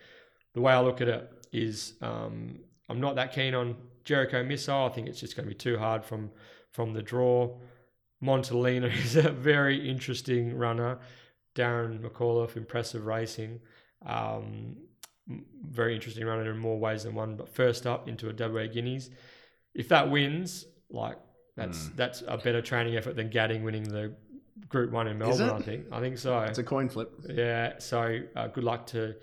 The 0.55 0.61
way 0.61 0.73
I 0.73 0.81
look 0.81 1.01
at 1.01 1.09
it 1.09 1.31
is 1.53 1.95
um, 2.01 2.61
I'm 2.89 3.01
not 3.01 3.17
that 3.17 3.33
keen 3.33 3.55
on 3.55 3.77
Jericho 4.05 4.43
Missile. 4.45 4.87
I 4.87 4.89
think 4.91 5.09
it's 5.09 5.21
just 5.21 5.37
going 5.37 5.49
to 5.49 5.55
be 5.55 5.59
too 5.59 5.79
hard 5.79 6.05
from, 6.05 6.31
from 6.71 6.93
the 6.93 7.03
draw. 7.03 7.59
Montalina 8.23 8.87
is 9.05 9.17
a 9.17 9.31
very 9.31 9.89
interesting 9.89 10.57
runner. 10.57 10.99
Darren 11.55 12.01
McAuliffe, 12.01 12.57
impressive 12.57 13.05
racing. 13.05 13.61
Um, 14.07 14.77
very 15.69 15.95
interesting 15.95 16.27
runner 16.27 16.51
in 16.51 16.59
more 16.59 16.79
ways 16.79 17.05
than 17.05 17.15
one. 17.15 17.37
But 17.37 17.49
first 17.49 17.87
up 17.87 18.09
into 18.09 18.29
a 18.29 18.33
WA 18.33 18.67
Guineas. 18.67 19.11
If 19.75 19.89
that 19.89 20.11
wins, 20.11 20.67
like 20.91 21.19
that's 21.57 21.89
that's 21.97 22.23
a 22.27 22.39
better 22.39 22.63
training 22.63 22.97
effort 22.97 23.17
than 23.17 23.29
Gadding 23.29 23.63
winning 23.63 23.85
the 23.85 24.15
Group 24.69 24.91
One 24.91 25.09
in 25.09 25.19
Melbourne. 25.19 25.51
I 25.51 25.61
think. 25.61 25.87
I 25.93 26.01
think 26.01 26.19
so. 26.19 26.39
It's 26.41 26.59
a 26.59 26.65
coin 26.65 26.89
flip. 26.89 27.13
Yeah. 27.29 27.75
So 27.79 28.21
uh, 28.37 28.49
good 28.49 28.65
luck 28.65 28.87
to 28.89 29.17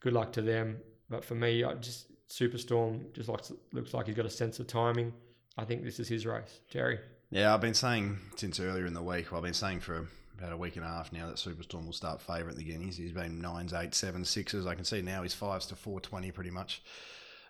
good 0.00 0.12
luck 0.12 0.32
to 0.32 0.42
them. 0.42 0.78
But 1.08 1.24
for 1.24 1.34
me, 1.34 1.64
I 1.64 1.74
just 1.74 2.06
Superstorm 2.28 3.12
just 3.12 3.28
looks 3.28 3.52
looks 3.72 3.94
like 3.94 4.06
he's 4.06 4.16
got 4.16 4.26
a 4.26 4.30
sense 4.30 4.58
of 4.58 4.66
timing. 4.66 5.12
I 5.58 5.64
think 5.64 5.84
this 5.84 5.98
is 5.98 6.08
his 6.08 6.26
race, 6.26 6.60
Terry. 6.70 6.98
Yeah, 7.30 7.54
I've 7.54 7.60
been 7.60 7.74
saying 7.74 8.18
since 8.36 8.60
earlier 8.60 8.86
in 8.86 8.94
the 8.94 9.02
week. 9.02 9.30
Well, 9.30 9.38
I've 9.38 9.44
been 9.44 9.54
saying 9.54 9.80
for 9.80 10.06
about 10.38 10.52
a 10.52 10.56
week 10.56 10.76
and 10.76 10.84
a 10.84 10.88
half 10.88 11.12
now 11.12 11.26
that 11.26 11.36
Superstorm 11.36 11.86
will 11.86 11.92
start 11.92 12.20
favourite 12.20 12.52
in 12.52 12.58
the 12.58 12.64
Guineas. 12.64 12.96
He's 12.96 13.12
been 13.12 13.40
nines, 13.40 13.72
eight, 13.72 13.94
seven, 13.94 14.24
sixes. 14.24 14.66
I 14.66 14.74
can 14.74 14.84
see 14.84 15.02
now 15.02 15.22
he's 15.22 15.34
fives 15.34 15.66
to 15.66 15.76
four 15.76 16.00
twenty 16.00 16.30
pretty 16.30 16.50
much 16.50 16.82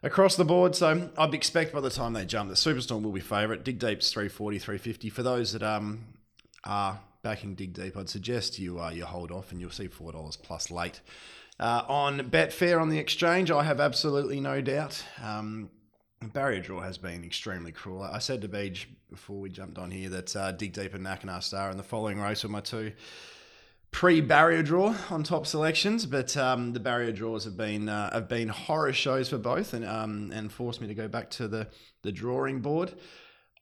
across 0.03 0.37
the 0.37 0.45
board. 0.45 0.75
So 0.75 1.11
I'd 1.19 1.35
expect 1.35 1.73
by 1.73 1.81
the 1.81 1.91
time 1.91 2.13
they 2.13 2.25
jump 2.25 2.49
that 2.51 2.57
Superstorm 2.57 3.03
will 3.03 3.13
be 3.13 3.21
favourite. 3.21 3.65
Dig 3.65 3.79
Deep's 3.79 4.13
340, 4.13 4.59
350. 4.59 5.11
For 5.11 5.23
those 5.23 5.53
that 5.53 5.63
um 5.63 6.05
are 6.65 7.01
backing 7.27 7.57
Dig 7.57 7.73
Deep, 7.73 7.97
I'd 7.97 8.09
suggest 8.09 8.57
you 8.61 8.81
uh, 8.81 8.91
you 8.91 9.05
hold 9.05 9.33
off 9.33 9.51
and 9.51 9.61
you'll 9.61 9.71
see 9.71 9.89
four 9.89 10.13
dollars 10.13 10.37
plus 10.37 10.71
late. 10.71 11.01
Uh, 11.59 11.83
on 11.89 12.31
Betfair 12.31 12.81
on 12.81 12.89
the 12.89 13.01
exchange, 13.01 13.51
I 13.51 13.65
have 13.65 13.81
absolutely 13.81 14.39
no 14.39 14.61
doubt. 14.61 15.05
Um, 15.21 15.71
barrier 16.33 16.61
draw 16.61 16.83
has 16.83 16.99
been 16.99 17.25
extremely 17.25 17.73
cruel. 17.73 18.05
I 18.05 18.21
said 18.21 18.43
to 18.43 18.49
Beej 18.49 18.87
before 19.11 19.41
we 19.41 19.51
jumped 19.51 19.77
on 19.77 19.91
here 19.91 20.09
that 20.11 20.37
uh, 20.37 20.53
Dig 20.53 20.73
Deep 20.73 20.95
and 20.95 21.05
Nakana 21.05 21.43
Star 21.43 21.69
in 21.73 21.77
the 21.77 21.83
following 21.83 22.21
race 22.21 22.45
were 22.45 22.49
my 22.49 22.61
two 22.61 22.93
pre-barrier 23.91 24.63
draw 24.63 24.95
on 25.11 25.25
top 25.25 25.49
selections, 25.49 26.07
but 26.07 26.37
um, 26.37 26.75
the 26.75 26.81
barrier 26.81 27.11
draws 27.11 27.43
have 27.43 27.57
been 27.57 27.89
uh, 27.89 28.13
have 28.13 28.29
been 28.29 28.49
horror 28.51 28.93
shows 28.93 29.31
for 29.31 29.39
both, 29.39 29.75
and 29.75 29.85
um, 29.85 30.31
and 30.33 30.53
forced 30.53 30.81
me 30.81 30.87
to 30.87 30.95
go 30.95 31.09
back 31.09 31.31
to 31.31 31.49
the 31.49 31.67
the 32.03 32.13
drawing 32.13 32.61
board. 32.61 32.95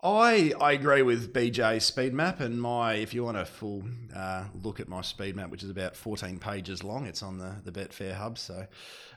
I 0.04 0.52
I 0.60 0.72
agree 0.72 1.00
with 1.00 1.32
Beej's 1.32 1.86
speed 1.86 2.12
map, 2.12 2.40
and 2.40 2.60
my 2.60 2.94
if 2.94 3.14
you 3.14 3.24
want 3.24 3.38
a 3.38 3.46
full 3.46 3.84
uh, 4.14 4.44
look 4.62 4.78
at 4.78 4.86
my 4.86 5.00
speed 5.00 5.34
map, 5.34 5.48
which 5.48 5.62
is 5.62 5.70
about 5.70 5.96
14 5.96 6.38
pages 6.38 6.84
long, 6.84 7.06
it's 7.06 7.22
on 7.22 7.38
the 7.38 7.56
the 7.64 7.72
Betfair 7.72 8.14
hub. 8.14 8.36
So 8.36 8.66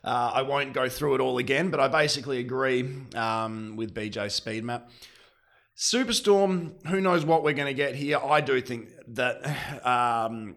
uh, 0.05 0.31
I 0.33 0.43
won't 0.43 0.71
go 0.71 0.88
through 0.88 1.15
it 1.15 1.21
all 1.21 1.39
again, 1.39 1.69
but 1.69 1.81
I 1.81 1.89
basically 1.89 2.39
agree 2.39 2.89
um, 3.15 3.75
with 3.75 3.93
Beej's 3.93 4.33
speed 4.33 4.63
map. 4.63 4.89
Superstorm, 5.75 6.88
who 6.88 7.01
knows 7.01 7.25
what 7.25 7.43
we're 7.43 7.53
going 7.53 7.67
to 7.67 7.73
get 7.73 7.93
here? 7.93 8.17
I 8.17 8.41
do 8.41 8.59
think 8.61 8.89
that 9.09 9.85
um, 9.85 10.55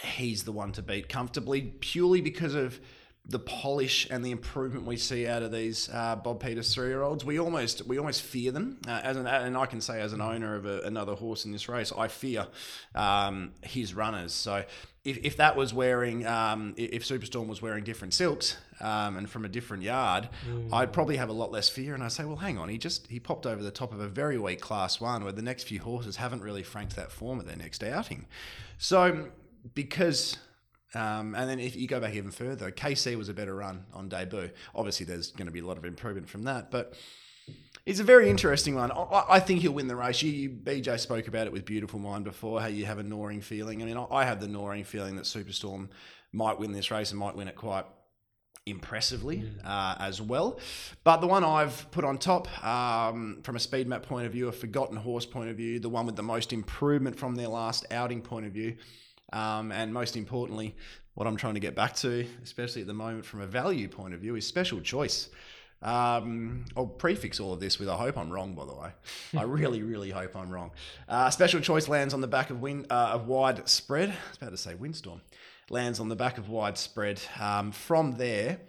he's 0.00 0.44
the 0.44 0.52
one 0.52 0.70
to 0.72 0.82
beat 0.82 1.08
comfortably, 1.08 1.62
purely 1.80 2.20
because 2.20 2.54
of 2.54 2.80
the 3.26 3.38
polish 3.38 4.06
and 4.10 4.22
the 4.22 4.30
improvement 4.30 4.84
we 4.84 4.98
see 4.98 5.26
out 5.26 5.42
of 5.42 5.50
these 5.50 5.88
uh, 5.90 6.14
Bob 6.16 6.42
Peters 6.42 6.74
three 6.74 6.88
year 6.88 7.02
olds. 7.02 7.24
We 7.24 7.40
almost 7.40 7.86
we 7.86 7.98
almost 7.98 8.20
fear 8.20 8.52
them 8.52 8.78
uh, 8.86 9.00
as 9.02 9.16
an 9.16 9.26
and 9.26 9.56
I 9.56 9.66
can 9.66 9.80
say 9.80 10.00
as 10.00 10.12
an 10.12 10.20
owner 10.20 10.56
of 10.56 10.66
a, 10.66 10.80
another 10.80 11.14
horse 11.14 11.46
in 11.46 11.52
this 11.52 11.68
race, 11.68 11.90
I 11.96 12.08
fear 12.08 12.46
um, 12.94 13.52
his 13.62 13.94
runners. 13.94 14.32
So. 14.32 14.64
If, 15.04 15.18
if 15.18 15.36
that 15.36 15.54
was 15.54 15.74
wearing, 15.74 16.26
um, 16.26 16.72
if 16.78 17.04
Superstorm 17.04 17.46
was 17.46 17.60
wearing 17.60 17.84
different 17.84 18.14
silks 18.14 18.56
um, 18.80 19.18
and 19.18 19.28
from 19.28 19.44
a 19.44 19.50
different 19.50 19.82
yard, 19.82 20.30
I'd 20.72 20.94
probably 20.94 21.18
have 21.18 21.28
a 21.28 21.34
lot 21.34 21.52
less 21.52 21.68
fear. 21.68 21.92
And 21.92 22.02
I'd 22.02 22.12
say, 22.12 22.24
well, 22.24 22.36
hang 22.36 22.56
on, 22.56 22.70
he 22.70 22.78
just 22.78 23.08
he 23.08 23.20
popped 23.20 23.44
over 23.44 23.62
the 23.62 23.70
top 23.70 23.92
of 23.92 24.00
a 24.00 24.08
very 24.08 24.38
weak 24.38 24.62
Class 24.62 25.02
One, 25.02 25.22
where 25.22 25.30
the 25.30 25.42
next 25.42 25.64
few 25.64 25.80
horses 25.80 26.16
haven't 26.16 26.40
really 26.40 26.62
franked 26.62 26.96
that 26.96 27.12
form 27.12 27.38
at 27.38 27.46
their 27.46 27.56
next 27.56 27.84
outing. 27.84 28.24
So 28.78 29.28
because 29.74 30.38
um, 30.94 31.34
and 31.34 31.48
then 31.48 31.60
if 31.60 31.76
you 31.76 31.86
go 31.86 32.00
back 32.00 32.14
even 32.14 32.30
further, 32.30 32.70
KC 32.70 33.16
was 33.16 33.28
a 33.28 33.34
better 33.34 33.54
run 33.54 33.84
on 33.92 34.08
debut. 34.08 34.50
Obviously, 34.74 35.06
there's 35.06 35.32
going 35.32 35.46
to 35.46 35.52
be 35.52 35.60
a 35.60 35.66
lot 35.66 35.76
of 35.76 35.84
improvement 35.84 36.28
from 36.28 36.44
that, 36.44 36.70
but 36.70 36.94
it's 37.86 38.00
a 38.00 38.04
very 38.04 38.30
interesting 38.30 38.74
one. 38.74 38.90
I, 38.92 39.24
I 39.30 39.40
think 39.40 39.60
he'll 39.60 39.72
win 39.72 39.88
the 39.88 39.96
race. 39.96 40.22
You, 40.22 40.30
you, 40.30 40.50
Beej 40.50 40.98
spoke 41.00 41.28
about 41.28 41.46
it 41.46 41.52
with 41.52 41.64
Beautiful 41.64 41.98
Mind 41.98 42.24
before, 42.24 42.60
how 42.60 42.68
you 42.68 42.86
have 42.86 42.98
a 42.98 43.02
gnawing 43.02 43.40
feeling. 43.40 43.82
I 43.82 43.84
mean, 43.84 43.96
I, 43.96 44.06
I 44.10 44.24
have 44.24 44.40
the 44.40 44.48
gnawing 44.48 44.84
feeling 44.84 45.16
that 45.16 45.24
Superstorm 45.24 45.88
might 46.32 46.58
win 46.58 46.72
this 46.72 46.90
race 46.90 47.10
and 47.10 47.20
might 47.20 47.36
win 47.36 47.48
it 47.48 47.56
quite 47.56 47.84
impressively 48.66 49.44
uh, 49.64 49.96
as 49.98 50.22
well. 50.22 50.58
But 51.04 51.18
the 51.18 51.26
one 51.26 51.44
I've 51.44 51.90
put 51.90 52.04
on 52.04 52.16
top, 52.16 52.48
um, 52.64 53.40
from 53.42 53.56
a 53.56 53.60
speed 53.60 53.86
map 53.86 54.04
point 54.04 54.26
of 54.26 54.32
view, 54.32 54.48
a 54.48 54.52
forgotten 54.52 54.96
horse 54.96 55.26
point 55.26 55.50
of 55.50 55.56
view, 55.56 55.78
the 55.78 55.90
one 55.90 56.06
with 56.06 56.16
the 56.16 56.22
most 56.22 56.52
improvement 56.52 57.18
from 57.18 57.34
their 57.34 57.48
last 57.48 57.84
outing 57.90 58.22
point 58.22 58.46
of 58.46 58.52
view, 58.52 58.76
um, 59.34 59.72
and 59.72 59.92
most 59.92 60.16
importantly, 60.16 60.74
what 61.14 61.26
I'm 61.26 61.36
trying 61.36 61.54
to 61.54 61.60
get 61.60 61.74
back 61.74 61.94
to, 61.96 62.26
especially 62.42 62.82
at 62.82 62.86
the 62.86 62.94
moment 62.94 63.26
from 63.26 63.40
a 63.40 63.46
value 63.46 63.88
point 63.88 64.14
of 64.14 64.20
view, 64.20 64.36
is 64.36 64.46
special 64.46 64.80
choice. 64.80 65.28
Um, 65.82 66.64
I'll 66.76 66.86
prefix 66.86 67.40
all 67.40 67.52
of 67.52 67.60
this 67.60 67.78
with 67.78 67.88
I 67.88 67.96
hope 67.96 68.16
I'm 68.16 68.30
wrong, 68.30 68.54
by 68.54 68.64
the 68.64 68.74
way. 68.74 68.90
I 69.36 69.42
really, 69.42 69.82
really 69.82 70.10
hope 70.10 70.34
I'm 70.34 70.50
wrong. 70.50 70.70
Uh, 71.08 71.28
special 71.30 71.60
choice 71.60 71.88
lands 71.88 72.14
on 72.14 72.20
the 72.20 72.28
back 72.28 72.50
of 72.50 72.62
wind 72.62 72.86
uh, 72.90 73.10
of 73.12 73.26
wide 73.26 73.68
spread. 73.68 74.10
I 74.10 74.28
was 74.30 74.38
about 74.38 74.50
to 74.50 74.56
say 74.56 74.74
windstorm. 74.76 75.20
Lands 75.68 75.98
on 75.98 76.08
the 76.08 76.16
back 76.16 76.38
of 76.38 76.48
widespread. 76.48 77.20
Um, 77.40 77.72
from 77.72 78.12
there, 78.12 78.60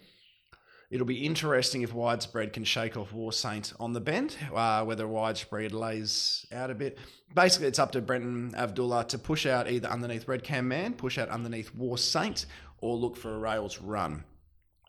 it'll 0.90 1.06
be 1.06 1.26
interesting 1.26 1.82
if 1.82 1.94
widespread 1.94 2.54
can 2.54 2.64
shake 2.64 2.98
off 2.98 3.14
War 3.14 3.32
Saint 3.32 3.74
on 3.80 3.94
the 3.94 4.00
bend, 4.00 4.38
uh, 4.54 4.84
whether 4.84 5.08
widespread 5.08 5.74
lays 5.74 6.46
out 6.52 6.70
a 6.70 6.76
bit. 6.76 6.98
Basically, 7.34 7.68
it's 7.68 7.80
up 7.80 7.92
to 7.92 8.02
Brenton 8.02 8.54
Avdulla 8.56 9.08
to 9.10 9.18
push 9.18 9.46
out 9.46 9.70
either 9.70 9.88
underneath 9.88 10.28
Red 10.28 10.44
Can 10.44 10.68
Man, 10.68 10.94
push 10.94 11.18
out 11.18 11.30
underneath 11.30 11.74
War 11.76 11.98
Saint, 11.98 12.46
or 12.80 12.96
look 12.96 13.16
for 13.18 13.34
a 13.34 13.38
rails 13.38 13.80
run. 13.80 14.24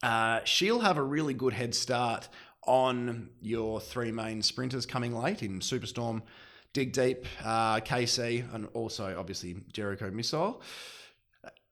Uh, 0.02 0.40
she'll 0.44 0.80
have 0.80 0.98
a 0.98 1.02
really 1.02 1.34
good 1.34 1.52
head 1.52 1.74
start 1.74 2.28
on 2.66 3.30
your 3.40 3.80
three 3.80 4.12
main 4.12 4.42
sprinters 4.42 4.86
coming 4.86 5.14
late 5.14 5.42
in 5.42 5.60
Superstorm, 5.60 6.22
Dig 6.72 6.92
Deep, 6.92 7.24
uh, 7.44 7.80
KC, 7.80 8.52
and 8.54 8.68
also 8.74 9.16
obviously 9.18 9.56
Jericho 9.72 10.10
Missile. 10.10 10.60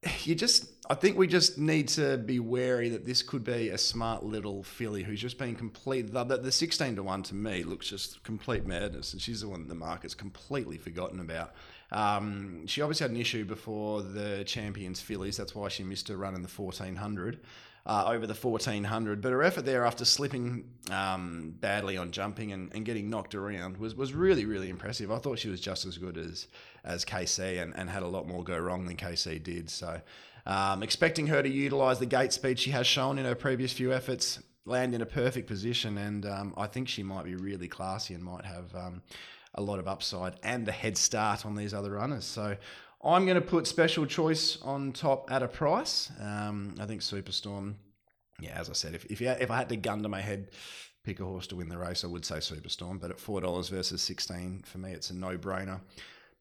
You 0.24 0.34
just, 0.34 0.70
I 0.88 0.94
think 0.94 1.18
we 1.18 1.26
just 1.26 1.58
need 1.58 1.88
to 1.88 2.16
be 2.16 2.38
wary 2.38 2.88
that 2.90 3.04
this 3.04 3.22
could 3.22 3.44
be 3.44 3.68
a 3.68 3.78
smart 3.78 4.24
little 4.24 4.62
filly 4.62 5.02
who's 5.02 5.20
just 5.20 5.36
been 5.36 5.54
complete. 5.54 6.12
The, 6.12 6.24
the 6.24 6.50
16 6.50 6.96
to 6.96 7.02
1 7.02 7.22
to 7.24 7.34
me 7.34 7.62
looks 7.62 7.88
just 7.88 8.22
complete 8.22 8.64
madness, 8.64 9.12
and 9.12 9.20
she's 9.20 9.42
the 9.42 9.48
one 9.48 9.60
that 9.60 9.68
the 9.68 9.74
market's 9.74 10.14
completely 10.14 10.78
forgotten 10.78 11.20
about. 11.20 11.52
Um, 11.92 12.66
she 12.66 12.80
obviously 12.80 13.04
had 13.04 13.10
an 13.10 13.20
issue 13.20 13.44
before 13.44 14.02
the 14.02 14.44
Champions 14.44 15.00
fillies, 15.00 15.36
that's 15.36 15.54
why 15.54 15.68
she 15.68 15.84
missed 15.84 16.08
a 16.08 16.16
run 16.16 16.34
in 16.34 16.42
the 16.42 16.48
1400 16.48 17.40
uh, 17.86 18.04
over 18.06 18.26
the 18.26 18.34
1400. 18.34 19.20
But 19.20 19.32
her 19.32 19.42
effort 19.42 19.64
there 19.64 19.84
after 19.84 20.04
slipping 20.04 20.64
um, 20.90 21.54
badly 21.60 21.96
on 21.96 22.10
jumping 22.10 22.52
and, 22.52 22.72
and 22.74 22.84
getting 22.84 23.10
knocked 23.10 23.34
around 23.34 23.76
was, 23.76 23.94
was 23.94 24.12
really, 24.12 24.44
really 24.44 24.70
impressive. 24.70 25.10
I 25.10 25.18
thought 25.18 25.38
she 25.38 25.48
was 25.48 25.60
just 25.60 25.84
as 25.84 25.98
good 25.98 26.16
as, 26.16 26.48
as 26.84 27.04
KC 27.04 27.62
and, 27.62 27.74
and 27.76 27.88
had 27.88 28.02
a 28.02 28.08
lot 28.08 28.26
more 28.26 28.44
go 28.44 28.58
wrong 28.58 28.86
than 28.86 28.96
KC 28.96 29.42
did. 29.42 29.70
So 29.70 30.00
um, 30.46 30.82
expecting 30.82 31.26
her 31.28 31.42
to 31.42 31.48
utilise 31.48 31.98
the 31.98 32.06
gate 32.06 32.32
speed 32.32 32.58
she 32.58 32.70
has 32.70 32.86
shown 32.86 33.18
in 33.18 33.24
her 33.24 33.34
previous 33.34 33.72
few 33.72 33.92
efforts, 33.92 34.42
land 34.66 34.94
in 34.94 35.00
a 35.00 35.06
perfect 35.06 35.48
position. 35.48 35.98
And 35.98 36.26
um, 36.26 36.54
I 36.56 36.66
think 36.66 36.88
she 36.88 37.02
might 37.02 37.24
be 37.24 37.34
really 37.34 37.68
classy 37.68 38.14
and 38.14 38.22
might 38.22 38.44
have 38.44 38.74
um, 38.74 39.02
a 39.54 39.62
lot 39.62 39.78
of 39.78 39.88
upside 39.88 40.34
and 40.42 40.68
a 40.68 40.72
head 40.72 40.96
start 40.98 41.46
on 41.46 41.54
these 41.54 41.72
other 41.72 41.92
runners. 41.92 42.24
So 42.24 42.56
I'm 43.02 43.24
going 43.24 43.36
to 43.36 43.46
put 43.46 43.66
special 43.66 44.06
choice 44.06 44.60
on 44.62 44.92
top 44.92 45.30
at 45.30 45.42
a 45.42 45.48
price. 45.48 46.10
Um, 46.20 46.74
I 46.78 46.86
think 46.86 47.00
Superstorm. 47.00 47.74
Yeah, 48.40 48.58
as 48.58 48.68
I 48.68 48.72
said, 48.72 48.94
if 48.94 49.04
if, 49.06 49.22
if 49.22 49.50
I 49.50 49.56
had 49.56 49.68
to 49.68 49.76
gun 49.76 50.02
to 50.02 50.08
my 50.08 50.20
head, 50.20 50.48
pick 51.04 51.20
a 51.20 51.24
horse 51.24 51.46
to 51.48 51.56
win 51.56 51.68
the 51.68 51.78
race, 51.78 52.02
I 52.02 52.08
would 52.08 52.24
say 52.24 52.36
Superstorm. 52.36 53.00
But 53.00 53.12
at 53.12 53.20
four 53.20 53.40
dollars 53.40 53.68
versus 53.68 54.02
sixteen, 54.02 54.62
for 54.66 54.78
me, 54.78 54.90
it's 54.90 55.10
a 55.10 55.14
no 55.14 55.38
brainer 55.38 55.80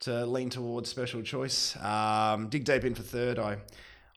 to 0.03 0.25
lean 0.25 0.49
towards 0.49 0.89
special 0.89 1.21
choice. 1.21 1.75
Um, 1.77 2.49
dig 2.49 2.65
deep 2.65 2.83
in 2.83 2.95
for 2.95 3.03
third. 3.03 3.39
I 3.39 3.57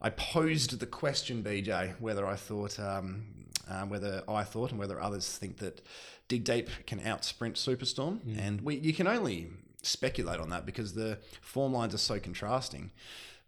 I 0.00 0.10
posed 0.10 0.78
the 0.78 0.86
question, 0.86 1.42
Beej, 1.42 2.00
whether 2.00 2.26
I 2.26 2.36
thought 2.36 2.78
um, 2.78 3.24
uh, 3.68 3.84
whether 3.84 4.22
I 4.28 4.44
thought 4.44 4.70
and 4.70 4.78
whether 4.78 5.00
others 5.00 5.36
think 5.36 5.58
that 5.58 5.82
Dig 6.28 6.44
Deep 6.44 6.68
can 6.86 7.00
out 7.06 7.24
sprint 7.24 7.56
Superstorm, 7.56 8.20
mm. 8.20 8.38
and 8.38 8.60
we 8.62 8.76
you 8.76 8.92
can 8.92 9.06
only 9.06 9.48
speculate 9.82 10.40
on 10.40 10.50
that 10.50 10.66
because 10.66 10.94
the 10.94 11.18
form 11.40 11.72
lines 11.72 11.94
are 11.94 11.98
so 11.98 12.18
contrasting. 12.18 12.90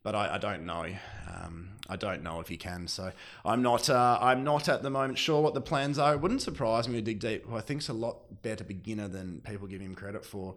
But 0.05 0.15
I, 0.15 0.37
I 0.37 0.39
don't 0.39 0.65
know. 0.65 0.87
Um, 1.29 1.71
I 1.89 1.97
don't 1.97 2.23
know 2.23 2.39
if 2.39 2.49
he 2.49 2.57
can. 2.57 2.87
So 2.87 3.11
I'm 3.45 3.63
not. 3.63 3.91
Uh, 3.91 4.19
I'm 4.21 4.45
not 4.45 4.69
at 4.69 4.83
the 4.83 4.91
moment 4.91 5.19
sure 5.19 5.43
what 5.43 5.55
the 5.55 5.61
plans 5.61 5.99
are. 5.99 6.15
It 6.15 6.21
wouldn't 6.21 6.43
surprise 6.43 6.89
me 6.89 6.95
to 6.95 7.03
dig 7.03 7.19
deep. 7.19 7.47
Who 7.47 7.57
I 7.57 7.61
think's 7.61 7.89
a 7.89 7.93
lot 7.93 8.43
better 8.43 8.63
beginner 8.63 9.09
than 9.09 9.41
people 9.41 9.67
give 9.67 9.81
him 9.81 9.95
credit 9.95 10.25
for. 10.25 10.55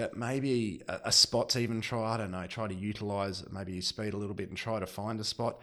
That 0.00 0.16
maybe 0.16 0.82
a, 0.88 1.00
a 1.04 1.12
spot 1.12 1.50
to 1.50 1.58
even 1.58 1.82
try. 1.82 2.14
I 2.14 2.16
don't 2.16 2.30
know. 2.30 2.46
Try 2.46 2.68
to 2.68 2.74
utilize 2.74 3.44
maybe 3.52 3.74
his 3.74 3.86
speed 3.86 4.14
a 4.14 4.16
little 4.16 4.34
bit 4.34 4.48
and 4.48 4.56
try 4.56 4.80
to 4.80 4.86
find 4.86 5.20
a 5.20 5.24
spot. 5.24 5.60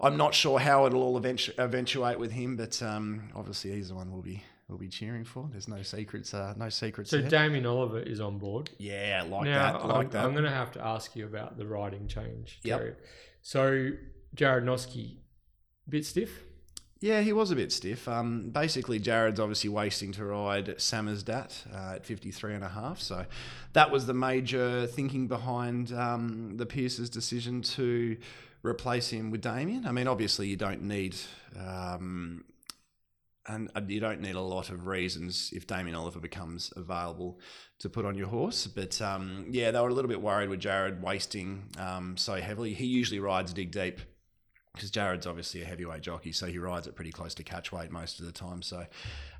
I'm 0.00 0.16
not 0.16 0.34
sure 0.34 0.58
how 0.58 0.86
it'll 0.86 1.00
all 1.00 1.20
eventu- 1.20 1.56
eventuate 1.58 2.18
with 2.18 2.32
him, 2.32 2.56
but 2.56 2.82
um, 2.82 3.30
obviously 3.36 3.70
he's 3.70 3.90
the 3.90 3.94
one 3.94 4.10
we'll 4.10 4.22
be 4.22 4.42
we'll 4.68 4.78
be 4.78 4.88
cheering 4.88 5.24
for. 5.24 5.48
There's 5.52 5.68
no 5.68 5.82
secrets. 5.82 6.34
Uh, 6.34 6.54
no 6.56 6.70
secrets. 6.70 7.10
So 7.10 7.20
there. 7.20 7.30
Damien 7.30 7.66
Oliver 7.66 8.00
is 8.00 8.20
on 8.20 8.38
board. 8.38 8.70
Yeah, 8.78 9.24
like 9.28 9.44
now, 9.44 9.72
that. 9.72 9.86
Like 9.86 10.06
I'm, 10.06 10.10
that. 10.10 10.24
I'm 10.24 10.32
going 10.32 10.44
to 10.44 10.50
have 10.50 10.72
to 10.72 10.84
ask 10.84 11.14
you 11.14 11.24
about 11.24 11.56
the 11.56 11.64
riding 11.64 12.08
change. 12.08 12.58
Yep. 12.64 12.80
Jarrad. 12.80 12.96
So 13.42 13.90
Jarrad 14.34 14.64
Noske, 14.64 15.18
bit 15.88 16.04
stiff. 16.04 16.32
Yeah, 17.00 17.20
he 17.20 17.32
was 17.32 17.52
a 17.52 17.56
bit 17.56 17.70
stiff. 17.70 18.08
Um, 18.08 18.50
basically, 18.50 18.98
Jarrad's 18.98 19.38
obviously 19.38 19.70
wasting 19.70 20.10
to 20.12 20.24
ride 20.24 20.66
Samizdat 20.78 21.72
uh, 21.72 21.94
at 21.94 22.04
53 22.04 22.54
and 22.54 22.64
a 22.64 22.68
half. 22.68 23.00
So 23.00 23.24
that 23.72 23.92
was 23.92 24.06
the 24.06 24.14
major 24.14 24.86
thinking 24.86 25.28
behind 25.28 25.92
um, 25.92 26.56
the 26.56 26.66
Pierce's 26.66 27.08
decision 27.08 27.62
to 27.62 28.16
replace 28.64 29.10
him 29.10 29.30
with 29.30 29.42
Damien. 29.42 29.86
I 29.86 29.92
mean, 29.92 30.08
obviously, 30.08 30.48
you 30.48 30.56
don't 30.56 30.82
need 30.82 31.14
um, 31.56 32.44
and 33.48 33.70
you 33.86 34.00
don't 34.00 34.20
need 34.20 34.34
a 34.34 34.40
lot 34.40 34.70
of 34.70 34.86
reasons 34.86 35.50
if 35.54 35.66
Damien 35.66 35.94
Oliver 35.96 36.20
becomes 36.20 36.72
available 36.76 37.40
to 37.78 37.88
put 37.88 38.04
on 38.04 38.14
your 38.14 38.28
horse. 38.28 38.66
But 38.66 39.00
um, 39.00 39.46
yeah, 39.50 39.70
they 39.70 39.80
were 39.80 39.88
a 39.88 39.94
little 39.94 40.08
bit 40.08 40.20
worried 40.20 40.50
with 40.50 40.60
Jarrad 40.60 41.00
wasting 41.00 41.64
um, 41.78 42.16
so 42.16 42.34
heavily. 42.34 42.74
He 42.74 42.86
usually 42.86 43.20
rides 43.20 43.52
dig 43.52 43.70
deep 43.70 44.00
because 44.78 44.92
Jarrad's 44.92 45.26
obviously 45.26 45.62
a 45.62 45.64
heavyweight 45.64 46.02
jockey, 46.02 46.30
so 46.30 46.46
he 46.46 46.58
rides 46.58 46.86
it 46.86 46.94
pretty 46.94 47.10
close 47.10 47.34
to 47.34 47.42
catch 47.42 47.72
weight 47.72 47.90
most 47.90 48.20
of 48.20 48.26
the 48.26 48.32
time. 48.32 48.62
So, 48.62 48.86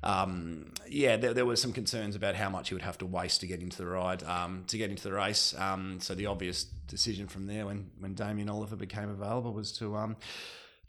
um, 0.03 0.73
yeah, 0.87 1.15
there, 1.15 1.33
there 1.33 1.45
were 1.45 1.55
some 1.55 1.71
concerns 1.71 2.15
about 2.15 2.35
how 2.35 2.49
much 2.49 2.69
he 2.69 2.75
would 2.75 2.83
have 2.83 2.97
to 2.99 3.05
waste 3.05 3.39
to 3.41 3.47
get 3.47 3.61
into 3.61 3.77
the 3.77 3.87
ride, 3.87 4.21
um, 4.23 4.65
to 4.67 4.77
get 4.77 4.89
into 4.89 5.03
the 5.03 5.13
race. 5.13 5.55
Um, 5.57 5.99
so 6.01 6.13
the 6.13 6.25
obvious 6.25 6.65
decision 6.87 7.27
from 7.27 7.47
there, 7.47 7.65
when 7.65 7.89
when 7.99 8.13
Damien 8.13 8.49
Oliver 8.49 8.75
became 8.75 9.09
available, 9.09 9.53
was 9.53 9.71
to 9.73 9.95
um, 9.95 10.17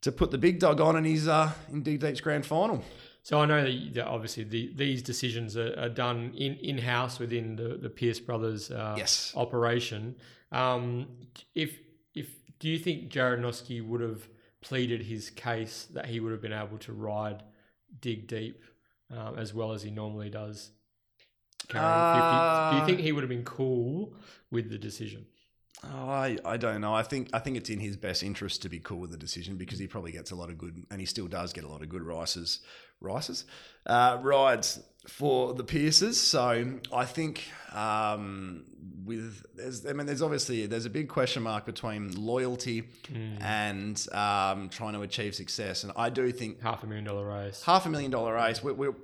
to 0.00 0.10
put 0.10 0.30
the 0.30 0.38
big 0.38 0.58
dog 0.58 0.80
on 0.80 0.96
in 0.96 1.04
his 1.04 1.28
uh, 1.28 1.52
in 1.70 1.82
Dig 1.82 2.00
Deep's 2.00 2.20
grand 2.20 2.44
final. 2.44 2.82
So 3.22 3.38
I 3.38 3.46
know 3.46 3.62
that, 3.62 4.06
obviously 4.06 4.44
the, 4.44 4.72
these 4.74 5.02
decisions 5.02 5.56
are, 5.56 5.78
are, 5.78 5.88
done 5.88 6.32
in 6.36 6.56
in 6.56 6.78
house 6.78 7.18
within 7.18 7.56
the, 7.56 7.78
the 7.80 7.90
Pierce 7.90 8.18
brothers 8.18 8.70
uh, 8.70 8.94
yes. 8.96 9.32
operation. 9.36 10.16
Um, 10.50 11.06
if 11.54 11.78
if 12.14 12.28
do 12.58 12.68
you 12.68 12.78
think 12.78 13.10
Jarrad 13.10 13.40
Noske 13.40 13.86
would 13.86 14.00
have 14.00 14.28
pleaded 14.60 15.02
his 15.02 15.30
case 15.30 15.86
that 15.94 16.06
he 16.06 16.20
would 16.20 16.32
have 16.32 16.42
been 16.42 16.52
able 16.52 16.78
to 16.78 16.92
ride 16.92 17.42
dig 18.00 18.26
deep 18.26 18.62
um, 19.10 19.38
as 19.38 19.52
well 19.54 19.72
as 19.72 19.82
he 19.82 19.90
normally 19.90 20.30
does? 20.30 20.70
Uh, 21.74 22.70
Do 22.72 22.76
you 22.78 22.86
think 22.86 23.00
he 23.00 23.12
would 23.12 23.22
have 23.22 23.28
been 23.30 23.44
cool 23.44 24.14
with 24.50 24.70
the 24.70 24.78
decision? 24.78 25.26
Oh, 25.82 26.10
I, 26.10 26.36
I 26.44 26.56
don't 26.58 26.80
know. 26.80 26.94
I 26.94 27.02
think 27.02 27.30
I 27.32 27.38
think 27.38 27.56
it's 27.56 27.70
in 27.70 27.80
his 27.80 27.96
best 27.96 28.22
interest 28.22 28.62
to 28.62 28.68
be 28.68 28.80
cool 28.80 28.98
with 28.98 29.10
the 29.10 29.16
decision 29.16 29.56
because 29.56 29.78
he 29.78 29.86
probably 29.86 30.12
gets 30.12 30.30
a 30.30 30.34
lot 30.34 30.50
of 30.50 30.58
good, 30.58 30.84
and 30.90 31.00
he 31.00 31.06
still 31.06 31.26
does 31.26 31.52
get 31.52 31.64
a 31.64 31.68
lot 31.68 31.82
of 31.82 31.88
good 31.88 32.02
races, 32.02 32.60
races, 33.00 33.44
uh, 33.86 34.18
rides 34.20 34.80
for 35.08 35.54
the 35.54 35.64
Pierces. 35.64 36.20
So 36.20 36.74
I 36.92 37.04
think 37.06 37.44
um, 37.72 38.64
with 39.06 39.42
there's, 39.54 39.86
I 39.86 39.94
mean, 39.94 40.06
there's 40.06 40.20
obviously 40.20 40.66
there's 40.66 40.84
a 40.84 40.90
big 40.90 41.08
question 41.08 41.42
mark 41.42 41.64
between 41.64 42.14
loyalty 42.14 42.82
mm. 43.10 43.40
and 43.40 44.06
um, 44.12 44.68
trying 44.68 44.92
to 44.92 45.00
achieve 45.00 45.34
success, 45.34 45.84
and 45.84 45.92
I 45.96 46.10
do 46.10 46.30
think 46.30 46.60
half 46.60 46.82
a 46.82 46.86
million 46.86 47.06
dollar 47.06 47.26
race, 47.26 47.62
half 47.62 47.86
a 47.86 47.88
million 47.88 48.10
dollar 48.10 48.34
race. 48.34 48.62
We're, 48.62 48.74
we're 48.74 48.94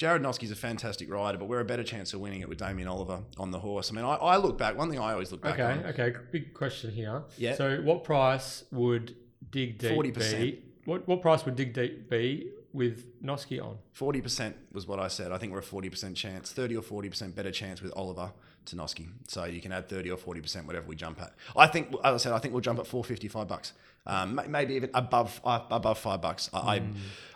Jarrad 0.00 0.22
Noske's 0.22 0.50
a 0.50 0.56
fantastic 0.56 1.12
rider, 1.12 1.36
but 1.36 1.44
we're 1.46 1.60
a 1.60 1.64
better 1.64 1.84
chance 1.84 2.14
of 2.14 2.20
winning 2.20 2.40
it 2.40 2.48
with 2.48 2.56
Damien 2.56 2.88
Oliver 2.88 3.20
on 3.36 3.50
the 3.50 3.58
horse. 3.58 3.90
I 3.90 3.94
mean, 3.94 4.06
I, 4.06 4.14
I 4.14 4.36
look 4.38 4.56
back. 4.56 4.74
One 4.74 4.88
thing 4.88 4.98
I 4.98 5.12
always 5.12 5.30
look 5.30 5.42
back. 5.42 5.60
Okay, 5.60 5.62
on, 5.62 5.84
okay. 5.90 6.14
Big 6.32 6.54
question 6.54 6.90
here. 6.90 7.22
Yeah. 7.36 7.54
So, 7.54 7.82
what 7.82 8.02
price 8.02 8.64
would 8.72 9.14
Dig 9.50 9.76
Deep 9.76 9.92
40%. 9.92 10.40
be? 10.40 10.62
What 10.86 11.06
what 11.06 11.20
price 11.20 11.44
would 11.44 11.54
Dig 11.54 11.74
Deep 11.74 12.08
be 12.08 12.50
with 12.72 13.22
Noske 13.22 13.62
on? 13.62 13.76
Forty 13.92 14.22
percent 14.22 14.56
was 14.72 14.86
what 14.86 14.98
I 14.98 15.08
said. 15.08 15.32
I 15.32 15.38
think 15.38 15.52
we're 15.52 15.58
a 15.58 15.62
forty 15.62 15.90
percent 15.90 16.16
chance, 16.16 16.50
thirty 16.50 16.74
or 16.74 16.82
forty 16.82 17.10
percent 17.10 17.36
better 17.36 17.50
chance 17.50 17.82
with 17.82 17.92
Oliver 17.94 18.32
Tanoski. 18.74 19.08
So 19.28 19.44
you 19.44 19.60
can 19.60 19.72
add 19.72 19.88
thirty 19.88 20.10
or 20.10 20.16
forty 20.16 20.40
percent 20.40 20.66
whatever 20.66 20.86
we 20.86 20.96
jump 20.96 21.20
at. 21.20 21.34
I 21.56 21.66
think, 21.66 21.88
as 22.04 22.14
I 22.14 22.16
said, 22.16 22.32
I 22.32 22.38
think 22.38 22.54
we'll 22.54 22.60
jump 22.60 22.78
at 22.78 22.86
four 22.86 23.04
fifty 23.04 23.28
five 23.28 23.48
bucks. 23.48 23.72
Um, 24.06 24.40
maybe 24.48 24.74
even 24.74 24.90
above 24.94 25.40
uh, 25.44 25.60
above 25.70 25.98
five 25.98 26.22
bucks. 26.22 26.48
I, 26.52 26.76
I 26.76 26.82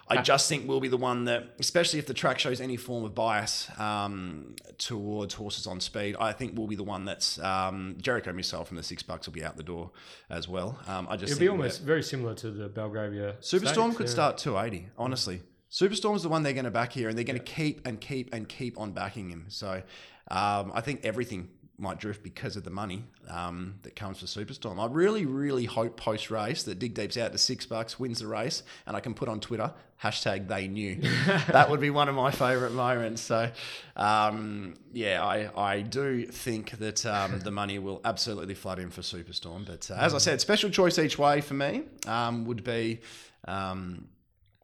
I 0.09 0.23
just 0.23 0.49
think 0.49 0.69
we'll 0.69 0.81
be 0.81 0.89
the 0.89 0.97
one 0.97 1.25
that, 1.25 1.55
especially 1.59 1.99
if 1.99 2.07
the 2.07 2.15
track 2.15 2.39
shows 2.39 2.61
any 2.61 2.77
form 2.77 3.05
of 3.05 3.15
bias 3.15 3.71
um, 3.79 4.55
towards 4.79 5.35
horses 5.35 5.67
on 5.67 5.81
speed, 5.81 6.17
I 6.21 6.33
think 6.33 6.57
we'll 6.57 6.67
be 6.67 6.77
the 6.77 6.85
one 6.85 7.05
that's 7.05 7.39
um, 7.39 7.97
Jericho 8.01 8.33
Missile 8.33 8.65
from 8.65 8.77
the 8.77 8.83
six 8.83 9.03
bucks 9.03 9.27
will 9.27 9.33
be 9.33 9.43
out 9.43 9.57
the 9.57 9.63
door 9.63 9.93
as 10.29 10.49
well. 10.49 10.79
Um, 10.87 11.07
I 11.09 11.17
just 11.17 11.33
It'll 11.33 11.41
be 11.41 11.49
almost 11.49 11.83
very 11.83 12.03
similar 12.03 12.35
to 12.35 12.51
the 12.51 12.69
Belgravia. 12.69 13.37
Superstorm 13.41 13.93
Stakes, 13.93 13.97
could 13.97 14.07
yeah. 14.07 14.13
start 14.13 14.39
280, 14.39 14.89
honestly. 14.99 15.43
Superstorm's 15.71 16.23
the 16.23 16.29
one 16.29 16.43
they're 16.43 16.53
going 16.53 16.67
to 16.67 16.71
back 16.71 16.93
here, 16.93 17.09
and 17.09 17.19
they're 17.19 17.25
going 17.25 17.39
to 17.39 17.45
keep 17.45 17.85
and 17.87 18.01
keep 18.01 18.33
and 18.33 18.49
keep 18.49 18.79
on 18.79 18.93
backing 18.93 19.29
him. 19.29 19.47
So 19.49 19.83
um, 20.29 20.73
I 20.75 20.81
think 20.81 21.05
everything 21.05 21.49
might 21.77 21.99
drift 21.99 22.23
because 22.23 22.57
of 22.57 22.65
the 22.65 22.71
money 22.71 23.05
um, 23.29 23.75
that 23.83 23.97
comes 23.97 24.21
for 24.21 24.27
Superstorm. 24.27 24.79
I 24.79 24.87
really, 24.93 25.27
really 25.27 25.65
hope 25.65 25.97
post 25.97 26.31
race 26.31 26.63
that 26.65 26.79
Dig 26.79 26.95
Deep's 26.95 27.17
out 27.17 27.33
to 27.33 27.39
six 27.39 27.67
bucks, 27.67 27.99
wins 27.99 28.21
the 28.21 28.27
race, 28.27 28.63
and 28.87 28.97
I 28.97 29.01
can 29.01 29.15
put 29.15 29.29
on 29.29 29.41
Twitter 29.41 29.73
hashtag 30.03 30.49
They 30.49 30.69
Knew. 30.69 30.97
that 31.49 31.71
would 31.71 31.81
be 31.81 31.91
one 31.91 32.09
of 32.09 32.15
my 32.15 32.31
favourite 32.31 32.73
moments. 32.73 33.23
So 33.23 33.51
um, 33.97 34.75
yeah, 34.93 35.25
I 35.25 35.51
I 35.57 35.81
do 35.81 36.27
think 36.27 36.73
that 36.79 37.05
um, 37.07 37.41
the 37.41 37.51
money 37.51 37.79
will 37.79 38.01
absolutely 38.05 38.55
flood 38.55 38.79
in 38.79 38.91
for 38.91 39.01
Superstorm. 39.01 39.67
But 39.67 39.91
uh, 39.91 39.95
as 39.95 40.15
I 40.15 40.19
said, 40.19 40.41
special 40.41 40.71
choice 40.71 40.99
each 40.99 41.19
way 41.19 41.41
for 41.41 41.55
me 41.55 41.83
um, 42.07 42.45
would 42.45 42.65
be. 42.65 43.01
Um, 43.47 44.09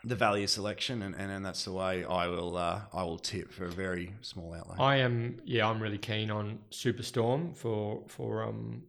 the 0.05 0.15
value 0.17 0.47
selection, 0.47 1.03
and, 1.03 1.15
and, 1.15 1.31
and 1.31 1.45
that's 1.45 1.65
the 1.65 1.73
way 1.73 2.05
I 2.05 2.27
will 2.29 2.57
uh, 2.57 2.81
I 2.93 3.03
will 3.03 3.19
tip 3.19 3.53
for 3.53 3.65
a 3.65 3.71
very 3.71 4.15
small 4.23 4.55
outlay. 4.55 4.77
I 4.79 4.97
am, 4.97 5.41
yeah, 5.45 5.69
I'm 5.69 5.81
really 5.81 5.99
keen 5.99 6.31
on 6.31 6.59
Superstorm 6.71 7.55
for 7.57 8.03
for 8.09 8.43
um 8.45 8.83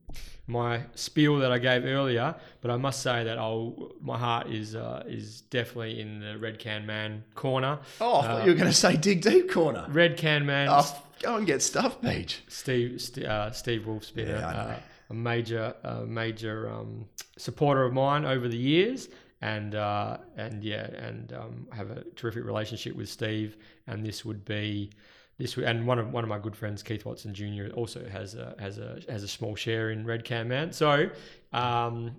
my 0.47 0.81
spiel 0.95 1.37
that 1.39 1.51
I 1.51 1.57
gave 1.59 1.85
earlier. 1.85 2.35
But 2.61 2.71
I 2.71 2.77
must 2.77 3.01
say 3.01 3.23
that 3.25 3.37
I'll 3.37 3.91
my 4.01 4.17
heart 4.17 4.47
is 4.51 4.75
uh, 4.75 5.03
is 5.07 5.41
definitely 5.41 5.99
in 5.99 6.19
the 6.19 6.37
Red 6.37 6.59
Can 6.59 6.85
Man 6.85 7.23
corner. 7.35 7.79
oh, 7.99 8.19
I 8.21 8.27
thought 8.27 8.45
you 8.45 8.51
were 8.51 8.57
going 8.57 8.69
to 8.71 8.75
say 8.75 8.95
dig 8.95 9.21
deep 9.21 9.51
corner. 9.51 9.85
Red 9.89 10.17
Can 10.17 10.45
Man, 10.45 10.67
Oh, 10.71 11.03
go 11.21 11.35
and 11.35 11.45
get 11.45 11.61
stuff, 11.61 12.01
Beej. 12.01 12.37
Steve 12.47 13.01
St- 13.01 13.25
uh, 13.25 13.51
Steve 13.51 13.85
Wolf's 13.85 14.11
been 14.11 14.29
Yeah, 14.29 14.77
a, 15.09 15.11
a 15.11 15.13
major 15.13 15.75
major 16.07 16.69
um, 16.69 17.05
supporter 17.37 17.83
of 17.83 17.91
mine 17.93 18.23
over 18.25 18.47
the 18.47 18.57
years, 18.57 19.09
and 19.41 19.75
uh, 19.75 20.17
and 20.37 20.63
yeah, 20.63 20.85
and 20.85 21.33
um, 21.33 21.67
have 21.71 21.91
a 21.91 22.03
terrific 22.15 22.45
relationship 22.45 22.95
with 22.95 23.09
Steve. 23.09 23.57
And 23.87 24.05
this 24.05 24.23
would 24.23 24.45
be 24.45 24.91
this 25.37 25.55
would, 25.55 25.65
and 25.65 25.85
one 25.87 25.99
of 25.99 26.11
one 26.11 26.23
of 26.23 26.29
my 26.29 26.39
good 26.39 26.55
friends 26.55 26.83
Keith 26.83 27.05
Watson 27.05 27.33
Jr. 27.33 27.73
also 27.73 28.07
has 28.07 28.35
a 28.35 28.55
has 28.59 28.77
a 28.77 28.99
has 29.09 29.23
a 29.23 29.27
small 29.27 29.55
share 29.55 29.91
in 29.91 30.05
Red 30.05 30.23
Can 30.23 30.47
Man. 30.47 30.71
So. 30.71 31.09
Um, 31.53 32.15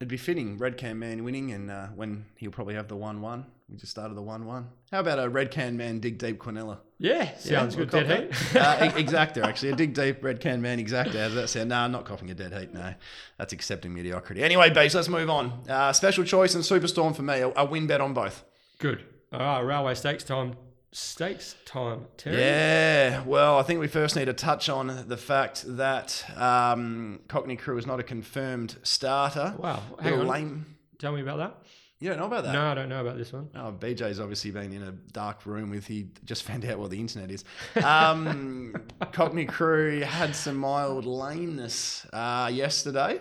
It'd 0.00 0.08
be 0.08 0.16
fitting, 0.16 0.58
Red 0.58 0.76
Can 0.76 0.98
Man 0.98 1.24
winning, 1.24 1.52
and 1.52 1.70
uh, 1.70 1.86
when 1.88 2.26
he'll 2.36 2.50
probably 2.50 2.74
have 2.74 2.88
the 2.88 2.96
one-one. 2.96 3.46
We 3.68 3.76
just 3.76 3.92
started 3.92 4.16
the 4.16 4.22
one-one. 4.22 4.68
How 4.90 5.00
about 5.00 5.18
a 5.18 5.28
Red 5.28 5.50
Can 5.50 5.76
Man 5.76 6.00
dig 6.00 6.18
deep 6.18 6.38
quinella 6.38 6.78
yeah, 7.04 7.36
sounds 7.36 7.76
we'll 7.76 7.86
good. 7.86 8.06
Dead 8.08 8.32
heat. 8.32 8.56
uh, 8.56 8.92
e- 8.96 9.40
actually. 9.42 9.72
A 9.72 9.76
dig 9.76 9.94
deep 9.94 10.24
Red 10.24 10.40
Can 10.40 10.62
Man 10.62 10.78
exactor. 10.78 11.20
How 11.20 11.28
does 11.28 11.34
that 11.34 11.48
sound? 11.48 11.68
No, 11.68 11.76
I'm 11.76 11.92
not 11.92 12.06
copping 12.06 12.30
a 12.30 12.34
dead 12.34 12.54
heat. 12.54 12.72
No, 12.72 12.94
that's 13.36 13.52
accepting 13.52 13.92
mediocrity. 13.92 14.42
Anyway, 14.42 14.70
Beej, 14.70 14.94
let's 14.94 15.08
move 15.08 15.28
on. 15.28 15.64
Uh, 15.68 15.92
special 15.92 16.24
choice 16.24 16.54
and 16.54 16.64
Superstorm 16.64 17.14
for 17.14 17.22
me. 17.22 17.40
A, 17.40 17.52
a 17.56 17.64
win 17.66 17.86
bet 17.86 18.00
on 18.00 18.14
both. 18.14 18.44
Good. 18.78 19.04
All 19.32 19.38
right, 19.38 19.60
railway 19.60 19.94
stakes 19.94 20.24
time. 20.24 20.54
Stakes 20.96 21.56
time. 21.64 22.06
Terry. 22.16 22.38
Yeah, 22.38 23.24
well, 23.24 23.58
I 23.58 23.64
think 23.64 23.80
we 23.80 23.88
first 23.88 24.14
need 24.14 24.26
to 24.26 24.32
touch 24.32 24.68
on 24.68 25.06
the 25.08 25.16
fact 25.16 25.64
that 25.66 26.24
um, 26.36 27.18
Cockney 27.26 27.56
Crew 27.56 27.76
is 27.78 27.84
not 27.84 27.98
a 27.98 28.04
confirmed 28.04 28.76
starter. 28.84 29.56
Wow. 29.58 29.82
Hang 30.00 30.20
on. 30.20 30.26
lame. 30.28 30.76
Tell 31.00 31.10
me 31.10 31.20
about 31.20 31.38
that. 31.38 31.56
You 31.98 32.10
don't 32.10 32.18
know 32.20 32.26
about 32.26 32.44
that? 32.44 32.52
No, 32.52 32.66
I 32.66 32.74
don't 32.74 32.88
know 32.88 33.00
about 33.00 33.16
this 33.16 33.32
one. 33.32 33.48
Oh, 33.56 33.72
Beej's 33.72 34.20
obviously 34.20 34.52
been 34.52 34.72
in 34.72 34.84
a 34.84 34.92
dark 34.92 35.46
room 35.46 35.70
with 35.70 35.84
he 35.84 36.10
just 36.24 36.44
found 36.44 36.64
out 36.64 36.78
what 36.78 36.90
the 36.90 37.00
internet 37.00 37.28
is. 37.32 37.44
Um, 37.82 38.76
Cockney 39.12 39.46
Crew 39.46 40.00
had 40.02 40.36
some 40.36 40.56
mild 40.58 41.06
lameness 41.06 42.06
uh, 42.12 42.50
yesterday, 42.52 43.20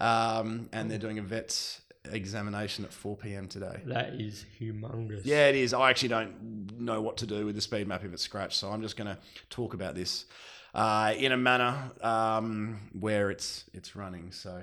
um, 0.00 0.68
and 0.72 0.88
they're 0.88 0.98
doing 0.98 1.18
a 1.18 1.22
vet's 1.22 1.80
examination 2.04 2.84
at 2.84 2.92
4 2.92 3.16
p.m. 3.16 3.48
today. 3.48 3.80
That 3.86 4.14
is 4.14 4.44
humongous. 4.60 5.22
Yeah, 5.24 5.48
it 5.48 5.56
is. 5.56 5.74
I 5.74 5.90
actually 5.90 6.08
don't 6.08 6.78
know 6.80 7.00
what 7.02 7.16
to 7.18 7.26
do 7.26 7.46
with 7.46 7.54
the 7.54 7.60
speed 7.60 7.86
map 7.86 8.04
if 8.04 8.12
it's 8.12 8.22
scratched, 8.22 8.56
so 8.56 8.70
I'm 8.70 8.82
just 8.82 8.96
going 8.96 9.08
to 9.08 9.18
talk 9.50 9.74
about 9.74 9.94
this 9.94 10.26
uh, 10.74 11.14
in 11.16 11.32
a 11.32 11.36
manner 11.36 11.90
um, 12.02 12.80
where 12.98 13.30
it's 13.30 13.64
it's 13.72 13.96
running. 13.96 14.32
So. 14.32 14.62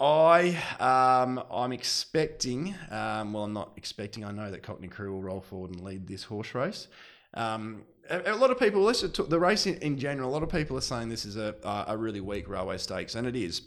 I 0.00 0.58
um, 0.80 1.40
I'm 1.48 1.70
expecting. 1.70 2.74
Um, 2.90 3.34
well, 3.34 3.44
I'm 3.44 3.52
not 3.52 3.72
expecting. 3.76 4.24
I 4.24 4.32
know 4.32 4.50
that 4.50 4.64
Cockney 4.64 4.88
Crew 4.88 5.12
will 5.12 5.22
roll 5.22 5.40
forward 5.40 5.70
and 5.70 5.80
lead 5.80 6.08
this 6.08 6.24
horse 6.24 6.56
race. 6.56 6.88
Um, 7.34 7.84
a, 8.10 8.32
a 8.32 8.34
lot 8.34 8.50
of 8.50 8.58
people, 8.58 8.82
let's 8.82 9.02
just 9.02 9.14
talk, 9.14 9.28
the 9.28 9.38
race 9.38 9.64
in, 9.66 9.76
in 9.76 9.98
general. 9.98 10.28
A 10.28 10.32
lot 10.32 10.42
of 10.42 10.48
people 10.48 10.76
are 10.76 10.80
saying 10.80 11.08
this 11.08 11.24
is 11.24 11.36
a 11.36 11.54
a 11.86 11.96
really 11.96 12.20
weak 12.20 12.48
railway 12.48 12.78
stakes, 12.78 13.14
and 13.14 13.28
it 13.28 13.36
is 13.36 13.62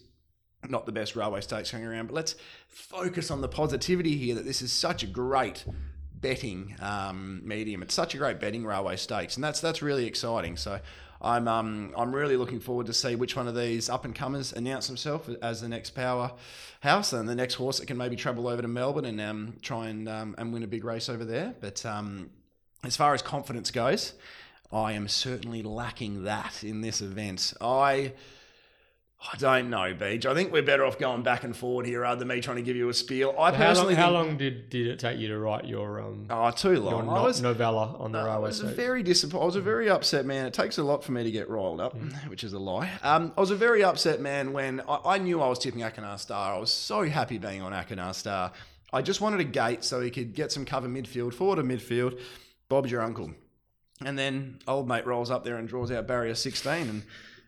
not 0.69 0.85
the 0.85 0.91
best 0.91 1.15
railway 1.15 1.41
stakes 1.41 1.71
hanging 1.71 1.87
around. 1.87 2.07
But 2.07 2.15
let's 2.15 2.35
focus 2.67 3.31
on 3.31 3.41
the 3.41 3.47
positivity 3.47 4.17
here. 4.17 4.35
That 4.35 4.45
this 4.45 4.61
is 4.61 4.71
such 4.71 5.03
a 5.03 5.07
great 5.07 5.65
betting 6.13 6.75
um, 6.81 7.41
medium. 7.43 7.83
It's 7.83 7.93
such 7.93 8.15
a 8.15 8.17
great 8.17 8.39
betting 8.39 8.65
railway 8.65 8.95
stakes, 8.95 9.35
and 9.35 9.43
that's 9.43 9.61
that's 9.61 9.81
really 9.81 10.05
exciting. 10.05 10.57
So. 10.57 10.79
I'm 11.21 11.47
um, 11.47 11.93
I'm 11.97 12.13
really 12.13 12.37
looking 12.37 12.59
forward 12.59 12.85
to 12.87 12.93
see 12.93 13.15
which 13.15 13.35
one 13.35 13.47
of 13.47 13.55
these 13.55 13.89
up 13.89 14.05
and 14.05 14.13
comers 14.13 14.53
announce 14.53 14.85
himself 14.85 15.27
as 15.41 15.61
the 15.61 15.69
next 15.69 15.91
powerhouse 15.91 17.13
and 17.13 17.27
the 17.27 17.33
next 17.33 17.55
horse 17.55 17.79
that 17.79 17.87
can 17.87 17.97
maybe 17.97 18.15
travel 18.15 18.47
over 18.47 18.61
to 18.61 18.67
Melbourne 18.67 19.05
and 19.05 19.19
um, 19.21 19.55
try 19.61 19.87
and 19.87 20.07
um, 20.07 20.35
and 20.37 20.53
win 20.53 20.61
a 20.61 20.67
big 20.67 20.83
race 20.83 21.09
over 21.09 21.25
there. 21.25 21.55
But 21.59 21.83
um, 21.85 22.29
as 22.83 22.95
far 22.95 23.13
as 23.13 23.21
confidence 23.21 23.71
goes, 23.71 24.13
I 24.71 24.91
am 24.91 25.07
certainly 25.07 25.63
lacking 25.63 26.25
that 26.25 26.63
in 26.63 26.81
this 26.81 27.01
event. 27.01 27.53
I 27.61 28.13
I 29.33 29.37
don't 29.37 29.71
know, 29.71 29.93
Beej. 29.95 30.25
I 30.27 30.35
think 30.35 30.51
we're 30.53 30.61
better 30.61 30.85
off 30.85 30.99
going 30.99 31.23
back 31.23 31.43
and 31.43 31.55
forward 31.57 31.85
here 31.87 32.01
rather 32.01 32.19
than 32.19 32.27
me 32.27 32.41
trying 32.41 32.57
to 32.57 32.61
give 32.61 32.75
you 32.75 32.89
a 32.89 32.93
spiel. 32.93 33.31
I 33.31 33.33
How 33.33 33.41
long, 33.49 33.53
personally 33.57 33.95
how 33.95 34.11
long 34.11 34.37
did, 34.37 34.69
did 34.69 34.85
it 34.85 34.99
take 34.99 35.17
you 35.17 35.27
to 35.29 35.37
write 35.39 35.65
your 35.65 35.99
um 35.99 36.27
Oh, 36.29 36.51
too 36.51 36.79
long. 36.79 37.09
I 37.09 37.15
no- 37.15 37.23
was, 37.23 37.41
novella 37.41 37.95
on 37.97 38.11
the 38.11 38.19
I 38.19 38.25
railway 38.25 38.49
was 38.49 38.57
stakes? 38.57 38.73
very 38.75 39.01
disappointed. 39.01 39.41
I 39.43 39.45
was 39.47 39.55
a 39.55 39.61
very 39.61 39.89
upset 39.89 40.25
man. 40.27 40.45
It 40.45 40.53
takes 40.53 40.77
a 40.77 40.83
lot 40.83 41.03
for 41.03 41.11
me 41.11 41.23
to 41.23 41.31
get 41.31 41.49
riled 41.49 41.81
up, 41.81 41.97
Mm. 41.97 42.13
which 42.29 42.43
is 42.43 42.53
a 42.53 42.59
lie. 42.59 42.91
Um, 43.01 43.33
I 43.35 43.41
was 43.41 43.49
a 43.51 43.55
very 43.55 43.83
upset 43.83 44.21
man 44.21 44.53
when 44.53 44.81
I, 44.87 44.99
I 45.05 45.17
knew 45.17 45.41
I 45.41 45.47
was 45.49 45.57
tipping 45.57 45.81
Akanar 45.81 46.19
Star. 46.19 46.53
I 46.55 46.59
was 46.59 46.71
so 46.71 47.03
happy 47.03 47.39
being 47.39 47.61
on 47.63 47.71
Akanar 47.71 48.13
Star. 48.13 48.51
I 48.93 49.01
just 49.01 49.21
wanted 49.21 49.39
a 49.39 49.43
gate 49.45 49.83
so 49.83 50.01
he 50.01 50.11
could 50.11 50.35
get 50.35 50.51
some 50.51 50.65
cover 50.65 50.87
midfield, 50.87 51.33
forward 51.33 51.57
of 51.57 51.65
midfield. 51.65 52.19
Bob's 52.69 52.91
your 52.91 53.01
uncle. 53.01 53.31
And 54.05 54.19
then 54.19 54.59
old 54.67 54.87
mate 54.87 55.07
rolls 55.07 55.31
up 55.31 55.43
there 55.43 55.55
and 55.57 55.67
draws 55.67 55.91
out 55.91 56.05
barrier 56.05 56.35
16. 56.35 56.89
And 56.89 57.03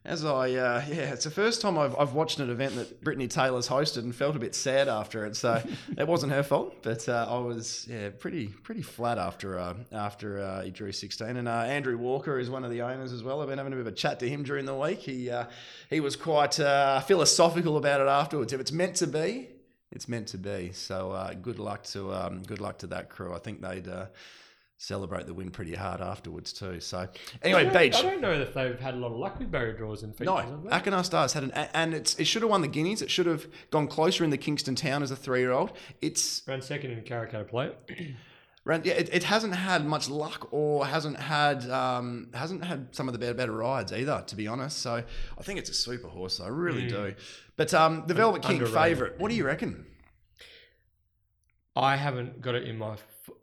as 0.07 0.23
I, 0.23 0.53
uh, 0.53 0.83
yeah, 0.87 1.13
it's 1.13 1.25
the 1.25 1.31
first 1.31 1.61
time 1.61 1.77
I've, 1.77 1.95
I've 1.97 2.13
watched 2.13 2.39
an 2.39 2.49
event 2.49 2.75
that 2.75 3.03
Brittany 3.03 3.27
Taylor's 3.27 3.67
hosted 3.67 3.97
and 3.97 4.15
felt 4.15 4.35
a 4.35 4.39
bit 4.39 4.55
sad 4.55 4.87
after 4.87 5.25
it. 5.25 5.35
So 5.35 5.61
it 5.97 6.07
wasn't 6.07 6.31
her 6.31 6.43
fault, 6.43 6.81
but 6.81 7.07
uh, 7.09 7.27
I 7.29 7.37
was, 7.39 7.85
yeah, 7.89 8.09
pretty 8.17 8.47
pretty 8.47 8.81
flat 8.81 9.17
after 9.17 9.59
uh, 9.59 9.75
after 9.91 10.41
uh, 10.41 10.63
he 10.63 10.71
drew 10.71 10.91
16. 10.91 11.35
And 11.35 11.47
uh, 11.47 11.51
Andrew 11.51 11.97
Walker 11.97 12.39
is 12.39 12.49
one 12.49 12.63
of 12.63 12.71
the 12.71 12.81
owners 12.81 13.11
as 13.11 13.21
well. 13.21 13.41
I've 13.41 13.49
been 13.49 13.57
having 13.57 13.73
a 13.73 13.75
bit 13.75 13.85
of 13.85 13.93
a 13.93 13.95
chat 13.95 14.19
to 14.21 14.29
him 14.29 14.43
during 14.43 14.65
the 14.65 14.75
week. 14.75 14.99
He 14.99 15.29
uh, 15.29 15.45
he 15.89 15.99
was 15.99 16.15
quite 16.15 16.59
uh, 16.59 17.01
philosophical 17.01 17.77
about 17.77 17.99
it 17.99 18.07
afterwards. 18.07 18.53
If 18.53 18.61
it's 18.61 18.71
meant 18.71 18.95
to 18.95 19.07
be, 19.07 19.49
it's 19.91 20.07
meant 20.07 20.29
to 20.29 20.37
be. 20.37 20.71
So 20.73 21.11
uh, 21.11 21.33
good 21.33 21.59
luck 21.59 21.83
to 21.85 22.13
um, 22.13 22.43
good 22.43 22.61
luck 22.61 22.79
to 22.79 22.87
that 22.87 23.09
crew. 23.09 23.35
I 23.35 23.39
think 23.39 23.61
they'd. 23.61 23.89
Celebrate 24.79 25.25
the 25.25 25.33
win 25.33 25.49
pretty 25.49 25.73
hard 25.73 26.01
afterwards 26.01 26.53
too. 26.53 26.79
So, 26.79 27.07
anyway, 27.41 27.67
I 27.67 27.73
Beej. 27.73 27.95
I 27.95 28.01
don't 28.03 28.21
know 28.21 28.31
if 28.31 28.53
they've 28.53 28.79
had 28.79 28.93
a 28.93 28.97
lot 28.97 29.11
of 29.11 29.17
luck 29.17 29.39
with 29.39 29.49
barrier 29.49 29.73
draws 29.75 30.03
and 30.03 30.13
features. 30.15 30.27
No? 30.27 30.69
Akanar 30.69 31.03
Stars 31.03 31.33
had 31.33 31.43
an, 31.43 31.51
and 31.51 31.95
it's 31.95 32.17
it 32.19 32.25
should 32.25 32.43
have 32.43 32.51
won 32.51 32.61
the 32.61 32.67
Guineas. 32.67 33.01
It 33.01 33.09
should 33.09 33.25
have 33.25 33.47
gone 33.71 33.87
closer 33.87 34.23
in 34.23 34.29
the 34.29 34.37
Kingston 34.37 34.75
Town 34.75 35.01
as 35.01 35.09
a 35.09 35.15
three-year-old. 35.15 35.71
It's 36.01 36.43
ran 36.47 36.61
second 36.61 36.91
in 36.91 37.01
Karrakatta 37.01 37.47
Plate. 37.47 37.73
ran- 38.65 38.83
yeah, 38.83 38.93
it, 38.93 39.09
it 39.11 39.23
hasn't 39.23 39.55
had 39.55 39.83
much 39.83 40.09
luck 40.09 40.49
or 40.51 40.85
hasn't 40.85 41.17
had 41.19 41.67
um, 41.71 42.27
hasn't 42.35 42.63
had 42.63 42.93
some 42.93 43.07
of 43.07 43.13
the 43.13 43.19
better, 43.19 43.33
better 43.33 43.53
rides 43.53 43.91
either. 43.91 44.23
To 44.27 44.35
be 44.35 44.47
honest, 44.47 44.77
so 44.77 44.93
I 45.37 45.41
think 45.41 45.57
it's 45.57 45.71
a 45.71 45.73
super 45.73 46.07
horse. 46.07 46.39
I 46.39 46.49
really 46.49 46.87
do. 46.87 47.15
But 47.55 47.73
um, 47.73 48.03
the 48.05 48.13
Velvet 48.13 48.43
King 48.43 48.63
favourite. 48.63 49.19
What 49.19 49.29
do 49.29 49.35
you 49.35 49.45
reckon? 49.45 49.87
I 51.75 51.95
haven't 51.95 52.41
got 52.41 52.53
it 52.53 52.67
in 52.67 52.77
my. 52.77 52.97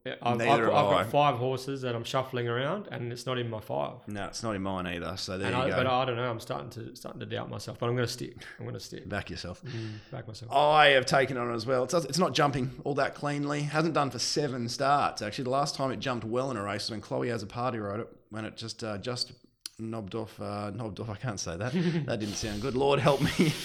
F- 0.07 0.19
I've, 0.21 0.39
I've, 0.39 0.49
I've 0.51 0.69
got 0.69 0.93
I. 1.01 1.05
five 1.05 1.37
horses 1.37 1.81
that 1.81 1.95
I'm 1.95 2.05
shuffling 2.05 2.47
around, 2.47 2.89
and 2.91 3.11
it's 3.11 3.25
not 3.25 3.39
in 3.39 3.49
my 3.49 3.61
five. 3.61 3.95
No, 4.07 4.27
it's 4.27 4.43
not 4.43 4.55
in 4.55 4.63
mine 4.63 4.87
either. 4.87 5.17
So 5.17 5.39
there 5.39 5.47
And 5.49 5.57
you 5.57 5.63
I, 5.63 5.71
go. 5.71 5.77
but 5.77 5.87
I 5.87 6.05
don't 6.05 6.17
know. 6.17 6.31
I'm 6.31 6.41
starting 6.41 6.69
to 6.71 6.95
starting 6.95 7.21
to 7.21 7.27
doubt 7.27 7.49
myself, 7.49 7.79
but 7.79 7.87
I'm 7.89 7.95
going 7.97 8.07
to 8.07 8.13
stick. 8.13 8.37
I'm 8.59 8.67
going 8.67 8.75
to 8.75 8.81
stick. 8.81 9.09
Back 9.09 9.31
yourself. 9.31 9.63
Mm, 9.65 9.93
back 10.11 10.29
myself. 10.29 10.53
I 10.53 10.89
have 10.89 11.07
taken 11.07 11.39
on 11.39 11.51
it 11.51 11.55
as 11.55 11.65
well. 11.65 11.85
It's, 11.85 11.95
it's 11.95 12.19
not 12.19 12.35
jumping 12.35 12.71
all 12.85 12.95
that 12.97 13.15
cleanly. 13.15 13.63
Hasn't 13.63 13.95
done 13.95 14.11
for 14.11 14.19
seven 14.19 14.69
starts. 14.69 15.23
Actually, 15.23 15.45
the 15.45 15.51
last 15.51 15.75
time 15.75 15.91
it 15.91 16.01
jumped 16.01 16.27
well 16.27 16.51
in 16.51 16.59
a 16.59 16.63
race 16.63 16.83
was 16.83 16.91
when 16.91 17.01
Chloe 17.01 17.29
Azzopardi 17.29 17.83
rode 17.83 18.01
it 18.01 18.09
when 18.29 18.45
it 18.45 18.59
just 18.59 18.85
uh, 18.85 18.99
just 18.99 19.33
knobbed 19.79 20.15
off. 20.15 20.39
Uh, 20.39 20.69
knobbed 20.69 21.01
off. 21.01 21.09
I 21.09 21.17
can't 21.17 21.41
say 21.41 21.57
that. 21.57 21.73
that 22.07 22.21
didn't 22.21 22.35
sound 22.37 22.61
good. 22.61 22.75
Lord 22.77 23.01
help 23.01 23.23
me. 23.23 23.55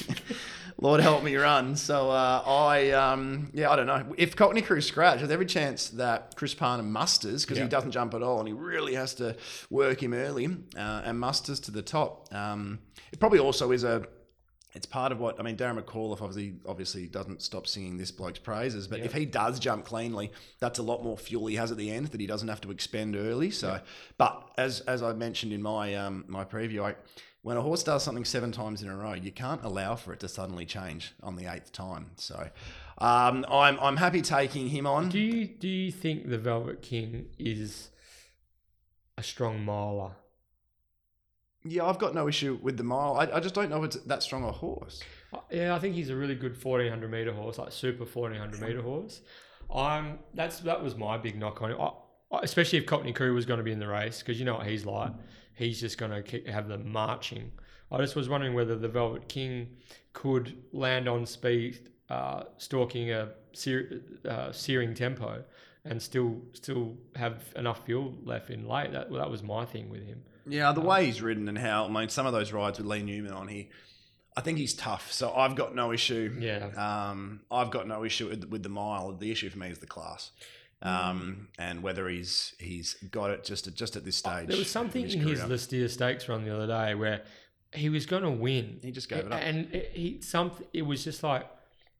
Lord 0.81 1.01
help 1.01 1.23
me 1.23 1.35
run. 1.35 1.75
So 1.75 2.09
uh, 2.09 2.41
I 2.45 2.91
um, 2.91 3.49
yeah 3.53 3.69
I 3.69 3.75
don't 3.75 3.87
know 3.87 4.13
if 4.17 4.35
Cockney 4.35 4.61
Crew 4.61 4.81
scratch. 4.81 5.19
There's 5.19 5.31
every 5.31 5.45
chance 5.45 5.89
that 5.89 6.35
Chris 6.35 6.53
Parnham 6.53 6.91
musters 6.91 7.43
because 7.45 7.57
Yeah. 7.57 7.65
he 7.65 7.69
doesn't 7.69 7.91
jump 7.91 8.13
at 8.13 8.23
all 8.23 8.39
and 8.39 8.47
he 8.47 8.53
really 8.53 8.95
has 8.95 9.13
to 9.15 9.35
work 9.69 10.01
him 10.01 10.13
early 10.13 10.45
uh, 10.77 11.01
and 11.03 11.19
musters 11.19 11.59
to 11.61 11.71
the 11.71 11.81
top. 11.81 12.33
Um, 12.33 12.79
it 13.11 13.19
probably 13.19 13.39
also 13.39 13.71
is 13.71 13.83
a 13.83 14.05
it's 14.75 14.85
part 14.85 15.11
of 15.11 15.19
what 15.19 15.39
I 15.39 15.43
mean. 15.43 15.57
Darren 15.57 15.81
McAuliffe 15.83 16.21
obviously 16.21 16.53
obviously 16.67 17.07
doesn't 17.07 17.41
stop 17.41 17.65
singing 17.65 17.97
this 17.97 18.11
bloke's 18.11 18.37
praises, 18.39 18.87
but 18.87 18.99
if 18.99 19.13
he 19.13 19.25
does 19.25 19.59
jump 19.59 19.83
cleanly, 19.83 20.31
that's 20.59 20.77
a 20.77 20.83
lot 20.83 21.03
more 21.03 21.17
fuel 21.17 21.47
he 21.47 21.55
has 21.55 21.71
at 21.71 21.77
the 21.77 21.89
end 21.89 22.07
that 22.09 22.21
he 22.21 22.27
doesn't 22.27 22.47
have 22.47 22.61
to 22.61 22.71
expend 22.71 23.15
early. 23.15 23.49
So, 23.49 23.79
but 24.19 24.47
as 24.59 24.81
as 24.81 25.01
I 25.01 25.13
mentioned 25.13 25.53
in 25.53 25.61
my 25.63 25.95
um, 25.95 26.23
my 26.27 26.45
preview, 26.45 26.83
I, 26.85 26.95
when 27.41 27.57
a 27.57 27.61
horse 27.61 27.83
does 27.83 28.03
something 28.03 28.25
seven 28.25 28.51
times 28.51 28.81
in 28.81 28.89
a 28.89 28.95
row, 28.95 29.13
you 29.13 29.31
can't 29.31 29.63
allow 29.63 29.95
for 29.95 30.13
it 30.13 30.19
to 30.21 30.27
suddenly 30.27 30.65
change 30.65 31.13
on 31.23 31.35
the 31.35 31.45
eighth 31.45 31.71
time. 31.71 32.11
So, 32.17 32.49
um, 32.97 33.45
I'm 33.49 33.79
I'm 33.79 33.97
happy 33.97 34.21
taking 34.21 34.69
him 34.69 34.85
on. 34.85 35.09
Do 35.09 35.19
you 35.19 35.47
do 35.47 35.67
you 35.67 35.91
think 35.91 36.29
the 36.29 36.37
Velvet 36.37 36.81
King 36.81 37.27
is 37.37 37.89
a 39.17 39.23
strong 39.23 39.63
miler? 39.63 40.11
Yeah, 41.65 41.85
I've 41.85 41.99
got 41.99 42.15
no 42.15 42.27
issue 42.27 42.57
with 42.61 42.77
the 42.77 42.83
mile. 42.83 43.15
I, 43.15 43.37
I 43.37 43.39
just 43.41 43.53
don't 43.53 43.69
know 43.69 43.79
if 43.83 43.95
it's 43.95 43.97
that 44.05 44.23
strong 44.23 44.43
a 44.45 44.51
horse. 44.51 45.03
Yeah, 45.51 45.75
I 45.75 45.79
think 45.79 45.93
he's 45.95 46.09
a 46.09 46.15
really 46.15 46.35
good 46.35 46.57
fourteen 46.57 46.89
hundred 46.89 47.11
meter 47.11 47.33
horse, 47.33 47.57
like 47.57 47.71
super 47.71 48.05
fourteen 48.05 48.39
hundred 48.39 48.61
meter 48.61 48.81
horse. 48.81 49.21
I'm 49.73 50.19
that's 50.33 50.59
that 50.61 50.81
was 50.83 50.95
my 50.95 51.17
big 51.17 51.37
knock 51.37 51.61
on 51.61 51.71
it, 51.71 51.77
I- 51.79 51.91
especially 52.31 52.79
if 52.79 52.85
Cockney 52.85 53.13
Crew 53.13 53.33
was 53.33 53.45
going 53.45 53.57
to 53.57 53.63
be 53.63 53.71
in 53.71 53.79
the 53.79 53.87
race 53.87 54.19
because 54.19 54.39
you 54.39 54.45
know 54.45 54.55
what 54.55 54.67
he's 54.67 54.85
like. 54.85 55.11
He's 55.55 55.79
just 55.79 55.97
going 55.97 56.23
to 56.23 56.51
have 56.51 56.67
them 56.67 56.89
marching. 56.91 57.51
I 57.91 57.97
just 57.97 58.15
was 58.15 58.29
wondering 58.29 58.53
whether 58.53 58.75
the 58.75 58.87
Velvet 58.87 59.27
King 59.27 59.77
could 60.13 60.61
land 60.71 61.07
on 61.09 61.25
speed, 61.25 61.89
uh, 62.09 62.43
stalking 62.57 63.11
a 63.11 63.29
sear, 63.53 64.01
uh, 64.27 64.51
searing 64.51 64.93
tempo, 64.93 65.43
and 65.85 66.01
still 66.01 66.37
still 66.53 66.95
have 67.15 67.43
enough 67.55 67.85
fuel 67.85 68.13
left 68.23 68.49
in 68.49 68.67
late. 68.67 68.91
That 68.91 69.11
that 69.11 69.29
was 69.29 69.43
my 69.43 69.65
thing 69.65 69.89
with 69.89 70.05
him. 70.05 70.23
Yeah, 70.47 70.71
the 70.71 70.81
way 70.81 71.05
he's 71.05 71.21
ridden 71.21 71.47
and 71.47 71.57
how 71.57 71.85
I 71.85 71.87
mean 71.89 72.09
some 72.09 72.25
of 72.25 72.33
those 72.33 72.51
rides 72.51 72.77
with 72.77 72.87
Lee 72.87 73.03
Newman 73.03 73.33
on 73.33 73.47
here, 73.47 73.65
I 74.35 74.41
think 74.41 74.57
he's 74.57 74.73
tough. 74.73 75.11
So 75.11 75.33
I've 75.33 75.55
got 75.55 75.75
no 75.75 75.91
issue. 75.91 76.35
Yeah. 76.39 76.69
Um, 76.77 77.41
I've 77.51 77.71
got 77.71 77.87
no 77.87 78.03
issue 78.03 78.29
with, 78.29 78.45
with 78.45 78.63
the 78.63 78.69
mile. 78.69 79.11
The 79.13 79.31
issue 79.31 79.49
for 79.49 79.59
me 79.59 79.69
is 79.69 79.79
the 79.79 79.87
class, 79.87 80.31
um, 80.81 81.49
and 81.57 81.83
whether 81.83 82.07
he's 82.07 82.53
he's 82.59 82.93
got 83.11 83.31
it 83.31 83.43
just 83.43 83.67
at, 83.67 83.75
just 83.75 83.95
at 83.95 84.05
this 84.05 84.15
stage. 84.15 84.47
There 84.47 84.57
was 84.57 84.69
something 84.69 85.03
his 85.03 85.15
in 85.15 85.21
his. 85.21 85.43
Lee 85.45 85.57
Steere 85.57 85.89
Stakes 85.89 86.29
run 86.29 86.45
the 86.45 86.55
other 86.55 86.67
day 86.67 86.95
where 86.95 87.21
he 87.73 87.89
was 87.89 88.05
going 88.05 88.23
to 88.23 88.31
win. 88.31 88.79
He 88.81 88.91
just 88.91 89.09
gave 89.09 89.25
it 89.25 89.31
up. 89.31 89.41
and 89.41 89.73
it, 89.73 89.91
he 89.93 90.21
something. 90.21 90.65
It 90.73 90.83
was 90.83 91.03
just 91.03 91.23
like 91.23 91.45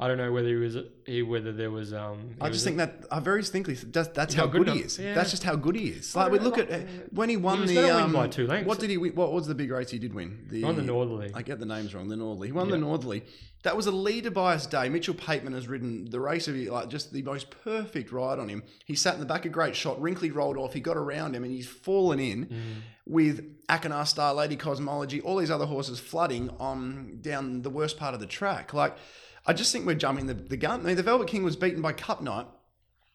I 0.02 0.08
don't 0.08 0.18
know 0.18 0.32
whether 0.32 0.48
he 0.48 0.56
was 0.56 0.78
he 1.06 1.22
whether 1.24 1.52
there 1.52 1.70
was 1.72 1.94
um. 1.94 2.36
I 2.40 2.50
just 2.50 2.64
think 2.64 2.78
that 2.78 3.04
I 3.12 3.20
very 3.20 3.42
distinctly 3.42 3.74
that's, 3.74 4.08
that's 4.10 4.34
how 4.34 4.48
good 4.48 4.66
good, 4.66 4.76
he 4.76 4.80
is. 4.84 4.98
Yeah. 4.98 5.14
That's 5.14 5.30
just 5.30 5.44
how 5.44 5.58
good 5.58 5.76
he 5.76 5.90
is. 5.90 6.16
Like 6.16 6.32
we 6.32 6.40
look 6.40 6.58
at 6.58 6.72
uh, 6.72 6.78
when 7.12 7.28
he 7.28 7.36
won 7.36 7.60
was 7.62 7.70
the 7.70 7.94
um, 7.98 8.14
by 8.14 8.28
two 8.30 8.48
lengths. 8.48 8.66
What 8.66 8.80
did 8.80 8.90
he? 8.92 8.98
win- 8.98 9.14
What 9.16 9.34
was 9.34 9.46
the 9.48 9.56
big 9.56 9.70
race 9.72 9.92
he 9.92 10.00
did 10.00 10.14
win? 10.14 10.48
The 10.50 10.64
on 10.64 10.78
the 10.78 10.84
Northerly. 10.84 11.32
I 11.34 11.42
get 11.42 11.60
the 11.60 11.66
names 11.66 11.94
wrong. 11.94 12.08
The 12.08 12.16
Northerly. 12.16 12.48
He 12.48 12.52
won 12.54 12.70
the 12.70 12.78
Northerly. 12.78 13.24
That 13.64 13.76
was 13.76 13.88
a 13.88 13.92
leader 13.92 14.32
bias 14.32 14.66
day. 14.68 14.88
Mitchell 14.88 15.14
Pateman 15.16 15.52
has 15.54 15.68
ridden 15.68 16.10
the 16.10 16.22
race 16.22 16.48
of 16.48 16.56
like 16.56 16.88
just 16.88 17.12
the 17.12 17.22
most 17.24 17.50
perfect 17.50 18.14
ride 18.14 18.40
on 18.40 18.48
him. 18.48 18.64
He 18.86 18.96
sat 18.96 19.16
in 19.16 19.20
the 19.20 19.26
back, 19.26 19.44
a 19.44 19.50
great 19.50 19.76
shot. 19.76 20.02
Wrinkly 20.02 20.32
rolled 20.32 20.56
off. 20.58 20.72
He 20.74 20.80
got 20.80 20.96
around 20.96 21.36
him 21.36 21.44
and 21.44 21.52
he's 21.52 21.68
fallen 21.68 22.22
in 22.22 22.46
Mm. 22.46 22.56
with 23.06 23.44
Akanar 23.68 24.08
Star, 24.08 24.34
Lady 24.34 24.56
Cosmology, 24.56 25.20
all 25.20 25.36
these 25.36 25.52
other 25.52 25.66
horses 25.66 26.00
flooding 26.00 26.50
on 26.58 27.18
down 27.22 27.64
the 27.64 27.70
worst 27.70 27.98
part 27.98 28.14
of 28.14 28.22
the 28.22 28.26
track. 28.28 28.74
Like, 28.74 28.96
I 29.50 29.54
just 29.54 29.72
think 29.74 29.88
we're 29.88 29.96
jumping 29.96 30.28
the, 30.28 30.36
the 30.36 30.58
gun. 30.58 30.82
I 30.82 30.84
mean, 30.84 30.96
the 30.96 31.02
Velvet 31.02 31.28
King 31.28 31.42
was 31.42 31.56
beaten 31.56 31.82
by 31.82 31.92
Cup 31.92 32.22
Night 32.22 32.46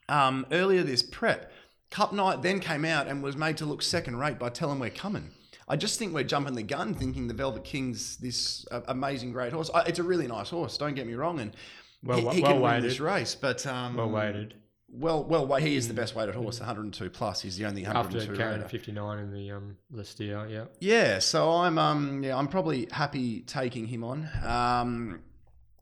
um, 0.09 0.45
earlier 0.51 0.83
this 0.83 1.01
prep. 1.01 1.53
Cup 1.93 2.13
Night 2.13 2.43
then 2.43 2.59
came 2.59 2.85
out 2.85 3.07
and 3.07 3.23
was 3.23 3.37
made 3.37 3.57
to 3.59 3.65
look 3.65 3.83
second 3.83 4.17
rate 4.17 4.37
by 4.37 4.49
telling 4.49 4.81
We're 4.81 4.91
Coming. 4.91 5.31
I 5.69 5.77
just 5.77 5.97
think 5.97 6.13
we're 6.13 6.25
jumping 6.25 6.57
the 6.57 6.65
gun, 6.65 6.93
thinking 6.93 7.29
the 7.29 7.35
Velvet 7.35 7.63
King's 7.63 8.17
this 8.17 8.67
uh, 8.73 8.81
amazing, 8.89 9.31
great 9.31 9.53
horse. 9.53 9.71
I, 9.73 9.83
it's 9.83 10.01
a 10.01 10.03
really 10.03 10.27
nice 10.27 10.51
horse. 10.51 10.77
Don't 10.77 10.95
get 10.95 11.07
me 11.07 11.15
wrong, 11.15 11.39
and 11.39 11.55
Well- 12.03 12.19
he, 12.31 12.39
he 12.39 12.43
well 12.43 12.53
can 12.55 12.61
win 12.63 12.83
this 12.83 12.99
race. 12.99 13.37
But 13.37 13.65
um, 13.65 13.95
well 13.95 14.11
weighted 14.11 14.55
Well, 14.91 15.23
well, 15.23 15.47
he 15.55 15.77
is 15.77 15.87
the 15.87 15.95
best 15.95 16.17
weighted 16.17 16.35
horse, 16.35 16.59
102 16.59 17.11
plus. 17.11 17.43
He's 17.43 17.57
the 17.59 17.67
only 17.67 17.87
after 17.87 18.27
carrying 18.35 18.67
fifty 18.67 18.91
nine 18.91 19.21
in 19.21 19.33
the 19.33 19.53
um 19.53 19.77
Lee 19.93 20.03
Steere. 20.03 20.49
Yeah. 20.49 20.65
Yeah, 20.81 21.21
so 21.21 21.49
I'm 21.53 21.79
um 21.79 22.25
yeah 22.25 22.37
I'm 22.37 22.49
probably 22.49 22.89
happy 22.91 23.43
taking 23.43 23.87
him 23.87 24.03
on. 24.03 24.29
Um, 24.45 25.21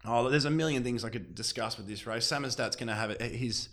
oh, 0.05 0.29
there's 0.29 0.45
a 0.45 0.51
million 0.51 0.83
things 0.83 1.05
I 1.05 1.11
could 1.11 1.35
discuss 1.35 1.77
with 1.77 1.87
this 1.87 2.07
race. 2.07 2.27
Samizdat's 2.27 2.77
going 2.77 2.89
to 2.89 2.95
have 2.95 3.11
it, 3.11 3.21
his 3.21 3.69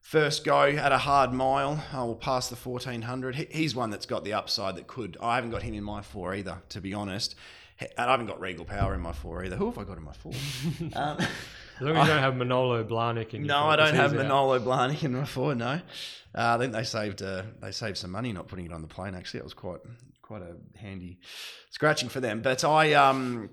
first 0.00 0.44
go 0.44 0.62
at 0.62 0.92
a 0.92 0.98
hard 0.98 1.32
mile. 1.32 1.82
I 1.92 2.04
will 2.04 2.14
pass 2.14 2.48
the 2.48 2.56
1400. 2.56 3.34
He, 3.34 3.46
he's 3.50 3.74
one 3.74 3.90
that's 3.90 4.06
got 4.06 4.24
the 4.24 4.32
upside 4.34 4.76
that 4.76 4.86
could. 4.86 5.16
I 5.20 5.34
haven't 5.36 5.50
got 5.50 5.62
him 5.62 5.74
in 5.74 5.84
my 5.84 6.02
four 6.02 6.34
either, 6.34 6.62
to 6.70 6.80
be 6.80 6.94
honest. 6.94 7.34
And 7.80 7.90
I 7.96 8.10
haven't 8.10 8.26
got 8.26 8.40
Regal 8.40 8.64
Power 8.64 8.94
in 8.94 9.00
my 9.00 9.12
four 9.12 9.44
either. 9.44 9.56
Who 9.56 9.66
have 9.66 9.76
I 9.76 9.84
got 9.84 9.98
in 9.98 10.04
my 10.04 10.12
four? 10.12 10.32
um, 10.94 11.18
As 11.18 11.82
long 11.82 11.96
as 11.96 12.08
you 12.08 12.14
don't 12.14 12.22
have 12.22 12.36
Manolo 12.36 12.82
Blahnik 12.84 13.34
in 13.34 13.44
your 13.44 13.48
no, 13.48 13.62
four, 13.62 13.70
I 13.70 13.76
don't 13.76 13.94
have 13.94 14.12
out. 14.12 14.16
Manolo 14.16 14.58
Blahnik 14.60 15.02
in 15.02 15.14
my 15.14 15.26
four. 15.26 15.54
No, 15.54 15.66
uh, 15.66 15.80
I 16.34 16.58
think 16.58 16.72
they 16.72 16.84
saved 16.84 17.20
uh, 17.20 17.42
they 17.60 17.72
saved 17.72 17.98
some 17.98 18.12
money 18.12 18.32
not 18.32 18.48
putting 18.48 18.64
it 18.64 18.72
on 18.72 18.80
the 18.80 18.88
plane. 18.88 19.14
Actually, 19.14 19.40
that 19.40 19.44
was 19.44 19.54
quite 19.54 19.80
quite 20.22 20.40
a 20.40 20.56
handy 20.78 21.18
scratching 21.70 22.08
for 22.08 22.20
them. 22.20 22.40
But 22.40 22.64
I 22.64 22.94
um 22.94 23.50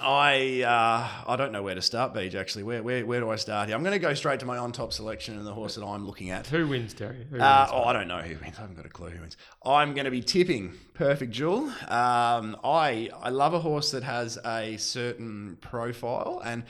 I 0.00 0.62
uh, 0.62 1.30
I 1.30 1.36
don't 1.36 1.52
know 1.52 1.62
where 1.62 1.74
to 1.74 1.82
start, 1.82 2.14
Beej. 2.14 2.34
Actually, 2.34 2.62
where 2.64 2.82
where 2.82 3.04
where 3.04 3.20
do 3.20 3.30
I 3.30 3.36
start 3.36 3.68
here? 3.68 3.76
I'm 3.76 3.82
going 3.82 3.92
to 3.92 3.98
go 3.98 4.14
straight 4.14 4.40
to 4.40 4.46
my 4.46 4.56
on 4.56 4.72
top 4.72 4.92
selection 4.92 5.36
and 5.36 5.46
the 5.46 5.52
horse 5.52 5.74
that 5.74 5.84
I'm 5.84 6.06
looking 6.06 6.30
at. 6.30 6.46
Who 6.46 6.66
wins, 6.68 6.94
Terry? 6.94 7.26
Who 7.30 7.38
Uh, 7.40 7.66
wins? 7.66 7.70
oh, 7.74 7.84
I 7.84 7.92
don't 7.92 8.08
know 8.08 8.18
who 8.18 8.36
wins. 8.42 8.56
I 8.58 8.62
haven't 8.62 8.76
got 8.76 8.86
a 8.86 8.90
clue 8.90 9.10
who 9.10 9.20
wins. 9.20 9.36
I'm 9.64 9.94
going 9.94 10.06
to 10.06 10.10
be 10.10 10.22
tipping 10.22 10.72
Perfect 10.94 11.32
Jewel. 11.32 11.68
Um, 11.88 12.56
I 12.64 13.10
I 13.20 13.28
love 13.30 13.54
a 13.54 13.60
horse 13.60 13.90
that 13.90 14.04
has 14.04 14.38
a 14.44 14.76
certain 14.78 15.58
profile, 15.60 16.40
and 16.44 16.64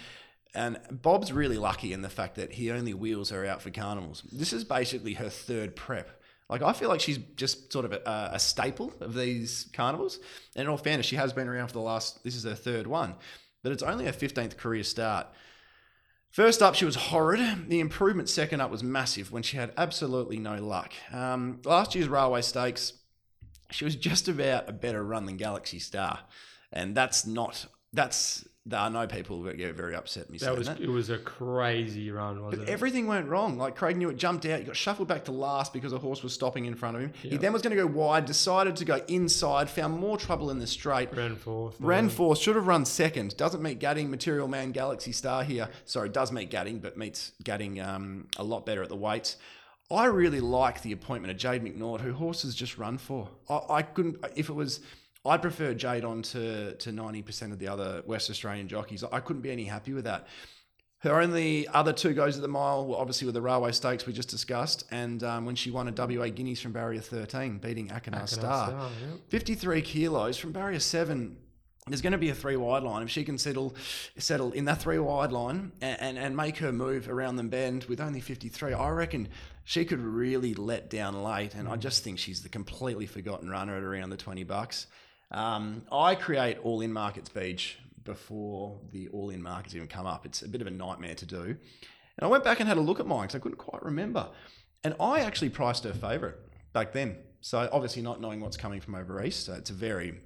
and 0.55 0.79
Bob's 0.91 1.31
really 1.33 1.59
lucky 1.59 1.93
in 1.93 2.03
the 2.03 2.09
fact 2.09 2.35
that 2.37 2.53
he 2.55 2.71
only 2.73 2.95
wheels 2.95 3.31
her 3.31 3.47
out 3.47 3.63
for 3.63 3.71
carnivals. 3.71 4.23
This 4.33 4.53
is 4.53 4.65
basically 4.65 5.15
her 5.15 5.29
third 5.29 5.77
prep. 5.77 6.18
Like 6.49 6.63
I 6.63 6.73
feel 6.73 6.89
like 6.89 7.01
she's 7.01 7.19
just 7.37 7.73
sort 7.73 7.85
of 7.85 7.93
a, 7.93 8.31
a 8.33 8.39
staple 8.39 8.93
of 9.01 9.15
these 9.15 9.69
carnivals. 9.73 10.19
And 10.57 10.65
in 10.65 10.69
all 10.69 10.79
fairness, 10.79 11.07
she 11.07 11.17
has 11.17 11.33
been 11.33 11.49
around 11.49 11.69
for 11.69 11.75
the 11.75 11.81
last. 11.81 12.25
This 12.25 12.35
is 12.35 12.45
her 12.45 12.55
third 12.55 12.87
one, 12.87 13.15
but 13.63 13.73
it's 13.73 13.83
only 13.83 14.07
her 14.07 14.13
fifteenth 14.13 14.57
career 14.57 14.83
start. 14.83 15.27
First 16.31 16.63
up, 16.63 16.75
she 16.75 16.85
was 16.85 16.97
horrid. 16.97 17.69
The 17.69 17.81
improvement 17.81 18.29
second 18.29 18.61
up 18.61 18.71
was 18.71 18.83
massive 18.83 19.31
when 19.33 19.43
she 19.43 19.57
had 19.57 19.73
absolutely 19.77 20.39
no 20.39 20.57
luck. 20.57 20.93
Um, 21.13 21.61
last 21.65 21.95
year's 21.95 22.09
Railway 22.09 22.43
Stakes, 22.43 22.93
she 23.71 23.85
was 23.85 23.97
just 23.97 24.29
about 24.29 24.69
a 24.69 24.73
better 24.73 25.05
run 25.05 25.27
than 25.27 25.37
Galaxy 25.37 25.79
Star. 25.79 26.21
And 26.73 26.95
that's 26.95 27.27
not, 27.27 27.67
that's, 27.93 28.48
I 28.73 28.89
know 28.89 29.07
people 29.07 29.43
get 29.53 29.75
very 29.75 29.95
upset 29.95 30.29
me 30.31 30.39
that 30.39 30.45
saying 30.47 30.59
was 30.59 30.67
that. 30.69 30.81
it 30.81 30.89
was 30.89 31.11
a 31.11 31.19
crazy 31.19 32.11
run, 32.11 32.43
wasn't 32.43 32.63
But 32.63 32.69
it? 32.69 32.73
everything 32.73 33.07
went 33.07 33.29
wrong. 33.29 33.57
Like 33.57 33.77
Craig 33.77 33.97
knew 33.97 34.09
it 34.11 34.17
jumped 34.17 34.45
out. 34.47 34.59
He 34.61 34.65
got 34.65 34.77
shuffled 34.77 35.09
back 35.09 35.25
to 35.27 35.33
last 35.33 35.73
because 35.73 35.93
a 35.93 35.99
horse 35.99 36.23
was 36.23 36.33
stopping 36.33 36.67
in 36.67 36.75
front 36.75 36.97
of 36.97 37.03
him. 37.03 37.13
He 37.23 37.37
then 37.37 37.53
was 37.53 37.63
going 37.63 37.77
to 37.77 37.83
go 37.83 37.87
wide, 37.87 38.27
decided 38.27 38.77
to 38.77 38.85
go 38.85 39.01
inside, 39.09 39.71
found 39.71 39.99
more 39.99 40.19
trouble 40.19 40.51
in 40.51 40.59
the 40.59 40.67
straight. 40.67 41.15
Ran 41.15 41.37
fourth. 41.37 41.77
Ran 41.81 42.09
fourth, 42.09 42.39
should 42.39 42.57
have 42.57 42.67
run 42.67 42.85
second. 42.85 43.37
Doesn't 43.37 43.63
meet 43.63 43.79
Gadding, 43.79 44.11
Material 44.11 44.49
Man, 44.49 44.73
Galaxy 44.73 45.13
Star 45.13 45.43
here. 45.45 45.69
Sorry, 45.85 46.09
does 46.09 46.33
meet 46.33 46.51
Gadding, 46.51 46.81
but 46.81 46.97
meets 46.97 47.33
Gadding 47.43 47.81
um, 47.81 48.27
a 48.37 48.45
lot 48.45 48.67
better 48.67 48.83
at 48.83 48.89
the 48.89 48.97
weights. 48.97 49.37
I 49.91 50.05
really 50.05 50.41
like 50.41 50.83
the 50.83 50.93
appointment 50.93 51.31
of 51.31 51.39
Jade 51.39 51.63
McNaught, 51.65 52.03
who 52.03 52.13
horses 52.13 52.55
just 52.55 52.77
run 52.77 52.99
for. 52.99 53.29
I, 53.49 53.61
I 53.71 53.83
couldn't, 53.83 54.23
if 54.37 54.51
it 54.51 54.53
was, 54.53 54.81
I'd 55.25 55.43
prefer 55.43 55.75
Jade 55.75 56.05
on 56.05 56.23
to, 56.23 56.75
to 56.75 56.91
90% 56.91 57.53
of 57.53 57.59
the 57.59 57.69
other 57.69 58.03
West 58.07 58.31
Australian 58.31 58.69
jockeys. 58.69 59.05
I 59.05 59.21
couldn't 59.21 59.43
be 59.43 59.51
any 59.51 59.65
happy 59.65 59.93
with 59.93 60.05
that. 60.05 60.27
Her 61.01 61.21
only 61.21 61.69
other 61.69 61.93
two 61.93 62.13
goes 62.13 62.37
at 62.37 62.43
the 62.43 62.49
mile 62.49 62.87
were 62.87 62.97
obviously 62.97 63.27
with 63.27 63.35
the 63.35 63.43
Railway 63.43 63.71
Stakes 63.71 64.05
we 64.05 64.13
just 64.13 64.29
discussed, 64.29 64.85
and 64.91 65.23
um, 65.23 65.47
when 65.47 65.55
she 65.55 65.71
won 65.71 65.87
a 65.87 65.93
WA 65.93 66.29
Guineas 66.29 66.61
from 66.61 66.73
barrier 66.73 67.01
13, 67.01 67.59
beating 67.59 67.89
Akanar 67.89 68.29
Star. 68.29 68.69
Star, 68.69 68.91
yeah. 69.01 69.17
53 69.29 69.81
kilos 69.83 70.37
from 70.37 70.51
barrier 70.51 70.81
seven. 70.81 71.37
there's 71.87 72.03
going 72.03 72.13
to 72.13 72.19
be 72.19 72.31
a 72.31 72.35
three 72.35 72.57
wide 72.57 72.83
line. 72.83 73.05
If 73.05 73.11
she 73.11 73.23
can 73.23 73.39
settle 73.39 73.77
settle 74.17 74.51
in 74.51 74.65
that 74.65 74.83
three 74.83 74.99
wide 74.99 75.31
line 75.31 75.71
and, 75.81 76.01
and, 76.01 76.19
and 76.19 76.37
make 76.37 76.57
her 76.57 76.73
move 76.73 77.09
around 77.09 77.37
the 77.37 77.45
bend 77.45 77.85
with 77.85 78.01
only 78.01 78.21
53, 78.21 78.73
I 78.73 78.89
reckon 78.89 79.29
she 79.63 79.85
could 79.85 80.01
really 80.01 80.55
let 80.55 80.91
down 80.91 81.23
late. 81.23 81.55
And 81.55 81.69
I 81.69 81.77
just 81.77 82.03
think 82.03 82.19
she's 82.19 82.43
the 82.43 82.49
completely 82.49 83.07
forgotten 83.07 83.49
runner 83.49 83.77
at 83.77 83.85
around 83.85 84.11
the 84.11 84.17
20 84.17 84.43
bucks. 84.43 84.89
Um, 85.31 85.83
I 85.93 86.15
create 86.15 86.59
all 86.63 86.81
in 86.81 86.93
markets 86.93 87.29
Beej 87.29 87.75
before 88.05 88.81
the 88.91 89.09
all 89.09 89.31
in 89.31 89.43
markets 89.43 89.75
even 89.75 89.89
come 89.89 90.07
up. 90.07 90.25
It's 90.25 90.43
a 90.43 90.49
bit 90.49 90.61
of 90.61 90.67
a 90.67 90.71
nightmare 90.71 91.15
to 91.15 91.27
do. 91.27 91.43
And 91.43 92.23
I 92.23 92.27
went 92.27 92.45
back 92.45 92.61
and 92.61 92.69
had 92.69 92.79
a 92.79 92.81
look 92.81 93.01
at 93.01 93.07
mine 93.07 93.23
because 93.23 93.37
I 93.37 93.39
couldn't 93.39 93.59
quite 93.59 93.83
remember. 93.83 94.29
And 94.83 94.95
I 94.99 95.21
actually 95.21 95.51
priced 95.51 95.85
her 95.85 95.93
favourite 95.93 96.37
back 96.73 96.93
then. 96.93 97.19
So 97.41 97.69
obviously 97.73 98.03
not 98.03 98.21
knowing 98.21 98.41
what's 98.41 98.57
coming 98.57 98.81
from 98.81 98.95
over 98.95 99.23
east, 99.23 99.47
so 99.47 99.55
it's 99.55 99.71
a 99.71 99.75
very 99.75 100.21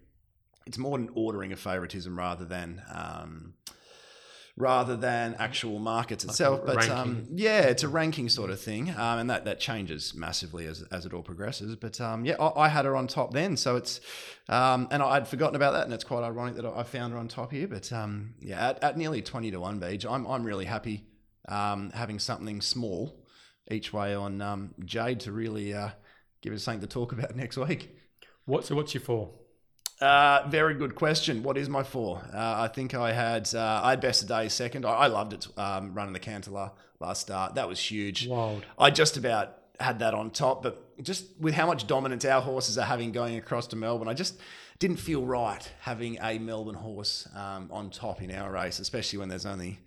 it's 0.65 0.79
more 0.79 0.97
an 0.97 1.11
ordering 1.15 1.53
of 1.53 1.59
favoritism 1.59 2.17
rather 2.17 2.45
than 2.45 2.83
um, 2.95 3.55
rather 4.57 4.97
than 4.97 5.35
actual 5.39 5.79
markets 5.79 6.25
itself. 6.25 6.61
Like 6.65 6.77
but 6.77 6.91
um, 6.91 7.27
yeah, 7.35 7.63
it's 7.63 7.83
a 7.83 7.89
ranking 7.89 8.29
sort 8.29 8.51
of 8.51 8.61
thing, 8.61 8.91
um, 8.91 9.19
and 9.19 9.31
that 9.31 9.45
that 9.45 9.61
changes 9.61 10.15
massively 10.15 10.67
as, 10.67 10.83
as 10.91 11.07
it 11.07 11.15
all 11.15 11.23
progresses. 11.23 11.77
But 11.77 12.01
um, 12.01 12.25
yeah, 12.25 12.37
I, 12.39 12.65
I, 12.65 12.69
had 12.69 12.85
her 12.85 12.97
on 12.97 13.07
top 13.07 13.33
then, 13.33 13.57
so 13.57 13.77
it's 13.77 14.01
um, 14.49 14.89
and 14.91 15.03
I'd 15.03 15.29
forgotten 15.29 15.57
about 15.57 15.73
that, 15.73 15.85
and 15.85 15.93
it's 15.93 16.05
quite 16.05 16.23
ironic 16.23 16.57
that 16.57 16.67
I 16.67 16.83
found 16.83 17.13
her 17.13 17.19
on 17.19 17.29
top 17.29 17.53
here. 17.53 17.67
But 17.67 17.93
um, 17.93 18.35
yeah, 18.41 18.71
at, 18.71 18.83
at, 18.85 18.99
nearly 18.99 19.23
twenty 19.23 19.51
to 19.51 19.61
one, 19.61 19.81
Beej, 19.81 20.11
I'm 20.11 20.27
I'm 20.27 20.45
really 20.45 20.67
happy 20.67 21.07
um, 21.49 21.91
having 21.95 22.19
something 22.19 22.61
small 22.61 23.25
each 23.71 23.93
way 23.93 24.15
on 24.15 24.75
Jade 24.85 25.21
to 25.21 25.33
really 25.33 25.73
uh, 25.73 25.91
give 26.43 26.53
us 26.53 26.63
something 26.63 26.81
to 26.81 26.87
talk 26.87 27.13
about 27.13 27.35
next 27.37 27.57
week. 27.57 27.97
What 28.45 28.65
so? 28.67 28.75
What's 28.75 28.93
your 28.93 29.03
four? 29.03 29.31
Uh, 30.03 30.49
very 30.49 30.75
good 30.75 30.95
question. 30.95 31.43
What 31.43 31.57
is 31.57 31.69
my 31.69 31.83
four? 31.85 32.21
Uh, 32.33 32.63
I 32.63 32.69
think 32.69 32.95
I 32.95 33.13
had 33.13 33.49
uh, 33.55 33.81
I 33.85 33.91
had 33.91 34.01
best 34.01 34.23
of 34.23 34.29
day 34.29 34.49
second. 34.49 34.85
I, 34.85 34.91
I 34.91 35.07
loved 35.07 35.33
it 35.33 35.47
um, 35.57 35.95
running 35.95 36.13
the 36.13 36.21
Cantala 36.21 36.73
last 36.99 37.21
start. 37.21 37.55
That 37.55 37.69
was 37.69 37.79
huge. 37.79 38.27
Wild. 38.27 38.65
I 38.79 38.91
just 38.91 39.17
about 39.17 39.59
had 39.79 40.01
that 40.01 40.13
on 40.15 40.31
top, 40.31 40.63
but 40.63 41.03
just 41.03 41.27
with 41.39 41.55
how 41.55 41.67
much 41.67 41.87
dominance 41.87 42.25
our 42.25 42.41
horses 42.41 42.79
are 42.79 42.85
having 42.85 43.13
going 43.13 43.37
across 43.37 43.69
to 43.69 43.77
Melbourne, 43.77 44.09
I 44.09 44.15
just 44.15 44.41
didn't 44.79 44.97
feel 44.97 45.25
right 45.25 45.71
having 45.81 46.19
a 46.21 46.39
Melbourne 46.39 46.75
horse 46.75 47.29
um, 47.37 47.69
on 47.73 47.91
top 47.91 48.23
in 48.23 48.33
our 48.33 48.51
race, 48.51 48.81
especially 48.81 49.21
when 49.21 49.29
there's 49.29 49.47
only 49.47 49.79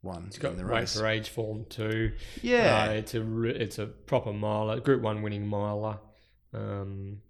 one 0.00 0.24
it's 0.28 0.38
got 0.38 0.52
in 0.52 0.58
the 0.58 0.64
weight 0.64 0.80
race. 0.80 0.98
for 0.98 1.06
age 1.06 1.28
form 1.28 1.66
too. 1.68 2.12
Yeah, 2.40 2.86
uh, 2.88 2.92
it's 2.92 3.14
a 3.14 3.42
it's 3.44 3.78
a 3.78 3.86
proper 3.86 4.32
miler, 4.32 4.80
Group 4.80 5.02
One 5.02 5.22
winning 5.22 5.46
miler. 5.46 5.98
Um, 6.54 7.20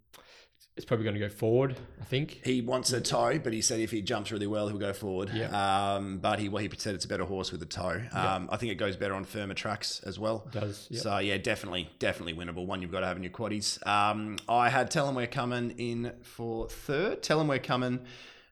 it's 0.79 0.85
probably 0.85 1.03
going 1.03 1.15
to 1.15 1.21
go 1.21 1.29
forward. 1.29 1.77
I 2.01 2.05
think 2.05 2.41
he 2.45 2.61
wants 2.61 2.93
a 2.93 3.01
toe, 3.01 3.41
but 3.41 3.53
he 3.53 3.61
said 3.61 3.81
if 3.81 3.91
he 3.91 4.01
jumps 4.01 4.31
really 4.31 4.47
well, 4.47 4.69
he'll 4.69 4.79
go 4.79 4.93
forward. 4.93 5.29
Yeah. 5.35 5.49
Um, 5.97 6.19
but 6.19 6.39
he 6.39 6.49
well, 6.49 6.63
he 6.63 6.71
said 6.79 6.95
it's 6.95 7.05
a 7.05 7.09
better 7.09 7.25
horse 7.25 7.51
with 7.51 7.61
a 7.63 7.67
toe. 7.67 8.01
Um, 8.13 8.49
I 8.53 8.57
think 8.57 8.71
it 8.71 8.77
goes 8.77 8.97
better 8.97 9.15
on 9.15 9.25
firmer 9.25 9.55
tracks 9.55 10.01
as 10.07 10.21
well. 10.21 10.45
It 10.47 10.53
does 10.61 10.87
yep. 10.89 11.03
so 11.03 11.19
yeah, 11.19 11.37
definitely, 11.37 11.91
definitely 11.99 12.35
winnable. 12.35 12.65
One 12.65 12.81
you've 12.81 12.93
got 12.93 13.01
to 13.01 13.07
have 13.07 13.17
in 13.17 13.25
your 13.25 13.33
quaddies. 13.33 13.85
Um, 13.87 14.39
I 14.49 14.69
had 14.69 14.89
tell 14.89 15.09
'em 15.09 15.17
we're 15.17 15.27
coming 15.27 15.73
in 15.79 16.13
for 16.23 16.69
third. 16.69 17.25
Tell 17.25 17.41
'em 17.41 17.49
we're 17.49 17.59
coming. 17.59 17.99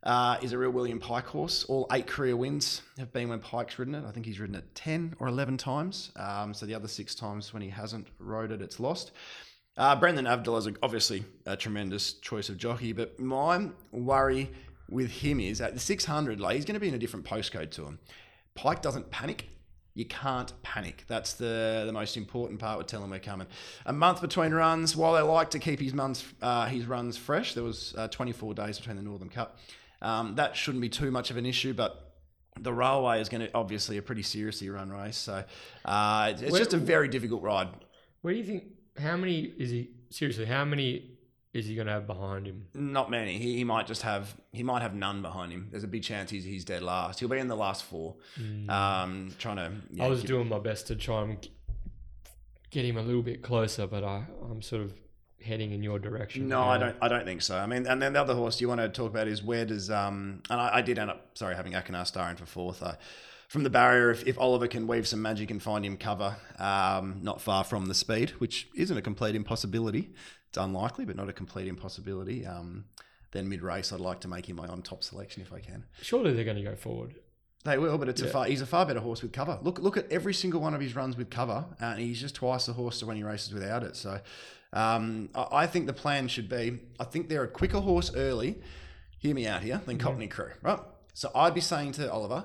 Uh, 0.02 0.38
is 0.42 0.52
a 0.52 0.58
real 0.58 0.70
William 0.70 0.98
Pike 0.98 1.26
horse. 1.26 1.64
All 1.64 1.86
eight 1.92 2.08
career 2.08 2.36
wins 2.36 2.82
have 2.98 3.12
been 3.12 3.28
when 3.28 3.38
Pike's 3.38 3.78
ridden 3.78 3.94
it. 3.94 4.04
I 4.04 4.10
think 4.10 4.26
he's 4.26 4.38
ridden 4.38 4.54
it 4.56 4.64
10 4.74 5.14
or 5.18 5.26
11 5.26 5.56
times. 5.56 6.12
Um, 6.16 6.54
so 6.54 6.64
the 6.66 6.74
other 6.74 6.86
six 6.86 7.14
times 7.14 7.52
when 7.52 7.60
he 7.62 7.68
hasn't 7.70 8.06
rode 8.20 8.52
it, 8.52 8.62
it's 8.62 8.78
lost. 8.78 9.10
Uh, 9.76 9.94
Brendan 9.94 10.24
Avdulla 10.24 10.58
is 10.58 10.68
obviously 10.82 11.24
a 11.44 11.56
tremendous 11.56 12.14
choice 12.14 12.48
of 12.48 12.56
jockey, 12.56 12.92
but 12.92 13.18
my 13.20 13.68
worry 13.92 14.50
with 14.88 15.10
him 15.10 15.38
is 15.38 15.60
at 15.60 15.74
the 15.74 15.80
600, 15.80 16.40
like 16.40 16.56
he's 16.56 16.64
going 16.64 16.74
to 16.74 16.80
be 16.80 16.88
in 16.88 16.94
a 16.94 16.98
different 16.98 17.26
postcode 17.26 17.70
to 17.72 17.84
him. 17.84 17.98
Pike 18.54 18.80
doesn't 18.80 19.10
panic. 19.10 19.48
You 19.94 20.04
can't 20.04 20.52
panic. 20.62 21.04
That's 21.08 21.34
the 21.34 21.84
the 21.86 21.92
most 21.92 22.18
important 22.18 22.60
part 22.60 22.76
with 22.76 22.86
telling 22.86 23.10
we're 23.10 23.18
coming. 23.18 23.46
A 23.86 23.94
month 23.94 24.20
between 24.20 24.52
runs. 24.52 24.94
While 24.94 25.14
they 25.14 25.22
like 25.22 25.50
to 25.50 25.58
keep 25.58 25.80
his 25.80 25.94
months 25.94 26.22
uh, 26.42 26.66
his 26.66 26.84
runs 26.84 27.16
fresh, 27.16 27.54
there 27.54 27.64
was 27.64 27.94
uh, 27.96 28.06
24 28.08 28.52
days 28.54 28.78
between 28.78 28.96
the 28.96 29.02
Northern 29.02 29.30
Cup. 29.30 29.58
Um, 30.02 30.34
that 30.34 30.54
shouldn't 30.54 30.82
be 30.82 30.90
too 30.90 31.10
much 31.10 31.30
of 31.30 31.38
an 31.38 31.46
issue, 31.46 31.72
but 31.72 32.14
the 32.60 32.74
railway 32.74 33.22
is 33.22 33.30
going 33.30 33.40
to 33.42 33.50
obviously 33.54 33.96
a 33.96 34.02
pretty 34.02 34.22
seriously 34.22 34.68
run 34.68 34.90
race. 34.90 35.16
So 35.16 35.44
uh, 35.86 36.32
it's 36.32 36.52
where, 36.52 36.60
just 36.60 36.74
a 36.74 36.78
very 36.78 37.08
difficult 37.08 37.42
ride. 37.42 37.68
Where 38.20 38.34
do 38.34 38.38
you 38.38 38.44
think 38.44 38.64
how 38.98 39.16
many 39.16 39.52
is 39.59 39.70
he? 39.70 39.90
Seriously, 40.10 40.47
how 40.47 40.64
many 40.64 41.16
is 41.52 41.66
he 41.66 41.74
going 41.74 41.86
to 41.86 41.93
have 41.93 42.06
behind 42.06 42.47
him? 42.47 42.66
Not 42.74 43.10
many. 43.10 43.39
He, 43.39 43.56
he 43.56 43.64
might 43.64 43.86
just 43.86 44.02
have. 44.02 44.36
He 44.52 44.62
might 44.62 44.82
have 44.82 44.94
none 44.94 45.23
behind 45.23 45.52
him. 45.52 45.68
There's 45.70 45.85
a 45.85 45.89
big 45.89 46.02
chance 46.02 46.31
he's 46.31 46.44
he's 46.44 46.64
dead 46.64 46.82
last. 46.82 47.20
He'll 47.20 47.28
be 47.28 47.39
in 47.39 47.48
the 47.48 47.56
last 47.56 47.85
four. 47.85 48.16
Mm. 48.39 48.68
Um, 48.70 49.35
trying 49.39 49.56
to. 49.56 49.73
Yeah, 49.93 50.05
I 50.05 50.09
was 50.09 50.20
keep, 50.20 50.28
doing 50.28 50.48
my 50.48 50.59
best 50.59 50.86
to 50.89 50.97
try 50.97 51.23
and 51.23 51.48
get 52.70 52.85
him 52.85 52.97
a 52.97 53.02
little 53.02 53.23
bit 53.23 53.43
closer, 53.43 53.86
but 53.86 54.05
I 54.05 54.27
I'm 54.51 54.60
sort 54.62 54.82
of 54.82 54.93
heading 55.43 55.73
in 55.73 55.82
your 55.82 55.98
direction. 55.98 56.48
No, 56.48 56.62
I 56.62 56.77
don't. 56.78 56.97
I 57.01 57.09
don't 57.09 57.24
think 57.24 57.43
so. 57.43 57.56
I 57.56 57.66
mean, 57.66 57.86
and 57.86 58.02
then 58.02 58.12
the 58.12 58.20
other 58.20 58.35
horse 58.35 58.60
you 58.60 58.68
want 58.68 58.81
to 58.81 58.89
talk 58.89 59.10
about 59.10 59.28
is 59.28 59.43
where 59.43 59.64
does 59.64 59.90
um, 59.90 60.43
and 60.51 60.60
I, 60.60 60.77
I 60.77 60.82
did 60.82 60.98
end 60.98 61.10
up 61.10 61.39
sorry 61.39 61.56
having 61.56 61.73
Akinar 61.73 62.06
starring 62.06 62.36
for 62.36 62.47
fourth. 62.47 62.82
I, 62.82 62.97
from 63.48 63.62
the 63.62 63.70
barrier 63.70 64.10
if, 64.10 64.27
if 64.27 64.39
Oliver 64.39 64.66
can 64.66 64.86
weave 64.86 65.06
some 65.06 65.23
magic 65.23 65.51
and 65.51 65.62
find 65.62 65.85
him 65.85 65.97
cover 65.97 66.36
um, 66.59 67.20
not 67.23 67.40
far 67.40 67.64
from 67.64 67.86
the 67.86 67.94
speed, 67.94 68.31
which 68.39 68.68
isn't 68.74 68.97
a 68.97 69.02
complete 69.02 69.35
impossibility. 69.35 70.10
It's 70.48 70.59
unlikely, 70.59 71.05
but 71.05 71.16
not 71.16 71.28
a 71.28 71.32
complete 71.32 71.68
impossibility. 71.68 72.47
Um, 72.47 72.86
then 73.32 73.48
mid 73.48 73.62
race, 73.62 73.93
I'd 73.93 74.01
like 74.01 74.20
to 74.20 74.28
make 74.28 74.48
him 74.48 74.56
my 74.56 74.66
on 74.66 74.82
top 74.82 75.02
selection 75.02 75.43
if 75.43 75.52
I 75.52 75.60
can. 75.60 75.85
Surely 76.02 76.32
they're 76.32 76.44
going 76.44 76.56
to 76.56 76.62
go 76.62 76.74
forward. 76.74 77.14
They 77.64 77.78
will, 77.78 77.98
but 77.98 78.09
it's 78.09 78.23
yeah. 78.23 78.28
a 78.28 78.31
far, 78.31 78.44
he's 78.47 78.60
a 78.60 78.66
far 78.66 78.86
better 78.86 79.01
horse 79.01 79.23
with 79.23 79.32
cover. 79.32 79.59
Look 79.60 79.81
look 79.81 79.97
at 79.97 80.10
every 80.10 80.32
single 80.32 80.60
one 80.60 80.73
of 80.73 80.81
his 80.81 80.94
runs 80.94 81.16
with 81.16 81.31
cover, 81.31 81.64
and 81.81 81.98
he's 81.98 82.20
just 82.20 82.36
twice 82.36 82.66
the 82.66 82.73
horse 82.73 83.01
to 83.01 83.06
when 83.06 83.16
he 83.16 83.24
races 83.24 83.52
without 83.52 83.82
it. 83.82 83.97
So 83.97 84.20
um, 84.73 85.31
I, 85.35 85.47
I, 85.51 85.66
think 85.66 85.86
the 85.86 85.93
plan 85.93 86.28
should 86.28 86.48
be 86.48 86.78
I 87.01 87.05
think 87.05 87.28
they're 87.28 87.43
a 87.43 87.48
quicker 87.48 87.81
horse 87.81 88.14
early. 88.14 88.60
Hear 89.18 89.35
me 89.35 89.47
out 89.48 89.62
here 89.62 89.81
than. 89.85 89.98
Cockney 89.98 90.28
Crew, 90.28 90.51
right? 90.62 90.78
So 91.12 91.31
I'd 91.35 91.55
be 91.55 91.60
saying 91.60 91.93
to 91.93 92.12
Oliver, 92.12 92.44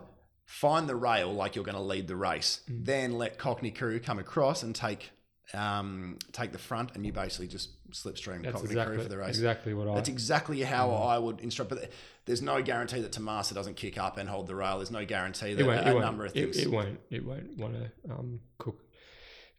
find 0.52 0.90
the 0.90 0.95
rail 0.95 1.34
like 1.34 1.56
you're 1.56 1.64
going 1.64 1.78
to 1.78 1.82
lead 1.82 2.07
the 2.07 2.15
race. 2.15 2.60
Mm. 2.69 2.86
Then 2.86 3.11
let 3.14 3.38
Cockney 3.38 3.72
Crew 3.72 3.99
come 3.99 4.19
across 4.19 4.64
and 4.64 4.76
take 4.76 5.11
um, 5.53 6.18
take 6.32 6.52
the 6.52 6.57
front, 6.57 6.91
and 6.95 7.06
you 7.06 7.11
basically 7.11 7.48
just 7.48 7.69
slipstream 7.91 8.44
That's 8.44 8.56
Cockney 8.56 8.69
exactly, 8.69 8.95
Crew 8.95 9.03
for 9.03 9.10
the 9.10 9.18
race. 9.18 9.30
Exactly 9.30 9.73
what 9.73 9.88
I. 9.88 9.95
That's 9.95 10.10
exactly 10.10 10.61
how 10.61 10.90
mm. 10.90 11.07
I 11.07 11.18
would 11.18 11.40
instruct. 11.40 11.69
But 11.69 11.90
there's 12.26 12.41
no 12.41 12.61
guarantee 12.61 13.02
that 13.02 13.11
Tomasa 13.11 13.53
doesn't 13.53 13.76
kick 13.76 13.98
up 13.98 14.18
and 14.18 14.30
hold 14.30 14.48
the 14.48 14.56
rail. 14.56 14.78
There's 14.78 14.91
no 14.91 15.06
guarantee 15.06 15.53
that 15.53 15.65
a, 15.65 15.98
a 15.98 15.99
number 15.99 16.26
of 16.26 16.34
things. 16.34 16.57
It, 16.57 16.68
it, 16.68 16.72
won't. 16.72 16.99
It 17.10 17.26
won't 17.26 17.57
want 17.57 17.76
to 17.76 18.11
um, 18.14 18.41
cook 18.57 18.84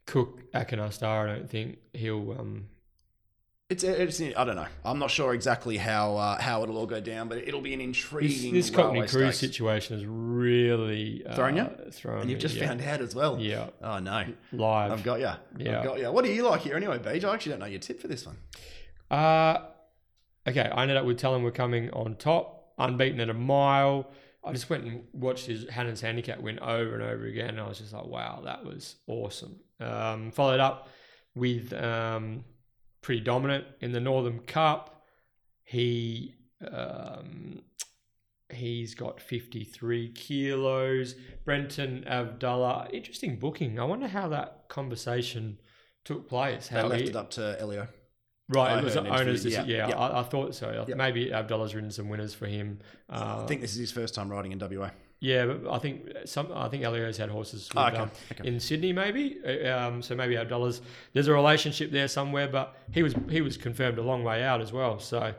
cook 0.05 0.51
Akinar 0.53 0.93
Star. 0.93 1.27
I 1.27 1.35
don't 1.35 1.49
think 1.49 1.79
he'll 1.93 2.31
um, 2.39 2.67
it's, 3.73 4.19
it's 4.19 4.37
I 4.37 4.43
don't 4.43 4.55
know. 4.55 4.67
I'm 4.85 4.99
not 4.99 5.09
sure 5.09 5.33
exactly 5.33 5.77
how 5.77 6.15
uh, 6.17 6.41
how 6.41 6.63
it'll 6.63 6.77
all 6.77 6.85
go 6.85 6.99
down, 6.99 7.27
but 7.27 7.39
it'll 7.39 7.61
be 7.61 7.73
an 7.73 7.81
intriguing. 7.81 8.53
This, 8.53 8.67
this 8.67 8.75
Cockney 8.75 9.05
Cruise 9.07 9.37
situation 9.37 9.97
is 9.97 10.05
really 10.05 11.25
uh, 11.25 11.35
thrown 11.35 11.57
you, 11.57 11.69
thrown 11.91 12.21
and 12.21 12.29
you've 12.29 12.39
just 12.39 12.55
yeah. 12.55 12.67
found 12.67 12.81
out 12.81 13.01
as 13.01 13.15
well. 13.15 13.39
Yeah. 13.39 13.69
Oh 13.81 13.99
no. 13.99 14.25
Live. 14.51 14.91
I've 14.91 15.03
got 15.03 15.19
you. 15.19 15.31
Yeah. 15.57 15.79
I've 15.79 15.85
got 15.85 15.99
you. 15.99 16.11
What 16.11 16.23
do 16.23 16.31
you 16.31 16.43
like 16.43 16.61
here 16.61 16.75
anyway, 16.75 16.99
Beej? 16.99 17.23
I 17.23 17.33
actually 17.33 17.51
don't 17.51 17.59
know 17.59 17.65
your 17.65 17.79
tip 17.79 17.99
for 17.99 18.07
this 18.07 18.25
one. 18.25 18.37
Uh 19.09 19.65
okay. 20.47 20.69
I 20.69 20.81
ended 20.83 20.97
up 20.97 21.05
with 21.05 21.17
telling 21.17 21.43
we're 21.43 21.51
coming 21.51 21.89
on 21.91 22.15
top, 22.15 22.73
unbeaten 22.77 23.19
at 23.19 23.29
a 23.29 23.33
mile. 23.33 24.11
I 24.45 24.51
just 24.51 24.69
went 24.69 24.83
and 24.83 25.03
watched 25.13 25.45
his 25.45 25.69
Hannon's 25.69 26.01
handicap 26.01 26.41
win 26.41 26.59
over 26.59 26.95
and 26.95 27.03
over 27.03 27.25
again. 27.25 27.49
And 27.49 27.61
I 27.61 27.67
was 27.67 27.79
just 27.79 27.93
like, 27.93 28.05
wow, 28.05 28.41
that 28.43 28.65
was 28.65 28.95
awesome. 29.07 29.61
Um, 29.79 30.31
followed 30.31 30.59
up 30.59 30.89
with 31.33 31.71
um, 31.73 32.43
pretty 33.03 33.21
dominant 33.21 33.65
in 33.81 33.91
the 33.91 33.99
Northern 33.99 34.39
Cup. 34.39 35.03
He 35.63 36.33
um, 36.71 37.61
he's 38.49 38.95
got 38.95 39.21
53 39.21 40.11
kilos. 40.13 41.15
Brenton 41.45 42.03
Avdulla, 42.07 42.91
interesting 42.91 43.37
booking. 43.37 43.79
I 43.79 43.83
wonder 43.83 44.07
how 44.07 44.27
that 44.29 44.65
conversation 44.69 45.59
took 46.03 46.27
place. 46.27 46.67
How 46.67 46.83
they 46.83 46.87
left 46.87 47.01
he, 47.03 47.09
it 47.09 47.15
up 47.15 47.29
to 47.31 47.57
Elio. 47.59 47.87
Right, 48.49 48.71
I 48.71 48.79
it 48.79 48.83
was 48.83 48.97
owners. 48.97 49.45
Yeah, 49.45 49.63
yeah, 49.63 49.87
yeah. 49.89 49.97
I, 49.97 50.19
I, 50.19 50.23
thought 50.23 50.53
so. 50.53 50.85
Yep. 50.87 50.97
Maybe 50.97 51.27
Avdulla's 51.27 51.73
ridden 51.73 51.91
some 51.91 52.09
winners 52.09 52.33
for 52.33 52.45
him. 52.45 52.79
Uh, 53.09 53.41
I 53.43 53.47
think 53.47 53.61
this 53.61 53.71
is 53.71 53.77
his 53.77 53.91
first 53.91 54.13
time 54.13 54.29
riding 54.29 54.51
in 54.51 54.59
WA. 54.59 54.89
Yeah, 55.23 55.45
but 55.45 55.71
I 55.71 55.79
think 55.79 56.11
some. 56.25 56.51
I 56.53 56.67
think 56.67 56.83
Elio's 56.83 57.15
had 57.15 57.29
horses 57.29 57.69
with, 57.69 57.77
oh, 57.77 57.87
okay. 57.87 57.97
Um, 57.97 58.11
okay. 58.33 58.45
in 58.45 58.59
Sydney, 58.59 58.91
maybe. 58.91 59.39
Uh, 59.47 59.69
um, 59.69 60.01
so 60.01 60.15
maybe 60.15 60.35
Avdulla's. 60.35 60.81
There's 61.13 61.29
a 61.29 61.33
relationship 61.33 61.91
there 61.91 62.09
somewhere, 62.09 62.49
but 62.49 62.75
he 62.91 63.03
was 63.03 63.15
he 63.29 63.39
was 63.39 63.55
confirmed 63.55 63.97
a 63.99 64.01
long 64.01 64.25
way 64.25 64.43
out 64.43 64.59
as 64.59 64.73
well. 64.73 64.99
So, 64.99 65.33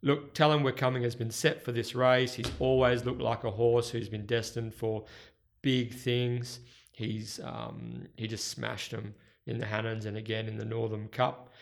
look, 0.00 0.32
tell 0.32 0.50
him 0.50 0.62
we're 0.62 0.72
coming 0.72 1.02
has 1.02 1.14
been 1.14 1.30
set 1.30 1.62
for 1.62 1.70
this 1.70 1.94
race. 1.94 2.32
He's 2.32 2.50
always 2.60 3.04
looked 3.04 3.20
like 3.20 3.44
a 3.44 3.50
horse 3.50 3.90
who's 3.90 4.08
been 4.08 4.24
destined 4.24 4.72
for 4.72 5.04
big 5.60 5.92
things. 5.92 6.60
He's 6.92 7.38
um, 7.44 8.06
he 8.16 8.26
just 8.26 8.48
smashed 8.48 8.92
them 8.92 9.14
in 9.46 9.58
the 9.58 9.66
Hannons 9.66 10.06
and 10.06 10.16
again 10.16 10.48
in 10.48 10.56
the 10.56 10.64
Northern 10.64 11.08
Cup. 11.08 11.52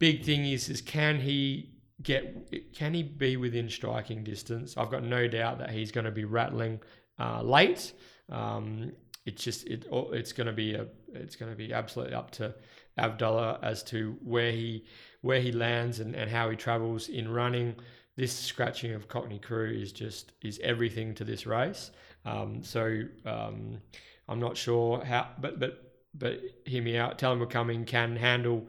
Big 0.00 0.24
thing 0.24 0.44
is 0.44 0.68
is 0.68 0.80
can 0.80 1.20
he 1.20 1.70
get 2.02 2.74
can 2.74 2.94
he 2.94 3.02
be 3.02 3.36
within 3.36 3.68
striking 3.68 4.24
distance? 4.24 4.76
I've 4.76 4.90
got 4.90 5.04
no 5.04 5.28
doubt 5.28 5.58
that 5.58 5.70
he's 5.70 5.92
going 5.92 6.04
to 6.04 6.10
be 6.10 6.24
rattling 6.24 6.80
uh, 7.18 7.42
late. 7.42 7.92
Um, 8.30 8.92
it's 9.24 9.42
just 9.42 9.66
it 9.66 9.86
it's 9.90 10.32
going 10.32 10.46
to 10.46 10.52
be 10.52 10.74
a 10.74 10.86
it's 11.12 11.36
going 11.36 11.50
to 11.50 11.56
be 11.56 11.72
absolutely 11.72 12.14
up 12.14 12.30
to 12.32 12.54
Avdulla 12.98 13.58
as 13.62 13.82
to 13.84 14.16
where 14.22 14.52
he 14.52 14.84
where 15.20 15.40
he 15.40 15.52
lands 15.52 16.00
and, 16.00 16.14
and 16.14 16.30
how 16.30 16.50
he 16.50 16.56
travels 16.56 17.08
in 17.08 17.30
running. 17.30 17.76
This 18.16 18.32
scratching 18.32 18.92
of 18.92 19.08
Cockney 19.08 19.38
Crew 19.38 19.70
is 19.70 19.92
just 19.92 20.32
is 20.42 20.58
everything 20.62 21.14
to 21.14 21.24
this 21.24 21.46
race. 21.46 21.92
Um, 22.24 22.62
so 22.62 23.02
um, 23.24 23.78
I'm 24.28 24.40
not 24.40 24.56
sure 24.56 25.04
how, 25.04 25.28
but 25.40 25.58
but 25.58 25.92
but 26.14 26.40
hear 26.66 26.82
me 26.82 26.96
out. 26.96 27.18
Tell 27.18 27.32
him 27.32 27.38
we're 27.38 27.46
coming 27.46 27.84
can 27.84 28.16
handle 28.16 28.66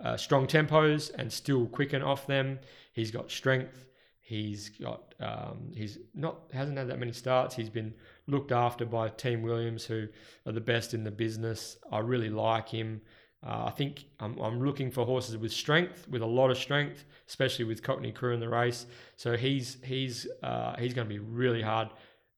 uh, 0.00 0.16
strong 0.16 0.46
tempos 0.46 1.10
and 1.14 1.32
still 1.32 1.66
quicken 1.66 2.02
off 2.02 2.26
them. 2.26 2.58
He's 2.92 3.10
got 3.10 3.30
strength. 3.30 3.86
He's 4.20 4.70
got 4.70 5.14
um, 5.20 5.70
he's 5.72 5.98
not 6.12 6.40
hasn't 6.52 6.76
had 6.76 6.88
that 6.88 6.98
many 6.98 7.12
starts. 7.12 7.54
He's 7.54 7.70
been 7.70 7.94
looked 8.26 8.50
after 8.50 8.84
by 8.84 9.08
Team 9.08 9.42
Williams, 9.42 9.84
who 9.84 10.08
are 10.44 10.52
the 10.52 10.60
best 10.60 10.94
in 10.94 11.04
the 11.04 11.12
business. 11.12 11.76
I 11.92 12.00
really 12.00 12.28
like 12.28 12.68
him. 12.68 13.02
Uh, 13.46 13.66
I 13.66 13.70
think 13.70 14.06
I'm, 14.18 14.36
I'm, 14.40 14.64
looking 14.64 14.90
for 14.90 15.04
horses 15.04 15.36
with 15.36 15.52
strength, 15.52 16.08
with 16.08 16.22
a 16.22 16.26
lot 16.26 16.50
of 16.50 16.58
strength, 16.58 17.04
especially 17.28 17.66
with 17.66 17.82
Cockney 17.82 18.10
Crew 18.10 18.34
in 18.34 18.40
the 18.40 18.48
race. 18.48 18.86
So 19.14 19.36
he's 19.36 19.76
he's 19.84 20.26
uh, 20.42 20.74
he's 20.76 20.92
going 20.92 21.06
to 21.06 21.14
be 21.14 21.20
really 21.20 21.62
hard 21.62 21.90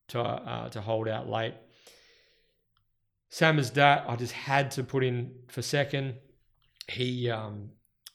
to 0.09 0.21
uh, 0.21 0.69
to 0.69 0.81
hold 0.81 1.07
out 1.07 1.27
late. 1.27 1.55
Samizdat, 3.31 4.07
I 4.07 4.15
just 4.15 4.33
had 4.33 4.71
to 4.71 4.83
put 4.83 5.03
in 5.03 5.31
for 5.47 5.61
second. 5.63 6.15
He 6.89 7.29
um, 7.29 7.69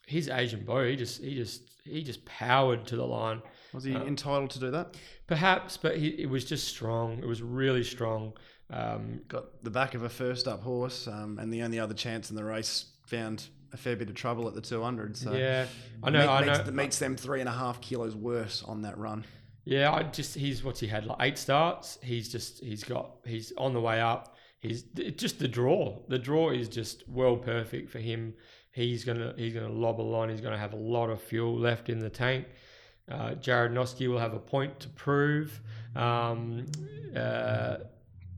his 0.07 0.29
Asian 0.29 0.65
boy, 0.65 0.91
he 0.91 0.97
just 0.97 1.23
he 1.23 1.35
just 1.35 1.63
he 1.85 2.03
just 2.03 2.25
powered 2.25 2.87
to 2.89 2.97
the 2.97 3.07
line. 3.07 3.43
Was 3.73 3.85
he 3.85 3.95
uh, 3.95 4.05
entitled 4.05 4.51
to 4.51 4.59
do 4.59 4.71
that? 4.71 4.97
Perhaps, 5.27 5.77
but 5.77 5.97
he, 5.97 6.09
it 6.09 6.29
was 6.29 6.45
just 6.45 6.69
strong. 6.69 7.19
It 7.19 7.27
was 7.27 7.43
really 7.43 7.85
strong. 7.85 8.33
Um, 8.71 9.21
Got 9.29 9.63
the 9.63 9.71
back 9.71 9.95
of 9.95 10.03
a 10.03 10.09
first 10.09 10.49
up 10.49 10.63
horse, 10.63 11.07
um, 11.07 11.39
and 11.39 11.53
the 11.53 11.63
only 11.63 11.79
other 11.79 11.95
chance 11.95 12.31
in 12.31 12.37
the 12.37 12.45
race 12.45 12.87
found 13.07 13.47
a 13.73 13.77
fair 13.77 13.97
bit 13.97 14.09
of 14.09 14.15
trouble 14.15 14.49
at 14.49 14.55
the 14.55 14.61
200. 14.61 15.17
So 15.17 15.33
yeah, 15.33 15.67
I 16.03 16.11
know. 16.11 16.31
I 16.31 16.45
know. 16.45 16.53
Makes, 16.53 16.71
makes 16.71 16.99
them 16.99 17.17
three 17.17 17.41
and 17.41 17.49
a 17.49 17.53
half 17.53 17.81
kilos 17.81 18.15
worse 18.15 18.63
on 18.63 18.83
that 18.83 18.97
run. 18.97 19.25
Yeah, 19.65 19.93
I 19.93 20.03
just 20.05 20.35
he's 20.35 20.63
what's 20.63 20.81
he 20.81 20.87
had 20.87 21.07
like 21.07 21.19
eight 21.21 21.39
starts. 21.39 21.99
He's 22.03 22.29
just 22.31 22.63
he's 22.63 22.85
got 22.85 23.17
he's 23.25 23.53
on 23.57 23.73
the 23.73 23.81
way 23.81 24.01
up. 24.01 24.37
He's 24.61 24.83
just 25.17 25.39
the 25.39 25.49
draw. 25.49 25.99
The 26.09 26.19
draw 26.19 26.51
is 26.51 26.69
just 26.69 27.07
well 27.09 27.37
perfect 27.37 27.91
for 27.91 27.99
him. 27.99 28.35
He's 28.75 29.05
gonna 29.05 29.35
he's 29.37 29.55
gonna 29.55 29.69
lob 29.69 30.01
a 30.01 30.03
line. 30.03 30.31
He's 30.31 30.41
gonna 30.41 30.59
have 30.59 30.73
a 30.73 30.77
lot 30.77 31.09
of 31.09 31.23
fuel 31.23 31.57
left 31.57 31.89
in 31.89 32.01
the 32.01 32.11
tank. 32.11 32.47
Uh, 33.11 33.31
Jarrad 33.35 33.73
Noske 33.73 34.09
will 34.09 34.19
have 34.19 34.35
a 34.35 34.39
point 34.39 34.81
to 34.81 34.89
prove. 34.89 35.61
Um, 35.95 36.67
uh, 37.15 37.77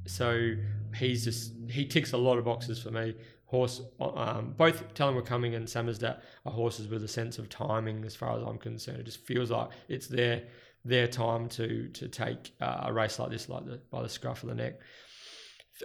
so 0.07 0.55
he's 0.95 1.25
just 1.25 1.53
he 1.71 1.87
ticks 1.87 2.13
a 2.13 2.19
lot 2.19 2.37
of 2.39 2.45
boxes 2.45 2.83
for 2.83 2.91
me. 2.91 3.15
Horse, 3.47 3.81
um, 4.01 4.55
both 4.57 4.83
We're 4.99 5.23
Coming 5.23 5.55
and 5.55 5.69
Samizdat 5.69 6.21
are 6.45 6.53
horses 6.53 6.89
with 6.89 7.05
a 7.05 7.09
sense 7.09 7.39
of 7.39 7.49
timing, 7.49 8.05
as 8.05 8.17
far 8.17 8.37
as 8.37 8.43
I'm 8.43 8.59
concerned. 8.59 8.99
It 8.99 9.05
just 9.05 9.25
feels 9.25 9.51
like 9.51 9.69
it's 9.89 10.09
their 10.09 10.43
their 10.85 11.07
time 11.07 11.49
to 11.51 11.89
to 11.89 12.09
take 12.09 12.53
uh, 12.61 12.83
a 12.87 12.93
race 12.93 13.19
like 13.19 13.31
this, 13.31 13.49
like 13.49 13.65
the, 13.65 13.81
by 13.91 14.03
the 14.03 14.09
scruff 14.09 14.43
of 14.43 14.49
the 14.51 14.55
neck. 14.55 14.81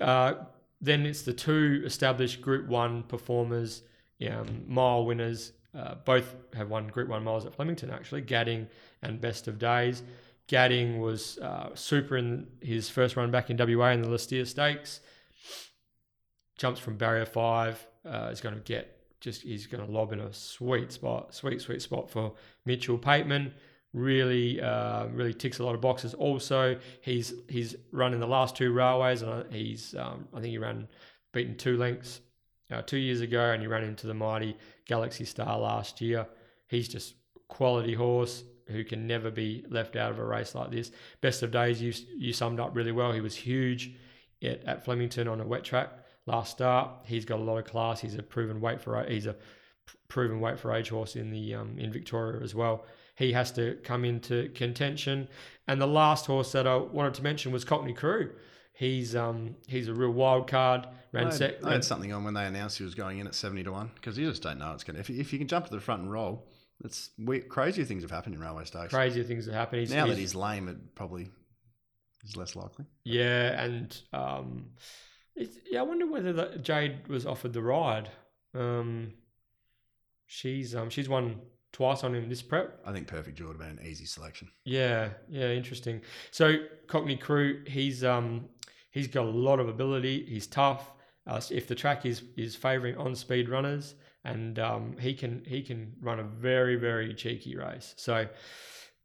Uh, 0.01 0.33
then 0.81 1.05
it's 1.05 1.21
the 1.21 1.33
two 1.33 1.83
established 1.85 2.41
Group 2.41 2.67
One 2.67 3.03
performers, 3.03 3.83
um, 4.29 4.63
mile 4.67 5.05
winners. 5.05 5.53
Uh, 5.77 5.95
both 6.03 6.35
have 6.53 6.69
won 6.69 6.87
Group 6.87 7.07
One 7.07 7.23
miles 7.23 7.45
at 7.45 7.55
Flemington, 7.55 7.89
actually. 7.89 8.21
Gadding 8.21 8.67
and 9.01 9.21
Best 9.21 9.47
of 9.47 9.57
Days. 9.57 10.03
Gadding 10.47 10.99
was 10.99 11.37
uh, 11.37 11.69
super 11.75 12.17
in 12.17 12.47
his 12.61 12.89
first 12.89 13.15
run 13.15 13.31
back 13.31 13.49
in 13.49 13.57
WA 13.57 13.89
in 13.91 14.01
the 14.01 14.09
Lee 14.09 14.17
Steere 14.17 14.45
Stakes. 14.45 14.99
Jumps 16.57 16.79
from 16.79 16.97
barrier 16.97 17.25
five. 17.25 17.85
Uh, 18.05 18.29
is 18.31 18.41
going 18.41 18.55
to 18.55 18.61
get 18.61 18.97
just 19.21 19.43
he's 19.43 19.67
going 19.67 19.85
to 19.85 19.91
lob 19.91 20.11
in 20.11 20.19
a 20.19 20.33
sweet 20.33 20.91
spot, 20.91 21.33
sweet 21.33 21.61
sweet 21.61 21.81
spot 21.81 22.09
for 22.09 22.33
Mitchell 22.65 22.97
Pateman 22.97 23.51
really 23.93 24.61
uh, 24.61 25.05
really 25.07 25.33
ticks 25.33 25.59
a 25.59 25.63
lot 25.63 25.75
of 25.75 25.81
boxes. 25.81 26.13
Also, 26.13 26.77
he's 27.01 27.33
he's 27.49 27.75
run 27.91 28.13
in 28.13 28.19
the 28.19 28.27
last 28.27 28.55
two 28.55 28.71
railways, 28.71 29.21
and 29.21 29.51
he's 29.53 29.95
um, 29.95 30.27
I 30.33 30.41
think 30.41 30.51
he 30.51 30.57
ran 30.57 30.87
beaten 31.33 31.57
two 31.57 31.77
lengths 31.77 32.21
uh, 32.71 32.81
two 32.81 32.97
years 32.97 33.21
ago, 33.21 33.51
and 33.51 33.61
he 33.61 33.67
ran 33.67 33.83
into 33.83 34.07
the 34.07 34.13
mighty 34.13 34.57
Galaxy 34.85 35.25
Star 35.25 35.59
last 35.59 36.01
year. 36.01 36.27
He's 36.67 36.87
just 36.87 37.15
quality 37.47 37.93
horse 37.93 38.43
who 38.67 38.83
can 38.83 39.05
never 39.05 39.29
be 39.29 39.65
left 39.69 39.95
out 39.95 40.11
of 40.11 40.19
a 40.19 40.23
race 40.23 40.55
like 40.55 40.71
this. 40.71 40.91
Best 41.19 41.43
of 41.43 41.51
days, 41.51 41.81
you 41.81 41.93
you 42.15 42.33
summed 42.33 42.59
up 42.59 42.75
really 42.75 42.91
well. 42.91 43.11
He 43.11 43.21
was 43.21 43.35
huge 43.35 43.93
at, 44.41 44.63
at 44.65 44.85
Flemington 44.85 45.27
on 45.27 45.41
a 45.41 45.45
wet 45.45 45.63
track 45.63 45.89
last 46.27 46.51
start. 46.51 46.89
He's 47.05 47.25
got 47.25 47.39
a 47.39 47.43
lot 47.43 47.57
of 47.57 47.65
class. 47.65 47.99
He's 47.99 48.15
a 48.15 48.23
proven 48.23 48.61
weight 48.61 48.81
for 48.81 49.03
he's 49.03 49.25
a 49.25 49.35
proven 50.07 50.39
weight 50.39 50.59
for 50.59 50.73
age 50.73 50.89
horse 50.89 51.15
in 51.15 51.31
the 51.31 51.55
um, 51.55 51.77
in 51.77 51.91
Victoria 51.91 52.41
as 52.41 52.55
well 52.55 52.85
he 53.21 53.33
has 53.33 53.51
to 53.51 53.77
come 53.83 54.03
into 54.03 54.49
contention. 54.49 55.27
And 55.67 55.79
the 55.79 55.87
last 55.87 56.25
horse 56.25 56.51
that 56.53 56.67
I 56.67 56.75
wanted 56.75 57.13
to 57.15 57.23
mention 57.23 57.51
was 57.51 57.63
Cockney 57.63 57.93
Crew. 57.93 58.31
He's 58.73 59.15
um 59.15 59.55
he's 59.67 59.87
a 59.87 59.93
real 59.93 60.11
wild 60.11 60.47
card. 60.47 60.87
Ran 61.11 61.27
I, 61.27 61.55
I 61.63 61.73
had 61.73 61.83
something 61.83 62.11
on 62.13 62.23
when 62.23 62.33
they 62.33 62.45
announced 62.45 62.77
he 62.77 62.83
was 62.83 62.95
going 62.95 63.19
in 63.19 63.27
at 63.27 63.35
seventy 63.35 63.63
to 63.63 63.71
one 63.71 63.91
because 63.95 64.17
you 64.17 64.29
just 64.29 64.41
don't 64.41 64.57
know 64.57 64.73
it's 64.73 64.83
going 64.83 64.95
to. 64.95 65.01
If, 65.01 65.09
if 65.09 65.33
you 65.33 65.39
can 65.39 65.47
jump 65.47 65.65
to 65.65 65.71
the 65.71 65.79
front 65.79 66.01
and 66.01 66.11
roll, 66.11 66.47
it's 66.83 67.11
we, 67.19 67.39
crazier 67.39 67.85
things 67.85 68.01
have 68.03 68.11
happened 68.11 68.35
in 68.35 68.41
railway 68.41 68.65
stakes. 68.65 68.93
Crazier 68.93 69.23
things 69.23 69.45
have 69.45 69.53
happened. 69.53 69.81
He's, 69.81 69.91
now 69.91 70.05
he's, 70.05 70.15
that 70.15 70.21
he's 70.21 70.35
lame, 70.35 70.67
it 70.67 70.95
probably 70.95 71.29
is 72.23 72.37
less 72.37 72.55
likely. 72.55 72.85
Yeah, 73.03 73.61
and 73.61 74.01
um, 74.13 74.71
yeah, 75.35 75.79
I 75.79 75.83
wonder 75.83 76.07
whether 76.07 76.33
the, 76.33 76.57
Jade 76.61 77.07
was 77.07 77.25
offered 77.25 77.53
the 77.53 77.61
ride. 77.61 78.09
Um, 78.55 79.13
she's 80.27 80.75
um 80.75 80.89
she's 80.89 81.09
won 81.09 81.41
twice 81.71 82.03
on 82.03 82.15
him 82.15 82.29
this 82.29 82.41
prep. 82.41 82.79
I 82.85 82.91
think 82.91 83.07
Perfect 83.07 83.37
Jewel 83.37 83.49
would 83.49 83.61
have 83.61 83.75
been 83.75 83.83
an 83.83 83.89
easy 83.89 84.05
selection. 84.05 84.49
Yeah, 84.65 85.09
yeah, 85.29 85.49
interesting. 85.49 86.01
So 86.31 86.55
Cockney 86.87 87.17
Crew, 87.17 87.63
he's 87.67 88.03
um 88.03 88.49
he's 88.91 89.07
got 89.07 89.25
a 89.25 89.29
lot 89.29 89.59
of 89.59 89.67
ability. 89.67 90.25
He's 90.27 90.47
tough. 90.47 90.91
Uh, 91.25 91.41
if 91.49 91.67
the 91.67 91.75
track 91.75 92.05
is 92.05 92.23
is 92.37 92.55
favouring 92.55 92.97
on 92.97 93.15
speed 93.15 93.49
runners, 93.49 93.95
and 94.23 94.59
um, 94.59 94.95
he 94.99 95.13
can 95.13 95.43
he 95.45 95.61
can 95.61 95.93
run 96.01 96.19
a 96.19 96.23
very 96.23 96.75
very 96.75 97.13
cheeky 97.13 97.55
race. 97.55 97.93
So. 97.97 98.27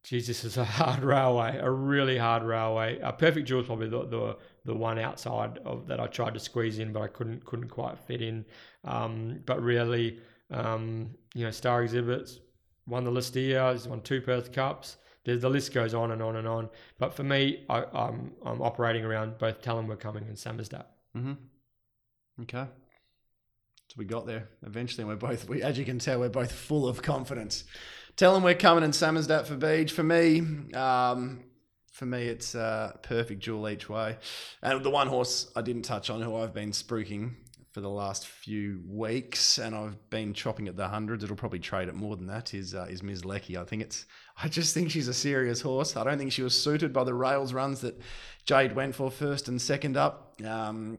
This 0.08 0.44
is 0.44 0.56
a 0.56 0.64
hard 0.80 1.02
railway, 1.02 1.58
a 1.60 1.68
really 1.68 2.16
hard 2.16 2.44
railway. 2.44 3.00
Uh, 3.00 3.10
Perfect 3.10 3.48
Jewel 3.48 3.62
is 3.62 3.66
probably 3.66 3.88
the, 3.88 4.06
the 4.06 4.36
the 4.64 4.72
one 4.74 5.00
outside 5.00 5.58
of 5.64 5.88
that 5.88 5.98
I 5.98 6.06
tried 6.06 6.34
to 6.34 6.38
squeeze 6.38 6.78
in, 6.78 6.92
but 6.92 7.02
I 7.02 7.08
couldn't 7.08 7.44
couldn't 7.44 7.70
quite 7.70 7.98
fit 7.98 8.22
in. 8.22 8.44
Um, 8.84 9.40
but 9.46 9.60
really, 9.60 10.20
um, 10.52 11.10
you 11.34 11.44
know, 11.44 11.50
Star 11.50 11.82
Exhibits, 11.82 12.38
won 12.86 13.02
the 13.02 13.10
Lee 13.10 13.20
Steere, 13.20 13.72
he's 13.72 13.88
won 13.88 14.00
two 14.00 14.20
Perth 14.20 14.52
Cups. 14.52 14.96
The, 15.34 15.48
list 15.48 15.74
goes 15.74 15.92
on 15.92 16.12
and 16.12 16.22
on 16.22 16.36
and 16.36 16.46
on. 16.46 16.68
But 16.98 17.14
for 17.14 17.24
me, 17.24 17.64
I, 17.68 17.80
am 17.80 17.86
I'm, 17.94 18.32
I'm 18.44 18.62
operating 18.62 19.04
around 19.04 19.38
both 19.38 19.64
Him 19.64 19.88
We're 19.88 19.96
Coming 19.96 20.24
and 20.28 20.36
Samizdat. 20.36 20.86
Mm-hmm. 21.16 21.32
Okay. 22.42 22.66
So 23.88 23.94
we 23.96 24.04
got 24.04 24.26
there 24.26 24.48
eventually. 24.64 25.04
We're 25.04 25.16
both, 25.16 25.48
we, 25.48 25.62
as 25.62 25.78
you 25.78 25.84
can 25.84 25.98
tell, 25.98 26.20
we're 26.20 26.28
both 26.28 26.52
full 26.52 26.88
of 26.88 27.02
confidence. 27.02 27.64
Tell 28.16 28.34
them 28.34 28.42
we're 28.42 28.54
coming 28.54 28.84
and 28.84 28.92
Samizdat 28.92 29.46
for 29.46 29.56
Beej. 29.56 29.90
For 29.90 30.02
me, 30.02 30.40
um, 30.74 31.44
for 31.92 32.06
me, 32.06 32.24
it's 32.24 32.54
uh, 32.54 32.92
perfect 33.02 33.40
jewel 33.40 33.68
each 33.68 33.88
way. 33.88 34.18
And 34.62 34.82
the 34.82 34.90
one 34.90 35.08
horse 35.08 35.50
I 35.56 35.62
didn't 35.62 35.82
touch 35.82 36.08
on, 36.10 36.22
who 36.22 36.36
I've 36.36 36.54
been 36.54 36.70
spruiking 36.70 37.34
for 37.72 37.82
the 37.82 37.90
last 37.90 38.26
few 38.26 38.80
weeks, 38.88 39.58
and 39.58 39.74
I've 39.74 40.08
been 40.08 40.32
chopping 40.32 40.66
at 40.66 40.76
the 40.76 40.88
hundreds. 40.88 41.22
It'll 41.22 41.36
probably 41.36 41.58
trade 41.58 41.88
at 41.88 41.94
more 41.94 42.16
than 42.16 42.26
that. 42.28 42.54
Is 42.54 42.74
uh, 42.74 42.86
is 42.88 43.02
Ms. 43.02 43.24
Lecky? 43.24 43.58
I 43.58 43.64
think 43.64 43.82
it's. 43.82 44.06
I 44.42 44.48
just 44.48 44.74
think 44.74 44.90
she's 44.90 45.08
a 45.08 45.14
serious 45.14 45.62
horse. 45.62 45.96
I 45.96 46.04
don't 46.04 46.18
think 46.18 46.32
she 46.32 46.42
was 46.42 46.60
suited 46.60 46.92
by 46.92 47.04
the 47.04 47.14
rails 47.14 47.52
runs 47.52 47.80
that 47.80 47.98
Jade 48.44 48.74
went 48.74 48.94
for 48.94 49.10
first 49.10 49.48
and 49.48 49.60
second 49.60 49.96
up. 49.96 50.34
Um, 50.44 50.98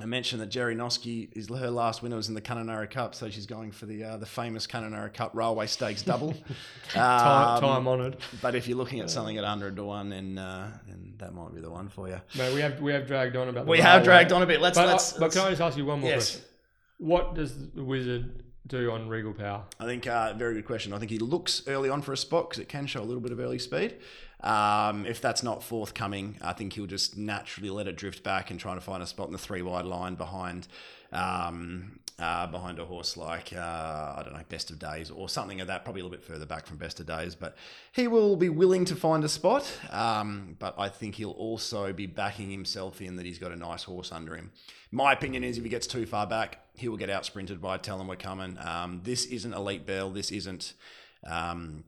I 0.00 0.06
mentioned 0.06 0.40
that 0.42 0.46
Jerry 0.46 0.76
Noske 0.76 1.28
is 1.32 1.48
her 1.48 1.70
last 1.70 2.02
winner 2.02 2.14
was 2.14 2.28
in 2.28 2.34
the 2.34 2.40
Kununurra 2.40 2.88
Cup, 2.88 3.16
so 3.16 3.28
she's 3.28 3.46
going 3.46 3.72
for 3.72 3.86
the 3.86 4.04
uh, 4.04 4.16
the 4.16 4.26
famous 4.26 4.64
Kununurra 4.64 5.12
Cup 5.12 5.32
Railway 5.34 5.66
Stakes 5.66 6.02
double. 6.02 6.34
time, 6.90 7.56
um, 7.56 7.60
time 7.60 7.88
honoured. 7.88 8.16
But 8.40 8.54
if 8.54 8.68
you're 8.68 8.78
looking 8.78 9.00
at 9.00 9.10
something 9.10 9.36
at 9.36 9.44
hundred 9.44 9.74
to 9.74 9.82
one, 9.82 10.10
then 10.10 10.38
uh, 10.38 10.70
then 10.86 11.14
that 11.18 11.34
might 11.34 11.52
be 11.52 11.60
the 11.60 11.70
one 11.70 11.88
for 11.88 12.08
you. 12.08 12.20
No, 12.36 12.54
we 12.54 12.60
have 12.60 12.80
we 12.80 12.92
have 12.92 13.08
dragged 13.08 13.34
on 13.34 13.48
about. 13.48 13.66
we 13.66 13.80
have 13.80 14.04
dragged 14.04 14.30
on 14.30 14.40
a 14.40 14.46
bit. 14.46 14.60
Let's 14.60 14.78
but, 14.78 14.86
let's, 14.86 15.16
uh, 15.16 15.18
But 15.18 15.32
can 15.32 15.42
I 15.42 15.50
just 15.50 15.62
ask 15.62 15.76
you 15.76 15.84
one 15.84 16.00
more 16.00 16.10
yes. 16.10 16.30
question? 16.30 16.48
What 16.98 17.34
does 17.34 17.70
the 17.70 17.82
wizard 17.82 18.44
do 18.66 18.90
on 18.90 19.08
Regal 19.08 19.32
Power? 19.32 19.64
I 19.80 19.84
think 19.84 20.06
uh, 20.06 20.34
very 20.34 20.54
good 20.54 20.66
question. 20.66 20.92
I 20.92 20.98
think 20.98 21.10
he 21.10 21.18
looks 21.18 21.62
early 21.66 21.88
on 21.88 22.02
for 22.02 22.12
a 22.12 22.16
spot 22.16 22.50
because 22.50 22.60
it 22.60 22.68
can 22.68 22.86
show 22.86 23.00
a 23.00 23.04
little 23.04 23.22
bit 23.22 23.32
of 23.32 23.40
early 23.40 23.58
speed. 23.58 23.96
Um, 24.40 25.04
if 25.06 25.20
that's 25.20 25.42
not 25.42 25.62
forthcoming, 25.62 26.36
I 26.42 26.52
think 26.52 26.74
he'll 26.74 26.86
just 26.86 27.16
naturally 27.16 27.70
let 27.70 27.88
it 27.88 27.96
drift 27.96 28.22
back 28.22 28.50
and 28.50 28.60
try 28.60 28.74
to 28.74 28.80
find 28.80 29.02
a 29.02 29.06
spot 29.06 29.26
in 29.26 29.32
the 29.32 29.38
three 29.38 29.62
wide 29.62 29.84
line 29.84 30.14
behind 30.14 30.68
um, 31.12 32.00
uh, 32.18 32.48
behind 32.48 32.80
a 32.80 32.84
horse 32.84 33.16
like 33.16 33.52
uh, 33.54 33.58
I 34.16 34.22
don't 34.24 34.32
know 34.32 34.42
Best 34.48 34.70
of 34.70 34.78
Days 34.78 35.10
or 35.10 35.28
something 35.28 35.60
of 35.60 35.68
that, 35.68 35.84
probably 35.84 36.00
a 36.00 36.04
little 36.04 36.18
bit 36.18 36.26
further 36.26 36.46
back 36.46 36.66
from 36.66 36.76
Best 36.76 36.98
of 36.98 37.06
Days. 37.06 37.34
But 37.34 37.56
he 37.92 38.08
will 38.08 38.34
be 38.34 38.48
willing 38.48 38.84
to 38.86 38.96
find 38.96 39.22
a 39.22 39.28
spot. 39.28 39.70
Um, 39.90 40.56
but 40.58 40.74
I 40.78 40.88
think 40.88 41.14
he'll 41.14 41.30
also 41.30 41.92
be 41.92 42.06
backing 42.06 42.50
himself 42.50 43.00
in 43.00 43.16
that 43.16 43.26
he's 43.26 43.38
got 43.38 43.52
a 43.52 43.56
nice 43.56 43.84
horse 43.84 44.10
under 44.10 44.34
him. 44.34 44.50
My 44.90 45.12
opinion 45.12 45.44
is 45.44 45.58
if 45.58 45.64
he 45.64 45.70
gets 45.70 45.86
too 45.86 46.06
far 46.06 46.26
back, 46.26 46.64
he 46.74 46.88
will 46.88 46.96
get 46.96 47.10
out 47.10 47.24
sprinted 47.24 47.60
by 47.60 47.76
Tell 47.76 48.00
Him 48.00 48.08
We're 48.08 48.16
Coming. 48.16 48.58
Um, 48.60 49.00
this 49.04 49.26
isn't 49.26 49.52
Elite 49.52 49.86
Bell. 49.86 50.10
This 50.10 50.32
isn't. 50.32 50.74
Um, 51.24 51.84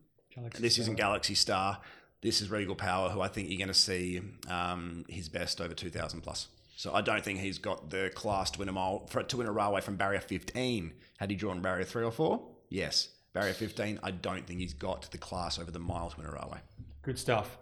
this 0.57 0.73
Star. 0.75 0.83
isn't 0.83 0.95
Galaxy 0.95 1.35
Star. 1.35 1.79
This 2.21 2.39
is 2.41 2.49
Regal 2.51 2.75
Power, 2.75 3.09
who 3.09 3.19
I 3.19 3.27
think 3.27 3.49
you're 3.49 3.57
going 3.57 3.67
to 3.67 3.73
see 3.73 4.21
um, 4.47 5.05
his 5.09 5.27
best 5.27 5.59
over 5.59 5.73
2,000 5.73 6.21
plus. 6.21 6.47
So 6.81 6.91
I 6.95 7.01
don't 7.01 7.23
think 7.23 7.37
he's 7.37 7.59
got 7.59 7.91
the 7.91 8.09
class 8.15 8.49
to 8.49 8.57
win 8.57 8.67
a 8.67 8.71
mile 8.71 9.05
for, 9.05 9.21
to 9.21 9.37
win 9.37 9.45
a 9.45 9.51
railway 9.51 9.81
from 9.81 9.97
barrier 9.97 10.19
15. 10.19 10.91
Had 11.19 11.29
he 11.29 11.35
drawn 11.35 11.61
barrier 11.61 11.83
three 11.83 12.03
or 12.03 12.09
four? 12.09 12.41
Yes. 12.69 13.09
Barrier 13.33 13.53
15, 13.53 13.99
I 14.01 14.09
don't 14.09 14.47
think 14.47 14.59
he's 14.59 14.73
got 14.73 15.03
the 15.11 15.19
class 15.19 15.59
over 15.59 15.69
the 15.69 15.77
mile 15.77 16.09
to 16.09 16.17
win 16.17 16.25
a 16.25 16.31
railway. 16.31 16.57
Good 17.03 17.19
stuff. 17.19 17.59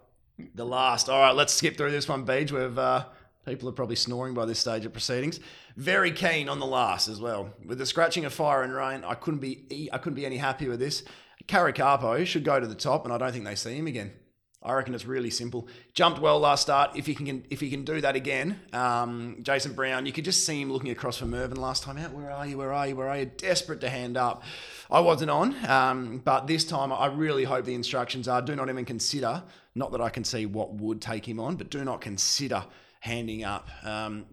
The 0.54 0.64
last. 0.64 1.10
All 1.10 1.20
right, 1.20 1.34
let's 1.34 1.52
skip 1.52 1.76
through 1.76 1.90
this 1.90 2.08
one, 2.08 2.24
Beej. 2.24 2.50
We've 2.50 2.78
uh, 2.78 3.04
people 3.44 3.68
are 3.68 3.72
probably 3.72 3.96
snoring 3.96 4.32
by 4.32 4.46
this 4.46 4.58
stage 4.58 4.86
of 4.86 4.94
proceedings. 4.94 5.38
Very 5.76 6.12
keen 6.12 6.48
on 6.48 6.58
the 6.58 6.64
last 6.64 7.06
as 7.06 7.20
well. 7.20 7.52
With 7.62 7.76
the 7.76 7.84
scratching 7.84 8.24
of 8.24 8.32
fire 8.32 8.62
and 8.62 8.72
rain, 8.72 9.04
I 9.04 9.16
couldn't 9.16 9.40
be 9.40 9.90
I 9.92 9.98
couldn't 9.98 10.16
be 10.16 10.24
any 10.24 10.38
happier 10.38 10.70
with 10.70 10.80
this. 10.80 11.04
Caracapo 11.46 12.24
should 12.24 12.44
go 12.44 12.58
to 12.58 12.66
the 12.66 12.74
top, 12.74 13.04
and 13.04 13.12
I 13.12 13.18
don't 13.18 13.32
think 13.32 13.44
they 13.44 13.54
see 13.54 13.76
him 13.76 13.86
again. 13.86 14.12
I 14.62 14.74
reckon 14.74 14.94
it's 14.94 15.06
really 15.06 15.30
simple. 15.30 15.68
Jumped 15.94 16.20
well 16.20 16.38
last 16.38 16.62
start. 16.62 16.90
If 16.94 17.06
he 17.06 17.14
can, 17.14 17.46
if 17.48 17.60
he 17.60 17.70
can 17.70 17.84
do 17.84 18.00
that 18.02 18.14
again, 18.14 18.60
um, 18.74 19.38
Jason 19.40 19.72
Brown, 19.72 20.04
you 20.04 20.12
could 20.12 20.26
just 20.26 20.44
see 20.44 20.60
him 20.60 20.70
looking 20.70 20.90
across 20.90 21.16
for 21.16 21.24
Mervyn 21.24 21.58
last 21.58 21.82
time 21.82 21.96
out. 21.96 22.12
Where 22.12 22.30
are 22.30 22.46
you? 22.46 22.58
Where 22.58 22.72
are 22.72 22.86
you? 22.86 22.94
Where 22.94 23.08
are 23.08 23.18
you? 23.18 23.24
Desperate 23.24 23.80
to 23.80 23.88
hand 23.88 24.18
up. 24.18 24.42
I 24.90 25.00
wasn't 25.00 25.30
on, 25.30 25.54
um, 25.66 26.18
but 26.18 26.46
this 26.46 26.64
time 26.64 26.92
I 26.92 27.06
really 27.06 27.44
hope 27.44 27.64
the 27.64 27.74
instructions 27.74 28.28
are: 28.28 28.42
do 28.42 28.54
not 28.54 28.68
even 28.68 28.84
consider. 28.84 29.42
Not 29.74 29.92
that 29.92 30.02
I 30.02 30.10
can 30.10 30.24
see 30.24 30.44
what 30.44 30.74
would 30.74 31.00
take 31.00 31.26
him 31.26 31.40
on, 31.40 31.56
but 31.56 31.70
do 31.70 31.82
not 31.82 32.02
consider 32.02 32.64
handing 33.00 33.44
up. 33.44 33.68
Um, 33.82 34.26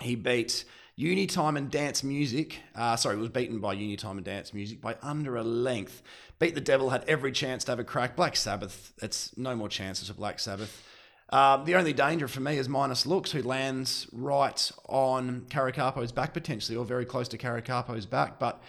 he 0.00 0.14
beat 0.14 0.64
Unitime 0.98 1.58
and 1.58 1.70
Dance 1.70 2.02
Music. 2.02 2.60
Uh, 2.74 2.96
sorry, 2.96 3.16
was 3.16 3.28
beaten 3.28 3.58
by 3.58 3.76
Unitime 3.76 4.12
and 4.12 4.24
Dance 4.24 4.54
Music 4.54 4.80
by 4.80 4.96
under 5.02 5.36
a 5.36 5.42
length. 5.42 6.02
Beat 6.38 6.54
the 6.54 6.60
Devil, 6.60 6.90
had 6.90 7.04
every 7.08 7.32
chance 7.32 7.64
to 7.64 7.72
have 7.72 7.78
a 7.78 7.84
crack. 7.84 8.16
Black 8.16 8.36
Sabbath, 8.36 8.92
it's 9.02 9.36
no 9.38 9.56
more 9.56 9.68
chances 9.68 10.10
of 10.10 10.16
Black 10.16 10.38
Sabbath. 10.38 10.82
Um, 11.30 11.64
the 11.64 11.74
only 11.74 11.92
danger 11.92 12.28
for 12.28 12.40
me 12.40 12.58
is 12.58 12.68
Minus 12.68 13.06
Looks, 13.06 13.32
who 13.32 13.42
lands 13.42 14.06
right 14.12 14.70
on 14.88 15.46
Caracapo's 15.48 16.12
back 16.12 16.32
potentially, 16.32 16.76
or 16.76 16.84
very 16.84 17.04
close 17.04 17.28
to 17.28 17.38
Caracapo's 17.38 18.06
back, 18.06 18.38
but 18.38 18.62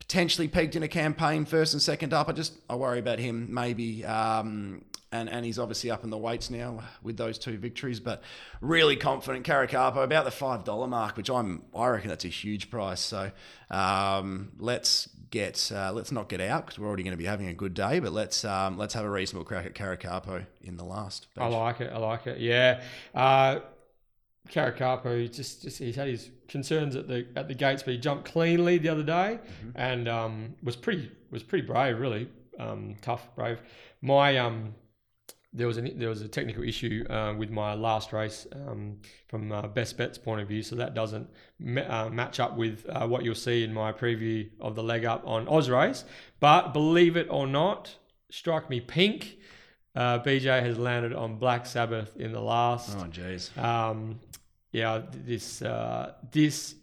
potentially 0.00 0.48
peaked 0.48 0.74
in 0.74 0.82
a 0.82 0.88
campaign 0.88 1.44
first 1.44 1.74
and 1.74 1.82
second 1.82 2.12
up. 2.14 2.28
I 2.28 2.32
just 2.32 2.54
I 2.68 2.74
worry 2.74 2.98
about 2.98 3.18
him 3.18 3.52
maybe. 3.52 4.04
Um, 4.04 4.82
and, 5.10 5.28
and 5.30 5.44
he's 5.44 5.58
obviously 5.58 5.90
up 5.90 6.04
in 6.04 6.10
the 6.10 6.18
weights 6.18 6.50
now 6.50 6.80
with 7.02 7.16
those 7.16 7.38
two 7.38 7.56
victories, 7.56 8.00
but 8.00 8.22
really 8.60 8.96
confident 8.96 9.46
Caracapo 9.46 10.02
about 10.02 10.24
the 10.24 10.30
five 10.30 10.64
dollar 10.64 10.86
mark, 10.86 11.16
which 11.16 11.30
I'm 11.30 11.62
I 11.74 11.86
reckon 11.88 12.08
that's 12.08 12.24
a 12.24 12.28
huge 12.28 12.70
price. 12.70 13.00
So 13.00 13.30
um, 13.70 14.52
let's 14.58 15.08
get 15.30 15.70
uh, 15.74 15.92
let's 15.92 16.12
not 16.12 16.28
get 16.28 16.40
out 16.40 16.66
because 16.66 16.78
we're 16.78 16.86
already 16.86 17.02
going 17.02 17.12
to 17.12 17.18
be 17.18 17.24
having 17.24 17.48
a 17.48 17.54
good 17.54 17.74
day, 17.74 18.00
but 18.00 18.12
let's 18.12 18.44
um, 18.44 18.78
let's 18.78 18.94
have 18.94 19.04
a 19.04 19.10
reasonable 19.10 19.44
crack 19.44 19.66
at 19.66 19.74
Caracapo 19.74 20.46
in 20.62 20.76
the 20.76 20.84
last. 20.84 21.26
I 21.36 21.46
like 21.46 21.80
it. 21.80 21.92
I 21.92 21.98
like 21.98 22.26
it. 22.26 22.38
Yeah. 22.38 22.82
Uh, 23.14 23.60
Caracapo, 24.48 25.30
just, 25.32 25.62
just 25.62 25.78
he's 25.78 25.96
had 25.96 26.08
his 26.08 26.30
concerns 26.48 26.96
at 26.96 27.06
the 27.06 27.26
at 27.36 27.48
the 27.48 27.54
gates, 27.54 27.82
but 27.82 27.92
he 27.92 28.00
jumped 28.00 28.24
cleanly 28.24 28.78
the 28.78 28.88
other 28.88 29.02
day 29.02 29.38
and 29.74 30.08
um, 30.08 30.54
was 30.62 30.76
pretty 30.76 31.10
was 31.30 31.42
pretty 31.42 31.66
brave, 31.66 31.98
really 31.98 32.28
um, 32.58 32.96
tough, 33.02 33.34
brave. 33.36 33.60
My 34.00 34.38
um, 34.38 34.74
there 35.52 35.66
was 35.66 35.76
an 35.78 35.98
there 35.98 36.08
was 36.08 36.20
a 36.20 36.28
technical 36.28 36.62
issue 36.62 37.04
uh, 37.08 37.34
with 37.36 37.50
my 37.50 37.74
last 37.74 38.12
race 38.12 38.46
um, 38.52 38.98
from 39.28 39.50
uh, 39.50 39.66
best 39.68 39.96
bets 39.96 40.18
point 40.18 40.40
of 40.40 40.48
view, 40.48 40.62
so 40.62 40.76
that 40.76 40.94
doesn't 40.94 41.28
ma- 41.58 41.80
uh, 41.82 42.10
match 42.10 42.38
up 42.38 42.56
with 42.56 42.84
uh, 42.88 43.06
what 43.06 43.24
you'll 43.24 43.34
see 43.34 43.64
in 43.64 43.72
my 43.72 43.92
preview 43.92 44.48
of 44.60 44.74
the 44.74 44.82
leg 44.82 45.04
up 45.04 45.26
on 45.26 45.48
Oz 45.48 45.70
race. 45.70 46.04
But 46.40 46.72
believe 46.72 47.16
it 47.16 47.28
or 47.30 47.46
not, 47.46 47.94
strike 48.30 48.68
me 48.68 48.80
pink. 48.80 49.38
Uh, 49.94 50.18
BJ 50.20 50.62
has 50.62 50.78
landed 50.78 51.12
on 51.12 51.38
Black 51.38 51.66
Sabbath 51.66 52.16
in 52.16 52.32
the 52.32 52.40
last. 52.40 52.96
Oh 52.98 53.04
jeez. 53.04 53.56
Um, 53.56 54.20
yeah, 54.70 55.02
this 55.10 55.62
uh, 55.62 56.12
this 56.30 56.74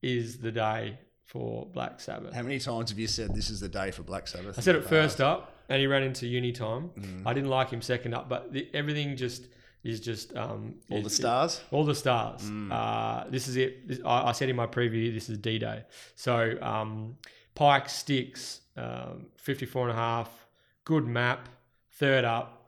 is 0.00 0.38
the 0.38 0.52
day 0.52 0.98
for 1.24 1.66
Black 1.66 1.98
Sabbath. 1.98 2.32
How 2.32 2.42
many 2.42 2.60
times 2.60 2.90
have 2.90 2.98
you 2.98 3.08
said 3.08 3.34
this 3.34 3.50
is 3.50 3.58
the 3.58 3.68
day 3.68 3.90
for 3.90 4.04
Black 4.04 4.28
Sabbath? 4.28 4.56
I 4.58 4.62
said 4.62 4.76
it 4.76 4.84
first 4.84 5.20
up, 5.20 5.53
and 5.68 5.80
he 5.80 5.86
ran 5.86 6.02
into 6.02 6.26
uni 6.26 6.52
time. 6.52 6.90
Mm. 6.98 7.22
I 7.26 7.32
didn't 7.34 7.50
like 7.50 7.70
him 7.70 7.82
second 7.82 8.14
up, 8.14 8.28
but 8.28 8.52
the, 8.52 8.68
everything 8.74 9.16
just 9.16 9.46
is 9.82 10.00
just 10.00 10.34
um, 10.36 10.76
All 10.90 11.02
the 11.02 11.10
stars. 11.10 11.60
all 11.70 11.84
the 11.84 11.94
stars. 11.94 12.42
Mm. 12.42 12.72
Uh, 12.72 13.28
this 13.30 13.48
is 13.48 13.56
it. 13.56 13.86
This, 13.88 14.00
I, 14.04 14.28
I 14.28 14.32
said 14.32 14.48
in 14.48 14.56
my 14.56 14.66
preview, 14.66 15.12
this 15.12 15.28
is 15.28 15.38
D 15.38 15.58
Day. 15.58 15.84
So 16.16 16.56
um, 16.62 17.16
Pike 17.54 17.88
sticks, 17.88 18.60
um, 18.76 19.26
54 19.36 19.88
and 19.88 19.92
a 19.92 20.00
half, 20.00 20.30
good 20.84 21.06
map, 21.06 21.48
third 21.92 22.24
up. 22.24 22.62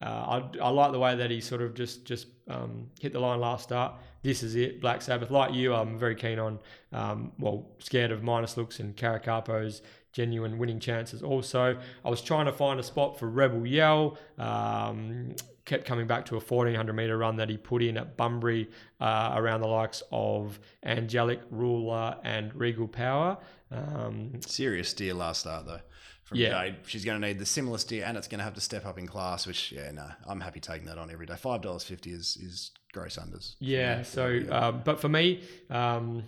Uh, 0.00 0.42
I, 0.60 0.64
I 0.64 0.68
like 0.70 0.90
the 0.92 0.98
way 0.98 1.14
that 1.14 1.30
he 1.30 1.40
sort 1.40 1.62
of 1.62 1.74
just 1.74 2.04
just 2.04 2.26
um, 2.48 2.88
hit 3.00 3.12
the 3.12 3.20
line 3.20 3.38
last 3.38 3.62
start. 3.64 3.94
This 4.22 4.42
is 4.42 4.56
it, 4.56 4.80
Black 4.80 5.00
Sabbath. 5.02 5.30
Like 5.30 5.54
you, 5.54 5.74
I'm 5.74 5.96
very 5.98 6.14
keen 6.16 6.38
on. 6.38 6.58
Um, 6.92 7.32
well, 7.38 7.70
scared 7.78 8.10
of 8.10 8.22
minus 8.22 8.56
looks 8.56 8.80
and 8.80 8.96
Caracapo's 8.96 9.82
genuine 10.12 10.58
winning 10.58 10.78
chances. 10.80 11.22
Also, 11.22 11.76
I 12.04 12.10
was 12.10 12.20
trying 12.22 12.46
to 12.46 12.52
find 12.52 12.78
a 12.78 12.82
spot 12.82 13.18
for 13.18 13.28
Rebel 13.28 13.66
Yell. 13.66 14.18
Um, 14.38 15.34
kept 15.64 15.84
coming 15.84 16.06
back 16.08 16.26
to 16.26 16.34
a 16.36 16.40
1400 16.40 16.92
meter 16.92 17.16
run 17.16 17.36
that 17.36 17.48
he 17.48 17.56
put 17.56 17.82
in 17.82 17.96
at 17.96 18.16
Bunbury 18.16 18.68
uh, 19.00 19.32
around 19.36 19.60
the 19.60 19.68
likes 19.68 20.02
of 20.10 20.58
Angelic 20.84 21.40
Ruler 21.50 22.16
and 22.24 22.54
Regal 22.54 22.88
Power. 22.88 23.38
Um, 23.70 24.40
Serious 24.46 24.88
steer 24.90 25.14
last 25.14 25.40
start 25.40 25.66
though. 25.66 25.80
From 26.24 26.38
Yeah. 26.38 26.50
Jade. 26.64 26.76
She's 26.86 27.04
going 27.04 27.20
to 27.20 27.26
need 27.26 27.38
the 27.38 27.46
similar 27.46 27.78
steer, 27.78 28.04
and 28.04 28.16
it's 28.16 28.28
going 28.28 28.38
to 28.38 28.44
have 28.44 28.54
to 28.54 28.60
step 28.60 28.84
up 28.86 28.98
in 28.98 29.06
class. 29.06 29.46
Which, 29.46 29.72
yeah, 29.72 29.90
no, 29.92 30.08
I'm 30.26 30.40
happy 30.40 30.60
taking 30.60 30.86
that 30.86 30.98
on 30.98 31.10
every 31.10 31.26
day. 31.26 31.34
Five 31.36 31.62
dollars 31.62 31.84
fifty 31.84 32.10
is 32.10 32.36
is 32.40 32.70
gross 32.92 33.16
unders. 33.16 33.54
Yeah. 33.60 33.98
me. 33.98 34.04
So, 34.04 34.26
Yeah. 34.28 34.50
uh, 34.54 34.72
but 34.72 35.00
for 35.00 35.08
me, 35.08 35.42
um, 35.70 36.24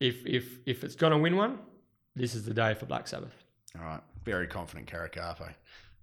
if 0.00 0.26
if 0.26 0.58
if 0.66 0.84
it's 0.84 0.94
gonna 0.96 1.18
win 1.18 1.36
one, 1.36 1.58
this 2.16 2.34
is 2.34 2.44
the 2.44 2.54
day 2.54 2.74
for 2.74 2.86
Black 2.86 3.06
Sabbath. 3.06 3.34
all 3.78 3.84
right, 3.84 4.00
very 4.24 4.46
confident 4.46 4.90
Caracapo. 4.90 5.52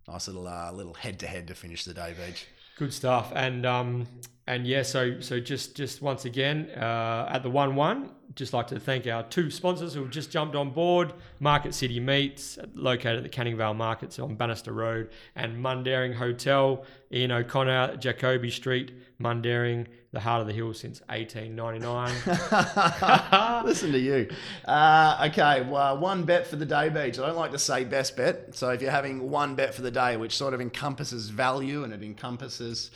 Nice 0.08 0.28
little 0.28 0.48
uh, 0.48 0.72
little 0.72 0.94
head 0.94 1.20
to 1.20 1.28
head 1.28 1.48
to 1.48 1.56
finish 1.56 1.86
the 1.86 1.94
day, 1.94 2.14
Beej. 2.20 2.44
Good 2.78 2.94
stuff. 2.94 3.32
And 3.36 3.66
um, 3.66 4.08
and 4.48 4.68
yeah, 4.68 4.84
so 4.84 5.20
so 5.22 5.40
just 5.40 5.76
just 5.76 6.02
once 6.02 6.26
again 6.26 6.70
uh, 6.72 7.28
at 7.30 7.44
the 7.44 7.50
one 7.50 7.76
one, 7.76 8.12
just 8.36 8.54
like 8.54 8.68
to 8.68 8.80
thank 8.80 9.08
our 9.08 9.24
two 9.24 9.52
sponsors 9.52 9.94
who've 9.94 10.10
just 10.10 10.32
jumped 10.32 10.56
on 10.56 10.72
board: 10.72 11.14
Market 11.40 11.74
City 11.74 12.00
Meats, 12.00 12.58
located 12.74 13.18
at 13.18 13.24
the 13.24 13.30
Canning 13.30 13.58
Vale 13.58 13.74
Markets 13.74 14.20
on 14.20 14.36
Bannister 14.36 14.72
Road, 14.72 15.10
and 15.36 15.64
Mundaring 15.64 16.16
Hotel, 16.16 16.86
Ian 17.12 17.32
O'Connor, 17.32 17.98
Jacoby 17.98 18.50
Street, 18.50 18.92
Mundaring, 19.20 19.88
the 20.12 20.20
heart 20.20 20.42
of 20.42 20.48
the 20.48 20.54
hill 20.54 20.74
since 20.74 21.02
1899. 21.10 23.64
Listen 23.66 23.92
to 23.92 24.00
you. 24.00 24.30
Uh, 24.66 25.28
okay, 25.30 25.62
well, 25.62 25.98
one 25.98 26.24
bet 26.24 26.46
for 26.46 26.56
the 26.56 26.66
day, 26.66 26.90
Beej. 26.90 27.22
I 27.22 27.28
don't 27.28 27.36
like 27.36 27.52
to 27.52 27.60
say 27.60 27.84
best 27.84 28.16
bet. 28.16 28.56
So 28.56 28.70
if 28.70 28.82
you're 28.82 28.92
having 28.92 29.30
one 29.30 29.56
bet 29.56 29.74
for 29.74 29.82
the 29.82 29.92
day, 29.92 30.18
which 30.18 30.38
sort 30.38 30.54
of 30.54 30.62
encompasses 30.62 31.30
value 31.30 31.84
and 31.84 31.94
it 31.94 32.04
encompasses, 32.04 32.92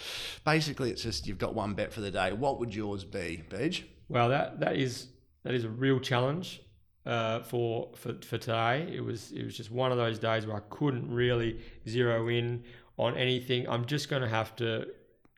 basically, 0.46 0.92
it's 0.92 1.02
just 1.02 1.28
you've 1.28 1.40
got 1.40 1.56
one 1.56 1.74
bet 1.74 1.92
for 1.92 2.02
the 2.02 2.12
day. 2.12 2.34
What 2.34 2.60
would 2.60 2.76
yours 2.76 3.04
be, 3.04 3.44
Beej? 3.50 3.84
Well, 4.10 4.30
that 4.30 4.62
that 4.62 4.78
is 4.78 5.08
that 5.48 5.56
is 5.56 5.64
a 5.64 5.70
real 5.70 5.98
challenge 5.98 6.62
uh, 7.06 7.40
for 7.40 7.90
for 7.96 8.16
for 8.16 8.38
today. 8.38 8.92
It 8.94 9.00
was 9.00 9.32
it 9.32 9.46
was 9.46 9.56
just 9.56 9.72
one 9.72 9.94
of 9.94 9.98
those 9.98 10.20
days 10.20 10.46
where 10.46 10.58
I 10.58 10.62
couldn't 10.70 11.10
really 11.10 11.62
zero 11.88 12.28
in 12.28 12.66
on 12.98 13.16
anything. 13.16 13.66
I'm 13.70 13.86
just 13.86 14.10
going 14.10 14.22
to 14.24 14.28
have 14.28 14.58
to 14.58 14.88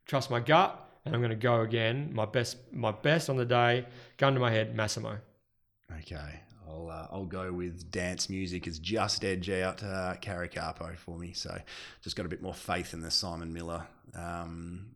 trust 0.07 0.31
my 0.31 0.39
gut, 0.39 0.83
and 1.05 1.13
I'm 1.13 1.21
going 1.21 1.29
to 1.29 1.35
go 1.35 1.61
again. 1.61 2.09
My 2.11 2.25
best 2.25 2.57
my 2.73 2.91
best 2.91 3.29
on 3.29 3.37
the 3.37 3.45
day. 3.45 3.85
Gun 4.17 4.33
to 4.33 4.39
my 4.39 4.49
head, 4.49 4.75
Massimo. 4.75 5.19
Okay, 5.99 6.39
I'll 6.67 6.89
uh, 6.89 7.07
I'll 7.11 7.25
go 7.25 7.53
with 7.53 7.91
dance 7.91 8.31
music 8.31 8.67
as 8.67 8.79
just 8.79 9.23
edge 9.23 9.47
out 9.51 9.83
uh, 9.83 10.15
Caracapo 10.19 10.97
for 10.97 11.19
me. 11.19 11.33
So 11.33 11.55
just 12.01 12.15
got 12.15 12.25
a 12.25 12.29
bit 12.29 12.41
more 12.41 12.55
faith 12.55 12.95
in 12.95 13.01
the 13.01 13.11
Simon 13.11 13.53
Miller 13.53 13.85
um, 14.15 14.95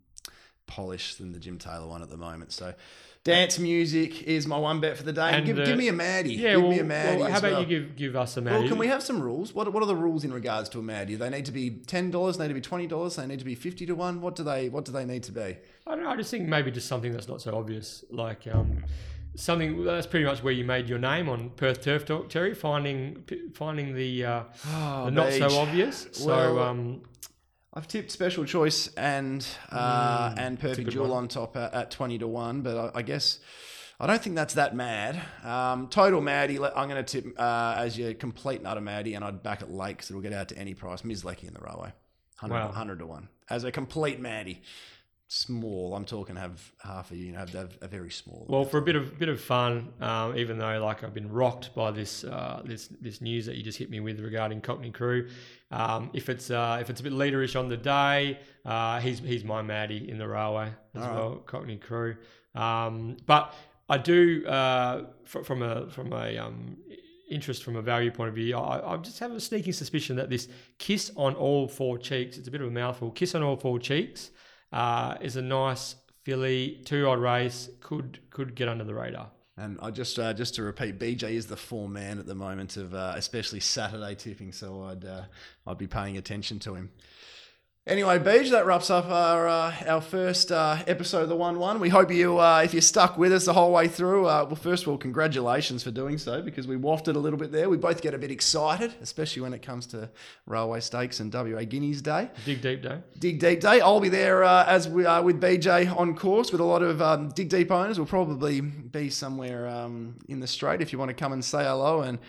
polish 0.65 1.15
than 1.15 1.33
the 1.33 1.39
Jim 1.39 1.59
Taylor 1.59 1.87
one 1.87 2.01
at 2.01 2.09
the 2.09 2.17
moment. 2.17 2.51
So, 2.51 2.73
dance 3.23 3.57
music 3.57 4.23
is 4.23 4.45
my 4.45 4.57
one 4.57 4.81
bet 4.81 4.97
for 4.97 5.03
the 5.03 5.13
day. 5.13 5.29
And, 5.31 5.45
give, 5.45 5.57
uh, 5.57 5.65
give 5.65 5.77
me 5.77 5.87
a 5.87 5.93
Maddie. 5.93 6.33
Yeah, 6.33 6.53
give 6.53 6.61
well, 6.61 6.71
me 6.71 6.79
a 6.79 6.83
Maddie. 6.83 7.21
well, 7.21 7.31
how 7.31 7.39
about 7.39 7.51
well. 7.51 7.61
you 7.61 7.67
give 7.67 7.95
give 7.95 8.15
us 8.15 8.35
a 8.37 8.41
Maddie? 8.41 8.59
Well, 8.59 8.67
can 8.67 8.77
we 8.77 8.87
have 8.87 9.01
some 9.01 9.21
rules? 9.21 9.53
What, 9.53 9.71
what 9.71 9.81
are 9.81 9.85
the 9.85 9.95
rules 9.95 10.23
in 10.23 10.33
regards 10.33 10.69
to 10.69 10.79
a 10.79 10.83
Maddie? 10.83 11.15
They 11.15 11.29
need 11.29 11.45
to 11.45 11.51
be 11.51 11.69
ten 11.69 12.11
dollars. 12.11 12.37
They 12.37 12.45
need 12.45 12.49
to 12.49 12.55
be 12.55 12.61
twenty 12.61 12.87
dollars. 12.87 13.15
They 13.15 13.25
need 13.25 13.39
to 13.39 13.45
be 13.45 13.55
fifty 13.55 13.85
to 13.85 13.93
one. 13.93 14.21
What 14.21 14.35
do 14.35 14.43
they 14.43 14.69
What 14.69 14.85
do 14.85 14.91
they 14.91 15.05
need 15.05 15.23
to 15.23 15.31
be? 15.31 15.57
I 15.87 15.95
don't 15.95 16.03
know. 16.03 16.09
I 16.09 16.17
just 16.17 16.31
think 16.31 16.47
maybe 16.47 16.71
just 16.71 16.87
something 16.87 17.11
that's 17.11 17.27
not 17.27 17.41
so 17.41 17.55
obvious, 17.55 18.03
like 18.09 18.47
um, 18.47 18.83
something 19.35 19.83
that's 19.83 20.07
pretty 20.07 20.25
much 20.25 20.43
where 20.43 20.53
you 20.53 20.63
made 20.65 20.87
your 20.89 20.99
name 20.99 21.29
on 21.29 21.49
Perth 21.51 21.81
Turf 21.81 22.05
Talk, 22.05 22.29
Terry. 22.29 22.53
Finding 22.53 23.23
finding 23.53 23.95
the, 23.95 24.25
uh, 24.25 24.43
Oh, 24.67 25.05
the 25.05 25.11
not 25.11 25.33
so 25.33 25.57
obvious. 25.57 26.07
So 26.11 26.27
Well, 26.27 26.59
um, 26.59 27.01
I've 27.75 27.87
tipped 27.87 28.11
special 28.11 28.45
choice 28.45 28.87
and 28.95 29.45
uh, 29.71 30.33
and 30.37 30.57
Mm, 30.59 30.63
a 30.63 30.67
perfect 30.69 30.89
jewel 30.91 31.09
one. 31.09 31.23
on 31.23 31.27
top 31.27 31.57
at, 31.57 31.73
at 31.73 31.91
twenty 31.91 32.17
to 32.19 32.27
one, 32.27 32.61
but 32.61 32.77
I, 32.95 32.99
I 32.99 33.01
guess 33.01 33.39
I 33.99 34.05
don't 34.07 34.21
think 34.21 34.35
that's 34.35 34.53
that 34.55 34.75
mad. 34.75 35.19
Um, 35.43 35.87
total 35.87 36.21
Maddie, 36.21 36.59
I'm 36.59 36.89
going 36.89 37.03
to 37.03 37.21
tip 37.21 37.39
uh, 37.39 37.75
as 37.77 37.97
your 37.97 38.13
complete 38.13 38.61
nutter 38.61 38.81
Maddie, 38.81 39.15
and 39.15 39.25
I'd 39.25 39.41
back 39.41 39.61
it 39.61 39.71
late 39.71 39.97
because 39.97 40.09
it'll 40.11 40.21
get 40.21 40.33
out 40.33 40.49
to 40.49 40.57
any 40.57 40.73
price. 40.73 41.03
Ms. 41.03 41.25
Lecky 41.25 41.47
in 41.47 41.53
the 41.53 41.61
railway, 41.61 41.93
100, 42.41 42.53
Wow. 42.53 42.65
100 42.67 42.99
to 42.99 43.05
one 43.07 43.29
as 43.49 43.63
a 43.63 43.71
complete 43.71 44.19
Maddie. 44.19 44.61
Small, 45.29 45.95
I'm 45.95 46.05
talking 46.05 46.35
have 46.35 46.71
half 46.83 47.09
a 47.11 47.15
you 47.15 47.31
know 47.31 47.39
have 47.39 47.49
have 47.53 47.75
a 47.81 47.87
very 47.87 48.11
small. 48.11 48.45
well, 48.47 48.65
for 48.65 48.77
a 48.77 48.83
bit 48.83 48.95
of 48.95 49.17
bit 49.17 49.29
of 49.29 49.41
fun, 49.41 49.91
um, 49.99 50.37
even 50.37 50.59
though 50.59 50.83
like 50.85 51.03
I've 51.03 51.13
been 51.15 51.31
rocked 51.31 51.73
by 51.73 51.89
this 51.89 52.23
uh, 52.23 52.61
this 52.63 52.89
this 53.01 53.19
news 53.19 53.47
that 53.47 53.55
you 53.55 53.63
just 53.63 53.79
hit 53.79 53.89
me 53.89 53.99
with 53.99 54.19
regarding 54.19 54.61
Cockney 54.61 54.91
Crew. 54.91 55.27
Um, 55.73 56.11
if 56.13 56.29
it's 56.29 56.51
uh, 56.51 56.77
if 56.79 56.91
it's 56.91 57.01
a 57.01 57.03
bit 57.03 57.13
leaderish 57.13 57.59
on 57.59 57.67
the 57.67 57.77
day, 57.77 58.39
uh, 58.63 58.99
he's 58.99 59.19
he's 59.19 59.43
my 59.43 59.63
Maddie 59.63 60.07
in 60.07 60.19
the 60.19 60.27
railway 60.27 60.71
as 60.93 61.01
All 61.01 61.07
right. 61.07 61.15
well, 61.15 61.35
Cockney 61.37 61.77
Crew. 61.77 62.15
Um, 62.53 63.17
but 63.25 63.53
I 63.89 63.97
do 63.97 64.45
uh, 64.45 65.05
fr- 65.25 65.41
from 65.41 65.63
a 65.63 65.89
from 65.89 66.13
a 66.13 66.37
um, 66.37 66.77
interest 67.29 67.63
from 67.63 67.75
a 67.75 67.81
value 67.81 68.11
point 68.11 68.29
of 68.29 68.35
view. 68.35 68.55
I, 68.55 68.93
I 68.93 68.97
just 68.97 69.17
have 69.19 69.31
a 69.31 69.39
sneaking 69.39 69.73
suspicion 69.73 70.15
that 70.17 70.29
this 70.29 70.47
kiss 70.77 71.11
on 71.17 71.33
all 71.33 71.67
four 71.67 71.97
cheeks. 71.97 72.37
It's 72.37 72.47
a 72.47 72.51
bit 72.51 72.61
of 72.61 72.67
a 72.67 72.71
mouthful. 72.71 73.09
Kiss 73.09 73.33
on 73.33 73.41
all 73.41 73.57
four 73.57 73.79
cheeks 73.79 74.29
uh, 74.71 75.15
is 75.21 75.37
a 75.37 75.41
nice 75.41 75.95
filly 76.23 76.81
two 76.85 77.07
odd 77.07 77.19
race. 77.19 77.69
Could 77.79 78.19
could 78.29 78.53
get 78.53 78.69
under 78.69 78.83
the 78.83 78.93
radar. 78.93 79.31
And 79.55 79.77
I 79.81 79.91
just 79.91 80.17
uh, 80.17 80.33
just 80.33 80.55
to 80.55 80.63
repeat, 80.63 80.97
BJ 80.97 81.33
is 81.33 81.45
the 81.45 81.55
form 81.57 81.93
man 81.93 82.17
at 82.17 82.25
the 82.25 82.33
moment 82.33 82.75
of 82.75 82.93
uh, 82.95 83.13
especially 83.15 83.59
Saturday 83.59 84.15
tipping, 84.15 84.51
so 84.51 84.83
I'd 84.83 85.05
uh, 85.05 85.23
I'd 85.67 85.77
be 85.77 85.85
paying 85.85 86.17
attention 86.17 86.57
to 86.59 86.73
him. 86.73 86.91
Anyway, 87.85 88.17
Beej, 88.17 88.49
that 88.51 88.65
wraps 88.65 88.89
up 88.89 89.09
our 89.09 89.45
uh, 89.45 89.75
our 89.87 89.99
first 89.99 90.53
uh, 90.53 90.81
episode 90.87 91.23
of 91.23 91.27
the 91.27 91.35
One 91.35 91.59
One. 91.59 91.81
We 91.81 91.89
hope 91.89 92.13
you, 92.13 92.39
uh, 92.39 92.61
if 92.63 92.73
you're 92.73 92.81
stuck 92.81 93.17
with 93.17 93.33
us 93.33 93.43
the 93.43 93.51
whole 93.51 93.73
way 93.73 93.89
through, 93.89 94.25
uh, 94.25 94.45
well, 94.45 94.55
first 94.55 94.83
of 94.83 94.87
all, 94.87 94.97
congratulations 94.97 95.83
for 95.83 95.91
doing 95.91 96.17
so 96.17 96.41
because 96.41 96.65
we 96.65 96.77
wafted 96.77 97.17
a 97.17 97.19
little 97.19 97.37
bit 97.37 97.51
there. 97.51 97.69
We 97.69 97.75
both 97.75 98.01
get 98.01 98.13
a 98.13 98.17
bit 98.17 98.31
excited, 98.31 98.93
especially 99.01 99.41
when 99.41 99.53
it 99.53 99.61
comes 99.61 99.85
to 99.87 100.09
Railway 100.45 100.79
Stakes 100.79 101.19
and 101.19 101.33
WA 101.33 101.65
Guineas 101.65 102.01
Day. 102.01 102.29
Dig 102.45 102.61
deep 102.61 102.83
day. 102.83 102.99
Dig 103.19 103.41
Deep 103.41 103.59
Day. 103.59 103.81
I'll 103.81 103.99
be 103.99 104.07
there 104.07 104.45
uh, 104.45 104.63
as 104.65 104.87
we 104.87 105.05
are 105.05 105.21
with 105.21 105.41
BJ 105.41 105.93
on 105.93 106.15
course 106.15 106.53
with 106.53 106.61
a 106.61 106.65
lot 106.65 106.83
of 106.83 107.01
um, 107.01 107.31
Dig 107.35 107.49
Deep 107.49 107.69
owners. 107.69 107.99
We'll 107.99 108.07
probably 108.07 108.61
be 108.61 109.09
somewhere 109.09 109.67
um, 109.67 110.15
in 110.29 110.39
the 110.39 110.47
straight 110.47 110.79
if 110.79 110.93
you 110.93 110.99
want 110.99 111.09
to 111.09 111.15
come 111.15 111.33
and 111.33 111.43
say 111.43 111.65
hello. 111.65 111.99
And 111.99 112.19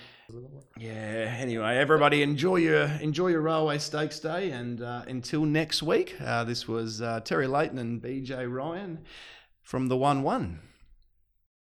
yeah, 0.78 1.36
anyway, 1.38 1.76
everybody 1.76 2.22
enjoy 2.22 2.56
your 2.56 2.84
enjoy 3.00 3.28
your 3.28 3.42
Railway 3.42 3.78
Stakes 3.78 4.20
Day. 4.20 4.50
And 4.50 4.82
uh, 4.82 5.02
until 5.06 5.44
next 5.44 5.82
week, 5.82 6.16
uh, 6.20 6.44
this 6.44 6.66
was 6.66 7.02
uh, 7.02 7.20
Terry 7.20 7.46
Layton 7.46 7.78
and 7.78 8.02
BJ 8.02 8.50
Ryan 8.52 9.00
from 9.62 9.88
the 9.88 9.96
One 9.96 10.22
One. 10.22 10.60